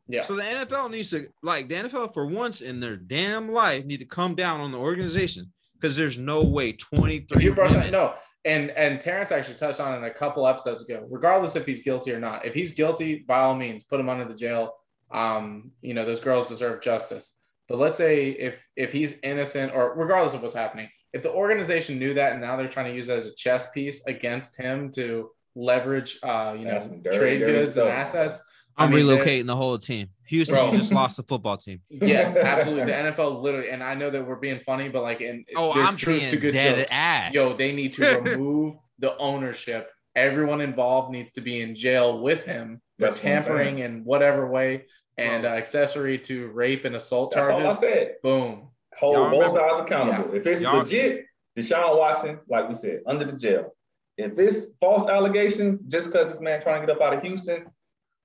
Yeah. 0.08 0.22
So 0.22 0.34
the 0.34 0.42
NFL 0.42 0.90
needs 0.90 1.10
to 1.10 1.28
like 1.42 1.68
the 1.68 1.76
NFL 1.76 2.12
for 2.12 2.26
once 2.26 2.60
in 2.60 2.80
their 2.80 2.96
damn 2.96 3.48
life 3.48 3.84
need 3.84 3.98
to 3.98 4.04
come 4.04 4.34
down 4.34 4.60
on 4.60 4.72
the 4.72 4.78
organization 4.78 5.52
because 5.80 5.96
there's 5.96 6.18
no 6.18 6.42
way 6.42 6.72
23. 6.72 7.42
You 7.42 7.54
no, 7.54 8.14
and 8.44 8.70
and 8.70 9.00
Terrence 9.00 9.32
actually 9.32 9.54
touched 9.54 9.80
on 9.80 10.02
it 10.02 10.06
a 10.06 10.12
couple 10.12 10.46
episodes 10.46 10.82
ago. 10.82 11.06
Regardless 11.10 11.56
if 11.56 11.64
he's 11.64 11.82
guilty 11.82 12.12
or 12.12 12.20
not, 12.20 12.44
if 12.44 12.54
he's 12.54 12.72
guilty, 12.72 13.24
by 13.26 13.40
all 13.40 13.54
means, 13.54 13.84
put 13.84 14.00
him 14.00 14.08
under 14.08 14.24
the 14.24 14.34
jail. 14.34 14.74
Um, 15.12 15.72
you 15.82 15.94
know, 15.94 16.04
those 16.04 16.20
girls 16.20 16.48
deserve 16.48 16.82
justice. 16.82 17.36
But 17.68 17.78
let's 17.78 17.96
say 17.96 18.30
if 18.30 18.58
if 18.76 18.92
he's 18.92 19.16
innocent, 19.22 19.72
or 19.74 19.94
regardless 19.94 20.34
of 20.34 20.42
what's 20.42 20.54
happening, 20.54 20.88
if 21.12 21.22
the 21.22 21.30
organization 21.30 21.98
knew 21.98 22.14
that 22.14 22.32
and 22.32 22.40
now 22.40 22.56
they're 22.56 22.68
trying 22.68 22.90
to 22.90 22.94
use 22.94 23.08
it 23.08 23.16
as 23.16 23.26
a 23.26 23.34
chess 23.34 23.70
piece 23.70 24.04
against 24.06 24.56
him 24.56 24.90
to 24.92 25.30
leverage, 25.54 26.18
uh, 26.22 26.54
you 26.58 26.64
know, 26.64 26.78
dirty, 26.78 27.18
trade 27.18 27.38
dirty 27.40 27.52
goods 27.52 27.72
stuff. 27.72 27.88
and 27.88 27.92
assets, 27.92 28.42
I'm 28.76 28.90
I 28.90 28.96
mean, 28.96 29.06
relocating 29.06 29.46
the 29.46 29.56
whole 29.56 29.76
team. 29.78 30.08
Houston 30.26 30.56
bro, 30.56 30.72
just 30.72 30.92
lost 30.92 31.18
the 31.18 31.22
football 31.22 31.58
team. 31.58 31.80
Yes, 31.90 32.36
absolutely. 32.36 32.84
The 32.84 32.92
NFL 32.92 33.42
literally, 33.42 33.68
and 33.70 33.82
I 33.82 33.94
know 33.94 34.10
that 34.10 34.26
we're 34.26 34.36
being 34.36 34.60
funny, 34.60 34.88
but 34.88 35.02
like, 35.02 35.20
in 35.20 35.44
oh, 35.56 35.72
I'm 35.80 35.96
truth 35.96 36.30
to 36.30 36.36
good 36.36 36.52
dead 36.52 36.78
jokes. 36.78 36.88
ass. 36.90 37.34
Yo, 37.34 37.52
they 37.52 37.72
need 37.72 37.92
to 37.94 38.20
remove 38.24 38.76
the 38.98 39.16
ownership. 39.18 39.90
Everyone 40.16 40.60
involved 40.60 41.10
needs 41.10 41.32
to 41.32 41.40
be 41.40 41.60
in 41.60 41.74
jail 41.74 42.20
with 42.20 42.44
him 42.44 42.80
for 42.98 43.06
That's 43.06 43.20
tampering 43.20 43.76
what 43.76 43.84
in 43.84 44.04
whatever 44.04 44.46
way 44.50 44.84
and 45.18 45.44
uh, 45.44 45.48
accessory 45.48 46.18
to 46.18 46.48
rape 46.48 46.84
and 46.84 46.96
assault 46.96 47.32
That's 47.32 47.48
charges. 47.48 47.64
All 47.64 47.70
I 47.70 47.74
said. 47.74 48.14
Boom. 48.22 48.68
Hold 48.98 49.30
both 49.30 49.52
sides 49.52 49.80
accountable. 49.80 50.30
Yeah. 50.32 50.38
If 50.38 50.46
it's 50.46 50.62
Y'all 50.62 50.78
legit, 50.78 51.26
Deshaun 51.56 51.98
Watson, 51.98 52.38
like 52.48 52.68
we 52.68 52.74
said, 52.74 53.00
under 53.06 53.24
the 53.24 53.32
jail. 53.32 53.74
if 54.16 54.38
it's 54.38 54.68
false 54.80 55.08
allegations, 55.08 55.80
just 55.82 56.12
because 56.12 56.32
this 56.32 56.40
man 56.40 56.60
trying 56.60 56.80
to 56.80 56.86
get 56.86 56.96
up 56.96 57.02
out 57.02 57.14
of 57.14 57.22
Houston, 57.22 57.66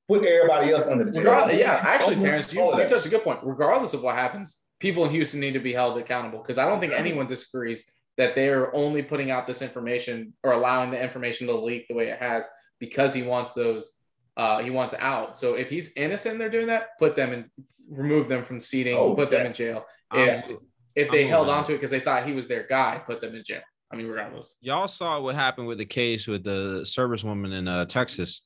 put 0.07 0.26
everybody 0.26 0.72
else 0.72 0.88
under 0.88 1.03
the 1.03 1.11
jail. 1.11 1.24
Regardless, 1.24 1.57
yeah, 1.59 1.80
actually, 1.84 2.18
Terrence, 2.18 2.53
you, 2.53 2.61
you 2.61 2.88
touched 2.88 3.05
a 3.05 3.09
good 3.09 3.24
point. 3.24 3.39
Regardless 3.43 3.93
of 3.93 4.01
what 4.03 4.15
happens, 4.15 4.61
people 4.80 5.05
in 5.05 5.11
Houston 5.11 5.39
need 5.39 5.53
to 5.53 5.59
be 5.59 5.74
held 5.74 5.97
accountable 5.97 6.39
because 6.39 6.57
I 6.57 6.68
don't 6.68 6.80
think 6.80 6.93
anyone 6.93 7.28
disagrees 7.28 7.89
that 8.18 8.36
they're 8.36 8.76
only 8.76 9.03
putting 9.03 9.32
out 9.32 9.45
this 9.47 9.61
information 9.61 10.34
or 10.43 10.53
allowing 10.53 10.91
the 10.91 11.01
information 11.01 11.47
to 11.47 11.55
leak 11.55 11.88
the 11.88 11.95
way 11.95 12.07
it 12.07 12.20
has 12.20 12.47
because 12.80 13.13
he 13.13 13.22
wants 13.22 13.53
those. 13.53 13.91
Uh, 14.36 14.61
he 14.61 14.70
wants 14.70 14.93
out. 14.99 15.38
So 15.38 15.55
if 15.55 15.70
he's 15.70 15.91
innocent, 15.95 16.38
they're 16.38 16.49
doing 16.49 16.68
that. 16.68 16.89
Put 16.99 17.15
them 17.15 17.34
in, 17.34 17.49
remove 17.89 18.30
them 18.30 18.43
from 18.43 18.59
seating. 18.59 18.95
Oh, 18.95 19.15
put 19.15 19.30
them 19.30 19.45
in 19.45 19.51
definitely. 19.51 19.82
Jail. 20.14 20.43
I'm- 20.47 20.58
If 20.95 21.08
if 21.08 21.12
they 21.12 21.26
I'm 21.26 21.30
held 21.30 21.49
on 21.49 21.64
to 21.66 21.74
it 21.74 21.76
because 21.76 21.91
they 21.91 21.99
thought 21.99 22.26
he 22.26 22.34
was 22.34 22.47
their 22.47 22.66
guy, 22.68 23.01
put 23.05 23.22
them 23.22 23.36
in 23.36 23.43
jail. 23.43 23.62
I 23.91 23.95
mean, 23.95 24.08
regardless. 24.08 24.58
y'all 24.62 24.88
saw 24.88 25.20
what 25.22 25.36
happened 25.36 25.68
with 25.68 25.78
the 25.78 25.86
case 25.86 26.28
with 26.28 26.43
the 26.43 26.82
servicewoman 26.84 27.53
in 27.53 27.68
uh, 27.68 27.86
Texas 27.86 28.41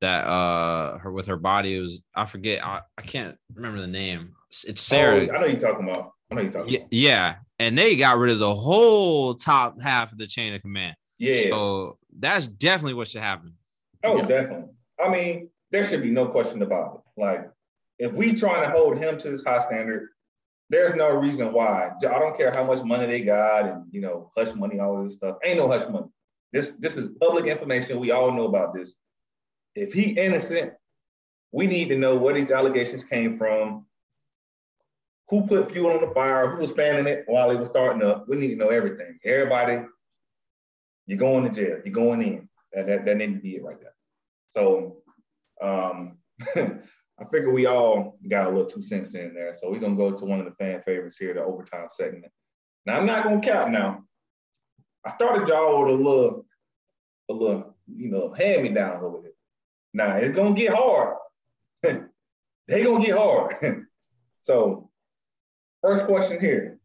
that 0.00 0.26
uh 0.26 0.98
her 0.98 1.10
with 1.10 1.26
her 1.26 1.36
body 1.36 1.76
it 1.76 1.80
was 1.80 2.02
I 2.14 2.24
forget 2.24 2.64
I, 2.64 2.82
I 2.96 3.02
can't 3.02 3.36
remember 3.54 3.80
the 3.80 3.86
name. 3.86 4.34
It's, 4.48 4.64
it's 4.64 4.82
Sarah. 4.82 5.26
Oh, 5.30 5.34
I 5.34 5.40
know 5.40 5.46
you're 5.46 5.58
talking 5.58 5.88
about. 5.88 6.12
I 6.30 6.34
know 6.34 6.42
you're 6.42 6.50
talking 6.52 6.72
yeah, 6.72 6.78
about. 6.80 6.92
yeah, 6.92 7.34
and 7.58 7.76
they 7.76 7.96
got 7.96 8.18
rid 8.18 8.32
of 8.32 8.38
the 8.38 8.54
whole 8.54 9.34
top 9.34 9.80
half 9.80 10.12
of 10.12 10.18
the 10.18 10.26
chain 10.26 10.54
of 10.54 10.60
command. 10.60 10.94
Yeah. 11.18 11.50
So 11.50 11.98
that's 12.18 12.46
definitely 12.46 12.94
what 12.94 13.08
should 13.08 13.22
happen. 13.22 13.54
oh, 14.04 14.18
yeah. 14.18 14.26
definitely. 14.26 14.70
I 15.04 15.08
mean, 15.08 15.50
there 15.70 15.84
should 15.84 16.02
be 16.02 16.10
no 16.10 16.26
question 16.26 16.62
about 16.62 17.02
it. 17.16 17.20
Like, 17.20 17.50
if 17.98 18.14
we 18.14 18.32
trying 18.32 18.62
to 18.62 18.70
hold 18.70 18.98
him 18.98 19.18
to 19.18 19.30
this 19.30 19.44
high 19.44 19.58
standard, 19.58 20.08
there's 20.70 20.94
no 20.94 21.10
reason 21.10 21.52
why. 21.52 21.90
I 21.96 22.18
don't 22.18 22.36
care 22.36 22.52
how 22.54 22.64
much 22.64 22.82
money 22.82 23.06
they 23.06 23.22
got 23.22 23.66
and 23.66 23.84
you 23.90 24.00
know, 24.00 24.30
hush 24.36 24.54
money, 24.54 24.78
all 24.78 24.98
of 24.98 25.04
this 25.04 25.14
stuff. 25.14 25.36
Ain't 25.44 25.58
no 25.58 25.68
hush 25.68 25.88
money. 25.88 26.06
This 26.52 26.72
this 26.72 26.96
is 26.96 27.10
public 27.20 27.46
information. 27.46 28.00
We 28.00 28.10
all 28.10 28.32
know 28.32 28.46
about 28.46 28.74
this. 28.74 28.94
If 29.74 29.92
he 29.92 30.10
innocent, 30.10 30.72
we 31.52 31.66
need 31.66 31.88
to 31.88 31.96
know 31.96 32.16
where 32.16 32.34
these 32.34 32.50
allegations 32.50 33.04
came 33.04 33.36
from. 33.36 33.86
Who 35.28 35.46
put 35.46 35.70
fuel 35.70 35.92
on 35.92 36.00
the 36.00 36.14
fire? 36.14 36.50
Who 36.50 36.58
was 36.58 36.72
fanning 36.72 37.06
it 37.06 37.24
while 37.26 37.50
it 37.50 37.58
was 37.58 37.68
starting 37.68 38.02
up? 38.02 38.28
We 38.28 38.36
need 38.36 38.48
to 38.48 38.56
know 38.56 38.68
everything. 38.68 39.18
Everybody, 39.24 39.84
you're 41.06 41.18
going 41.18 41.44
to 41.44 41.50
jail. 41.50 41.80
You're 41.84 41.94
going 41.94 42.22
in. 42.22 42.48
That 42.72 42.86
that, 42.86 43.04
that 43.04 43.16
need 43.16 43.34
to 43.34 43.40
be 43.40 43.56
it 43.56 43.62
right 43.62 43.80
there. 43.80 43.94
So 44.50 45.02
um, 45.62 46.18
I 47.20 47.24
figure 47.24 47.50
we 47.52 47.66
all 47.66 48.16
got 48.28 48.46
a 48.46 48.50
little 48.50 48.66
two 48.66 48.80
cents 48.80 49.14
in 49.14 49.34
there. 49.34 49.52
So 49.52 49.70
we're 49.70 49.80
gonna 49.80 49.96
go 49.96 50.12
to 50.12 50.24
one 50.24 50.38
of 50.38 50.44
the 50.44 50.52
fan 50.52 50.82
favorites 50.82 51.16
here, 51.16 51.34
the 51.34 51.42
overtime 51.42 51.88
segment. 51.90 52.32
Now 52.86 52.98
I'm 52.98 53.06
not 53.06 53.24
gonna 53.24 53.40
cap 53.40 53.68
now. 53.68 54.04
I 55.04 55.10
started 55.10 55.48
y'all 55.48 55.84
with 55.84 55.94
a 55.94 56.02
little, 56.02 56.46
a 57.28 57.32
little, 57.32 57.76
you 57.86 58.10
know, 58.10 58.32
hand 58.32 58.62
me 58.62 58.68
downs 58.68 59.02
over 59.02 59.20
here. 59.20 59.32
Now 59.92 60.16
it's 60.16 60.36
gonna 60.36 60.54
get 60.54 60.74
hard. 60.74 61.16
they 61.82 62.84
gonna 62.84 63.04
get 63.04 63.16
hard. 63.16 63.86
so 64.40 64.90
first 65.82 66.04
question 66.04 66.40
here. 66.40 66.78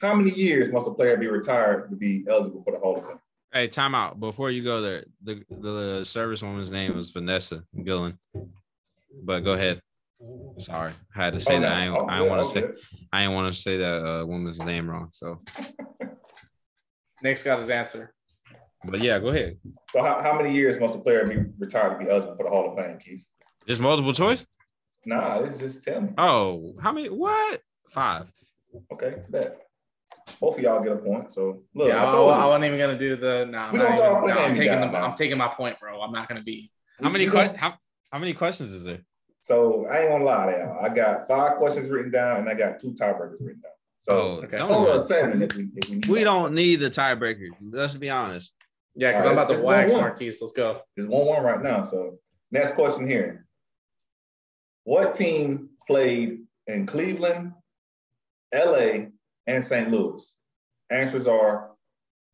How 0.00 0.14
many 0.14 0.30
years 0.30 0.72
must 0.72 0.88
a 0.88 0.92
player 0.92 1.16
be 1.16 1.28
retired 1.28 1.90
to 1.90 1.96
be 1.96 2.24
eligible 2.28 2.62
for 2.64 2.72
the 2.72 2.78
Hall 2.78 2.96
of 2.96 3.06
Fame? 3.06 3.20
Hey, 3.52 3.66
time 3.68 3.94
out. 3.94 4.20
Before 4.20 4.50
you 4.50 4.62
go 4.62 4.80
there, 4.80 5.04
the 5.24 5.42
the 5.50 6.00
servicewoman's 6.02 6.70
name 6.70 6.96
was 6.96 7.10
Vanessa 7.10 7.64
Guillen. 7.84 8.16
But 9.24 9.40
go 9.40 9.52
ahead. 9.52 9.80
Sorry, 10.58 10.92
I 11.16 11.24
had 11.24 11.32
to 11.34 11.40
say 11.40 11.56
Oh, 11.56 11.60
that. 11.60 11.68
no. 11.68 11.74
I 11.74 11.84
ain't, 12.02 12.10
I 12.10 12.20
ain't 12.20 12.28
want 12.30 12.44
to 12.44 12.50
say 12.50 12.62
okay. 12.64 12.78
I 13.12 13.22
ain't 13.24 13.32
want 13.32 13.52
to 13.54 13.60
say 13.60 13.76
that 13.78 14.04
uh, 14.06 14.26
woman's 14.26 14.58
name 14.60 14.88
wrong. 14.88 15.08
So, 15.12 15.38
Nick's 17.22 17.42
got 17.42 17.58
his 17.58 17.70
answer. 17.70 18.12
but 18.84 19.00
yeah, 19.00 19.18
go 19.18 19.28
ahead. 19.28 19.58
So 19.90 20.02
how, 20.02 20.20
how 20.22 20.36
many 20.36 20.54
years 20.54 20.78
must 20.78 20.94
a 20.94 20.98
player 21.00 21.26
be 21.26 21.50
retired 21.58 21.98
to 21.98 22.04
be 22.04 22.10
eligible 22.10 22.36
for 22.36 22.44
the 22.44 22.50
Hall 22.50 22.70
of 22.70 22.76
Fame, 22.76 22.98
Keith? 22.98 23.24
Just 23.66 23.80
multiple 23.80 24.12
choice. 24.12 24.44
Nah, 25.06 25.40
it's 25.40 25.58
just 25.58 25.82
tell 25.82 26.02
me. 26.02 26.10
Oh, 26.18 26.74
how 26.80 26.92
many? 26.92 27.08
What? 27.08 27.62
Five. 27.88 28.26
Okay, 28.92 29.16
bet. 29.30 29.58
Both 30.40 30.56
of 30.58 30.62
y'all 30.62 30.82
get 30.82 30.92
a 30.92 30.96
point. 30.96 31.32
So 31.32 31.62
look, 31.74 31.88
yeah, 31.88 32.04
I 32.04 32.08
I, 32.08 32.10
told 32.10 32.32
I, 32.32 32.42
you. 32.42 32.48
wasn't 32.48 32.64
even 32.66 32.78
gonna 32.78 32.98
do 32.98 33.16
the. 33.16 33.46
No, 33.50 33.58
I'm, 33.58 33.72
We 33.72 33.78
gonna 33.78 33.88
even, 33.90 33.98
start 33.98 34.26
no, 34.26 34.32
playing 34.34 34.50
I'm 34.50 34.54
taking 34.54 34.72
down 34.72 34.80
the, 34.92 34.98
now. 34.98 35.04
I'm 35.04 35.16
taking 35.16 35.38
my 35.38 35.48
point, 35.48 35.80
bro. 35.80 36.00
I'm 36.00 36.12
not 36.12 36.28
gonna 36.28 36.42
be. 36.42 36.70
How 37.02 37.08
many 37.08 37.26
questions? 37.28 37.58
How, 37.58 37.74
how 38.12 38.18
many 38.18 38.34
questions 38.34 38.70
is 38.72 38.84
there? 38.84 39.00
So 39.40 39.86
I 39.86 40.00
ain't 40.00 40.10
gonna 40.10 40.24
lie 40.24 40.52
to 40.52 40.58
y'all. 40.58 40.84
I 40.84 40.88
got 40.90 41.26
five 41.26 41.56
questions 41.56 41.88
written 41.88 42.10
down 42.10 42.40
and 42.40 42.48
I 42.48 42.54
got 42.54 42.78
two 42.78 42.92
tiebreakers 42.92 43.36
written 43.40 43.62
down. 43.62 43.72
So 43.98 44.12
Oh, 44.12 44.42
okay. 44.44 44.58
don't 44.58 44.68
total 44.68 44.92
of 44.92 45.00
seven 45.02 45.42
if 45.42 45.54
we, 45.56 45.68
if 45.76 45.88
we 45.90 45.96
need 45.96 46.06
We 46.06 46.24
don't 46.24 46.54
need 46.54 46.76
the 46.76 46.90
tiebreaker. 46.90 47.48
Let's 47.70 47.94
be 47.94 48.10
honest. 48.10 48.52
Yeah, 48.94 49.12
because 49.12 49.24
All 49.24 49.30
I'm 49.32 49.38
about 49.50 49.56
to 49.56 49.62
wax 49.62 49.92
1-1. 49.92 50.00
Marquise. 50.00 50.38
Let's 50.42 50.52
go. 50.52 50.80
It's 50.96 51.06
one 51.06 51.26
one 51.26 51.42
right 51.42 51.62
now. 51.62 51.82
So 51.84 52.18
next 52.50 52.72
question 52.72 53.06
here. 53.06 53.46
What 54.84 55.12
team 55.12 55.70
played 55.86 56.40
in 56.66 56.86
Cleveland, 56.86 57.52
LA, 58.54 59.06
and 59.50 59.64
St. 59.64 59.90
Louis? 59.90 60.36
Answers 60.90 61.26
are 61.26 61.70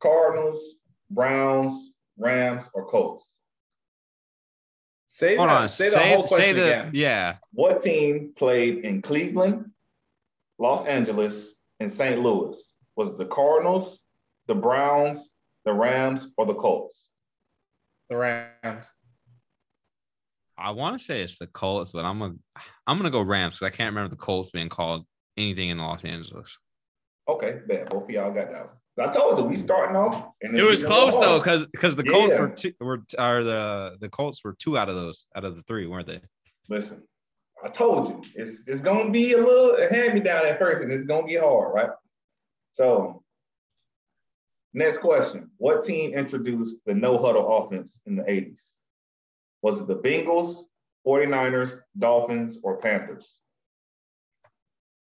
Cardinals, 0.01 0.75
Browns, 1.11 1.93
Rams, 2.19 2.69
or 2.75 2.87
Colts. 2.87 3.35
Say 5.07 5.37
Hold 5.37 5.49
that. 5.49 5.57
on. 5.57 5.69
Say, 5.69 5.89
Say, 5.89 6.11
the 6.11 6.17
whole 6.17 6.27
say 6.27 6.35
question 6.37 6.57
the 6.57 6.62
again. 6.81 6.91
yeah. 6.95 7.37
What 7.53 7.81
team 7.81 8.33
played 8.37 8.85
in 8.85 9.03
Cleveland, 9.03 9.71
Los 10.59 10.85
Angeles, 10.85 11.55
and 11.81 11.91
St. 11.91 12.21
Louis? 12.23 12.57
Was 12.97 13.11
it 13.11 13.17
the 13.19 13.27
Cardinals, 13.27 14.01
the 14.47 14.55
Browns, 14.55 15.29
the 15.64 15.73
Rams, 15.73 16.29
or 16.37 16.47
the 16.47 16.55
Colts? 16.55 17.09
The 18.11 18.17
Rams. 18.17 18.91
I 20.59 20.71
want 20.71 20.99
to 20.99 21.05
say 21.05 21.21
it's 21.23 21.39
the 21.39 21.47
Colts, 21.47 21.93
but 21.93 22.05
I'm 22.05 22.19
gonna 22.19 22.35
I'm 22.87 22.97
gonna 22.97 23.11
go 23.11 23.21
Rams 23.21 23.57
because 23.59 23.73
I 23.73 23.77
can't 23.77 23.95
remember 23.95 24.09
the 24.11 24.17
Colts 24.21 24.51
being 24.51 24.71
called 24.71 25.05
anything 25.37 25.69
in 25.69 25.79
Los 25.79 26.03
Angeles. 26.05 26.57
Okay, 27.29 27.61
bet 27.66 27.91
both 27.91 28.05
of 28.05 28.11
y'all 28.11 28.33
got 28.33 28.51
that 28.51 28.66
one. 28.66 28.77
I 28.99 29.11
told 29.11 29.39
you 29.39 29.45
we 29.45 29.57
starting 29.57 29.97
off. 29.97 30.33
And 30.43 30.59
It 30.59 30.62
was 30.62 30.83
close 30.83 31.14
though, 31.16 31.39
because 31.39 31.66
because 31.66 31.97
the 31.97 32.05
Colts 32.05 32.39
were 32.39 32.49
two 32.49 32.72
were 32.81 33.03
are 33.18 33.45
the 33.45 33.97
the 34.01 34.09
Colts 34.09 34.43
were 34.43 34.55
two 34.59 34.79
out 34.79 34.89
of 34.89 34.95
those 34.95 35.27
out 35.35 35.45
of 35.45 35.57
the 35.57 35.62
three, 35.62 35.87
weren't 35.87 36.07
they? 36.07 36.20
Listen, 36.68 37.03
I 37.62 37.68
told 37.68 38.09
you 38.09 38.22
it's 38.35 38.66
it's 38.66 38.81
gonna 38.81 39.11
be 39.11 39.33
a 39.33 39.39
little 39.39 39.77
hand 39.89 40.14
me 40.14 40.20
down 40.20 40.47
at 40.47 40.59
first, 40.59 40.83
and 40.83 40.91
it's 40.91 41.05
gonna 41.05 41.27
get 41.27 41.43
hard, 41.43 41.74
right? 41.74 41.91
So, 42.72 43.22
next 44.72 44.99
question: 44.99 45.51
What 45.59 45.83
team 45.83 46.14
introduced 46.14 46.79
the 46.87 46.95
no 46.95 47.18
huddle 47.18 47.59
offense 47.59 48.01
in 48.07 48.16
the 48.16 48.22
'80s? 48.22 48.72
Was 49.62 49.81
it 49.81 49.89
the 49.89 49.97
Bengals, 49.97 50.64
49ers, 51.07 51.81
Dolphins, 51.99 52.59
or 52.62 52.79
Panthers? 52.79 53.39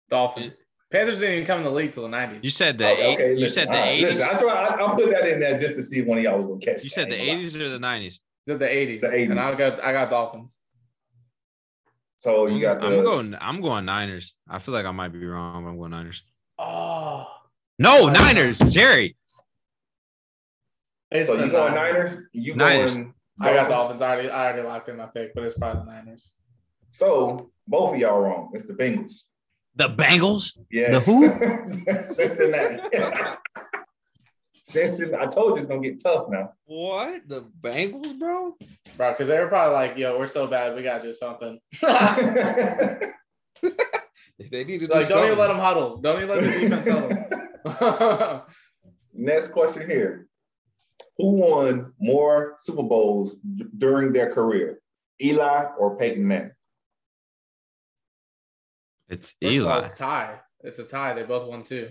Dolphins. 0.08 0.64
Panthers 0.94 1.18
didn't 1.18 1.34
even 1.34 1.46
come 1.46 1.58
in 1.58 1.64
the 1.64 1.70
league 1.72 1.92
till 1.92 2.04
the 2.04 2.08
90s. 2.16 2.44
You 2.44 2.50
said 2.50 2.78
the 2.78 2.88
Okay, 2.88 3.02
eight. 3.02 3.14
okay, 3.14 3.28
you 3.30 3.40
listen, 3.40 3.54
said 3.54 3.68
the 3.68 3.76
all 3.76 3.82
right, 3.82 3.88
eighties. 3.88 4.14
Listen, 4.16 4.28
I 4.30 4.38
try. 4.38 4.52
I, 4.52 4.74
I'll 4.80 4.94
put 4.94 5.10
that 5.10 5.26
in 5.26 5.40
there 5.40 5.58
just 5.58 5.74
to 5.74 5.82
see 5.82 5.98
if 5.98 6.06
one 6.06 6.18
of 6.18 6.24
y'all 6.24 6.36
was 6.36 6.46
gonna 6.46 6.60
catch. 6.60 6.84
You 6.84 6.90
said 6.90 7.10
the 7.10 7.16
I 7.16 7.18
ain't 7.18 7.26
gonna 7.26 7.32
lie. 7.32 7.40
eighties 7.40 7.56
or 7.56 7.68
the 7.68 7.78
nineties. 7.80 8.20
the 8.46 8.54
80s. 8.54 9.00
The 9.00 9.06
80s. 9.08 9.30
And 9.32 9.40
I 9.40 9.54
got 9.54 9.82
I 9.82 9.92
got 9.92 10.10
Dolphins. 10.10 10.56
So 12.18 12.46
you 12.46 12.60
got 12.60 12.80
the. 12.80 12.86
I'm 12.86 13.02
going. 13.02 13.36
I'm 13.40 13.60
going 13.60 13.84
Niners. 13.84 14.34
I 14.48 14.60
feel 14.60 14.72
like 14.72 14.86
I 14.86 14.92
might 14.92 15.08
be 15.08 15.24
wrong. 15.26 15.64
but 15.64 15.70
I'm 15.70 15.78
going 15.78 15.90
Niners. 15.90 16.22
Oh. 16.60 17.26
No, 17.80 18.08
Niners. 18.08 18.58
Jerry. 18.60 19.16
It's 21.10 21.28
so 21.28 21.34
you 21.34 21.50
going 21.50 21.74
Niners. 21.74 22.12
Niners? 22.12 22.26
You 22.32 22.54
Niners. 22.54 22.94
going? 22.94 23.14
I 23.40 23.52
got 23.52 23.68
Dolphins. 23.68 24.00
I 24.00 24.12
already, 24.12 24.30
I 24.30 24.46
already 24.46 24.62
locked 24.68 24.88
in 24.88 24.96
my 24.96 25.06
pick, 25.06 25.34
but 25.34 25.42
it's 25.42 25.58
probably 25.58 25.84
the 25.84 25.90
Niners. 25.92 26.34
So 26.92 27.50
both 27.66 27.94
of 27.94 27.98
y'all 27.98 28.20
wrong. 28.20 28.50
It's 28.54 28.64
the 28.64 28.74
Bengals. 28.74 29.24
The 29.76 29.88
Bengals. 29.88 30.56
Yes. 30.70 31.04
The 31.04 31.12
who? 31.12 32.06
Cincinnati. 32.14 32.80
Cincinnati. 34.62 35.24
I 35.24 35.26
told 35.26 35.50
you 35.50 35.56
it's 35.56 35.66
gonna 35.66 35.80
get 35.80 36.02
tough 36.02 36.26
now. 36.28 36.52
What? 36.64 37.28
The 37.28 37.42
Bengals, 37.60 38.18
bro? 38.18 38.56
Bro, 38.96 39.12
because 39.12 39.28
they 39.28 39.38
were 39.38 39.48
probably 39.48 39.74
like, 39.74 39.96
yo, 39.96 40.18
we're 40.18 40.26
so 40.26 40.46
bad, 40.46 40.74
we 40.76 40.82
got 40.82 40.98
to 40.98 41.04
do 41.04 41.14
something. 41.14 41.58
They 44.50 44.64
need 44.64 44.80
to 44.80 44.86
like, 44.88 45.08
don't 45.08 45.26
even 45.26 45.38
let 45.38 45.46
them 45.48 45.58
huddle. 45.58 45.96
Don't 45.98 46.20
even 46.20 46.28
let 46.28 46.42
the 46.44 46.50
defense 46.50 47.78
huddle. 47.78 48.46
Next 49.12 49.48
question 49.48 49.88
here. 49.88 50.26
Who 51.18 51.36
won 51.36 51.92
more 52.00 52.56
Super 52.58 52.82
Bowls 52.82 53.36
d- 53.36 53.66
during 53.78 54.12
their 54.12 54.32
career? 54.32 54.80
Eli 55.22 55.66
or 55.78 55.96
Peyton 55.96 56.26
Manning? 56.26 56.50
It's 59.08 59.34
First 59.42 59.42
of 59.42 59.48
all, 59.48 59.52
Eli. 59.52 59.86
it's 59.86 59.92
a 59.94 59.96
tie. 60.02 60.40
It's 60.62 60.78
a 60.78 60.84
tie. 60.84 61.14
They 61.14 61.22
both 61.24 61.48
won 61.48 61.64
two. 61.64 61.90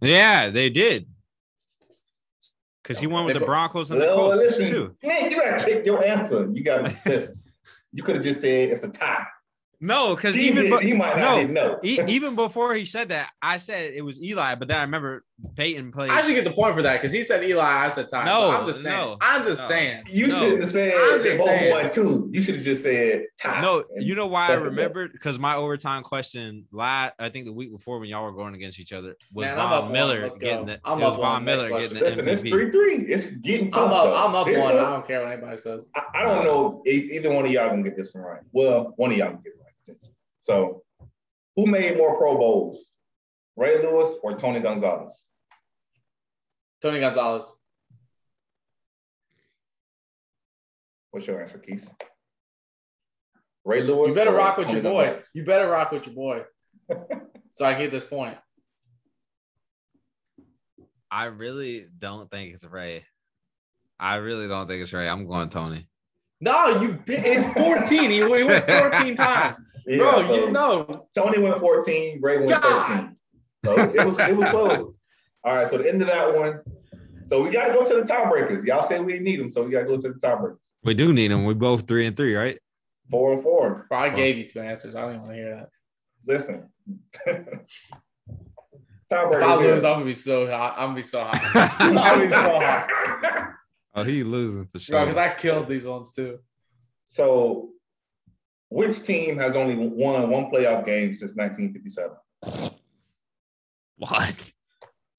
Yeah, 0.00 0.50
they 0.50 0.70
did. 0.70 1.06
Because 2.82 2.98
he 2.98 3.06
won 3.06 3.24
with 3.24 3.34
They 3.34 3.40
the 3.40 3.46
Broncos 3.46 3.90
and 3.90 4.00
the 4.00 4.06
Colts 4.06 4.36
listen, 4.42 4.66
too. 4.68 4.96
man, 5.02 5.30
you 5.30 5.40
gotta 5.40 5.64
take 5.64 5.86
your 5.86 6.04
answer. 6.04 6.48
You 6.52 6.62
gotta 6.62 6.94
listen. 7.06 7.40
You 7.92 8.02
could 8.02 8.16
have 8.16 8.24
just 8.24 8.40
said 8.40 8.70
it's 8.70 8.84
a 8.84 8.88
tie. 8.88 9.24
No, 9.80 10.14
because 10.14 10.36
even 10.36 10.64
did- 10.70 10.82
he 10.82 10.92
might 10.92 11.16
not 11.16 11.34
no, 11.34 11.36
didn't 11.38 11.54
know. 11.54 11.78
e- 11.82 12.00
even 12.08 12.34
before 12.34 12.74
he 12.74 12.84
said 12.84 13.08
that, 13.10 13.30
I 13.40 13.58
said 13.58 13.92
it 13.94 14.02
was 14.02 14.20
Eli, 14.22 14.54
but 14.56 14.68
then 14.68 14.78
I 14.78 14.82
remember 14.82 15.24
Peyton 15.56 15.90
played. 15.90 16.10
I 16.10 16.22
should 16.22 16.34
get 16.36 16.44
the 16.44 16.52
point 16.52 16.76
for 16.76 16.82
that 16.82 16.94
because 17.02 17.12
he 17.12 17.24
said 17.24 17.44
Eli, 17.44 17.60
I 17.64 17.88
said 17.88 18.08
tie. 18.08 18.24
No, 18.24 18.50
No, 18.50 18.56
I'm 18.56 18.66
just 18.66 18.82
saying. 18.82 18.96
no, 18.96 19.16
I'm 19.20 19.44
just 19.44 19.62
no. 19.62 19.68
saying. 19.68 20.04
You 20.08 20.28
No. 20.28 20.34
should 20.34 20.60
have 20.60 20.70
said 20.70 20.94
I'm 20.96 21.22
just 21.22 21.44
saying. 21.44 21.72
won 21.72 21.90
two. 21.90 22.30
You 22.32 22.40
should 22.40 22.54
have 22.54 22.64
just 22.64 22.82
said 22.84 23.24
tie. 23.40 23.60
No, 23.60 23.82
you 23.98 24.14
know 24.14 24.28
why 24.28 24.46
I 24.46 24.48
that's 24.52 24.62
remembered 24.62 25.12
because 25.12 25.38
my 25.40 25.56
overtime 25.56 26.04
question, 26.04 26.66
la 26.70 27.10
I 27.18 27.30
think 27.30 27.46
the 27.46 27.52
week 27.52 27.72
before 27.72 27.98
when 27.98 28.08
y'all 28.08 28.22
were 28.22 28.32
going 28.32 28.54
against 28.54 28.78
each 28.78 28.92
other 28.92 29.16
was 29.32 29.48
Man, 29.48 29.58
I'm 29.58 29.82
Von. 29.82 29.92
Miller 29.92 30.30
getting 30.38 30.68
it. 30.68 30.80
I'm 30.84 31.00
it 31.00 31.04
was 31.04 31.14
up. 31.14 31.20
Von 31.20 31.44
Miller 31.44 31.68
question. 31.68 31.94
getting 31.94 31.98
the 31.98 32.04
Listen, 32.04 32.28
it's 32.28 32.40
three 32.42 32.70
three. 32.70 32.96
It's 33.08 33.26
getting 33.26 33.70
tough. 33.72 33.88
I'm 33.88 33.92
up. 33.92 34.04
though. 34.04 34.14
I'm 34.16 34.34
up 34.36 34.46
This 34.46 34.62
one. 34.62 34.76
I 34.76 34.90
don't 34.92 35.06
care 35.06 35.22
what 35.24 35.32
anybody 35.32 35.58
says. 35.58 35.90
I, 35.96 36.02
I 36.14 36.22
don't 36.22 36.44
know 36.44 36.80
if 36.84 37.10
either 37.10 37.32
one 37.32 37.44
of 37.44 37.50
y'all 37.50 37.68
can 37.70 37.82
get 37.82 37.96
this 37.96 38.14
one 38.14 38.22
right. 38.24 38.40
Well, 38.52 38.92
one 38.96 39.10
of 39.10 39.16
y'all 39.16 39.30
can 39.30 39.40
get 39.42 39.52
it 39.54 39.58
right. 39.60 39.96
So, 40.38 40.82
who 41.56 41.66
made 41.66 41.96
more 41.96 42.16
Pro 42.18 42.36
Bowls, 42.38 42.93
Ray 43.56 43.82
Lewis 43.82 44.16
or 44.22 44.34
Tony 44.34 44.60
Gonzalez? 44.60 45.26
Tony 46.82 47.00
Gonzalez. 47.00 47.52
What's 51.10 51.26
your 51.26 51.40
answer, 51.40 51.58
Keith? 51.58 51.88
Ray 53.64 53.82
Lewis. 53.82 54.10
You 54.10 54.14
better 54.16 54.30
or 54.32 54.36
rock 54.36 54.56
with 54.56 54.66
Tony 54.66 54.80
your 54.80 54.92
boy. 54.92 55.04
Gonzalez? 55.04 55.30
You 55.34 55.44
better 55.44 55.68
rock 55.68 55.92
with 55.92 56.06
your 56.06 56.14
boy. 56.14 56.42
so 57.52 57.64
I 57.64 57.74
get 57.78 57.90
this 57.90 58.04
point. 58.04 58.36
I 61.10 61.26
really 61.26 61.86
don't 61.98 62.28
think 62.30 62.54
it's 62.54 62.64
Ray. 62.64 63.04
I 64.00 64.16
really 64.16 64.48
don't 64.48 64.66
think 64.66 64.82
it's 64.82 64.92
Ray. 64.92 65.08
I'm 65.08 65.26
going 65.26 65.48
Tony. 65.48 65.88
No, 66.40 66.80
you. 66.82 66.98
It's 67.06 67.46
14. 67.54 68.10
he, 68.10 68.16
he 68.16 68.22
went 68.24 68.68
14 68.68 69.16
times, 69.16 69.60
Yeah, 69.86 69.98
bro. 69.98 70.26
so 70.26 70.34
you 70.34 70.50
know. 70.50 71.06
Tony 71.16 71.38
went 71.38 71.58
14, 71.58 72.18
Ray 72.20 72.38
went 72.38 72.50
God. 72.50 72.86
13. 72.86 73.16
So 73.64 73.72
it 73.78 74.04
was 74.04 74.18
it 74.18 74.36
was 74.36 74.48
close. 74.50 74.94
All 75.44 75.54
right, 75.54 75.68
so 75.68 75.78
the 75.78 75.88
end 75.88 76.02
of 76.02 76.08
that 76.08 76.34
one. 76.34 76.60
So 77.24 77.42
we 77.42 77.50
gotta 77.50 77.72
go 77.72 77.84
to 77.84 77.94
the 77.94 78.02
tiebreakers. 78.02 78.64
Y'all 78.64 78.82
say 78.82 79.00
we 79.00 79.18
need 79.18 79.40
them, 79.40 79.48
so 79.50 79.62
we 79.62 79.70
gotta 79.70 79.86
go 79.86 79.96
to 79.96 80.08
the 80.08 80.18
tiebreakers. 80.18 80.58
We 80.82 80.94
do 80.94 81.12
need 81.12 81.30
them. 81.30 81.44
We 81.44 81.54
both 81.54 81.86
three 81.86 82.06
and 82.06 82.16
three, 82.16 82.34
right? 82.34 82.58
Four 83.10 83.32
and 83.32 83.42
four. 83.42 83.86
Bro, 83.88 83.98
I 83.98 84.08
gave 84.10 84.38
you 84.38 84.48
two 84.48 84.60
answers. 84.60 84.94
I 84.94 85.02
don't 85.02 85.10
even 85.10 85.22
want 85.22 85.32
to 85.32 85.36
hear 85.36 85.54
that. 85.56 85.68
Listen. 86.26 86.68
If 89.10 89.42
I 89.42 89.54
lose. 89.56 89.84
I'm 89.84 89.94
gonna 89.96 90.04
be 90.06 90.14
so 90.14 90.46
hot. 90.50 90.74
I'm 90.76 90.88
gonna 90.88 90.96
be 90.96 91.02
so 91.02 91.22
hot. 91.22 91.40
I'm 91.80 91.94
gonna 91.94 92.24
be 92.24 92.30
so 92.32 92.58
hot, 92.58 93.54
Oh, 93.94 94.02
he 94.02 94.24
losing 94.24 94.66
for 94.66 94.80
sure. 94.80 94.98
Because 95.00 95.16
I 95.16 95.34
killed 95.34 95.68
these 95.68 95.84
ones 95.84 96.12
too. 96.12 96.38
so 97.04 97.70
which 98.70 99.04
team 99.04 99.38
has 99.38 99.54
only 99.54 99.76
won 99.76 100.28
one 100.30 100.50
playoff 100.50 100.84
game 100.84 101.12
since 101.12 101.36
1957? 101.36 102.16
what? 104.08 104.52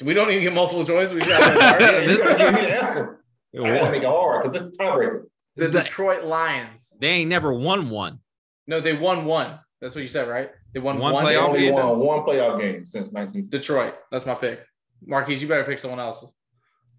We 0.04 0.14
don't 0.14 0.30
even 0.30 0.44
get 0.44 0.54
multiple 0.54 0.86
choice. 0.86 1.12
We 1.14 1.20
got 1.22 1.30
Yeah, 1.82 2.00
the, 2.06 2.12
you 2.12 2.18
gotta 2.18 2.38
give 2.38 2.54
me 2.54 2.62
the 2.62 2.82
answer. 2.82 3.24
I 3.56 3.58
gotta 3.60 3.92
make 3.92 4.04
it 4.04 4.08
hard 4.10 4.44
because 4.44 4.62
it's 4.62 4.78
a 4.78 4.82
tiebreaker. 4.82 5.24
the 5.56 5.70
Detroit 5.70 6.26
Lions. 6.26 6.94
They 7.00 7.08
ain't 7.10 7.30
never 7.30 7.54
won 7.54 7.90
one. 7.90 8.20
No, 8.68 8.82
they 8.82 8.94
won 8.94 9.26
one. 9.26 9.60
That's 9.80 9.96
what 9.96 10.02
you 10.02 10.08
said, 10.08 10.28
right? 10.28 10.52
They 10.74 10.80
won 10.80 11.00
One 11.00 11.14
one. 11.14 11.26
They 11.26 11.36
playoff 11.36 11.48
only 11.48 11.60
season? 11.60 11.88
won 11.88 12.00
one 12.00 12.20
playoff 12.26 12.60
game 12.60 12.86
since 12.86 13.08
1957. 13.10 13.50
Detroit. 13.50 13.94
That's 14.12 14.26
my 14.26 14.36
pick. 14.36 14.60
Marquise, 15.06 15.42
you 15.42 15.48
better 15.48 15.64
pick 15.64 15.80
someone 15.80 16.00
else's. 16.00 16.34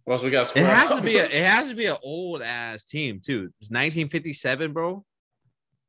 Or 0.07 0.15
else 0.15 0.23
we 0.23 0.31
got 0.31 0.57
It 0.57 0.65
has 0.65 0.91
to 0.93 1.03
be 1.03 1.17
a 1.19 1.25
it 1.25 1.45
has 1.45 1.69
to 1.69 1.75
be 1.75 1.87
an 1.87 1.97
old 2.03 2.41
ass 2.41 2.85
team 2.85 3.21
too. 3.25 3.51
It's 3.61 3.71
1957, 3.71 4.73
bro. 4.73 5.05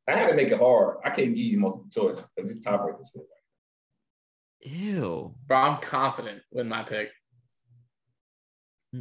I 0.08 0.16
had 0.16 0.26
to 0.28 0.34
make 0.34 0.48
it 0.50 0.58
hard. 0.58 0.96
I 1.04 1.10
can't 1.10 1.28
give 1.34 1.38
you 1.38 1.58
multiple 1.60 1.86
choice 1.90 2.26
because 2.34 2.50
it's 2.54 2.66
tiebreakers. 2.66 3.06
Ew. 4.62 5.34
Bro, 5.46 5.56
I'm 5.56 5.80
confident 5.80 6.42
with 6.52 6.66
my 6.66 6.82
pick. 6.82 7.10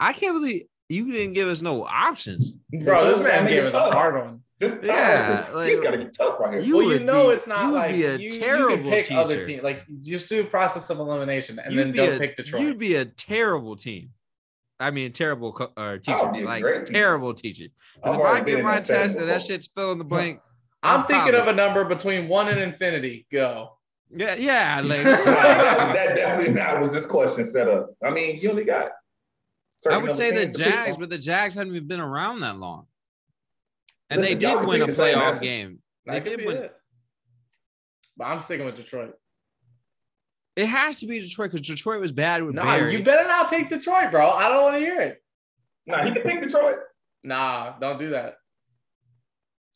I 0.00 0.12
can't 0.12 0.34
believe 0.34 0.62
you 0.88 1.10
didn't 1.12 1.32
give 1.34 1.48
us 1.48 1.62
no 1.62 1.84
options. 1.84 2.54
Bro, 2.84 3.08
this 3.08 3.20
man 3.20 3.44
make 3.44 3.54
gave 3.54 3.64
us 3.64 3.70
a 3.70 3.72
tough. 3.74 3.92
hard 3.92 4.14
one. 4.16 4.40
This 4.58 4.76
Yeah, 4.84 5.36
tiebreakers. 5.36 5.54
like- 5.54 5.68
He's 5.68 5.80
got 5.80 5.90
to 5.92 5.98
get 5.98 6.12
tough 6.16 6.38
right 6.40 6.52
here. 6.54 6.60
You 6.62 6.76
well, 6.78 6.92
you 6.92 7.00
know 7.00 7.28
be- 7.28 7.34
it's 7.34 7.46
not 7.46 7.66
you 7.66 7.72
like 7.72 7.90
be 7.92 8.04
a 8.04 8.16
you, 8.16 8.30
you 8.30 8.40
terrible 8.40 8.76
can 8.76 8.84
pick 8.90 9.12
other 9.12 9.34
teacher. 9.36 9.44
teams. 9.46 9.62
Like 9.62 9.82
just 10.00 10.28
do 10.28 10.40
a 10.40 10.44
process 10.44 10.88
of 10.90 10.98
elimination 10.98 11.58
and 11.58 11.72
You'd 11.74 11.80
then 11.86 11.92
be 11.92 11.98
don't 11.98 12.14
a- 12.14 12.18
pick 12.18 12.36
Detroit. 12.36 12.62
You'd 12.62 12.78
be 12.78 12.94
a 12.96 13.04
terrible 13.04 13.76
team. 13.76 14.10
I 14.78 14.90
mean, 14.90 15.12
terrible 15.12 15.52
co- 15.52 15.72
uh, 15.76 15.96
teacher. 15.96 16.12
I'll 16.18 16.32
be 16.32 16.42
a 16.42 16.44
Like 16.46 16.62
great 16.62 16.86
terrible 16.86 17.32
teacher. 17.34 17.66
Because 17.96 18.14
if 18.16 18.20
I 18.20 18.22
already 18.24 18.44
been 18.44 18.56
get 18.56 18.64
my 18.64 18.74
that 18.78 18.86
test 18.86 19.16
and 19.16 19.28
that 19.28 19.42
shit's 19.42 19.68
fill 19.68 19.92
in 19.92 19.98
the 19.98 20.04
blank, 20.04 20.40
I'm 20.82 21.04
thinking 21.06 21.34
of 21.34 21.48
a 21.48 21.52
number 21.54 21.84
between 21.84 22.28
one 22.28 22.48
and 22.48 22.60
infinity. 22.60 23.26
Go. 23.32 23.75
Yeah, 24.14 24.34
yeah. 24.34 24.80
Like 24.84 25.02
that 25.02 26.12
definitely 26.14 26.54
not 26.54 26.80
was 26.80 26.92
this 26.92 27.06
question 27.06 27.44
set 27.44 27.68
up. 27.68 27.90
I 28.02 28.10
mean, 28.10 28.38
you 28.40 28.50
only 28.50 28.64
got. 28.64 28.90
I 29.90 29.98
would 29.98 30.12
say 30.12 30.30
the 30.30 30.46
10 30.46 30.52
to 30.52 30.58
pick 30.58 30.72
Jags, 30.74 30.96
but 30.96 31.10
the 31.10 31.18
Jags 31.18 31.54
haven't 31.54 31.74
even 31.74 31.86
been 31.88 32.00
around 32.00 32.40
that 32.40 32.58
long. 32.58 32.86
And 34.10 34.20
Listen, 34.20 34.38
they 34.38 34.46
did 34.46 34.64
win 34.66 34.82
a 34.82 34.86
pick 34.86 34.88
the 34.88 34.92
same 34.94 35.16
playoff 35.18 35.22
answer. 35.28 35.40
game. 35.40 35.78
They 36.06 36.20
did 36.20 36.44
win. 36.46 36.56
it. 36.56 36.74
But 38.16 38.24
I'm 38.26 38.40
sticking 38.40 38.64
with 38.64 38.76
Detroit. 38.76 39.14
It 40.56 40.66
has 40.66 41.00
to 41.00 41.06
be 41.06 41.20
Detroit 41.20 41.50
because 41.52 41.66
Detroit 41.66 42.00
was 42.00 42.12
bad 42.12 42.42
with 42.42 42.54
Nah, 42.54 42.64
Barry. 42.64 42.96
you 42.96 43.04
better 43.04 43.28
not 43.28 43.50
pick 43.50 43.68
Detroit, 43.68 44.10
bro. 44.10 44.30
I 44.30 44.48
don't 44.48 44.62
want 44.62 44.76
to 44.76 44.80
hear 44.80 45.00
it. 45.02 45.22
Nah, 45.86 46.02
he 46.04 46.12
can 46.12 46.22
pick 46.22 46.40
Detroit. 46.42 46.76
Nah, 47.22 47.78
don't 47.78 47.98
do 47.98 48.10
that. 48.10 48.36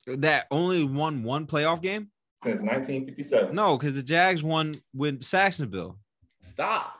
that 0.06 0.46
only 0.50 0.84
won 0.84 1.22
one 1.22 1.46
playoff 1.46 1.82
game. 1.82 2.08
Since 2.42 2.62
1957. 2.62 3.54
No, 3.54 3.76
because 3.76 3.94
the 3.94 4.02
Jags 4.02 4.42
won 4.42 4.74
with 4.94 5.22
Sacksonville. 5.22 5.98
Stop. 6.40 6.94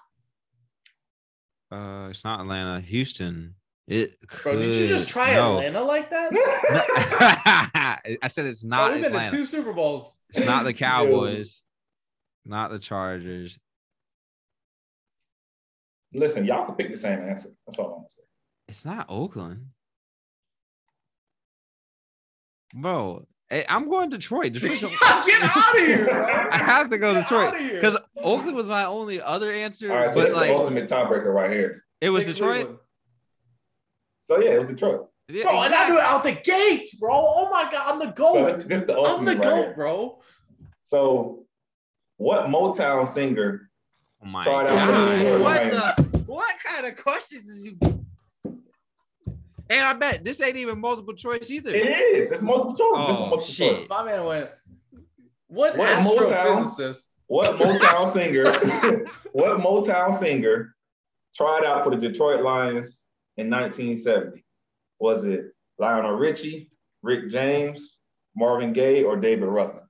Uh, 1.73 2.09
it's 2.11 2.25
not 2.25 2.41
Atlanta, 2.41 2.81
Houston. 2.81 3.55
It 3.87 4.19
Bro, 4.43 4.57
did 4.57 4.75
you 4.75 4.89
just 4.89 5.09
try 5.09 5.35
no. 5.35 5.59
Atlanta 5.59 5.83
like 5.83 6.11
that? 6.11 6.31
I 8.23 8.29
said 8.29 8.47
it's 8.47 8.63
not 8.63 8.93
we've 8.93 9.03
been 9.03 9.13
to 9.13 9.19
Atlanta. 9.19 9.37
two 9.37 9.47
Super 9.47 9.73
Bowls. 9.73 10.17
It's 10.33 10.47
not 10.47 10.65
the 10.65 10.73
Cowboys, 10.75 11.63
not 12.45 12.71
the 12.71 12.79
Chargers. 12.79 13.59
Listen, 16.13 16.45
y'all 16.45 16.67
can 16.67 16.75
pick 16.75 16.91
the 16.91 16.97
same 16.97 17.21
answer. 17.21 17.51
That's 17.67 17.79
all 17.79 17.87
I'm 17.87 17.93
gonna 17.93 18.09
say. 18.11 18.23
It's 18.69 18.85
not 18.85 19.07
Oakland. 19.09 19.67
Bro, 22.75 23.27
I'm 23.69 23.89
going 23.91 24.11
to 24.11 24.17
Detroit. 24.17 24.53
Detroit's 24.53 24.81
Get 25.27 25.43
out 25.43 25.75
of 25.79 25.87
here, 25.87 26.05
bro. 26.11 26.49
I 26.51 26.59
have 26.59 26.91
to 26.91 26.99
go 26.99 27.15
Get 27.15 27.23
Detroit 27.23 27.55
because 27.73 27.97
Oakland 28.17 28.57
was 28.57 28.67
my 28.67 28.85
only 28.85 29.21
other 29.21 29.53
answer. 29.53 29.91
All 29.91 29.99
right, 29.99 30.09
so 30.09 30.15
but 30.17 30.21
this 30.23 30.29
is 30.31 30.37
like 30.37 30.49
the 30.51 30.57
ultimate 30.57 30.89
tiebreaker 30.89 31.33
right 31.35 31.51
here. 31.51 31.85
it 32.01 32.11
was 32.11 32.25
Pick 32.25 32.35
Detroit. 32.35 32.55
Cleveland. 32.57 32.79
So 34.23 34.41
yeah, 34.41 34.51
it 34.51 34.59
was 34.61 34.69
Detroit. 34.71 35.07
Yeah, 35.29 35.45
Bro, 35.45 35.63
and 35.63 35.75
I 35.75 35.87
do 35.89 35.97
it 35.97 36.03
out 36.03 36.23
the 36.25 36.33
gates, 36.33 36.97
bro. 36.97 37.13
Oh 37.13 37.49
my 37.51 37.71
god, 37.71 37.85
I'm 37.93 37.99
the 38.01 38.07
So 38.07 38.13
GOAT. 38.13 38.47
this, 38.47 38.57
this 38.65 38.81
is 38.81 38.87
the 38.87 38.95
I'm 38.97 39.03
the 39.05 39.09
ultimate 39.09 39.39
right 39.39 39.43
GOAT, 39.43 39.63
here. 39.67 39.75
bro. 39.75 40.19
So, 40.85 41.45
what 42.17 42.47
Motown 42.47 43.07
singer 43.07 43.71
Oh 44.23 44.27
my 44.27 44.43
Tried 44.43 44.67
out 44.69 44.69
God. 44.69 45.41
What 45.41 45.71
the? 45.71 46.19
What 46.27 46.55
kind 46.65 46.87
of 46.87 46.97
questions 46.97 47.49
is 47.49 47.65
you? 47.65 48.00
And 49.71 49.85
I 49.85 49.93
bet 49.93 50.25
this 50.25 50.41
ain't 50.41 50.57
even 50.57 50.81
multiple 50.81 51.15
choice 51.15 51.49
either. 51.49 51.73
It 51.73 51.87
is. 51.87 52.33
It's 52.33 52.43
multiple 52.43 52.75
choice. 52.75 53.07
This 53.07 53.17
is 53.17 53.23
Oh, 53.23 53.27
multiple 53.27 53.41
shit. 53.41 53.79
choice. 53.79 53.89
My 53.89 54.05
man 54.05 54.25
went. 54.25 54.51
What, 55.47 55.77
What 55.77 55.89
Motown? 56.05 57.03
What 57.29 57.57
Motown 57.57 58.09
singer? 58.09 58.45
what 59.33 59.61
Motown 59.61 60.13
singer 60.13 60.75
tried 61.37 61.65
out 61.65 61.85
for 61.85 61.91
the 61.91 61.97
Detroit 61.97 62.43
Lions 62.43 63.05
in 63.37 63.49
1970? 63.49 64.45
Was 64.99 65.25
it 65.25 65.47
Lionel 65.79 66.13
Richie, 66.13 66.73
Rick 67.03 67.31
James, 67.31 67.97
Marvin 68.37 68.73
Gaye, 68.73 69.05
or 69.05 69.17
David 69.17 69.47
Ruffin? 69.47 69.81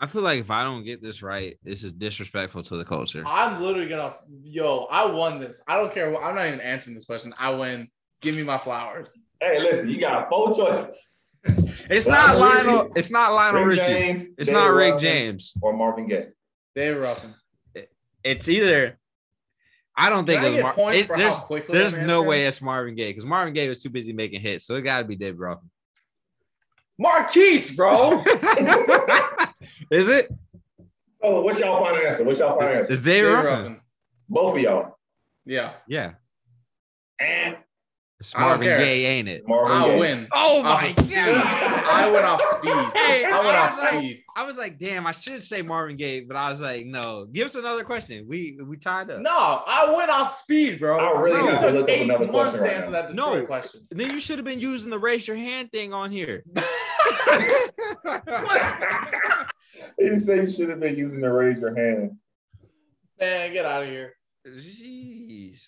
I 0.00 0.06
feel 0.06 0.22
like 0.22 0.40
if 0.40 0.50
I 0.50 0.64
don't 0.64 0.84
get 0.84 1.00
this 1.00 1.22
right, 1.22 1.56
this 1.62 1.84
is 1.84 1.92
disrespectful 1.92 2.64
to 2.64 2.76
the 2.76 2.84
culture. 2.84 3.22
I'm 3.24 3.62
literally 3.62 3.88
gonna. 3.88 4.16
Yo, 4.42 4.88
I 4.90 5.06
won 5.06 5.38
this. 5.38 5.62
I 5.68 5.76
don't 5.78 5.92
care. 5.94 6.14
I'm 6.20 6.34
not 6.34 6.46
even 6.48 6.60
answering 6.60 6.94
this 6.96 7.04
question. 7.06 7.32
I 7.38 7.50
win. 7.50 7.88
Give 8.20 8.34
me 8.36 8.42
my 8.44 8.58
flowers. 8.58 9.16
Hey, 9.40 9.58
listen, 9.60 9.88
you 9.88 10.00
got 10.00 10.28
four 10.28 10.52
choices. 10.52 11.08
It's 11.88 12.06
not 12.06 12.38
Lionel 12.38 12.54
Richie, 12.56 12.66
Lionel. 12.68 12.92
It's 12.96 13.10
not 13.10 13.32
Lionel 13.32 13.64
Rick 13.64 13.76
Richie. 13.80 13.86
James, 13.92 14.26
It's 14.38 14.48
David 14.48 14.52
not 14.52 14.66
Rick 14.72 14.92
Ruffin, 14.94 15.08
James. 15.08 15.52
or 15.60 15.72
Marvin 15.76 16.08
Gaye. 16.08 16.26
David 16.74 17.02
Ruffin. 17.02 17.34
It's 18.24 18.48
either. 18.48 18.98
I 19.96 20.10
don't 20.10 20.26
think 20.26 20.42
Can 20.42 20.52
I 20.52 20.58
it 20.58 20.64
was 20.64 20.76
Mar- 20.76 20.92
it- 20.94 21.08
there's 21.16 21.44
there's 21.68 21.98
no 21.98 22.22
way 22.22 22.46
it's 22.46 22.60
Marvin 22.60 22.94
Gaye 22.96 23.10
because 23.10 23.24
Marvin 23.24 23.54
Gaye 23.54 23.68
was 23.68 23.82
too 23.82 23.88
busy 23.90 24.12
making 24.12 24.40
hits, 24.40 24.66
so 24.66 24.74
it 24.74 24.82
got 24.82 24.98
to 24.98 25.04
be 25.04 25.14
David 25.16 25.38
Ruffin. 25.38 25.70
Marquise, 26.98 27.74
bro. 27.76 28.22
is 29.90 30.08
it? 30.08 30.28
So, 31.22 31.40
what's 31.42 31.60
y'all 31.60 31.82
final 31.84 32.04
answer? 32.04 32.24
What's 32.24 32.38
y'all 32.40 32.58
final 32.58 32.76
answer? 32.76 32.92
It's 32.92 33.02
David 33.02 33.28
David 33.30 33.44
Ruffin. 33.44 33.62
Ruffin. 33.64 33.80
Both 34.28 34.54
of 34.56 34.60
y'all. 34.60 34.98
Yeah. 35.44 35.74
Yeah. 35.86 36.12
And 37.20 37.56
It's 38.18 38.34
I 38.34 38.40
Marvin. 38.40 38.66
Gaye, 38.78 39.04
ain't 39.04 39.28
it? 39.28 39.46
Marvin 39.46 39.76
I'll 39.76 39.88
Gaye. 39.88 39.98
win. 39.98 40.26
Oh 40.32 40.62
my 40.62 40.90
god! 40.96 41.06
I 41.12 42.10
went 42.10 42.24
off 42.24 42.40
speed. 42.56 42.70
Hey, 42.94 43.24
I 43.24 43.38
went 43.40 43.48
I 43.48 43.58
off 43.58 43.70
was 43.72 43.78
like- 43.82 43.92
speed. 43.94 44.22
I 44.38 44.42
was 44.44 44.56
like, 44.58 44.78
damn, 44.78 45.06
I 45.06 45.12
should 45.12 45.42
say 45.42 45.62
Marvin 45.62 45.96
Gaye, 45.96 46.20
but 46.20 46.36
I 46.36 46.50
was 46.50 46.60
like, 46.60 46.84
no. 46.86 47.26
Give 47.30 47.44
us 47.46 47.54
another 47.54 47.84
question. 47.84 48.26
We 48.28 48.58
we 48.66 48.76
tied 48.78 49.10
up. 49.10 49.20
No, 49.20 49.62
I 49.66 49.92
went 49.94 50.10
off 50.10 50.34
speed, 50.36 50.78
bro. 50.80 50.98
I 50.98 51.20
really 51.20 51.38
You 51.40 51.46
have 51.48 51.60
to 51.60 51.66
took 51.66 51.74
look 51.74 51.82
up 51.84 51.90
eight 51.90 52.02
another 52.04 52.26
months 52.26 52.50
question 52.50 52.58
to 52.58 52.62
right 52.62 52.76
answer 52.76 52.90
now. 52.90 53.02
that 53.02 53.08
Detroit 53.08 53.40
No. 53.40 53.46
question. 53.46 53.86
Then 53.90 54.10
you 54.10 54.20
should 54.20 54.38
have 54.38 54.44
been 54.46 54.60
using 54.60 54.88
the 54.90 54.98
raise 54.98 55.26
your 55.28 55.36
hand 55.36 55.70
thing 55.72 55.92
on 55.92 56.10
here. 56.10 56.42
he 59.98 60.16
said 60.16 60.38
you 60.38 60.48
should 60.50 60.68
have 60.70 60.80
been 60.80 60.96
using 60.96 61.20
the 61.20 61.30
raise 61.32 61.60
your 61.60 61.74
hand. 61.76 62.12
Man, 63.20 63.52
get 63.52 63.64
out 63.64 63.82
of 63.82 63.88
here. 63.88 64.12
Jeez. 64.46 65.60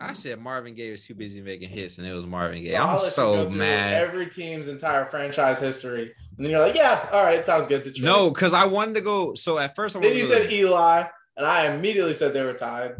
I 0.00 0.14
said 0.14 0.40
Marvin 0.40 0.74
Gaye 0.74 0.92
was 0.92 1.04
too 1.04 1.14
busy 1.14 1.42
making 1.42 1.68
hits, 1.68 1.98
and 1.98 2.06
it 2.06 2.14
was 2.14 2.24
Marvin 2.24 2.64
Gaye. 2.64 2.74
I'll 2.74 2.92
I'm 2.92 2.98
so 2.98 3.50
mad. 3.50 4.02
Every 4.02 4.26
team's 4.26 4.68
entire 4.68 5.04
franchise 5.06 5.58
history, 5.58 6.14
and 6.36 6.44
then 6.44 6.50
you're 6.50 6.66
like, 6.66 6.74
"Yeah, 6.74 7.06
all 7.12 7.22
right, 7.22 7.38
it 7.38 7.44
sounds 7.44 7.66
good." 7.66 7.84
Detroit. 7.84 8.02
No, 8.04 8.30
because 8.30 8.54
I 8.54 8.64
wanted 8.64 8.94
to 8.94 9.02
go. 9.02 9.34
So 9.34 9.58
at 9.58 9.76
first, 9.76 9.96
I 9.96 10.00
Then 10.00 10.10
wanted 10.10 10.18
you 10.18 10.24
to 10.28 10.34
go 10.34 10.40
said 10.40 10.52
Eli, 10.52 11.04
and 11.36 11.46
I 11.46 11.66
immediately 11.66 12.14
said 12.14 12.32
they 12.32 12.42
were 12.42 12.54
tied. 12.54 12.94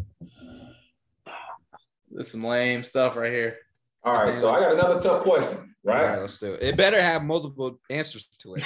This 2.11 2.27
is 2.27 2.31
some 2.33 2.43
lame 2.43 2.83
stuff 2.83 3.15
right 3.15 3.31
here. 3.31 3.57
All 4.03 4.13
right, 4.13 4.35
so 4.35 4.51
I 4.53 4.59
got 4.59 4.73
another 4.73 4.99
tough 4.99 5.23
question, 5.23 5.57
All 5.57 5.93
right, 5.93 6.05
right? 6.09 6.21
let's 6.21 6.37
do 6.39 6.53
it. 6.53 6.63
It 6.63 6.77
better 6.77 7.01
have 7.01 7.23
multiple 7.23 7.79
answers 7.89 8.27
to 8.39 8.55
it. 8.55 8.63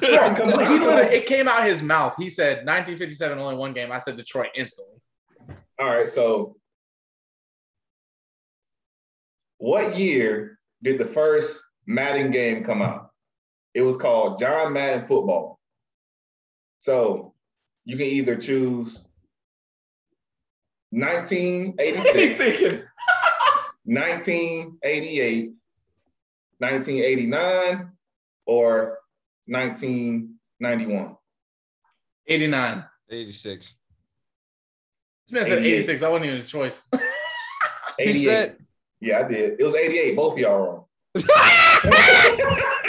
Bro, 0.00 0.34
come 0.34 0.48
on, 0.50 0.60
he 0.60 0.66
come 0.66 0.80
literally, 0.80 1.06
on. 1.06 1.12
it 1.12 1.26
came 1.26 1.46
out 1.46 1.64
his 1.66 1.82
mouth. 1.82 2.14
He 2.18 2.28
said 2.28 2.66
1957, 2.66 3.38
only 3.38 3.56
one 3.56 3.72
game. 3.72 3.92
I 3.92 3.98
said 3.98 4.16
Detroit 4.16 4.48
instantly. 4.56 5.00
All 5.78 5.86
right, 5.86 6.08
so 6.08 6.56
what 9.58 9.96
year 9.96 10.58
did 10.82 10.98
the 10.98 11.06
first 11.06 11.60
Madden 11.86 12.30
game 12.30 12.64
come 12.64 12.82
out? 12.82 13.10
It 13.74 13.82
was 13.82 13.96
called 13.96 14.38
John 14.38 14.72
Madden 14.72 15.04
Football. 15.04 15.58
So 16.80 17.34
you 17.84 17.96
can 17.96 18.06
either 18.06 18.36
choose 18.36 19.00
He's 20.90 20.98
1986, 20.98 22.84
1988, 23.84 25.52
1989, 26.58 27.90
or 28.46 28.98
1991. 29.46 31.16
89. 32.26 32.84
86. 33.10 33.74
This 35.26 35.32
man 35.32 35.44
said 35.44 35.58
88. 35.58 35.74
86. 35.74 36.02
I 36.02 36.08
wasn't 36.08 36.26
even 36.26 36.40
a 36.40 36.44
choice. 36.44 36.88
He 37.98 38.12
said, 38.12 38.58
yeah, 39.00 39.20
I 39.20 39.28
did. 39.28 39.60
It 39.60 39.64
was 39.64 39.74
88. 39.74 40.16
Both 40.16 40.32
of 40.34 40.38
y'all 40.38 40.58
wrong. 40.58 40.84
he 41.14 41.22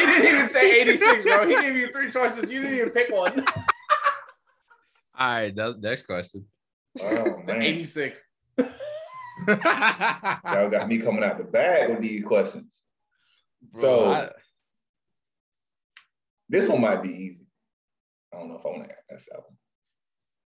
didn't 0.05 0.35
even 0.35 0.49
say 0.49 0.81
86, 0.81 1.23
bro. 1.23 1.47
He 1.47 1.55
gave 1.55 1.75
you 1.75 1.91
three 1.91 2.11
choices. 2.11 2.51
You 2.51 2.61
didn't 2.61 2.77
even 2.77 2.89
pick 2.89 3.11
one. 3.11 3.39
all 5.17 5.19
right, 5.19 5.55
next 5.79 6.05
question. 6.05 6.45
Oh, 7.01 7.41
man. 7.45 7.61
86. 7.61 8.27
Y'all 8.57 8.69
got 10.69 10.87
me 10.87 10.97
coming 10.97 11.23
out 11.23 11.37
the 11.37 11.43
bag 11.43 11.89
with 11.89 12.01
these 12.01 12.23
questions. 12.25 12.81
So 13.73 14.05
I- 14.05 14.29
this 16.49 16.67
one 16.69 16.81
might 16.81 17.03
be 17.03 17.09
easy. 17.09 17.45
I 18.33 18.39
don't 18.39 18.49
know 18.49 18.57
if 18.57 18.65
I 18.65 18.69
want 18.69 18.89
to 18.89 18.95
ask 19.13 19.25
that 19.31 19.39
one. 19.39 19.57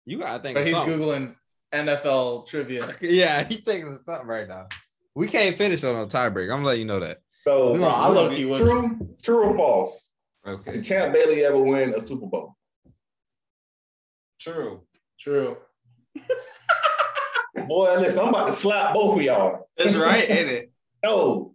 you 0.07 0.19
gotta 0.19 0.43
think 0.43 0.55
But 0.55 0.65
he's 0.65 0.75
something. 0.75 0.99
Googling 0.99 1.35
NFL 1.73 2.47
trivia. 2.47 2.95
Yeah, 3.01 3.45
he's 3.45 3.61
thinking 3.61 3.95
of 3.95 4.01
something 4.07 4.27
right 4.27 4.49
now. 4.49 4.67
We 5.15 5.27
can't 5.27 5.57
finish 5.57 5.83
on 5.85 5.97
a 5.97 6.07
tiebreak. 6.07 6.53
I'm 6.53 6.65
letting 6.65 6.81
you 6.83 6.87
know 6.87 7.01
that. 7.01 7.19
So, 7.39 7.73
No, 7.75 7.95
I 7.97 8.01
true, 8.07 8.15
low 8.15 8.31
key 8.31 8.55
true, 8.55 9.17
true 9.23 9.43
or 9.45 9.57
false? 9.57 10.13
Okay. 10.47 10.73
Did 10.73 10.85
Champ 10.85 11.13
Bailey 11.15 11.45
ever 11.45 11.59
win 11.59 11.95
a 11.95 12.01
Super 12.01 12.27
Bowl? 12.27 12.55
True. 14.41 14.83
True. 15.19 15.57
Boy, 17.67 17.99
listen, 17.99 18.23
I'm 18.23 18.29
about 18.29 18.47
to 18.47 18.53
slap 18.53 18.95
both 18.95 19.17
of 19.17 19.23
y'all. 19.23 19.69
That's 19.77 19.97
right, 19.97 20.29
ain't 20.29 20.49
it? 20.51 20.73
No, 21.03 21.55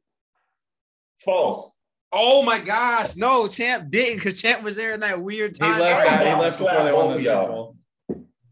it's 1.14 1.22
false. 1.24 1.72
Oh 2.12 2.42
my 2.42 2.60
gosh. 2.60 3.16
No, 3.16 3.48
Champ 3.48 3.92
didn't 3.92 4.16
because 4.16 4.42
Champ 4.42 4.64
was 4.64 4.76
there 4.76 4.94
in 4.94 5.02
that 5.02 5.22
weird 5.22 5.52
He 5.52 5.60
time. 5.60 5.80
left, 5.80 6.10
I'm 6.12 6.20
he 6.26 6.34
left 6.44 6.58
before 6.58 6.84
they 6.84 6.92
won 6.92 7.10
the 7.16 7.20
Super. 7.24 7.46
Bowl. 7.48 7.76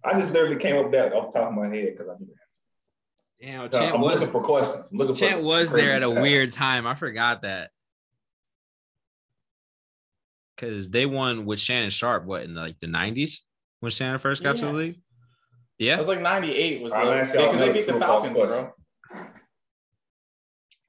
I 0.05 0.13
just 0.13 0.33
literally 0.33 0.57
came 0.57 0.75
up 0.75 0.83
with 0.83 0.91
that 0.91 1.11
off 1.13 1.33
the 1.33 1.39
top 1.39 1.49
of 1.49 1.55
my 1.55 1.67
head 1.75 1.93
because 1.97 2.09
I 2.09 2.19
knew 2.19 2.27
that. 3.41 3.45
Damn, 3.45 3.61
I'm 3.61 3.69
Champ 3.71 4.01
looking 4.01 4.19
was 4.19 4.29
for 4.29 4.41
questions. 4.43 4.87
I'm 4.91 4.97
looking 4.97 5.15
Champ 5.15 5.37
for 5.39 5.45
was 5.45 5.71
there 5.71 5.95
at 5.95 6.03
a 6.03 6.07
stats. 6.07 6.21
weird 6.21 6.51
time. 6.51 6.87
I 6.87 6.95
forgot 6.95 7.41
that. 7.43 7.71
Cause 10.57 10.89
they 10.89 11.05
won 11.05 11.45
with 11.45 11.59
Shannon 11.59 11.89
Sharpe, 11.89 12.25
what 12.25 12.43
in 12.43 12.53
like 12.55 12.79
the 12.79 12.87
90s 12.87 13.39
when 13.79 13.91
Shannon 13.91 14.19
first 14.19 14.43
got 14.43 14.57
to 14.57 14.65
the 14.65 14.71
league? 14.73 14.95
Yeah. 15.79 15.95
It 15.95 15.99
was 15.99 16.07
like 16.07 16.21
98 16.21 16.81
was 16.81 16.93
I'm 16.93 17.05
the, 17.05 17.11
gonna 17.11 17.23
because 17.23 17.59
they 17.59 17.73
beat 17.73 17.85
the 17.85 17.91
true 17.91 17.95
or 17.95 17.99
false 17.99 18.25
Falcons, 18.25 18.51
bro. 18.51 18.71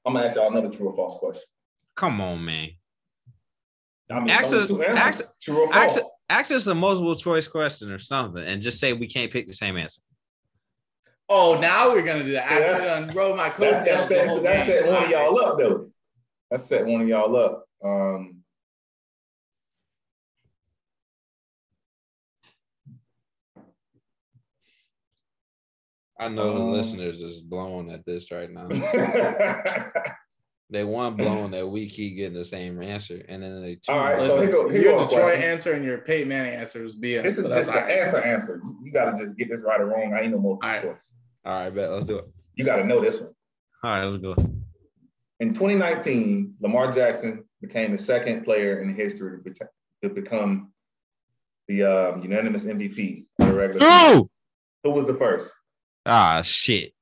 I'm 0.05 0.13
gonna 0.13 0.25
ask 0.27 0.35
y'all 0.35 0.47
another 0.51 0.69
true 0.69 0.87
or 0.89 0.95
false 0.95 1.15
question. 1.17 1.43
Come 1.95 2.21
on, 2.21 2.45
man. 2.45 2.69
I 4.11 4.19
mean, 4.19 4.29
Ask 4.29 4.45
only 4.53 4.59
us- 4.59 4.67
two 4.69 4.83
answers. 4.83 4.97
ask- 5.21 5.31
true 5.41 5.57
or 5.67 5.73
ask- 5.73 5.95
false. 5.99 6.09
Ask 6.29 6.51
us 6.51 6.67
a 6.67 6.75
multiple 6.75 7.15
choice 7.15 7.47
question 7.47 7.91
or 7.91 7.99
something 7.99 8.43
and 8.43 8.61
just 8.61 8.79
say 8.79 8.93
we 8.93 9.07
can't 9.07 9.31
pick 9.31 9.47
the 9.47 9.53
same 9.53 9.77
answer. 9.77 10.01
Oh, 11.27 11.57
now 11.59 11.91
we're 11.91 12.03
gonna 12.03 12.23
do 12.23 12.33
that. 12.33 12.47
See, 12.47 12.53
After 12.55 12.65
that's- 12.65 12.87
I 12.87 12.99
done 13.05 13.15
rode 13.15 13.35
my 13.35 13.49
That's, 13.49 13.57
coattails 13.57 13.85
that's, 13.85 14.01
the 14.01 14.07
set, 14.07 14.27
whole 14.27 14.41
that's 14.41 14.59
game. 14.59 14.67
setting 14.67 14.93
one 14.93 15.03
of 15.05 15.09
y'all 15.09 15.39
up 15.39 15.57
though. 15.57 15.91
That's 16.51 16.63
setting 16.63 16.91
one 16.93 17.01
of 17.01 17.07
y'all 17.07 17.35
up. 17.35 17.65
Um, 17.83 18.43
I 26.19 26.29
know 26.29 26.53
the 26.53 26.61
Um, 26.61 26.71
listeners 26.71 27.21
is 27.21 27.39
blown 27.41 27.89
at 27.89 28.05
this 28.05 28.31
right 28.31 28.49
now. 28.49 28.67
They 30.71 30.83
one 30.83 31.15
blown 31.15 31.51
that 31.51 31.67
we 31.67 31.87
keep 31.87 32.15
getting 32.17 32.33
the 32.37 32.43
same 32.43 32.81
answer, 32.81 33.23
and 33.29 33.41
then 33.43 33.61
they 33.61 33.75
two. 33.75 33.91
All 33.91 33.99
right, 33.99 34.19
so 34.19 34.29
Listen, 34.35 34.41
here 34.47 34.51
go- 34.51 34.69
here 34.69 34.81
your 34.81 34.97
Detroit 34.99 35.23
question. 35.25 35.41
answer 35.43 35.73
and 35.73 35.85
your 35.85 35.99
Peyton 35.99 36.27
Manning 36.27 36.55
answer 36.55 36.81
was 36.81 36.95
BS. 36.95 37.21
this 37.23 37.37
is 37.37 37.43
but 37.43 37.49
that's 37.53 37.67
just 37.67 37.71
the 37.75 37.79
all 37.81 37.87
right. 37.87 37.99
answer. 37.99 38.21
Answer. 38.21 38.61
You 38.83 38.91
gotta 38.91 39.15
just 39.15 39.37
get 39.37 39.47
this 39.49 39.61
right 39.61 39.79
or 39.79 39.85
wrong. 39.85 40.13
I 40.15 40.21
ain't 40.21 40.31
no 40.31 40.39
multiple 40.39 40.59
All 40.67 40.69
right. 40.75 40.81
choice. 40.81 41.13
All 41.45 41.53
right, 41.53 41.69
bet 41.69 41.91
let's 41.91 42.05
do 42.05 42.17
it. 42.17 42.25
You 42.55 42.65
gotta 42.65 42.83
know 42.83 42.99
this 42.99 43.19
one. 43.21 43.29
All 43.83 43.91
right, 43.91 44.03
let's 44.05 44.23
go. 44.23 44.33
In 45.39 45.53
2019, 45.53 46.55
Lamar 46.59 46.91
Jackson 46.91 47.43
became 47.61 47.91
the 47.91 47.97
second 47.99 48.43
player 48.43 48.81
in 48.81 48.95
history 48.95 49.37
to, 49.37 49.43
bet- 49.43 49.69
to 50.01 50.09
become 50.09 50.71
the 51.67 51.83
um, 51.83 52.23
unanimous 52.23 52.65
MVP 52.65 53.25
of 53.39 53.47
the 53.49 53.53
regular 53.53 53.79
season. 53.87 54.29
Who 54.83 54.89
was 54.91 55.05
the 55.05 55.13
first? 55.13 55.51
Ah, 56.07 56.41
shit. 56.43 56.93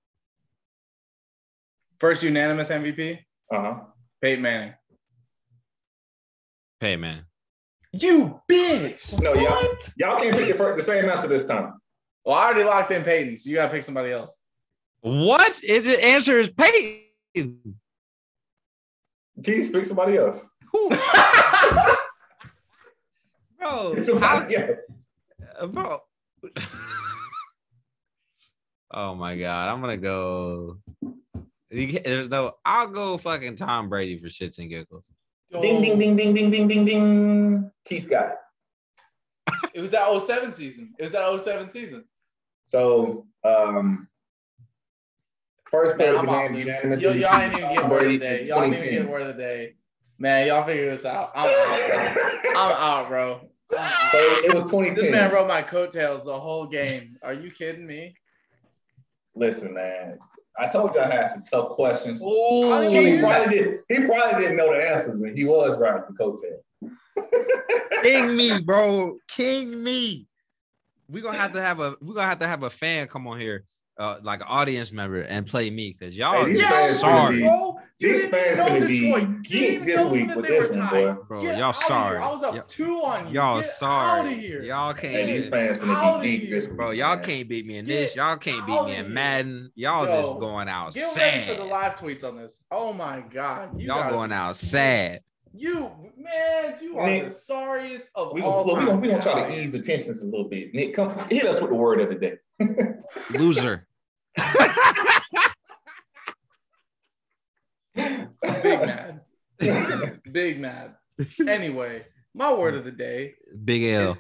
First 2.00 2.24
unanimous 2.24 2.70
MVP, 2.70 3.20
Uh 3.54 3.62
huh. 3.62 3.76
Peyton 4.20 4.42
Manning. 4.42 4.74
Hey, 6.80 6.96
man. 6.96 7.26
You 7.92 8.42
bitch. 8.52 9.22
No, 9.22 9.36
y'all, 9.36 9.44
What? 9.44 9.90
y'all 9.96 10.18
can't 10.18 10.36
pick 10.36 10.48
the, 10.48 10.56
first, 10.56 10.78
the 10.78 10.82
same 10.82 11.08
answer 11.08 11.28
this 11.28 11.44
time. 11.44 11.74
Well, 12.26 12.36
I 12.36 12.46
already 12.48 12.64
locked 12.64 12.90
in 12.92 13.04
Peyton, 13.04 13.38
so 13.38 13.52
you 13.52 13.58
gotta 13.58 13.72
pick 13.72 13.84
somebody 13.84 14.12
else. 14.12 14.36
What? 15.02 15.62
It, 15.64 15.84
the 15.84 16.04
answer 16.04 16.40
is 16.40 16.50
Peyton. 16.50 17.76
Please 19.44 19.70
pick 19.70 19.86
somebody 19.86 20.18
else. 20.18 20.44
Who? 20.72 20.90
Bro, 23.60 23.94
Pick 23.94 24.00
how, 24.00 24.00
somebody 24.00 24.56
else. 24.58 24.80
Uh, 25.60 25.68
bro. 25.68 26.00
oh 28.92 29.14
my 29.14 29.38
god, 29.38 29.70
I'm 29.70 29.80
gonna 29.80 29.98
go. 29.98 30.80
You 31.74 32.00
There's 32.00 32.30
no. 32.30 32.56
I'll 32.64 32.88
go 32.88 33.18
fucking 33.18 33.56
Tom 33.56 33.90
Brady 33.90 34.20
for 34.20 34.28
shits 34.28 34.60
and 34.60 34.70
giggles. 34.70 35.06
Ding, 35.52 35.82
ding, 35.82 36.00
ding, 36.00 36.16
ding, 36.16 36.34
ding, 36.34 36.52
ding, 36.52 36.68
ding, 36.68 36.86
ding. 36.86 37.72
Keith 37.86 38.10
got 38.10 38.32
it. 38.32 38.38
It 39.74 39.82
was 39.82 39.92
that 39.92 40.22
07 40.22 40.54
season. 40.54 40.94
It 40.98 41.04
was 41.04 41.12
that 41.12 41.42
07 41.42 41.70
season. 41.70 42.06
So, 42.66 43.26
um, 43.44 44.08
first 45.70 45.98
Man, 45.98 46.08
player 46.08 46.20
I'm 46.20 46.30
off 46.30 46.52
unanimous 46.52 47.02
Y'all, 47.02 47.16
y'all 47.16 47.40
ain't 47.40 47.54
even 47.54 47.66
Tom 47.66 47.74
get 47.74 47.90
word 47.90 47.94
of 47.94 48.00
Brady 48.00 48.18
the 48.18 48.24
day. 48.24 48.44
Y'all 48.46 48.64
ain't 48.64 48.74
even 48.74 48.86
2010. 48.86 49.02
get 49.02 49.10
word 49.10 49.22
of 49.22 49.28
the 49.36 49.42
day. 49.42 49.76
Man, 50.20 50.48
y'all 50.48 50.66
figure 50.66 50.92
this 50.92 51.06
out. 51.06 51.32
I'm 51.36 51.50
out, 51.50 52.14
bro. 52.14 52.54
I'm 52.56 52.72
out, 52.72 53.10
bro. 53.10 53.42
So 53.72 54.18
it 54.18 54.54
was 54.54 54.64
2010. 54.64 54.96
This 54.96 55.12
man 55.12 55.32
rode 55.32 55.48
my 55.48 55.64
coattails 55.64 56.24
the 56.24 56.40
whole 56.40 56.68
game. 56.68 57.18
Are 57.24 57.34
you 57.34 57.52
kidding 57.52 57.86
me? 57.86 58.16
Listen, 59.36 59.74
man. 59.74 60.20
I 60.58 60.68
told 60.68 60.94
you 60.94 61.02
I 61.02 61.08
had 61.08 61.30
some 61.30 61.44
tough 61.44 61.70
questions. 61.70 62.22
I 62.22 62.90
didn't 62.92 63.08
He 63.08 63.20
probably 63.20 63.60
did. 63.60 63.80
He 63.90 64.06
probably 64.06 64.42
didn't 64.42 64.58
know 64.58 64.74
the 64.74 64.88
answers, 64.88 65.22
and 65.22 65.38
he 65.38 65.46
was 65.46 65.78
riding 65.80 66.04
the 66.08 66.14
coattail. 66.14 66.60
King 68.04 68.36
me, 68.36 68.60
bro. 68.66 69.18
King 69.28 69.84
me. 69.84 70.28
We're 71.10 71.24
gonna 71.24 71.38
have 71.38 71.54
to 71.54 71.62
have 71.62 71.80
a 71.80 71.96
we're 72.02 72.14
gonna 72.14 72.28
have 72.28 72.40
to 72.40 72.48
have 72.48 72.64
a 72.64 72.70
fan 72.70 73.08
come 73.08 73.28
on 73.28 73.40
here 73.40 73.66
uh, 73.98 74.18
like 74.24 74.40
an 74.42 74.48
audience 74.50 74.92
member 74.92 75.22
and 75.22 75.46
play 75.46 75.70
me 75.70 75.96
because 75.98 76.18
y'all 76.18 76.46
Hey, 76.46 76.62
are 76.64 76.90
sorry, 76.94 77.38
be- 77.38 77.44
bro. 77.44 77.80
You 78.00 78.12
These 78.14 78.26
fans 78.26 78.58
gonna 78.58 78.86
be 78.86 79.00
Detroit. 79.12 79.42
Geek 79.44 79.86
this 79.86 80.04
week 80.06 80.36
with 80.36 80.46
this 80.46 80.68
one, 80.70 80.90
boy. 80.90 81.14
bro. 81.28 81.40
Get 81.40 81.58
y'all 81.58 81.72
sorry. 81.74 82.18
here. 82.18 82.28
I 82.28 82.32
was 82.32 82.44
up 82.44 82.56
Y'all- 82.56 82.64
two 82.66 83.02
on 83.04 83.28
you. 83.28 83.34
Y'all 83.36 83.62
Get 83.62 83.70
sorry. 83.70 84.20
Out 84.20 84.34
of 84.34 84.40
here. 84.40 84.62
Y'all 84.64 84.94
can't. 84.94 85.28
these 85.28 85.46
fans 85.46 85.78
Outta 85.80 85.88
gonna 85.88 86.22
be 86.22 86.32
geek 86.38 86.42
here. 86.50 86.60
this 86.60 86.68
week. 86.68 86.76
Bro, 86.78 86.92
y'all 86.92 87.16
man. 87.16 87.24
can't 87.24 87.48
beat 87.48 87.66
me 87.66 87.78
in 87.78 87.86
Get 87.86 87.94
this. 87.94 88.16
Y'all 88.16 88.36
can't 88.38 88.66
beat 88.66 88.84
me 88.86 88.96
in. 88.96 89.14
Madden. 89.14 89.72
Y'all 89.76 90.06
Yo, 90.08 90.22
just 90.22 90.40
going 90.40 90.68
out 90.68 90.94
Get 90.94 91.16
ready 91.16 91.48
for 91.48 91.56
the 91.56 91.64
live 91.64 91.96
tweets 91.96 92.24
on 92.24 92.36
this. 92.38 92.66
Oh 92.72 92.92
my 92.92 93.22
god, 93.32 93.80
you 93.80 93.88
Y'all 93.88 94.10
going 94.10 94.34
out 94.34 94.58
sad. 94.58 95.22
You 95.56 95.92
man, 96.18 96.78
you 96.82 96.98
are 96.98 97.06
Nick, 97.08 97.26
the 97.26 97.32
sorriest 97.32 98.10
of 98.16 98.34
We 98.34 98.42
all 98.42 98.66
look, 98.66 98.80
we 98.80 98.86
time. 98.86 98.88
gonna, 98.88 99.02
we 99.02 99.08
gonna 99.10 99.22
try 99.22 99.48
to 99.48 99.56
ease 99.56 99.72
the 99.72 99.80
tensions 99.80 100.24
a 100.24 100.26
little 100.26 100.50
bit. 100.50 100.74
Nick, 100.74 100.96
come 100.96 101.16
hit 101.30 101.46
us 101.46 101.62
with 101.62 101.70
the 101.70 101.76
word 101.76 102.02
of 102.02 102.10
the 102.10 102.16
day. 102.16 102.38
Loser. 103.38 103.88
Big 107.96 108.80
mad. 108.82 109.22
Big 110.32 110.60
mad. 110.60 110.96
Anyway, 111.48 112.04
my 112.34 112.52
word 112.52 112.74
of 112.74 112.84
the 112.86 112.92
day 112.92 113.36
Big 113.64 113.84
L. 113.84 114.18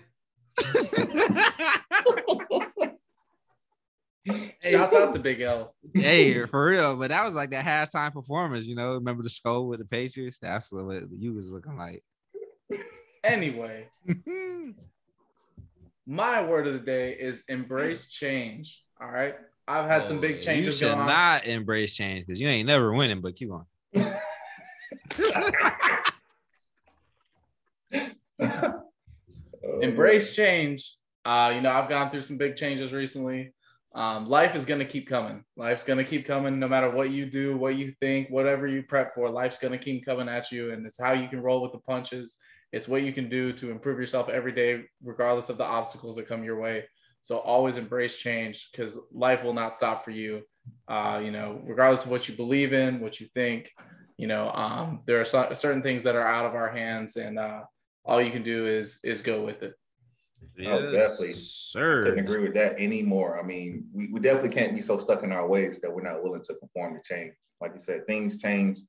is 0.60 0.88
shouts 4.62 4.96
out 4.96 5.14
to 5.14 5.20
Big 5.20 5.42
L. 5.42 5.76
hey, 5.94 6.46
for 6.48 6.66
real. 6.66 6.96
But 6.96 7.10
that 7.10 7.24
was 7.26 7.34
like 7.34 7.52
that 7.52 7.66
halftime 7.66 8.14
performance, 8.14 8.68
you 8.68 8.76
know. 8.76 8.94
Remember 8.94 9.24
the 9.24 9.30
skull 9.30 9.68
with 9.68 9.80
the 9.80 9.86
Patriots? 9.86 10.38
That's 10.42 10.72
what 10.72 11.04
you 11.18 11.34
was 11.34 11.50
looking 11.50 11.78
like. 11.78 12.04
Anyway, 13.24 13.88
my 16.06 16.44
word 16.44 16.68
of 16.68 16.74
the 16.74 16.80
day 16.80 17.14
is 17.14 17.44
embrace 17.48 18.10
change. 18.10 18.84
All 19.02 19.10
right. 19.10 19.36
I've 19.68 19.90
had 19.90 20.08
some 20.08 20.18
Oh, 20.18 20.22
big 20.22 20.42
changes 20.42 20.82
You 20.82 20.88
should 20.88 20.98
not 20.98 21.46
embrace 21.48 21.96
change 21.96 22.26
because 22.26 22.40
you 22.42 22.50
ain't 22.50 22.68
never 22.68 22.92
winning, 22.92 23.22
but 23.22 23.36
keep 23.36 23.50
on. 23.52 23.66
embrace 29.82 30.36
change. 30.36 30.96
Uh, 31.26 31.54
you 31.56 31.62
know, 31.62 31.72
I've 31.72 31.90
gone 31.90 32.12
through 32.12 32.24
some 32.24 32.38
big 32.38 32.56
changes 32.56 32.92
recently. 32.92 33.54
Um, 33.96 34.28
life 34.28 34.56
is 34.56 34.66
gonna 34.66 34.86
keep 34.86 35.08
coming. 35.08 35.44
Life's 35.56 35.84
gonna 35.84 36.04
keep 36.04 36.26
coming 36.26 36.60
no 36.60 36.68
matter 36.68 36.90
what 36.90 37.12
you 37.12 37.26
do, 37.26 37.58
what 37.58 37.76
you 37.76 37.94
think, 38.00 38.30
whatever 38.30 38.68
you 38.68 38.84
prep 38.84 39.14
for. 39.14 39.30
Life's 39.30 39.60
gonna 39.60 39.78
keep 39.78 40.06
coming 40.06 40.28
at 40.28 40.52
you, 40.52 40.72
and 40.72 40.86
it's 40.86 41.00
how 41.00 41.14
you 41.14 41.28
can 41.28 41.42
roll 41.42 41.62
with 41.62 41.72
the 41.72 41.80
punches. 41.80 42.38
It's 42.72 42.88
what 42.88 43.04
you 43.04 43.14
can 43.14 43.30
do 43.30 43.54
to 43.54 43.70
improve 43.70 44.00
yourself 44.00 44.30
every 44.30 44.52
day, 44.52 44.86
regardless 45.04 45.50
of 45.50 45.58
the 45.58 45.64
obstacles 45.64 46.16
that 46.16 46.28
come 46.28 46.44
your 46.44 46.60
way. 46.60 46.86
So 47.22 47.38
always 47.38 47.78
embrace 47.78 48.18
change 48.18 48.70
because 48.72 49.00
life 49.12 49.44
will 49.44 49.54
not 49.54 49.74
stop 49.74 50.04
for 50.04 50.12
you. 50.12 50.42
Uh, 50.88 51.22
you 51.24 51.32
know, 51.32 51.62
regardless 51.66 52.04
of 52.04 52.12
what 52.12 52.28
you 52.28 52.36
believe 52.36 52.74
in, 52.74 53.00
what 53.00 53.20
you 53.20 53.28
think. 53.36 53.72
You 54.18 54.28
know, 54.28 54.50
um, 54.52 55.02
there 55.06 55.22
are 55.22 55.26
so- 55.26 55.54
certain 55.54 55.84
things 55.84 56.04
that 56.04 56.16
are 56.16 56.28
out 56.28 56.46
of 56.46 56.56
our 56.56 56.70
hands, 56.72 57.16
and 57.16 57.38
uh, 57.38 57.62
all 58.06 58.22
you 58.22 58.32
can 58.32 58.44
do 58.44 58.68
is 58.68 59.00
is 59.04 59.22
go 59.22 59.46
with 59.46 59.62
it. 59.62 59.74
Oh, 60.66 60.92
definitely. 60.92 61.34
Sir. 61.34 62.06
couldn't 62.06 62.28
agree 62.28 62.44
with 62.44 62.54
that 62.54 62.80
anymore. 62.80 63.40
I 63.40 63.44
mean, 63.44 63.88
we, 63.94 64.08
we 64.12 64.20
definitely 64.20 64.50
can't 64.50 64.76
be 64.76 64.82
so 64.82 64.98
stuck 64.98 65.24
in 65.24 65.32
our 65.32 65.48
ways 65.48 65.80
that 65.80 65.94
we're 65.94 66.04
not 66.04 66.24
willing 66.24 66.44
to 66.44 66.56
conform 66.56 66.96
to 66.96 67.02
change. 67.02 67.34
Like 67.62 67.72
you 67.74 67.80
said, 67.80 68.06
things 68.06 68.38
change 68.38 68.80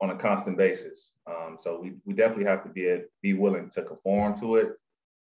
on 0.00 0.10
a 0.10 0.16
constant 0.16 0.58
basis. 0.58 1.14
Um, 1.28 1.56
so 1.58 1.80
we, 1.80 1.94
we 2.04 2.12
definitely 2.12 2.46
have 2.46 2.62
to 2.64 2.68
be 2.68 3.02
be 3.22 3.34
willing 3.34 3.70
to 3.70 3.82
conform 3.82 4.36
to 4.40 4.56
it. 4.56 4.72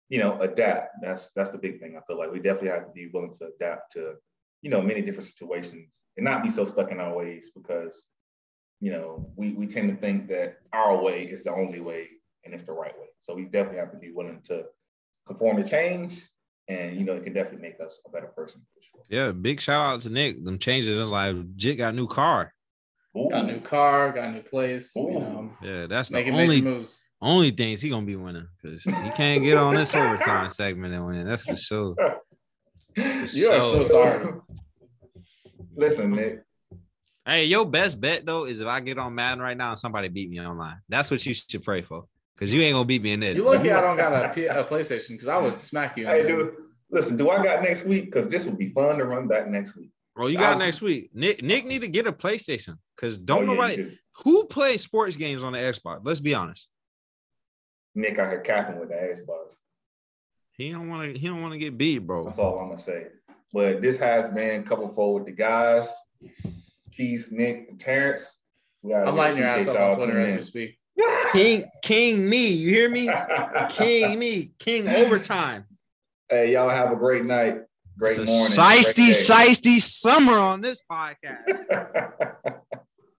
You 0.08 0.18
know, 0.18 0.38
adapt. 0.40 0.96
That's 1.00 1.30
that's 1.34 1.50
the 1.50 1.58
big 1.58 1.80
thing. 1.80 1.96
I 1.96 2.00
feel 2.06 2.18
like 2.18 2.32
we 2.32 2.40
definitely 2.40 2.70
have 2.70 2.86
to 2.86 2.92
be 2.92 3.08
willing 3.12 3.32
to 3.38 3.50
adapt 3.56 3.92
to, 3.92 4.14
you 4.62 4.70
know, 4.70 4.82
many 4.82 5.00
different 5.00 5.28
situations 5.28 6.02
and 6.16 6.24
not 6.24 6.42
be 6.42 6.50
so 6.50 6.66
stuck 6.66 6.90
in 6.90 7.00
our 7.00 7.14
ways 7.14 7.50
because, 7.56 8.04
you 8.80 8.90
know, 8.90 9.30
we 9.36 9.52
we 9.52 9.66
tend 9.66 9.88
to 9.90 9.96
think 9.96 10.28
that 10.28 10.58
our 10.72 11.02
way 11.02 11.24
is 11.24 11.44
the 11.44 11.52
only 11.52 11.80
way 11.80 12.08
and 12.44 12.52
it's 12.52 12.64
the 12.64 12.72
right 12.72 12.98
way. 12.98 13.08
So 13.20 13.34
we 13.34 13.44
definitely 13.44 13.78
have 13.78 13.92
to 13.92 13.96
be 13.96 14.12
willing 14.12 14.40
to 14.44 14.64
conform 15.26 15.56
to 15.62 15.68
change 15.68 16.22
and 16.68 16.96
you 16.96 17.04
know 17.04 17.14
it 17.14 17.24
can 17.24 17.32
definitely 17.32 17.60
make 17.68 17.78
us 17.80 18.00
a 18.06 18.10
better 18.10 18.28
person 18.28 18.60
for 18.74 18.82
sure. 18.82 19.00
Yeah, 19.10 19.32
big 19.32 19.60
shout 19.60 19.80
out 19.94 20.02
to 20.02 20.10
Nick. 20.10 20.44
Them 20.44 20.58
changes 20.58 20.90
is 20.90 21.08
like 21.08 21.36
Jit 21.56 21.78
got 21.78 21.92
a 21.92 21.96
new 21.96 22.06
car. 22.08 22.52
Ooh. 23.16 23.28
Got 23.30 23.44
a 23.44 23.46
new 23.52 23.60
car, 23.60 24.12
got 24.12 24.28
a 24.28 24.32
new 24.32 24.42
place. 24.42 24.92
You 24.96 25.12
know, 25.12 25.50
Yeah, 25.62 25.86
that's 25.86 26.08
the 26.08 26.14
making 26.16 26.34
only 26.34 26.62
moves. 26.62 27.00
only 27.20 27.50
things 27.50 27.80
he 27.80 27.90
gonna 27.90 28.06
be 28.06 28.16
winning 28.16 28.48
because 28.62 28.82
he 28.82 29.10
can't 29.16 29.42
get 29.42 29.56
on 29.56 29.74
this 29.74 29.94
overtime 29.94 30.50
segment 30.50 30.94
and 30.94 31.06
win. 31.06 31.26
That's 31.26 31.44
for 31.44 31.56
sure. 31.56 31.94
You 33.32 33.50
are 33.50 33.60
so 33.60 33.82
sorry. 33.84 34.34
Listen, 35.74 36.12
Nick. 36.12 36.42
Hey, 37.26 37.46
your 37.46 37.64
best 37.66 38.00
bet 38.00 38.24
though 38.24 38.44
is 38.44 38.60
if 38.60 38.68
I 38.68 38.78
get 38.80 38.98
on 38.98 39.14
Madden 39.16 39.40
right 39.42 39.56
now 39.56 39.70
and 39.70 39.78
somebody 39.78 40.06
beat 40.08 40.30
me 40.30 40.40
online. 40.40 40.76
That's 40.88 41.10
what 41.10 41.24
you 41.26 41.34
should 41.34 41.64
pray 41.64 41.82
for 41.82 42.04
because 42.34 42.52
you 42.52 42.60
ain't 42.62 42.74
gonna 42.74 42.84
beat 42.84 43.02
me 43.02 43.12
in 43.12 43.20
this. 43.20 43.36
You 43.38 43.44
lucky 43.44 43.70
I 43.70 43.80
don't 43.80 43.96
got 43.96 44.24
a, 44.24 44.28
P- 44.34 44.46
a 44.46 44.64
PlayStation 44.64 45.08
because 45.10 45.28
I 45.28 45.38
would 45.38 45.58
smack 45.58 45.96
you. 45.96 46.06
Hey, 46.06 46.26
dude. 46.26 46.54
Listen, 46.90 47.16
do 47.16 47.30
I 47.30 47.42
got 47.42 47.62
next 47.62 47.84
week? 47.84 48.06
Because 48.06 48.30
this 48.30 48.44
would 48.46 48.58
be 48.58 48.68
fun 48.70 48.98
to 48.98 49.04
run 49.04 49.26
back 49.26 49.48
next 49.48 49.76
week. 49.76 49.90
Bro, 50.14 50.28
you 50.28 50.38
got 50.38 50.52
I'll- 50.52 50.58
next 50.58 50.80
week. 50.80 51.10
Nick 51.14 51.42
Nick 51.42 51.66
need 51.66 51.80
to 51.80 51.88
get 51.88 52.06
a 52.06 52.12
PlayStation 52.12 52.76
because 52.96 53.18
don't 53.18 53.38
Oh, 53.38 53.40
yeah, 53.42 53.46
nobody 53.54 53.76
you 53.76 53.92
who 54.22 54.44
plays 54.46 54.82
sports 54.82 55.16
games 55.16 55.42
on 55.42 55.52
the 55.52 55.58
Xbox. 55.58 56.00
Let's 56.04 56.20
be 56.20 56.34
honest. 56.34 56.68
Nick 57.96 58.18
out 58.18 58.28
here 58.28 58.40
capping 58.40 58.78
with 58.78 58.88
the 58.90 58.94
Xbox. 58.94 59.54
He 60.52 60.70
don't 60.70 60.88
want 60.88 61.14
to. 61.14 61.18
He 61.18 61.26
don't 61.26 61.42
want 61.42 61.52
to 61.52 61.58
get 61.58 61.76
beat, 61.76 61.98
bro. 61.98 62.24
That's 62.24 62.38
all 62.38 62.58
I'm 62.60 62.68
gonna 62.68 62.80
say. 62.80 63.06
But 63.52 63.80
this 63.80 63.96
has 63.98 64.28
been 64.28 64.62
couple 64.64 64.88
forward 64.88 65.24
with 65.24 65.26
the 65.34 65.36
guys, 65.36 65.88
Keith, 66.92 67.28
Nick, 67.32 67.66
and 67.70 67.78
Terrence. 67.78 68.36
We 68.82 68.94
I'm 68.94 69.16
lighting 69.16 69.38
your 69.38 69.46
ass 69.46 69.62
appreciate 69.62 69.76
up 69.76 69.82
on 69.82 69.98
y'all 69.98 70.06
Twitter 70.06 70.20
as 70.20 70.36
we 70.36 70.42
speak. 70.42 70.78
In. 70.96 71.32
King 71.32 71.64
King 71.82 72.28
me, 72.28 72.48
you 72.48 72.70
hear 72.70 72.88
me? 72.88 73.10
King 73.70 74.18
me, 74.18 74.50
King 74.58 74.88
overtime. 74.88 75.66
hey, 76.28 76.52
y'all 76.52 76.70
have 76.70 76.92
a 76.92 76.96
great 76.96 77.24
night, 77.24 77.62
great 77.98 78.18
morning. 78.18 78.54
great 78.56 78.96
day. 78.96 79.10
shiesty 79.10 79.80
summer 79.80 80.34
on 80.34 80.60
this 80.60 80.82
podcast. 80.90 81.44